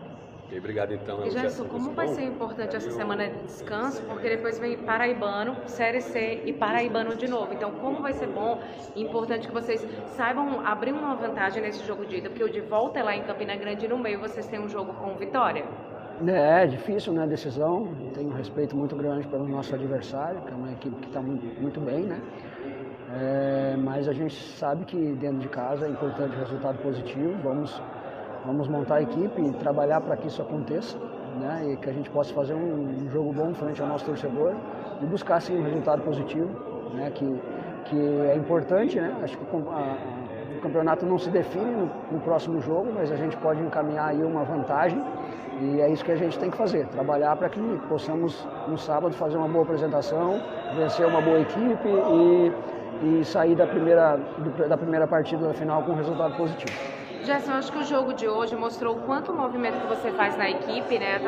E 0.50 0.58
obrigado 0.58 0.92
então. 0.92 1.24
E 1.24 1.30
Gerson, 1.30 1.66
como 1.66 1.92
vai 1.92 2.08
ser 2.08 2.24
importante 2.24 2.74
essa 2.74 2.90
semana 2.90 3.28
de 3.28 3.44
descanso? 3.44 4.02
Porque 4.08 4.28
depois 4.28 4.58
vem 4.58 4.76
Paraibano, 4.78 5.56
Série 5.66 6.00
C 6.00 6.42
e 6.44 6.52
Paraibano 6.52 7.14
de 7.14 7.28
novo. 7.28 7.54
Então, 7.54 7.70
como 7.70 8.02
vai 8.02 8.12
ser 8.12 8.26
bom 8.26 8.60
e 8.96 9.02
importante 9.02 9.46
que 9.46 9.54
vocês 9.54 9.86
saibam 10.16 10.66
abrir 10.66 10.90
uma 10.92 11.14
vantagem 11.14 11.62
nesse 11.62 11.86
jogo 11.86 12.04
de 12.04 12.16
ida, 12.16 12.28
porque 12.28 12.42
o 12.42 12.50
de 12.50 12.60
volta 12.62 12.98
é 12.98 13.02
lá 13.04 13.14
em 13.14 13.22
Campina 13.22 13.54
Grande 13.54 13.84
e 13.84 13.88
no 13.88 13.98
meio 13.98 14.18
vocês 14.18 14.48
têm 14.48 14.58
um 14.58 14.68
jogo 14.68 14.92
com 14.94 15.14
vitória? 15.14 15.64
É, 16.26 16.64
é 16.64 16.66
difícil, 16.66 17.12
né, 17.12 17.22
a 17.22 17.26
decisão. 17.26 17.94
Tenho 18.14 18.30
um 18.30 18.34
respeito 18.34 18.76
muito 18.76 18.96
grande 18.96 19.28
pelo 19.28 19.46
nosso 19.46 19.72
adversário, 19.76 20.40
que 20.40 20.50
é 20.50 20.56
uma 20.56 20.72
equipe 20.72 20.96
que 20.96 21.06
está 21.06 21.22
muito, 21.22 21.60
muito 21.60 21.80
bem, 21.80 22.02
né? 22.02 22.20
É, 23.12 23.76
mas 23.76 24.08
a 24.08 24.12
gente 24.12 24.34
sabe 24.56 24.84
que 24.84 24.96
dentro 25.20 25.38
de 25.38 25.48
casa 25.48 25.86
é 25.86 25.90
importante 25.90 26.36
resultado 26.36 26.78
positivo. 26.78 27.34
Vamos, 27.42 27.82
vamos 28.44 28.68
montar 28.68 28.96
a 28.96 29.02
equipe 29.02 29.42
e 29.42 29.52
trabalhar 29.54 30.00
para 30.00 30.16
que 30.16 30.28
isso 30.28 30.40
aconteça, 30.40 30.96
né? 31.40 31.72
E 31.72 31.76
que 31.76 31.90
a 31.90 31.92
gente 31.92 32.08
possa 32.10 32.32
fazer 32.32 32.54
um, 32.54 33.04
um, 33.04 33.10
jogo 33.10 33.32
bom 33.32 33.52
frente 33.52 33.82
ao 33.82 33.88
nosso 33.88 34.04
torcedor 34.04 34.54
e 35.02 35.06
buscar 35.06 35.40
sim 35.40 35.58
um 35.58 35.62
resultado 35.62 36.02
positivo, 36.02 36.50
né? 36.94 37.10
Que, 37.10 37.40
que 37.86 37.98
é 37.98 38.36
importante, 38.36 39.00
né? 39.00 39.12
Acho 39.22 39.36
que 39.36 39.44
a, 39.44 39.96
o 40.56 40.60
campeonato 40.60 41.04
não 41.04 41.18
se 41.18 41.30
define 41.30 41.64
no, 41.64 41.90
no, 42.12 42.20
próximo 42.20 42.60
jogo, 42.60 42.92
mas 42.94 43.10
a 43.10 43.16
gente 43.16 43.36
pode 43.38 43.60
encaminhar 43.60 44.10
aí 44.10 44.22
uma 44.22 44.44
vantagem 44.44 45.02
e 45.60 45.80
é 45.80 45.90
isso 45.90 46.04
que 46.04 46.12
a 46.12 46.16
gente 46.16 46.38
tem 46.38 46.50
que 46.50 46.56
fazer, 46.56 46.86
trabalhar 46.88 47.34
para 47.36 47.48
que 47.48 47.60
possamos 47.88 48.46
no 48.68 48.78
sábado 48.78 49.14
fazer 49.14 49.36
uma 49.36 49.48
boa 49.48 49.64
apresentação, 49.64 50.40
vencer 50.76 51.06
uma 51.06 51.20
boa 51.20 51.40
equipe 51.40 51.88
e, 51.88 52.52
e 53.02 53.24
sair 53.24 53.54
da 53.54 53.66
primeira, 53.66 54.16
da 54.68 54.76
primeira 54.76 55.06
partida 55.06 55.46
da 55.46 55.54
final 55.54 55.82
com 55.82 55.92
um 55.92 55.96
resultado 55.96 56.36
positivo. 56.36 56.72
Gerson, 57.22 57.52
acho 57.52 57.70
que 57.70 57.78
o 57.78 57.84
jogo 57.84 58.14
de 58.14 58.26
hoje 58.26 58.56
mostrou 58.56 58.96
o 58.96 59.00
quanto 59.02 59.30
o 59.30 59.36
movimento 59.36 59.78
que 59.80 59.86
você 59.86 60.10
faz 60.12 60.36
na 60.38 60.50
equipe, 60.50 60.98
né? 60.98 61.18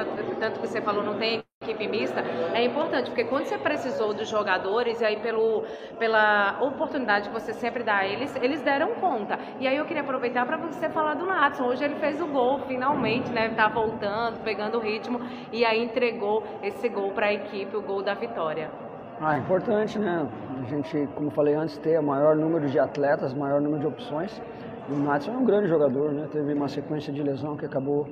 Tanto 0.40 0.60
que 0.60 0.66
você 0.66 0.80
falou 0.80 1.04
não 1.04 1.18
tem 1.18 1.42
equipe 1.62 1.86
mista, 1.86 2.20
é 2.54 2.64
importante, 2.64 3.10
porque 3.10 3.24
quando 3.24 3.44
você 3.44 3.56
precisou 3.56 4.12
dos 4.12 4.28
jogadores, 4.28 5.00
e 5.00 5.04
aí 5.04 5.16
pelo, 5.20 5.64
pela 5.96 6.58
oportunidade 6.60 7.28
que 7.28 7.34
você 7.34 7.52
sempre 7.52 7.84
dá 7.84 7.98
a 7.98 8.06
eles, 8.06 8.34
eles 8.42 8.60
deram 8.62 8.94
conta. 8.96 9.38
E 9.60 9.68
aí 9.68 9.76
eu 9.76 9.84
queria 9.84 10.02
aproveitar 10.02 10.44
para 10.44 10.56
você 10.56 10.88
falar 10.88 11.14
do 11.14 11.24
Natson. 11.24 11.64
Hoje 11.64 11.84
ele 11.84 11.94
fez 11.96 12.20
o 12.20 12.26
gol, 12.26 12.58
finalmente, 12.66 13.30
né? 13.30 13.50
Tá 13.50 13.68
voltando, 13.68 14.42
pegando 14.42 14.78
o 14.78 14.80
ritmo, 14.80 15.20
e 15.52 15.64
aí 15.64 15.84
entregou 15.84 16.42
esse 16.62 16.88
gol 16.88 17.12
para 17.12 17.26
a 17.26 17.32
equipe, 17.32 17.76
o 17.76 17.82
gol 17.82 18.02
da 18.02 18.14
vitória. 18.14 18.81
Ah, 19.24 19.36
é 19.36 19.38
importante, 19.38 20.00
né? 20.00 20.28
A 20.60 20.68
gente, 20.68 21.08
como 21.14 21.30
falei 21.30 21.54
antes, 21.54 21.78
ter 21.78 21.96
o 21.96 22.02
maior 22.02 22.34
número 22.34 22.68
de 22.68 22.76
atletas, 22.76 23.32
maior 23.32 23.60
número 23.60 23.78
de 23.78 23.86
opções. 23.86 24.42
O 24.90 24.96
Natson 24.96 25.30
é 25.30 25.36
um 25.36 25.44
grande 25.44 25.68
jogador, 25.68 26.10
né? 26.10 26.26
Teve 26.32 26.52
uma 26.52 26.66
sequência 26.66 27.12
de 27.12 27.22
lesão 27.22 27.56
que 27.56 27.64
acabou 27.64 28.08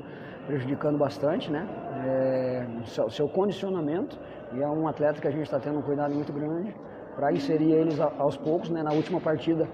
prejudicando 0.47 0.97
bastante, 0.97 1.51
né? 1.51 1.67
É, 2.07 2.65
seu, 2.85 3.11
seu, 3.11 3.29
condicionamento 3.29 4.17
e 4.53 4.63
é 4.63 4.69
um 4.69 4.87
atleta 4.87 5.21
que 5.21 5.27
a 5.27 5.33
gente 5.33 5.43
está 5.43 5.59
tendo 5.59 5.81
um 5.81 5.83
cuidado 5.83 6.15
muito 6.15 6.33
grande 6.33 6.73
para 7.17 7.33
inserir 7.33 7.73
eles 7.73 7.99
aos 7.99 8.37
poucos, 8.37 8.71
né? 8.71 8.81
Na 8.81 8.93
última 8.93 9.21
partida 9.21 9.67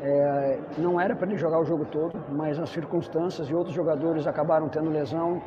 é, 0.00 0.58
não 0.78 0.98
era 0.98 1.14
para 1.14 1.28
ele 1.28 1.36
jogar 1.36 1.60
o 1.60 1.66
jogo 1.66 1.84
todo, 1.84 2.18
mas 2.30 2.58
as 2.58 2.70
circunstâncias 2.70 3.46
e 3.50 3.54
outros 3.54 3.74
jogadores 3.74 4.26
acabaram 4.26 4.70
tendo 4.70 4.88
lesão, 4.88 5.42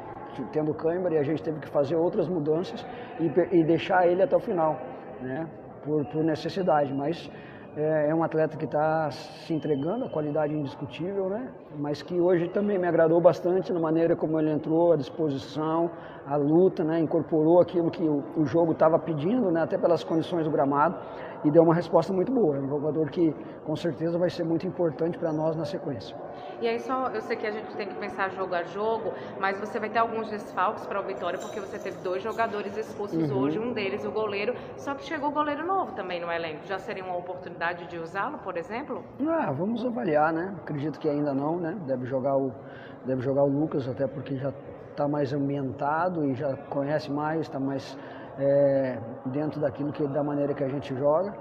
tendo 0.54 0.72
câimbra 0.76 1.16
e 1.16 1.18
a 1.18 1.24
gente 1.24 1.42
teve 1.42 1.60
que 1.60 1.68
fazer 1.68 1.96
outras 1.96 2.28
mudanças 2.28 2.86
e, 3.20 3.58
e 3.58 3.64
deixar 3.64 4.08
ele 4.08 4.22
até 4.22 4.36
o 4.36 4.40
final, 4.40 4.78
né? 5.22 5.48
Por, 5.84 6.06
por 6.06 6.24
necessidade, 6.24 6.94
mas 6.94 7.30
é, 7.76 8.10
é 8.10 8.16
um 8.16 8.24
atleta 8.24 8.58
que 8.58 8.66
está 8.66 9.10
se 9.12 9.54
entregando, 9.54 10.06
a 10.06 10.10
qualidade 10.10 10.54
indiscutível, 10.54 11.30
né? 11.30 11.50
Mas 11.78 12.02
que 12.02 12.20
hoje 12.20 12.50
também 12.50 12.78
me 12.78 12.86
agradou 12.86 13.22
bastante 13.22 13.72
na 13.72 13.80
maneira 13.80 14.16
como 14.16 14.38
ele 14.40 14.52
entrou, 14.52 14.92
a 14.92 14.98
disposição, 14.98 15.90
a 16.28 16.36
luta, 16.36 16.84
né? 16.84 17.00
Incorporou 17.00 17.62
aquilo 17.62 17.90
que 17.90 18.04
o, 18.04 18.24
o 18.36 18.46
jogo 18.46 18.74
estava 18.74 19.00
pedindo, 19.00 19.50
né? 19.50 19.62
Até 19.62 19.78
pelas 19.78 20.04
condições 20.04 20.44
do 20.44 20.52
gramado 20.52 20.98
e 21.44 21.52
deu 21.52 21.64
uma 21.64 21.74
resposta 21.74 22.14
muito 22.14 22.32
boa. 22.32 22.58
É 22.58 22.60
um 22.60 22.70
jogador 22.70 23.10
que 23.10 23.34
com 23.66 23.76
certeza 23.76 24.18
vai 24.18 24.30
ser 24.30 24.44
muito 24.44 24.68
importante 24.68 25.18
para 25.18 25.32
nós 25.32 25.56
na 25.56 25.66
sequência. 25.66 26.16
E 26.62 26.68
aí 26.68 26.80
só, 26.80 27.08
eu 27.08 27.22
sei 27.22 27.36
que 27.36 27.48
a 27.48 27.52
gente 27.52 27.76
tem 27.76 27.88
que 27.88 27.96
pensar 27.96 28.30
jogo 28.30 28.54
a 28.54 28.64
jogo, 28.64 29.12
mas 29.40 29.60
você 29.60 29.80
vai 29.80 29.90
ter 29.90 30.00
alguns 30.00 30.30
desfalques 30.30 30.86
para 30.86 31.00
o 31.02 31.04
Vitória, 31.04 31.40
porque 31.40 31.60
você 31.60 31.80
teve 31.80 31.98
dois 32.04 32.22
jogadores 32.22 32.78
expulsos 32.78 33.32
uhum. 33.32 33.40
hoje, 33.40 33.60
um 33.60 33.74
deles 33.74 34.06
o 34.06 34.12
goleiro, 34.12 34.54
só 34.76 34.94
que 34.94 35.04
chegou 35.04 35.30
o 35.30 35.34
goleiro 35.34 35.66
novo 35.66 35.94
também 35.94 36.22
no 36.22 36.32
elenco. 36.32 36.66
Já 36.66 36.78
seria 36.78 37.04
uma 37.04 37.18
oportunidade 37.18 37.88
de 37.88 37.98
usá-lo, 37.98 38.38
por 38.40 38.58
exemplo? 38.58 39.04
Ah, 39.28 39.52
vamos 39.52 39.84
avaliar, 39.86 40.32
né? 40.32 40.56
Acredito 40.62 41.00
que 41.00 41.10
ainda 41.10 41.34
não, 41.34 41.60
né? 41.60 41.76
Deve 41.88 42.06
jogar 42.06 42.38
o, 42.38 42.52
deve 43.06 43.22
jogar 43.22 43.44
o 43.44 43.48
Lucas, 43.48 43.88
até 43.88 44.08
porque 44.08 44.36
já 44.38 44.54
está 44.92 45.08
mais 45.08 45.34
ambientado 45.34 46.26
e 46.26 46.36
já 46.36 46.56
conhece 46.70 47.12
mais, 47.12 47.42
está 47.42 47.60
mais 47.60 47.98
é, 48.40 49.00
dentro 49.26 49.60
daquilo 49.60 49.92
que 49.92 50.06
da 50.08 50.24
maneira 50.24 50.54
que 50.54 50.64
a 50.64 50.70
gente 50.70 50.96
joga. 50.96 51.34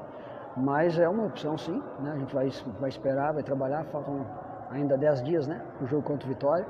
Mas 0.57 0.99
é 0.99 1.09
uma 1.09 1.27
opção 1.27 1.57
sim, 1.57 1.83
né? 2.01 2.13
A 2.13 2.19
gente 2.19 2.35
vai, 2.35 2.51
vai 2.81 2.89
esperar, 2.89 3.33
vai 3.33 3.43
trabalhar, 3.43 3.85
faltam 3.85 4.27
ainda 4.71 4.97
10 4.97 5.23
dias, 5.23 5.47
né? 5.47 5.63
O 5.81 5.87
jogo 5.87 6.03
contra 6.03 6.27
o 6.27 6.29
Vitória. 6.29 6.67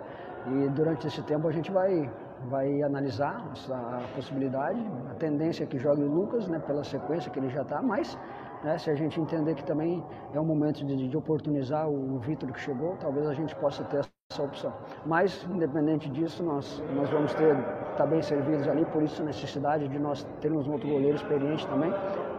E 0.47 0.69
durante 0.71 1.07
esse 1.07 1.23
tempo 1.23 1.49
a 1.49 1.53
gente 1.53 1.71
vai, 1.71 2.11
vai 2.49 2.83
analisar 2.83 3.43
a 3.71 4.03
possibilidade, 4.15 4.81
a 5.11 5.15
tendência 5.15 5.65
é 5.65 5.67
que 5.67 5.79
jogue 5.79 6.03
o 6.03 6.09
Lucas, 6.09 6.47
né? 6.49 6.59
Pela 6.59 6.85
sequência 6.85 7.31
que 7.31 7.39
ele 7.39 7.51
já 7.51 7.63
está, 7.63 7.83
mas 7.83 8.19
né, 8.63 8.77
se 8.79 8.91
a 8.91 8.95
gente 8.95 9.21
entender 9.21 9.55
que 9.55 9.65
também 9.65 10.05
é 10.33 10.41
um 10.41 10.45
momento 10.45 10.85
de, 10.85 11.09
de 11.09 11.17
oportunizar 11.17 11.89
o, 11.89 12.17
o 12.17 12.19
Vitor 12.19 12.53
que 12.53 12.61
chegou, 12.61 12.97
talvez 12.97 13.27
a 13.27 13.35
gente 13.35 13.55
possa 13.57 13.85
ter 13.85 14.05
essa 14.33 14.45
opção. 14.45 14.73
Mas, 15.05 15.45
independente 15.51 16.09
disso, 16.09 16.41
nós, 16.45 16.81
nós 16.95 17.11
vamos 17.11 17.35
ter, 17.35 17.57
tá 17.97 18.07
bem 18.07 18.23
servidos 18.23 18.69
ali, 18.69 18.85
por 18.85 19.03
isso 19.03 19.21
a 19.21 19.25
necessidade 19.25 19.89
de 19.89 19.99
nós 19.99 20.25
termos 20.41 20.69
um 20.69 20.73
outro 20.73 20.89
goleiro 20.89 21.17
experiente 21.17 21.67
também, 21.67 21.93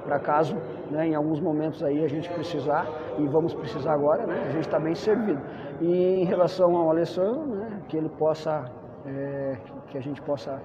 para 0.06 0.18
caso, 0.18 0.56
né, 0.90 1.08
em 1.10 1.16
alguns 1.16 1.42
momentos 1.42 1.84
aí 1.84 2.02
a 2.02 2.08
gente 2.08 2.30
precisar, 2.30 2.88
e 3.20 3.28
vamos 3.28 3.54
precisar 3.54 3.92
agora, 3.92 4.26
né, 4.26 4.42
a 4.48 4.52
gente 4.52 4.68
está 4.68 4.80
bem 4.80 4.96
servido. 4.96 5.42
E 5.82 6.22
em 6.22 6.24
relação 6.24 6.78
ao 6.78 6.90
Alessandro, 6.90 7.46
né, 7.46 7.82
que 7.90 7.98
ele 7.98 8.08
possa, 8.08 8.72
é, 9.06 9.58
que 9.90 9.98
a 9.98 10.02
gente 10.02 10.22
possa 10.22 10.62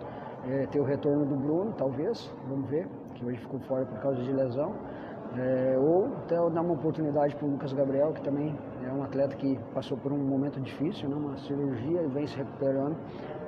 é, 0.48 0.66
ter 0.66 0.78
o 0.78 0.84
retorno 0.84 1.26
do 1.26 1.34
Bruno, 1.34 1.74
talvez, 1.76 2.32
vamos 2.48 2.70
ver, 2.70 2.86
que 3.16 3.24
hoje 3.24 3.38
ficou 3.38 3.58
fora 3.60 3.84
por 3.84 3.98
causa 3.98 4.22
de 4.22 4.32
lesão. 4.32 4.74
É, 5.38 5.76
ou 5.78 6.16
até 6.16 6.36
dar 6.36 6.62
uma 6.62 6.72
oportunidade 6.72 7.36
para 7.36 7.44
o 7.44 7.50
Lucas 7.50 7.72
Gabriel, 7.72 8.12
que 8.14 8.22
também 8.22 8.58
é 8.82 8.90
um 8.90 9.02
atleta 9.02 9.36
que 9.36 9.58
passou 9.74 9.98
por 9.98 10.10
um 10.10 10.16
momento 10.18 10.58
difícil, 10.60 11.08
né, 11.10 11.16
uma 11.16 11.36
cirurgia 11.38 12.02
e 12.02 12.06
vem 12.08 12.26
se 12.26 12.36
recuperando 12.36 12.96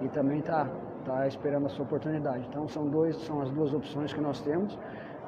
e 0.02 0.08
também 0.10 0.40
está 0.40 0.66
tá 1.06 1.26
esperando 1.26 1.66
a 1.66 1.68
sua 1.70 1.86
oportunidade. 1.86 2.46
Então 2.46 2.68
são, 2.68 2.88
dois, 2.88 3.16
são 3.24 3.40
as 3.40 3.50
duas 3.50 3.72
opções 3.72 4.12
que 4.12 4.20
nós 4.20 4.40
temos. 4.42 4.78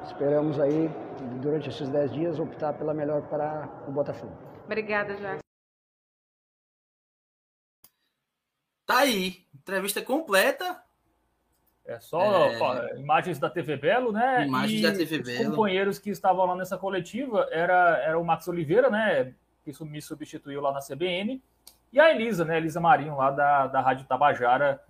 Esperamos 0.03 0.59
aí, 0.59 0.89
durante 1.41 1.69
esses 1.69 1.89
10 1.89 2.11
dias, 2.11 2.39
optar 2.39 2.73
pela 2.73 2.93
melhor 2.93 3.21
para 3.27 3.67
o 3.87 3.91
Botafogo. 3.91 4.33
Obrigada, 4.65 5.15
Jorge. 5.15 5.41
Tá 8.85 8.99
aí, 8.99 9.47
entrevista 9.53 10.01
completa. 10.01 10.83
É 11.85 11.99
só 11.99 12.47
é... 12.47 12.99
imagens 12.99 13.39
da 13.39 13.49
TV 13.49 13.75
Belo, 13.77 14.11
né? 14.11 14.45
Imagens 14.45 14.79
e 14.79 14.83
da 14.83 14.91
TV 14.91 15.19
Belo. 15.19 15.41
Os 15.41 15.47
companheiros 15.47 15.99
que 15.99 16.09
estavam 16.09 16.45
lá 16.45 16.55
nessa 16.55 16.77
coletiva 16.77 17.47
era, 17.51 17.97
era 17.97 18.19
o 18.19 18.23
Max 18.23 18.47
Oliveira, 18.47 18.89
né? 18.89 19.33
Que 19.65 19.83
me 19.83 20.01
substituiu 20.01 20.61
lá 20.61 20.71
na 20.71 20.79
CBN. 20.79 21.41
E 21.91 21.99
a 21.99 22.11
Elisa, 22.11 22.45
né? 22.45 22.57
Elisa 22.57 22.79
Marinho, 22.79 23.17
lá 23.17 23.31
da, 23.31 23.67
da 23.67 23.81
Rádio 23.81 24.05
Tabajara, 24.05 24.81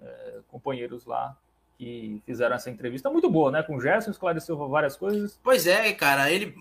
é, 0.00 0.38
companheiros 0.48 1.04
lá 1.04 1.36
que 1.78 2.22
fizeram 2.24 2.56
essa 2.56 2.70
entrevista 2.70 3.10
muito 3.10 3.28
boa, 3.28 3.50
né? 3.50 3.62
Com 3.62 3.76
o 3.76 3.80
Gerson, 3.80 4.10
esclareceu 4.10 4.56
várias 4.68 4.96
coisas. 4.96 5.38
Pois 5.42 5.66
é, 5.66 5.92
cara, 5.92 6.30
ele 6.30 6.54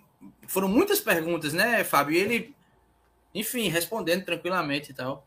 foram 0.48 0.68
muitas 0.68 1.00
perguntas, 1.00 1.54
né, 1.54 1.84
Fábio? 1.84 2.16
E 2.16 2.18
ele, 2.18 2.56
enfim, 3.34 3.70
respondendo 3.70 4.26
tranquilamente 4.26 4.92
e 4.92 4.94
tal. 4.94 5.26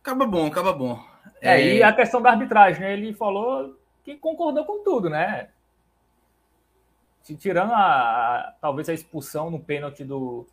Acaba 0.00 0.26
bom, 0.26 0.46
acaba 0.46 0.72
bom. 0.72 1.04
É, 1.40 1.60
é, 1.60 1.76
e 1.76 1.82
a 1.82 1.92
questão 1.92 2.20
da 2.22 2.30
arbitragem, 2.30 2.80
né? 2.80 2.92
Ele 2.92 3.12
falou 3.12 3.76
que 4.02 4.16
concordou 4.16 4.64
com 4.64 4.82
tudo, 4.82 5.10
né? 5.10 5.48
Tirando 7.38 7.72
a, 7.72 7.76
a 7.76 8.54
talvez 8.60 8.88
a 8.88 8.94
expulsão 8.94 9.50
no 9.50 9.58
pênalti 9.58 10.04
do, 10.04 10.46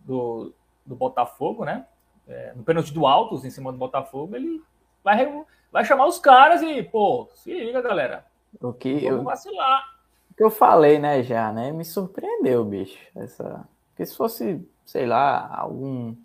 do, 0.00 0.52
do 0.84 0.94
Botafogo, 0.94 1.64
né? 1.64 1.86
É, 2.26 2.52
no 2.54 2.62
pênalti 2.62 2.92
do 2.92 3.06
Altos 3.06 3.44
em 3.44 3.50
cima 3.50 3.70
do 3.70 3.78
Botafogo, 3.78 4.34
ele 4.36 4.62
vai, 5.02 5.44
vai 5.70 5.84
chamar 5.84 6.06
os 6.06 6.18
caras 6.18 6.62
e, 6.62 6.82
pô, 6.82 7.28
se 7.34 7.52
liga, 7.52 7.82
galera. 7.82 8.24
O 8.60 8.72
que 8.72 9.04
eu, 9.04 9.22
vacilar. 9.22 9.84
O 10.30 10.34
que 10.34 10.44
eu 10.44 10.50
falei, 10.50 10.98
né, 10.98 11.22
já, 11.22 11.52
né? 11.52 11.70
Me 11.72 11.84
surpreendeu, 11.84 12.64
bicho. 12.64 12.98
Essa... 13.14 13.66
Porque 13.90 14.06
se 14.06 14.16
fosse, 14.16 14.66
sei 14.84 15.06
lá, 15.06 15.54
algum. 15.54 16.16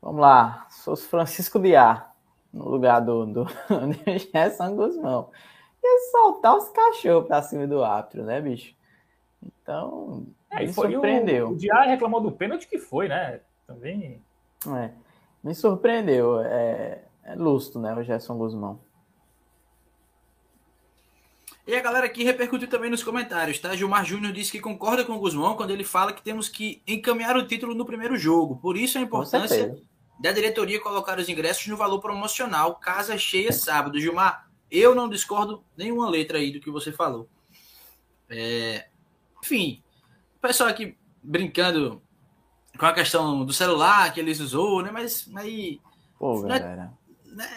Vamos 0.00 0.20
lá, 0.20 0.66
se 0.68 0.84
fosse 0.84 1.08
Francisco 1.08 1.58
Diá 1.58 2.13
no 2.54 2.68
lugar 2.68 3.00
do, 3.00 3.26
do, 3.26 3.44
do 3.68 4.18
Gerson 4.32 4.76
Guzmão. 4.76 5.30
Ia 5.82 6.10
soltar 6.12 6.56
os 6.56 6.68
cachorros 6.70 7.26
pra 7.26 7.42
cima 7.42 7.66
do 7.66 7.84
árbitro, 7.84 8.22
né, 8.22 8.40
bicho? 8.40 8.74
Então, 9.42 10.24
é, 10.50 10.60
me 10.60 10.72
surpreendeu. 10.72 11.48
O, 11.48 11.52
o 11.52 11.56
Diá 11.56 11.82
reclamou 11.82 12.20
do 12.20 12.32
pênalti 12.32 12.68
que 12.68 12.78
foi, 12.78 13.08
né? 13.08 13.40
Também. 13.66 14.22
É, 14.66 14.90
me 15.42 15.54
surpreendeu. 15.54 16.40
É, 16.40 17.02
é 17.24 17.34
lustro, 17.34 17.80
né, 17.80 17.92
o 17.92 18.02
Gerson 18.02 18.38
Guzmão. 18.38 18.78
E 21.66 21.74
a 21.74 21.80
galera 21.80 22.06
aqui 22.06 22.22
repercutiu 22.22 22.68
também 22.68 22.90
nos 22.90 23.02
comentários, 23.02 23.58
tá? 23.58 23.74
Gilmar 23.74 24.04
Júnior 24.04 24.32
disse 24.32 24.52
que 24.52 24.60
concorda 24.60 25.02
com 25.02 25.14
o 25.14 25.18
Guzmão 25.18 25.56
quando 25.56 25.70
ele 25.70 25.82
fala 25.82 26.12
que 26.12 26.22
temos 26.22 26.48
que 26.48 26.82
encaminhar 26.86 27.36
o 27.36 27.46
título 27.46 27.74
no 27.74 27.86
primeiro 27.86 28.16
jogo. 28.18 28.56
Por 28.56 28.76
isso 28.76 28.98
a 28.98 29.00
importância 29.00 29.74
da 30.18 30.32
diretoria 30.32 30.80
colocar 30.80 31.18
os 31.18 31.28
ingressos 31.28 31.66
no 31.66 31.76
valor 31.76 32.00
promocional, 32.00 32.76
casa 32.76 33.18
cheia 33.18 33.52
sábado. 33.52 34.00
Gilmar, 34.00 34.48
eu 34.70 34.94
não 34.94 35.08
discordo 35.08 35.64
nenhuma 35.76 36.08
letra 36.08 36.38
aí 36.38 36.52
do 36.52 36.60
que 36.60 36.70
você 36.70 36.92
falou. 36.92 37.28
É... 38.28 38.86
Enfim, 39.42 39.82
o 40.36 40.40
pessoal 40.40 40.70
aqui 40.70 40.96
brincando 41.22 42.02
com 42.78 42.86
a 42.86 42.92
questão 42.92 43.44
do 43.44 43.52
celular 43.52 44.12
que 44.12 44.20
eles 44.20 44.40
usou, 44.40 44.82
né? 44.82 44.90
Mas 44.90 45.30
aí. 45.36 45.80
Pô, 46.18 46.42
né, 46.42 46.58
galera. 46.58 46.92
Né, 47.26 47.48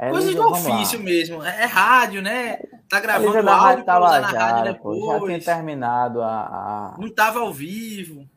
é, 0.00 0.10
coisas 0.10 0.34
do 0.34 0.48
ofício 0.48 1.00
mesmo. 1.00 1.42
É, 1.42 1.62
é, 1.62 1.64
rádio, 1.64 2.22
né? 2.22 2.58
Tá 2.88 3.00
gravando 3.00 3.46
o 3.46 3.50
áudio 3.50 3.84
tava 3.84 4.20
na 4.20 4.28
rádio 4.28 4.72
depois. 4.72 5.04
Já 5.04 5.20
tinha 5.20 5.40
terminado 5.40 6.22
a, 6.22 6.94
a... 6.94 6.96
Não 6.98 7.12
tava 7.12 7.40
ao 7.40 7.52
vivo. 7.52 8.28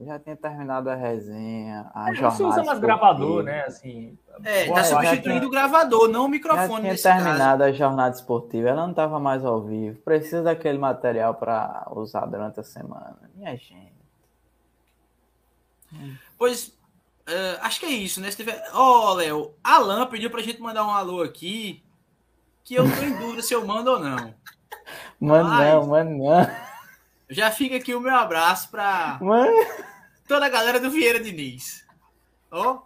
Já 0.00 0.18
tinha 0.18 0.36
terminado 0.36 0.90
a 0.90 0.94
resenha, 0.94 1.90
a 1.94 2.12
jornada. 2.12 2.36
Você 2.36 2.44
usa 2.44 2.64
mais 2.64 2.78
gravador, 2.78 3.42
né? 3.42 3.64
Assim, 3.64 4.18
é, 4.44 4.70
tá 4.70 4.84
substituindo 4.84 5.22
tinha, 5.22 5.46
o 5.46 5.50
gravador, 5.50 6.08
não 6.08 6.26
o 6.26 6.28
microfone. 6.28 6.90
Já 6.90 6.96
tinha 6.96 7.14
terminado 7.14 7.60
caso. 7.60 7.70
a 7.70 7.72
jornada 7.72 8.14
esportiva, 8.14 8.68
ela 8.68 8.82
não 8.82 8.90
estava 8.90 9.18
mais 9.18 9.42
ao 9.42 9.62
vivo. 9.62 9.98
Precisa 10.02 10.42
daquele 10.42 10.76
material 10.76 11.34
para 11.34 11.86
usar 11.92 12.26
durante 12.26 12.60
a 12.60 12.62
semana. 12.62 13.16
Minha 13.34 13.56
gente. 13.56 13.96
Pois, 16.36 16.68
uh, 16.68 17.58
acho 17.62 17.80
que 17.80 17.86
é 17.86 17.90
isso, 17.90 18.20
né? 18.20 18.30
Se 18.30 18.36
tiver. 18.36 18.62
Ó, 18.74 19.12
oh, 19.12 19.14
Léo, 19.14 19.54
Alan 19.64 20.06
pediu 20.06 20.30
pra 20.30 20.42
gente 20.42 20.60
mandar 20.60 20.84
um 20.84 20.90
alô 20.90 21.22
aqui. 21.22 21.82
Que 22.64 22.74
eu 22.74 22.84
tô 22.84 23.02
em 23.02 23.16
dúvida 23.18 23.42
se 23.42 23.54
eu 23.54 23.64
mando 23.66 23.92
ou 23.92 23.98
não. 23.98 24.34
Mano, 25.18 25.48
não, 25.48 25.86
mano, 25.86 26.18
não. 26.18 26.50
Já 27.28 27.50
fica 27.50 27.76
aqui 27.76 27.94
o 27.94 28.00
meu 28.00 28.14
abraço 28.14 28.70
para 28.70 29.18
toda 30.26 30.46
a 30.46 30.48
galera 30.50 30.80
do 30.80 30.90
Vieira 30.90 31.20
Diniz. 31.20 31.84
Ó. 32.50 32.82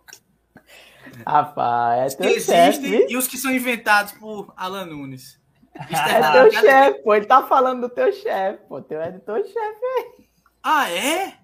Rapaz, 1.27 2.15
é 2.15 2.17
teu 2.17 2.35
que 2.35 2.41
chefe. 2.41 2.79
Existem 2.87 3.11
e 3.11 3.17
os 3.17 3.27
que 3.27 3.39
são 3.39 3.51
inventados 3.51 4.13
por 4.13 4.53
Alan 4.57 4.87
Nunes. 4.87 5.39
É 5.81 6.33
teu 6.33 6.51
chefe, 6.53 7.03
pô. 7.03 7.15
Ele 7.15 7.27
tá 7.27 7.43
falando 7.47 7.83
do 7.83 7.89
teu 7.89 8.13
chefe, 8.13 8.59
pô. 8.69 8.83
Teu 8.83 9.01
editor-chefe 9.01 9.59
aí. 9.59 10.29
Ah, 10.63 10.91
é? 10.91 11.35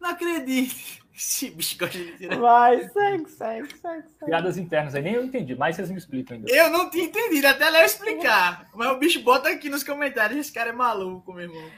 Não 0.00 0.10
acredito. 0.10 1.00
Esse 1.14 1.50
bicho 1.50 1.76
gosta 1.78 1.98
de 1.98 2.16
tirar. 2.16 2.38
Vai, 2.38 2.88
segue, 2.88 3.28
segue, 3.28 3.68
segue, 3.76 3.78
segue. 3.78 4.24
Piadas 4.24 4.56
internas 4.56 4.94
aí, 4.94 5.02
nem 5.02 5.14
eu 5.14 5.24
entendi, 5.24 5.54
mas 5.54 5.76
vocês 5.76 5.90
me 5.90 5.98
explicam 5.98 6.38
ainda. 6.38 6.50
Eu 6.50 6.70
não 6.70 6.88
tinha 6.88 7.04
entendido, 7.04 7.46
até 7.46 7.68
Léo 7.68 7.84
explicar. 7.84 8.66
Mas 8.74 8.88
o 8.88 8.96
bicho 8.96 9.20
bota 9.20 9.50
aqui 9.50 9.68
nos 9.68 9.84
comentários, 9.84 10.40
esse 10.40 10.52
cara 10.52 10.70
é 10.70 10.72
maluco, 10.72 11.34
meu 11.34 11.42
irmão. 11.42 11.70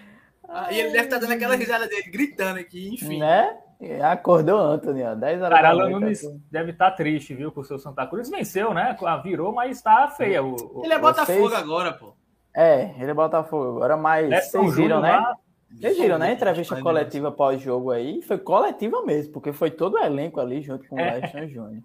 E 0.70 0.78
ele 0.78 0.90
deve 0.90 1.04
estar 1.04 1.16
tá 1.16 1.26
dando 1.26 1.32
aquela 1.32 1.56
risada 1.56 1.86
dele, 1.88 2.10
gritando 2.10 2.58
aqui, 2.58 2.94
enfim. 2.94 3.18
Né? 3.18 3.56
Acordou 4.02 4.58
Anthony, 4.58 5.02
ó, 5.02 5.14
10 5.14 5.42
horas 5.42 5.56
Cara, 5.56 5.70
Alan 5.70 5.90
Nunes 5.90 6.22
deve 6.50 6.70
estar 6.70 6.90
tá 6.90 6.96
triste, 6.96 7.34
viu, 7.34 7.50
com 7.50 7.62
o 7.62 7.64
seu 7.64 7.78
Santa 7.78 8.06
Cruz. 8.06 8.30
Venceu, 8.30 8.72
né? 8.72 8.96
Virou, 9.24 9.52
mas 9.52 9.78
está 9.78 10.08
feia. 10.08 10.42
O, 10.42 10.82
ele 10.84 10.94
é 10.94 10.98
Botafogo 10.98 11.54
agora, 11.54 11.92
pô. 11.92 12.14
É, 12.54 12.94
ele 12.98 13.10
é 13.10 13.14
Botafogo 13.14 13.76
agora, 13.76 13.96
mas 13.96 14.28
vocês 14.50 14.76
viram, 14.76 15.00
né? 15.00 15.10
Lá, 15.10 15.36
vocês 15.70 15.98
viram, 15.98 16.18
né? 16.18 16.32
Entrevista 16.32 16.80
coletiva 16.80 17.32
pós-jogo 17.32 17.90
aí. 17.90 18.22
Foi 18.22 18.38
coletiva 18.38 19.02
mesmo, 19.02 19.32
porque 19.32 19.52
foi 19.52 19.70
todo 19.70 19.94
o 19.94 19.98
elenco 19.98 20.38
ali 20.38 20.62
junto 20.62 20.86
com 20.86 20.96
o 20.96 21.00
é. 21.00 21.14
Weston 21.14 21.48
Júnior. 21.48 21.82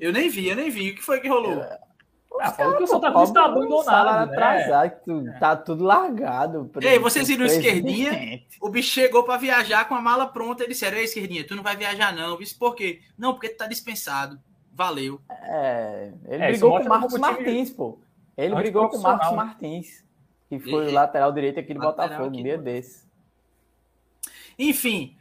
Eu 0.00 0.12
nem 0.12 0.30
vi, 0.30 0.48
eu 0.48 0.56
nem 0.56 0.70
vi. 0.70 0.90
O 0.90 0.94
que 0.94 1.02
foi 1.02 1.20
que 1.20 1.28
rolou? 1.28 1.62
É. 1.62 1.78
Falou 2.50 2.76
que 2.76 2.82
o 2.82 2.86
Santa 2.86 3.12
Cruz 3.12 3.30
tá 3.30 3.44
abandonado. 3.44 4.30
Né? 4.30 4.34
Atrasado, 4.34 4.92
tu, 5.04 5.28
é. 5.28 5.38
Tá 5.38 5.56
tudo 5.56 5.84
largado. 5.84 6.70
Ei, 6.80 6.98
vocês 6.98 7.28
viram 7.28 7.44
o 7.44 7.46
esquerdinha? 7.46 8.42
O 8.60 8.68
bicho 8.68 8.90
chegou 8.90 9.22
pra 9.22 9.36
viajar 9.36 9.88
com 9.88 9.94
a 9.94 10.00
mala 10.00 10.26
pronta. 10.26 10.62
Ele 10.62 10.72
disse: 10.72 10.84
Ei, 10.86 11.04
esquerdinha, 11.04 11.46
tu 11.46 11.54
não 11.54 11.62
vai 11.62 11.76
viajar, 11.76 12.14
não. 12.14 12.40
Isso 12.40 12.58
por 12.58 12.74
quê? 12.74 13.00
Não, 13.16 13.32
porque 13.32 13.48
tu 13.48 13.58
tá 13.58 13.66
dispensado. 13.66 14.40
Valeu. 14.74 15.20
É, 15.30 16.10
ele 16.26 16.42
é, 16.42 16.48
brigou 16.50 16.78
com 16.78 16.84
o 16.84 16.88
Marcos 16.88 17.18
Martins, 17.18 17.70
pô. 17.70 17.98
Ele 18.36 18.54
brigou 18.54 18.88
com 18.88 18.96
o 18.96 19.02
Marcos 19.02 19.32
Martins 19.32 20.02
que 20.58 20.70
foi 20.70 20.88
o 20.88 20.92
lateral 20.92 21.32
direito 21.32 21.58
aqui 21.58 21.72
do 21.72 21.80
Botafogo, 21.80 22.28
um 22.28 22.42
dia 22.42 22.58
desse. 22.58 23.04
Enfim, 24.58 25.16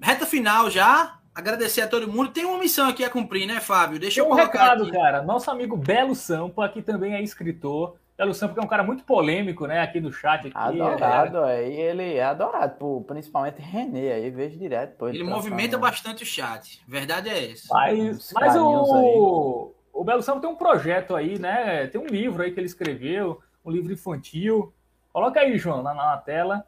reta 0.00 0.26
final 0.26 0.70
já. 0.70 1.18
Agradecer 1.36 1.82
a 1.82 1.86
todo 1.86 2.10
mundo. 2.10 2.30
Tem 2.30 2.46
uma 2.46 2.58
missão 2.58 2.88
aqui 2.88 3.04
a 3.04 3.10
cumprir, 3.10 3.46
né, 3.46 3.60
Fábio? 3.60 3.98
Deixa 3.98 4.22
Tem 4.22 4.24
eu 4.26 4.34
um 4.34 4.34
recado, 4.34 4.84
aqui. 4.84 4.92
cara. 4.92 5.20
Nosso 5.20 5.50
amigo 5.50 5.76
Belo 5.76 6.14
Sampa, 6.14 6.66
que 6.66 6.80
também 6.80 7.12
é 7.12 7.22
escritor. 7.22 7.96
Belo 8.16 8.32
Sampa, 8.32 8.54
que 8.54 8.60
é 8.60 8.62
um 8.62 8.66
cara 8.66 8.82
muito 8.82 9.04
polêmico, 9.04 9.66
né, 9.66 9.82
aqui 9.82 10.00
no 10.00 10.10
chat. 10.10 10.48
Aqui, 10.48 10.80
adorado, 10.80 11.44
é. 11.44 11.56
aí 11.58 11.74
ele 11.74 12.14
é 12.14 12.24
adorado, 12.24 12.76
por, 12.78 13.02
principalmente 13.02 13.60
René, 13.60 14.14
aí 14.14 14.30
vejo 14.30 14.58
direto. 14.58 14.96
Pô, 14.96 15.08
ele, 15.08 15.18
ele 15.18 15.28
movimenta 15.28 15.76
bastante 15.76 16.22
o 16.22 16.26
chat, 16.26 16.82
verdade 16.88 17.28
é 17.28 17.52
essa. 17.52 17.68
Mas, 17.70 18.32
mas 18.32 18.56
o, 18.56 19.74
o 19.92 20.04
Belo 20.04 20.22
Sampa 20.22 20.40
tem 20.40 20.48
um 20.48 20.56
projeto 20.56 21.14
aí, 21.14 21.38
né, 21.38 21.86
tem 21.88 22.00
um 22.00 22.06
livro 22.06 22.42
aí 22.42 22.52
que 22.52 22.58
ele 22.58 22.66
escreveu, 22.66 23.42
um 23.62 23.70
livro 23.70 23.92
infantil. 23.92 24.72
Coloca 25.12 25.38
aí, 25.38 25.58
João, 25.58 25.82
na, 25.82 25.92
na 25.92 26.16
tela. 26.16 26.64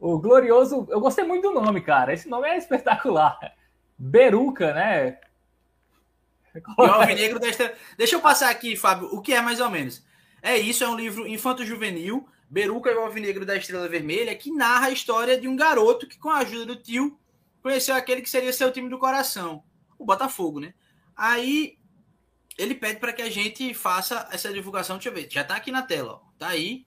O 0.00 0.18
glorioso. 0.18 0.88
Eu 0.90 1.00
gostei 1.00 1.24
muito 1.24 1.48
do 1.48 1.60
nome, 1.60 1.80
cara. 1.80 2.12
Esse 2.12 2.28
nome 2.28 2.48
é 2.48 2.56
espetacular. 2.56 3.38
Beruca, 3.98 4.72
né? 4.72 5.18
E 6.54 6.60
o 6.78 6.82
Alvinegro 6.82 7.38
desta. 7.38 7.74
Deixa 7.96 8.16
eu 8.16 8.20
passar 8.20 8.50
aqui, 8.50 8.76
Fábio, 8.76 9.08
o 9.12 9.20
que 9.20 9.32
é 9.32 9.40
mais 9.40 9.60
ou 9.60 9.70
menos. 9.70 10.04
É 10.40 10.56
isso, 10.56 10.84
é 10.84 10.88
um 10.88 10.96
livro 10.96 11.26
infanto-juvenil, 11.26 12.28
Beruca 12.48 12.90
e 12.90 12.94
o 12.94 13.00
Alvinegro 13.00 13.44
da 13.44 13.56
Estrela 13.56 13.88
Vermelha, 13.88 14.34
que 14.34 14.52
narra 14.52 14.86
a 14.86 14.90
história 14.90 15.38
de 15.38 15.48
um 15.48 15.56
garoto 15.56 16.06
que, 16.06 16.18
com 16.18 16.30
a 16.30 16.38
ajuda 16.38 16.66
do 16.66 16.76
tio, 16.76 17.18
conheceu 17.60 17.94
aquele 17.94 18.22
que 18.22 18.30
seria 18.30 18.52
seu 18.52 18.72
time 18.72 18.88
do 18.88 18.98
coração, 18.98 19.64
o 19.98 20.04
Botafogo, 20.04 20.60
né? 20.60 20.74
Aí 21.16 21.76
ele 22.56 22.74
pede 22.74 23.00
para 23.00 23.12
que 23.12 23.22
a 23.22 23.30
gente 23.30 23.74
faça 23.74 24.28
essa 24.32 24.52
divulgação. 24.52 24.96
Deixa 24.96 25.08
eu 25.08 25.14
ver, 25.14 25.28
já 25.30 25.44
tá 25.44 25.56
aqui 25.56 25.70
na 25.70 25.82
tela, 25.82 26.14
ó. 26.14 26.20
Tá 26.38 26.48
aí. 26.48 26.86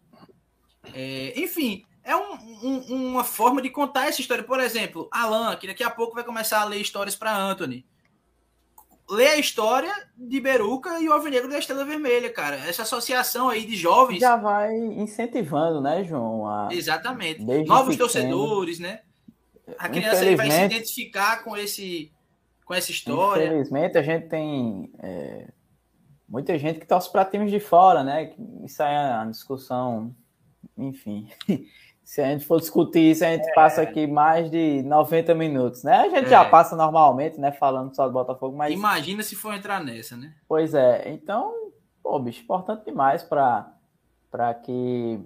É, 0.94 1.34
enfim, 1.40 1.86
é 2.04 2.16
um, 2.16 2.34
um, 2.64 3.12
uma 3.12 3.24
forma 3.24 3.62
de 3.62 3.70
contar 3.70 4.08
essa 4.08 4.22
história. 4.22 4.44
Por 4.44 4.60
exemplo, 4.60 5.08
Alan, 5.12 5.56
que 5.56 5.68
daqui 5.68 5.84
a 5.84 5.90
pouco 5.90 6.16
vai 6.16 6.24
começar 6.24 6.62
a 6.62 6.66
ler 6.66 6.82
histórias 6.82 7.16
para 7.16 7.36
Anthony. 7.36 7.86
Lê 9.10 9.28
a 9.28 9.38
história 9.38 9.92
de 10.16 10.40
Beruca 10.40 11.00
e 11.00 11.10
o 11.10 11.14
Alvinegro 11.14 11.50
da 11.50 11.60
Estrela 11.60 11.84
Vermelha, 11.84 12.32
cara. 12.32 12.56
Essa 12.56 12.84
associação 12.84 13.50
aí 13.50 13.66
de 13.66 13.76
jovens. 13.76 14.20
Já 14.20 14.38
vai 14.38 14.74
incentivando, 14.74 15.82
né, 15.82 16.04
João? 16.04 16.48
A... 16.48 16.70
Exatamente. 16.72 17.44
Novos 17.44 17.96
pequeno. 17.96 17.98
torcedores, 17.98 18.80
né? 18.80 19.02
A 19.78 19.90
criança 19.90 20.22
aí 20.22 20.36
vai 20.36 20.50
se 20.50 20.64
identificar 20.64 21.44
com 21.44 21.56
esse 21.56 22.12
com 22.66 22.74
essa 22.74 22.90
história. 22.90 23.48
Infelizmente, 23.48 23.98
a 23.98 24.02
gente 24.02 24.30
tem 24.30 24.90
é, 25.00 25.48
muita 26.28 26.58
gente 26.58 26.80
que 26.80 26.88
torce 26.88 27.12
para 27.12 27.26
times 27.26 27.52
de 27.52 27.60
fora, 27.60 28.02
né? 28.02 28.34
Isso 28.64 28.82
aí 28.82 28.96
é 28.96 29.16
uma 29.16 29.30
discussão 29.30 30.16
enfim. 30.78 31.30
Se 32.04 32.22
a 32.22 32.30
gente 32.30 32.46
for 32.46 32.60
discutir 32.60 33.12
isso, 33.12 33.24
a 33.24 33.30
gente 33.30 33.48
é. 33.48 33.54
passa 33.54 33.82
aqui 33.82 34.06
mais 34.06 34.52
de 34.52 34.82
90 34.84 35.34
minutos, 35.34 35.82
né? 35.82 35.96
A 35.96 36.10
gente 36.10 36.26
é. 36.26 36.30
já 36.30 36.44
passa 36.44 36.76
normalmente, 36.76 37.40
né? 37.40 37.54
Falando 37.54 37.96
só 37.96 38.06
do 38.06 38.12
Botafogo, 38.12 38.58
mas. 38.58 38.74
Imagina 38.74 39.24
se 39.24 39.36
for 39.36 39.54
entrar 39.54 39.82
nessa, 39.82 40.18
né? 40.18 40.36
Pois 40.48 40.74
é. 40.74 41.10
Então, 41.10 41.72
pô, 42.04 42.20
bicho, 42.20 42.44
importante 42.44 42.84
demais 42.84 43.24
para 43.24 44.54
que 44.66 45.22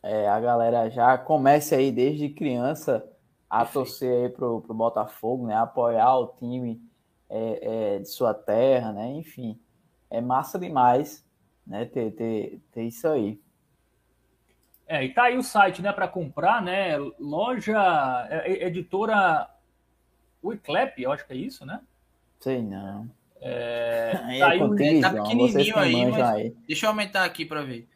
é, 0.00 0.28
a 0.28 0.38
galera 0.38 0.88
já 0.90 1.18
comece 1.18 1.74
aí 1.74 1.90
desde 1.90 2.28
criança 2.28 3.04
a 3.50 3.64
Perfeito. 3.64 3.72
torcer 3.72 4.24
aí 4.24 4.28
pro, 4.28 4.60
pro 4.60 4.74
Botafogo, 4.74 5.46
né? 5.46 5.56
Apoiar 5.56 6.18
o 6.18 6.28
time 6.38 6.80
é, 7.28 7.94
é, 7.96 7.98
de 7.98 8.08
sua 8.08 8.32
terra, 8.32 8.92
né? 8.92 9.10
Enfim, 9.12 9.58
é 10.10 10.20
massa 10.20 10.58
demais, 10.58 11.26
né? 11.66 11.84
Ter, 11.84 12.12
ter, 12.12 12.62
ter 12.70 12.84
isso 12.84 13.08
aí. 13.08 13.40
É, 14.88 15.04
e 15.04 15.12
tá 15.12 15.24
aí 15.24 15.36
o 15.36 15.42
site, 15.42 15.82
né, 15.82 15.92
para 15.92 16.08
comprar, 16.08 16.62
né? 16.62 16.96
Loja, 17.20 18.26
é, 18.30 18.52
é, 18.52 18.66
editora 18.66 19.46
Wiclap, 20.42 20.98
eu 20.98 21.12
acho 21.12 21.26
que 21.26 21.34
é 21.34 21.36
isso, 21.36 21.66
né? 21.66 21.82
Sei 22.40 22.62
não. 22.62 23.06
É, 23.40 24.12
tá, 24.40 24.48
aí, 24.48 24.58
é, 24.58 25.00
tá 25.00 25.12
pequenininho 25.12 25.78
aí, 25.78 26.06
mas 26.06 26.20
aí. 26.20 26.52
deixa 26.66 26.86
eu 26.86 26.90
aumentar 26.90 27.24
aqui 27.24 27.44
para 27.44 27.62
ver. 27.62 27.86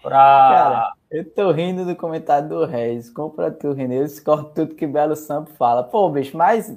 pra. 0.00 0.10
Cara, 0.10 0.92
eu 1.10 1.28
tô 1.28 1.50
rindo 1.50 1.84
do 1.84 1.96
comentário 1.96 2.48
do 2.48 2.64
Reis. 2.64 3.10
Compra 3.10 3.50
tu, 3.50 3.72
Renê, 3.72 3.96
eles 3.96 4.20
cortam 4.20 4.54
tudo 4.54 4.74
que 4.74 4.86
Belo 4.86 5.16
Sampa 5.16 5.50
fala. 5.54 5.82
Pô, 5.82 6.08
bicho, 6.08 6.36
mas 6.36 6.76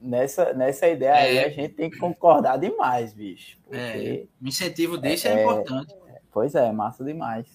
nessa, 0.00 0.52
nessa 0.52 0.86
ideia 0.86 1.10
é. 1.10 1.22
aí 1.22 1.38
a 1.38 1.48
gente 1.48 1.74
tem 1.74 1.90
que 1.90 1.98
concordar 1.98 2.58
demais, 2.58 3.14
bicho. 3.14 3.58
É, 3.72 4.24
o 4.40 4.46
incentivo 4.46 4.98
desse 4.98 5.26
é, 5.26 5.32
é 5.32 5.42
importante. 5.42 5.94
Pois 6.34 6.54
é, 6.54 6.70
massa 6.72 7.04
demais. 7.04 7.46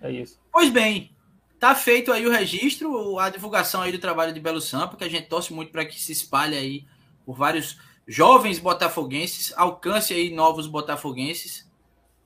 É 0.00 0.10
isso. 0.10 0.38
Pois 0.52 0.70
bem, 0.70 1.10
tá 1.58 1.74
feito 1.74 2.12
aí 2.12 2.26
o 2.26 2.30
registro, 2.30 3.18
a 3.18 3.30
divulgação 3.30 3.80
aí 3.80 3.90
do 3.90 3.98
trabalho 3.98 4.32
de 4.32 4.38
Belo 4.38 4.60
Sampa, 4.60 4.96
que 4.96 5.04
a 5.04 5.08
gente 5.08 5.26
torce 5.26 5.52
muito 5.52 5.72
para 5.72 5.84
que 5.84 6.00
se 6.00 6.12
espalhe 6.12 6.54
aí 6.54 6.86
por 7.24 7.34
vários 7.34 7.80
jovens 8.06 8.58
botafoguenses, 8.58 9.52
alcance 9.56 10.12
aí 10.12 10.30
novos 10.30 10.66
botafoguenses. 10.66 11.68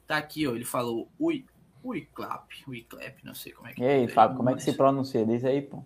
Tá 0.07 0.17
aqui, 0.17 0.47
ó, 0.47 0.57
ele 0.57 0.65
falou 0.65 1.09
ui, 1.19 1.47
ui 1.83 2.09
clap, 2.13 2.51
ui 2.67 2.83
clap, 2.83 3.25
não 3.25 3.35
sei 3.35 3.53
como 3.53 3.69
é 3.69 3.73
que 3.73 3.81
E 3.81 3.87
aí. 3.87 4.09
Fábio, 4.09 4.37
como 4.37 4.51
é 4.51 4.55
que 4.57 4.63
se 4.63 4.73
pronuncia? 4.73 5.25
Diz 5.25 5.45
aí, 5.45 5.63
pô. 5.63 5.85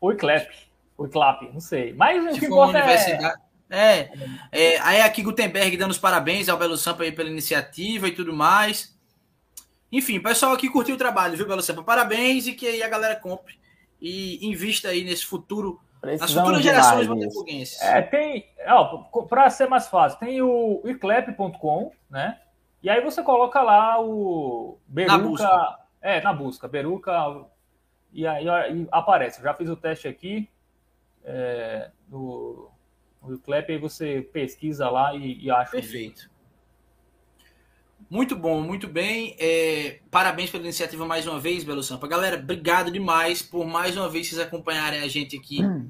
Ui 0.00 0.14
clap. 0.14 0.48
O 0.96 1.08
Clap, 1.08 1.42
não 1.52 1.60
sei. 1.60 1.92
Mas 1.92 2.36
o 2.36 2.38
que 2.38 2.46
importa 2.46 2.78
é... 2.78 3.34
É, 3.70 4.10
é, 4.52 4.78
aí 4.80 5.00
aqui 5.00 5.22
Gutenberg 5.22 5.76
dando 5.76 5.90
os 5.90 5.98
parabéns 5.98 6.48
ao 6.48 6.58
Belo 6.58 6.76
Sampa 6.76 7.02
aí 7.02 7.12
pela 7.12 7.30
iniciativa 7.30 8.08
e 8.08 8.12
tudo 8.12 8.32
mais. 8.32 8.94
Enfim, 9.90 10.20
pessoal 10.20 10.52
aqui 10.52 10.68
curtiu 10.68 10.94
o 10.94 10.98
trabalho, 10.98 11.36
viu, 11.36 11.46
Belo 11.46 11.62
Sampa? 11.62 11.82
Parabéns 11.82 12.46
e 12.46 12.52
que 12.52 12.66
aí 12.66 12.82
a 12.82 12.88
galera 12.88 13.16
compre 13.16 13.58
e 14.00 14.46
invista 14.46 14.88
aí 14.88 15.02
nesse 15.04 15.24
futuro, 15.24 15.80
nas 16.02 16.32
futuras 16.32 16.62
gerações 16.62 17.06
botafoguenses. 17.06 17.80
É, 17.80 18.02
tem, 18.02 18.46
para 19.28 19.48
ser 19.48 19.68
mais 19.68 19.88
fácil, 19.88 20.18
tem 20.18 20.42
o 20.42 20.82
iclep.com, 20.84 21.90
né? 22.10 22.38
E 22.82 22.90
aí 22.90 23.00
você 23.00 23.22
coloca 23.22 23.62
lá 23.62 23.98
o 23.98 24.78
Beruca, 24.86 25.16
na 25.16 25.24
busca. 25.24 25.78
é, 26.02 26.20
na 26.20 26.32
busca, 26.34 26.68
Beruca, 26.68 27.46
e 28.12 28.26
aí 28.26 28.44
e 28.46 28.88
aparece. 28.92 29.38
Eu 29.38 29.44
já 29.44 29.54
fiz 29.54 29.70
o 29.70 29.76
teste 29.76 30.06
aqui 30.06 30.50
é, 31.24 31.90
no, 33.24 33.30
no 33.30 33.36
Iclep, 33.36 33.72
aí 33.72 33.78
você 33.78 34.22
pesquisa 34.32 34.88
lá 34.88 35.14
e, 35.14 35.44
e 35.44 35.50
acha. 35.50 35.70
Perfeito. 35.70 36.30
Muito 38.10 38.36
bom, 38.36 38.60
muito 38.60 38.86
bem. 38.86 39.34
É, 39.38 40.00
parabéns 40.10 40.50
pela 40.50 40.62
iniciativa 40.62 41.06
mais 41.06 41.26
uma 41.26 41.40
vez, 41.40 41.64
Belo 41.64 41.82
Sampa. 41.82 42.06
Galera, 42.06 42.36
obrigado 42.36 42.90
demais 42.90 43.42
por 43.42 43.66
mais 43.66 43.96
uma 43.96 44.08
vez 44.08 44.28
vocês 44.28 44.40
acompanharem 44.40 45.00
a 45.00 45.08
gente 45.08 45.36
aqui 45.36 45.64
hum. 45.64 45.88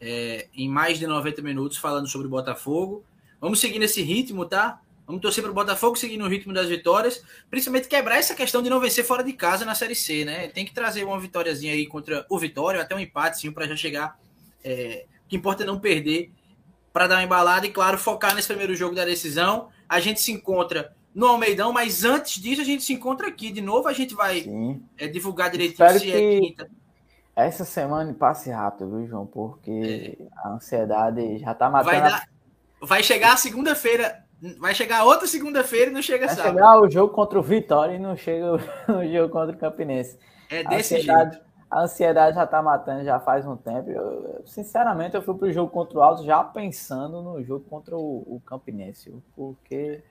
é, 0.00 0.46
em 0.54 0.68
mais 0.68 0.98
de 0.98 1.06
90 1.06 1.42
minutos 1.42 1.78
falando 1.78 2.06
sobre 2.06 2.26
o 2.26 2.30
Botafogo. 2.30 3.04
Vamos 3.40 3.60
seguir 3.60 3.78
nesse 3.78 4.02
ritmo, 4.02 4.44
tá? 4.44 4.80
Vamos 5.06 5.20
torcer 5.20 5.42
para 5.42 5.50
o 5.50 5.54
Botafogo 5.54 5.96
seguir 5.96 6.16
no 6.16 6.28
ritmo 6.28 6.52
das 6.52 6.68
vitórias, 6.68 7.24
principalmente 7.50 7.88
quebrar 7.88 8.18
essa 8.18 8.34
questão 8.34 8.62
de 8.62 8.70
não 8.70 8.78
vencer 8.78 9.04
fora 9.04 9.24
de 9.24 9.32
casa 9.32 9.64
na 9.64 9.74
Série 9.74 9.94
C, 9.94 10.24
né? 10.24 10.48
Tem 10.48 10.64
que 10.64 10.72
trazer 10.72 11.02
uma 11.02 11.18
vitóriazinha 11.18 11.72
aí 11.72 11.86
contra 11.86 12.24
o 12.30 12.38
Vitória, 12.38 12.80
até 12.80 12.94
um 12.94 13.00
empate, 13.00 13.40
sim, 13.40 13.50
para 13.50 13.66
já 13.66 13.74
chegar. 13.74 14.18
É, 14.62 15.06
o 15.26 15.28
que 15.28 15.36
importa 15.36 15.64
é 15.64 15.66
não 15.66 15.80
perder 15.80 16.30
para 16.92 17.06
dar 17.06 17.16
uma 17.16 17.24
embalada 17.24 17.66
e, 17.66 17.70
claro, 17.70 17.96
focar 17.96 18.34
nesse 18.34 18.48
primeiro 18.48 18.74
jogo 18.74 18.94
da 18.94 19.04
decisão. 19.04 19.68
A 19.88 19.98
gente 19.98 20.20
se 20.20 20.30
encontra 20.30 20.94
no 21.14 21.26
Almeidão, 21.26 21.72
mas 21.72 22.04
antes 22.04 22.40
disso 22.40 22.60
a 22.60 22.64
gente 22.64 22.82
se 22.82 22.92
encontra 22.92 23.28
aqui. 23.28 23.50
De 23.50 23.60
novo, 23.60 23.88
a 23.88 23.92
gente 23.92 24.14
vai 24.14 24.44
é, 24.98 25.06
divulgar 25.08 25.50
direitinho 25.50 25.86
Espero 25.86 25.98
se 25.98 26.12
é 26.12 26.40
quinta. 26.40 26.70
Essa 27.34 27.64
semana 27.64 28.12
passe 28.12 28.50
rápido, 28.50 28.90
viu, 28.90 29.06
João? 29.06 29.26
Porque 29.26 30.18
é. 30.20 30.24
a 30.36 30.50
ansiedade 30.50 31.38
já 31.38 31.54
tá 31.54 31.70
matando. 31.70 31.90
Vai, 31.90 32.02
dar... 32.02 32.28
vai 32.80 33.02
chegar 33.02 33.32
a 33.32 33.36
segunda-feira. 33.36 34.22
Vai 34.58 34.74
chegar 34.74 35.04
outra 35.04 35.26
segunda-feira 35.26 35.90
e 35.90 35.94
não 35.94 36.02
chega 36.02 36.26
vai 36.26 36.34
sábado. 36.34 36.54
Vai 36.54 36.62
chegar 36.62 36.80
o 36.80 36.90
jogo 36.90 37.14
contra 37.14 37.38
o 37.38 37.42
Vitória 37.42 37.94
e 37.94 37.98
não 37.98 38.16
chega 38.16 38.54
o 38.54 38.58
jogo 39.10 39.32
contra 39.32 39.54
o 39.54 39.58
Campinense. 39.58 40.18
É 40.50 40.64
desse 40.64 41.00
jeito 41.00 41.38
a 41.72 41.84
ansiedade 41.84 42.36
já 42.36 42.46
tá 42.46 42.62
matando 42.62 43.02
já 43.02 43.18
faz 43.18 43.46
um 43.46 43.56
tempo. 43.56 43.88
Eu, 43.88 44.42
sinceramente, 44.44 45.14
eu 45.16 45.22
fui 45.22 45.34
pro 45.34 45.50
jogo 45.50 45.70
contra 45.70 45.98
o 45.98 46.02
Alto 46.02 46.22
já 46.22 46.44
pensando 46.44 47.22
no 47.22 47.42
jogo 47.42 47.64
contra 47.64 47.96
o, 47.96 48.18
o 48.26 48.42
Campinense, 48.44 49.10
porque 49.34 50.02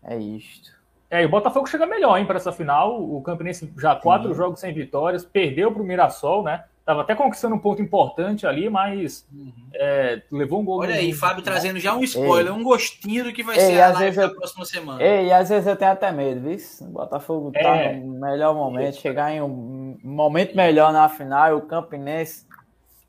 é 0.00 0.16
isto. 0.16 0.70
É, 1.10 1.24
e 1.24 1.26
o 1.26 1.28
Botafogo 1.28 1.66
chega 1.66 1.86
melhor, 1.86 2.16
hein, 2.16 2.24
para 2.24 2.36
essa 2.36 2.52
final. 2.52 3.02
O 3.02 3.20
Campinense 3.20 3.72
já 3.76 3.96
quatro 3.96 4.28
Sim. 4.28 4.34
jogos 4.36 4.60
sem 4.60 4.72
vitórias, 4.72 5.24
perdeu 5.24 5.72
para 5.72 5.82
o 5.82 5.84
Mirassol, 5.84 6.44
né? 6.44 6.64
Tava 6.90 7.02
até 7.02 7.14
conquistando 7.14 7.54
um 7.54 7.58
ponto 7.60 7.80
importante 7.80 8.44
ali, 8.48 8.68
mas 8.68 9.24
uhum. 9.32 9.52
é, 9.72 10.20
levou 10.28 10.60
um 10.60 10.64
gol. 10.64 10.80
Olha 10.80 10.96
aí, 10.96 11.12
Fábio 11.12 11.40
trazendo 11.40 11.78
já 11.78 11.94
um 11.94 12.02
spoiler, 12.02 12.52
Ei. 12.52 12.58
um 12.58 12.64
gostinho 12.64 13.22
do 13.22 13.32
que 13.32 13.44
vai 13.44 13.56
Ei, 13.56 13.60
ser 13.60 13.80
a 13.80 13.92
live 13.92 14.16
da 14.16 14.22
eu... 14.24 14.34
próxima 14.34 14.64
semana. 14.64 15.00
Ei, 15.00 15.26
e 15.28 15.32
às 15.32 15.48
vezes 15.48 15.68
eu 15.68 15.76
tenho 15.76 15.92
até 15.92 16.10
medo, 16.10 16.40
viu? 16.40 16.58
O 16.80 16.84
Botafogo 16.86 17.52
tá 17.52 17.60
é. 17.60 17.94
no 17.94 18.18
melhor 18.18 18.56
momento, 18.56 18.96
chegar 18.96 19.30
em 19.30 19.40
um 19.40 20.00
momento 20.02 20.56
melhor 20.56 20.92
na 20.92 21.08
final, 21.08 21.58
o 21.58 21.60
Campinense 21.60 22.44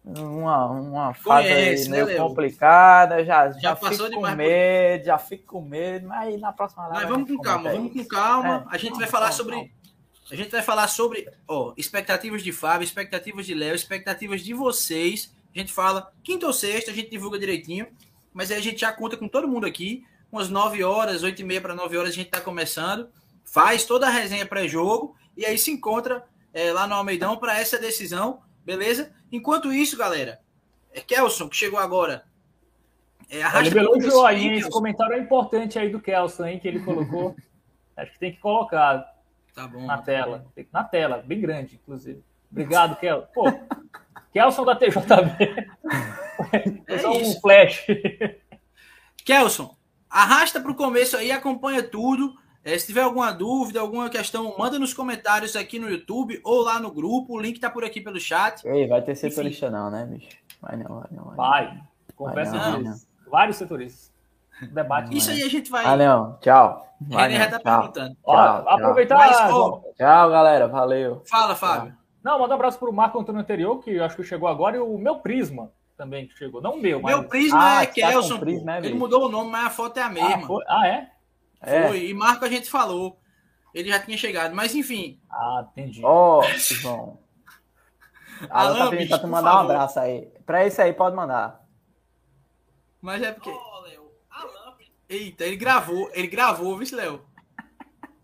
uma, 0.05 0.67
uma 0.67 1.13
fase 1.15 1.47
Conhece, 1.47 1.89
meio 1.89 2.05
né, 2.05 2.15
complicada, 2.15 3.25
já, 3.25 3.49
já, 3.49 3.59
já 3.59 3.75
passou 3.75 4.09
fico 4.09 4.21
com 4.21 4.31
medo, 4.35 4.99
por... 4.99 5.05
já 5.05 5.17
fico 5.17 5.43
com 5.45 5.61
medo, 5.61 6.07
mas 6.07 6.39
na 6.39 6.51
próxima 6.51 6.87
live. 6.87 6.99
Mas 7.01 7.09
vamos 7.09 7.31
com 7.31 7.41
calma, 7.41 7.71
vamos 7.71 7.93
com 7.93 8.05
calma. 8.05 8.67
É, 8.71 8.75
a 8.75 8.77
gente 8.77 8.97
vai 8.97 9.07
falar 9.07 9.31
sobre. 9.31 9.71
A 10.31 10.35
gente 10.35 10.49
vai 10.49 10.61
falar 10.61 10.87
sobre 10.87 11.27
ó, 11.45 11.73
expectativas 11.75 12.41
de 12.41 12.53
Fábio, 12.53 12.85
expectativas 12.85 13.45
de 13.45 13.53
Léo, 13.53 13.75
expectativas 13.75 14.41
de 14.41 14.53
vocês. 14.53 15.33
A 15.53 15.59
gente 15.59 15.73
fala 15.73 16.13
quinta 16.23 16.47
ou 16.47 16.53
sexta, 16.53 16.89
a 16.89 16.93
gente 16.93 17.09
divulga 17.09 17.37
direitinho. 17.37 17.87
Mas 18.33 18.49
aí 18.49 18.57
a 18.57 18.61
gente 18.61 18.79
já 18.79 18.93
conta 18.93 19.17
com 19.17 19.27
todo 19.27 19.47
mundo 19.47 19.65
aqui. 19.65 20.05
Umas 20.31 20.49
9 20.49 20.81
horas, 20.85 21.21
8 21.21 21.41
e 21.41 21.43
meia 21.43 21.59
para 21.59 21.75
9 21.75 21.97
horas 21.97 22.11
a 22.11 22.15
gente 22.15 22.27
está 22.27 22.39
começando. 22.39 23.09
Faz 23.43 23.83
toda 23.83 24.07
a 24.07 24.09
resenha 24.09 24.45
pré-jogo 24.45 25.13
e 25.35 25.45
aí 25.45 25.57
se 25.57 25.69
encontra 25.69 26.23
é, 26.53 26.71
lá 26.71 26.87
no 26.87 26.95
Almeidão 26.95 27.35
para 27.35 27.59
essa 27.59 27.77
decisão, 27.77 28.41
beleza? 28.65 29.11
Enquanto 29.29 29.73
isso, 29.73 29.97
galera, 29.97 30.39
é 30.93 31.01
Kelson, 31.01 31.49
que 31.49 31.57
chegou 31.57 31.77
agora. 31.77 32.23
É, 33.29 33.41
ele 33.59 33.69
belou 33.69 33.97
o 33.97 34.01
joinha, 34.01 34.55
esse 34.55 34.69
comentário 34.69 35.15
é 35.15 35.19
importante 35.19 35.77
aí 35.77 35.89
do 35.89 35.99
Kelson, 35.99 36.45
hein, 36.45 36.59
que 36.59 36.67
ele 36.69 36.79
colocou. 36.79 37.35
Acho 37.97 38.13
que 38.13 38.19
tem 38.19 38.31
que 38.31 38.39
colocar 38.39 39.10
tá 39.53 39.67
bom, 39.67 39.85
na 39.85 39.97
tá 39.97 40.03
tela. 40.03 40.45
Na 40.71 40.83
tela, 40.83 41.17
bem 41.25 41.39
grande, 41.39 41.75
inclusive. 41.75 42.23
Obrigado, 42.51 42.97
Kelson. 42.97 43.27
Pô, 43.33 43.45
Kelson 44.33 44.65
da 44.65 44.75
TJB. 44.75 45.71
É 46.87 46.97
só 46.97 47.11
um 47.11 47.39
flash. 47.39 47.85
Kelson, 49.23 49.75
arrasta 50.09 50.59
para 50.59 50.71
o 50.71 50.75
começo 50.75 51.15
aí, 51.15 51.31
acompanha 51.31 51.83
tudo. 51.83 52.33
É, 52.63 52.77
se 52.77 52.87
tiver 52.87 53.01
alguma 53.01 53.31
dúvida, 53.31 53.79
alguma 53.79 54.09
questão, 54.09 54.55
manda 54.57 54.77
nos 54.77 54.93
comentários 54.93 55.55
aqui 55.55 55.79
no 55.79 55.89
YouTube 55.89 56.39
ou 56.43 56.61
lá 56.61 56.79
no 56.79 56.91
grupo. 56.91 57.33
O 57.33 57.39
link 57.39 57.59
tá 57.59 57.69
por 57.69 57.83
aqui 57.83 58.01
pelo 58.01 58.19
chat. 58.19 58.67
Ei, 58.67 58.87
vai 58.87 59.01
ter 59.01 59.15
setorista 59.15 59.67
Enfim. 59.67 59.75
não, 59.75 59.89
né, 59.89 60.05
bicho? 60.05 60.37
Vai 60.61 60.77
não, 60.77 60.99
vai 60.99 61.07
não. 61.11 61.23
Vai, 61.35 61.65
vai. 61.67 61.83
Conversa 62.15 62.57
vai 62.57 62.81
não, 62.83 62.95
vários 63.29 63.57
setoristas. 63.57 64.11
Debate. 64.71 65.15
Isso 65.15 65.31
aí 65.31 65.41
a 65.41 65.49
gente 65.49 65.71
vai. 65.71 65.83
Valeu, 65.83 66.37
tchau. 66.39 66.90
Vai, 67.07 67.31
já 67.31 67.49
tá 67.49 67.59
tchau. 67.59 67.79
perguntando. 67.79 68.15
Tchau, 68.15 68.21
Ó, 68.23 68.35
tchau. 68.35 68.69
Aproveitar. 68.69 69.17
Mas, 69.17 69.37
tchau, 69.97 70.29
galera. 70.29 70.67
Valeu. 70.67 71.23
Fala, 71.25 71.55
Fábio. 71.55 71.95
Não, 72.23 72.39
manda 72.39 72.53
um 72.53 72.55
abraço 72.55 72.77
pro 72.77 72.93
Marco 72.93 73.19
Antônio 73.19 73.41
anterior, 73.41 73.79
que 73.79 73.99
acho 73.99 74.15
que 74.15 74.23
chegou 74.23 74.47
agora, 74.47 74.77
e 74.77 74.79
o 74.79 74.97
meu 74.97 75.15
Prisma 75.19 75.71
também 75.97 76.27
que 76.27 76.37
chegou. 76.37 76.61
Não 76.61 76.73
o 76.73 76.81
meu, 76.81 77.01
mas. 77.01 77.15
Meu 77.15 77.27
Prisma 77.27 77.77
ah, 77.77 77.83
é 77.83 77.85
Kelson. 77.87 78.35
Tá 78.35 78.39
prisma, 78.39 78.75
é 78.75 78.79
Ele 78.79 78.93
mudou 78.93 79.25
o 79.25 79.29
nome, 79.29 79.51
mas 79.51 79.65
a 79.65 79.69
foto 79.69 79.97
é 79.97 80.03
a 80.03 80.09
mesma. 80.09 80.47
Ah, 80.67 80.79
ah 80.79 80.87
é? 80.87 81.11
É. 81.61 81.87
Foi, 81.87 82.05
e 82.05 82.13
Marco 82.13 82.45
a 82.45 82.49
gente 82.49 82.69
falou. 82.69 83.19
Ele 83.73 83.89
já 83.89 83.99
tinha 83.99 84.17
chegado, 84.17 84.53
mas 84.53 84.75
enfim. 84.75 85.19
Ah, 85.31 85.65
entendi. 85.71 86.01
Ó, 86.03 86.39
oh, 86.39 86.43
João. 86.57 87.19
Alan, 88.49 88.85
tá 88.85 88.89
pedindo 88.89 89.09
pra 89.09 89.19
tu 89.19 89.27
mandar 89.27 89.55
um 89.55 89.59
abraço 89.59 89.99
aí. 89.99 90.27
Pra 90.45 90.65
isso 90.65 90.81
aí, 90.81 90.91
pode 90.91 91.15
mandar. 91.15 91.63
Mas 93.01 93.21
é 93.21 93.31
porque. 93.31 93.51
Eita, 95.11 95.43
ele 95.43 95.57
gravou. 95.57 96.09
Ele 96.13 96.27
gravou, 96.27 96.77
viu, 96.77 96.95
Léo? 96.95 97.25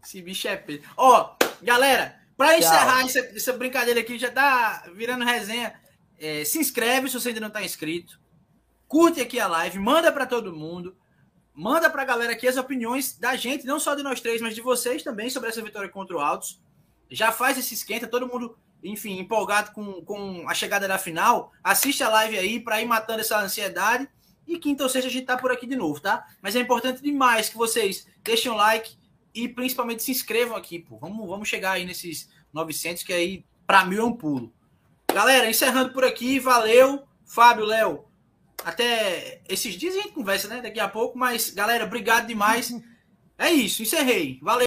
Esse 0.02 0.22
bicho 0.22 0.48
é 0.48 0.56
peso. 0.56 0.84
Ó, 0.96 1.36
galera, 1.62 2.18
pra 2.38 2.52
Tchau. 2.52 2.60
encerrar 2.60 3.04
essa, 3.04 3.20
essa, 3.20 3.52
brincadeira 3.52 4.00
aqui, 4.00 4.18
já 4.18 4.32
tá 4.32 4.86
virando 4.96 5.26
resenha. 5.26 5.78
É, 6.18 6.46
se 6.46 6.58
inscreve 6.58 7.10
se 7.10 7.20
você 7.20 7.28
ainda 7.30 7.42
não 7.42 7.50
tá 7.50 7.62
inscrito. 7.62 8.18
Curte 8.88 9.20
aqui 9.20 9.38
a 9.38 9.48
live, 9.48 9.78
manda 9.80 10.14
para 10.14 10.26
todo 10.26 10.56
mundo. 10.56 10.96
Manda 11.54 11.90
para 11.90 12.04
a 12.04 12.06
galera 12.06 12.32
aqui 12.32 12.48
as 12.48 12.56
opiniões 12.56 13.18
da 13.18 13.36
gente, 13.36 13.66
não 13.66 13.80
só 13.80 13.94
de 13.94 14.02
nós 14.02 14.22
três, 14.22 14.42
mas 14.42 14.56
de 14.56 14.62
vocês 14.62 15.04
também 15.04 15.30
sobre 15.30 15.50
essa 15.50 15.62
vitória 15.62 15.90
contra 15.90 16.16
o 16.16 16.22
Altos. 16.22 16.62
Já 17.10 17.34
faz 17.34 17.58
esse 17.58 17.74
esquenta, 17.74 18.08
todo 18.08 18.28
mundo, 18.28 18.58
enfim, 18.82 19.20
empolgado 19.20 19.72
com, 19.72 20.02
com 20.06 20.48
a 20.48 20.54
chegada 20.54 20.88
da 20.88 20.98
final. 20.98 21.52
Assiste 21.62 22.02
a 22.02 22.10
live 22.10 22.38
aí 22.38 22.60
para 22.62 22.82
ir 22.82 22.86
matando 22.86 23.20
essa 23.20 23.40
ansiedade. 23.40 24.08
E 24.48 24.57
quinta 24.57 24.84
ou 24.84 24.90
sexta 24.90 25.10
a 25.10 25.11
gente 25.11 25.26
tá 25.26 25.38
por 25.38 25.52
aqui 25.52 25.68
de 25.68 25.76
novo, 25.76 25.99
tá? 25.99 26.26
Mas 26.41 26.56
é 26.56 26.60
importante 26.60 27.02
demais 27.02 27.49
que 27.49 27.57
vocês 27.57 28.07
deixem 28.24 28.52
o 28.52 28.56
like 28.56 28.95
e 29.34 29.48
principalmente 29.48 30.02
se 30.02 30.11
inscrevam 30.11 30.56
aqui, 30.56 30.80
pô. 30.80 30.98
Vamos, 30.98 31.28
vamos 31.28 31.49
chegar 31.49 31.74
aí 31.74 31.86
nesses 31.86 32.30
900, 32.53 33.03
que 33.03 33.14
aí 33.14 33.45
para 33.65 33.86
mil 33.86 34.02
é 34.02 34.06
um 34.06 34.14
pulo. 34.14 34.53
Galera, 35.14 35.49
encerrando 35.49 35.91
por 35.91 36.03
aqui, 36.06 36.40
valeu. 36.40 37.03
Fábio, 37.26 37.65
Léo, 37.65 38.06
até 38.64 39.41
esses 39.49 39.76
dias 39.76 39.95
a 39.95 40.02
gente 40.02 40.14
conversa, 40.14 40.48
né? 40.48 40.61
Daqui 40.61 40.80
a 40.80 40.88
pouco, 40.88 41.18
mas 41.18 41.49
galera, 41.49 41.84
obrigado 41.84 42.28
demais. 42.28 42.74
É 43.38 43.52
isso, 43.52 43.84
encerrei. 43.84 44.40
Valeu. 44.41 44.65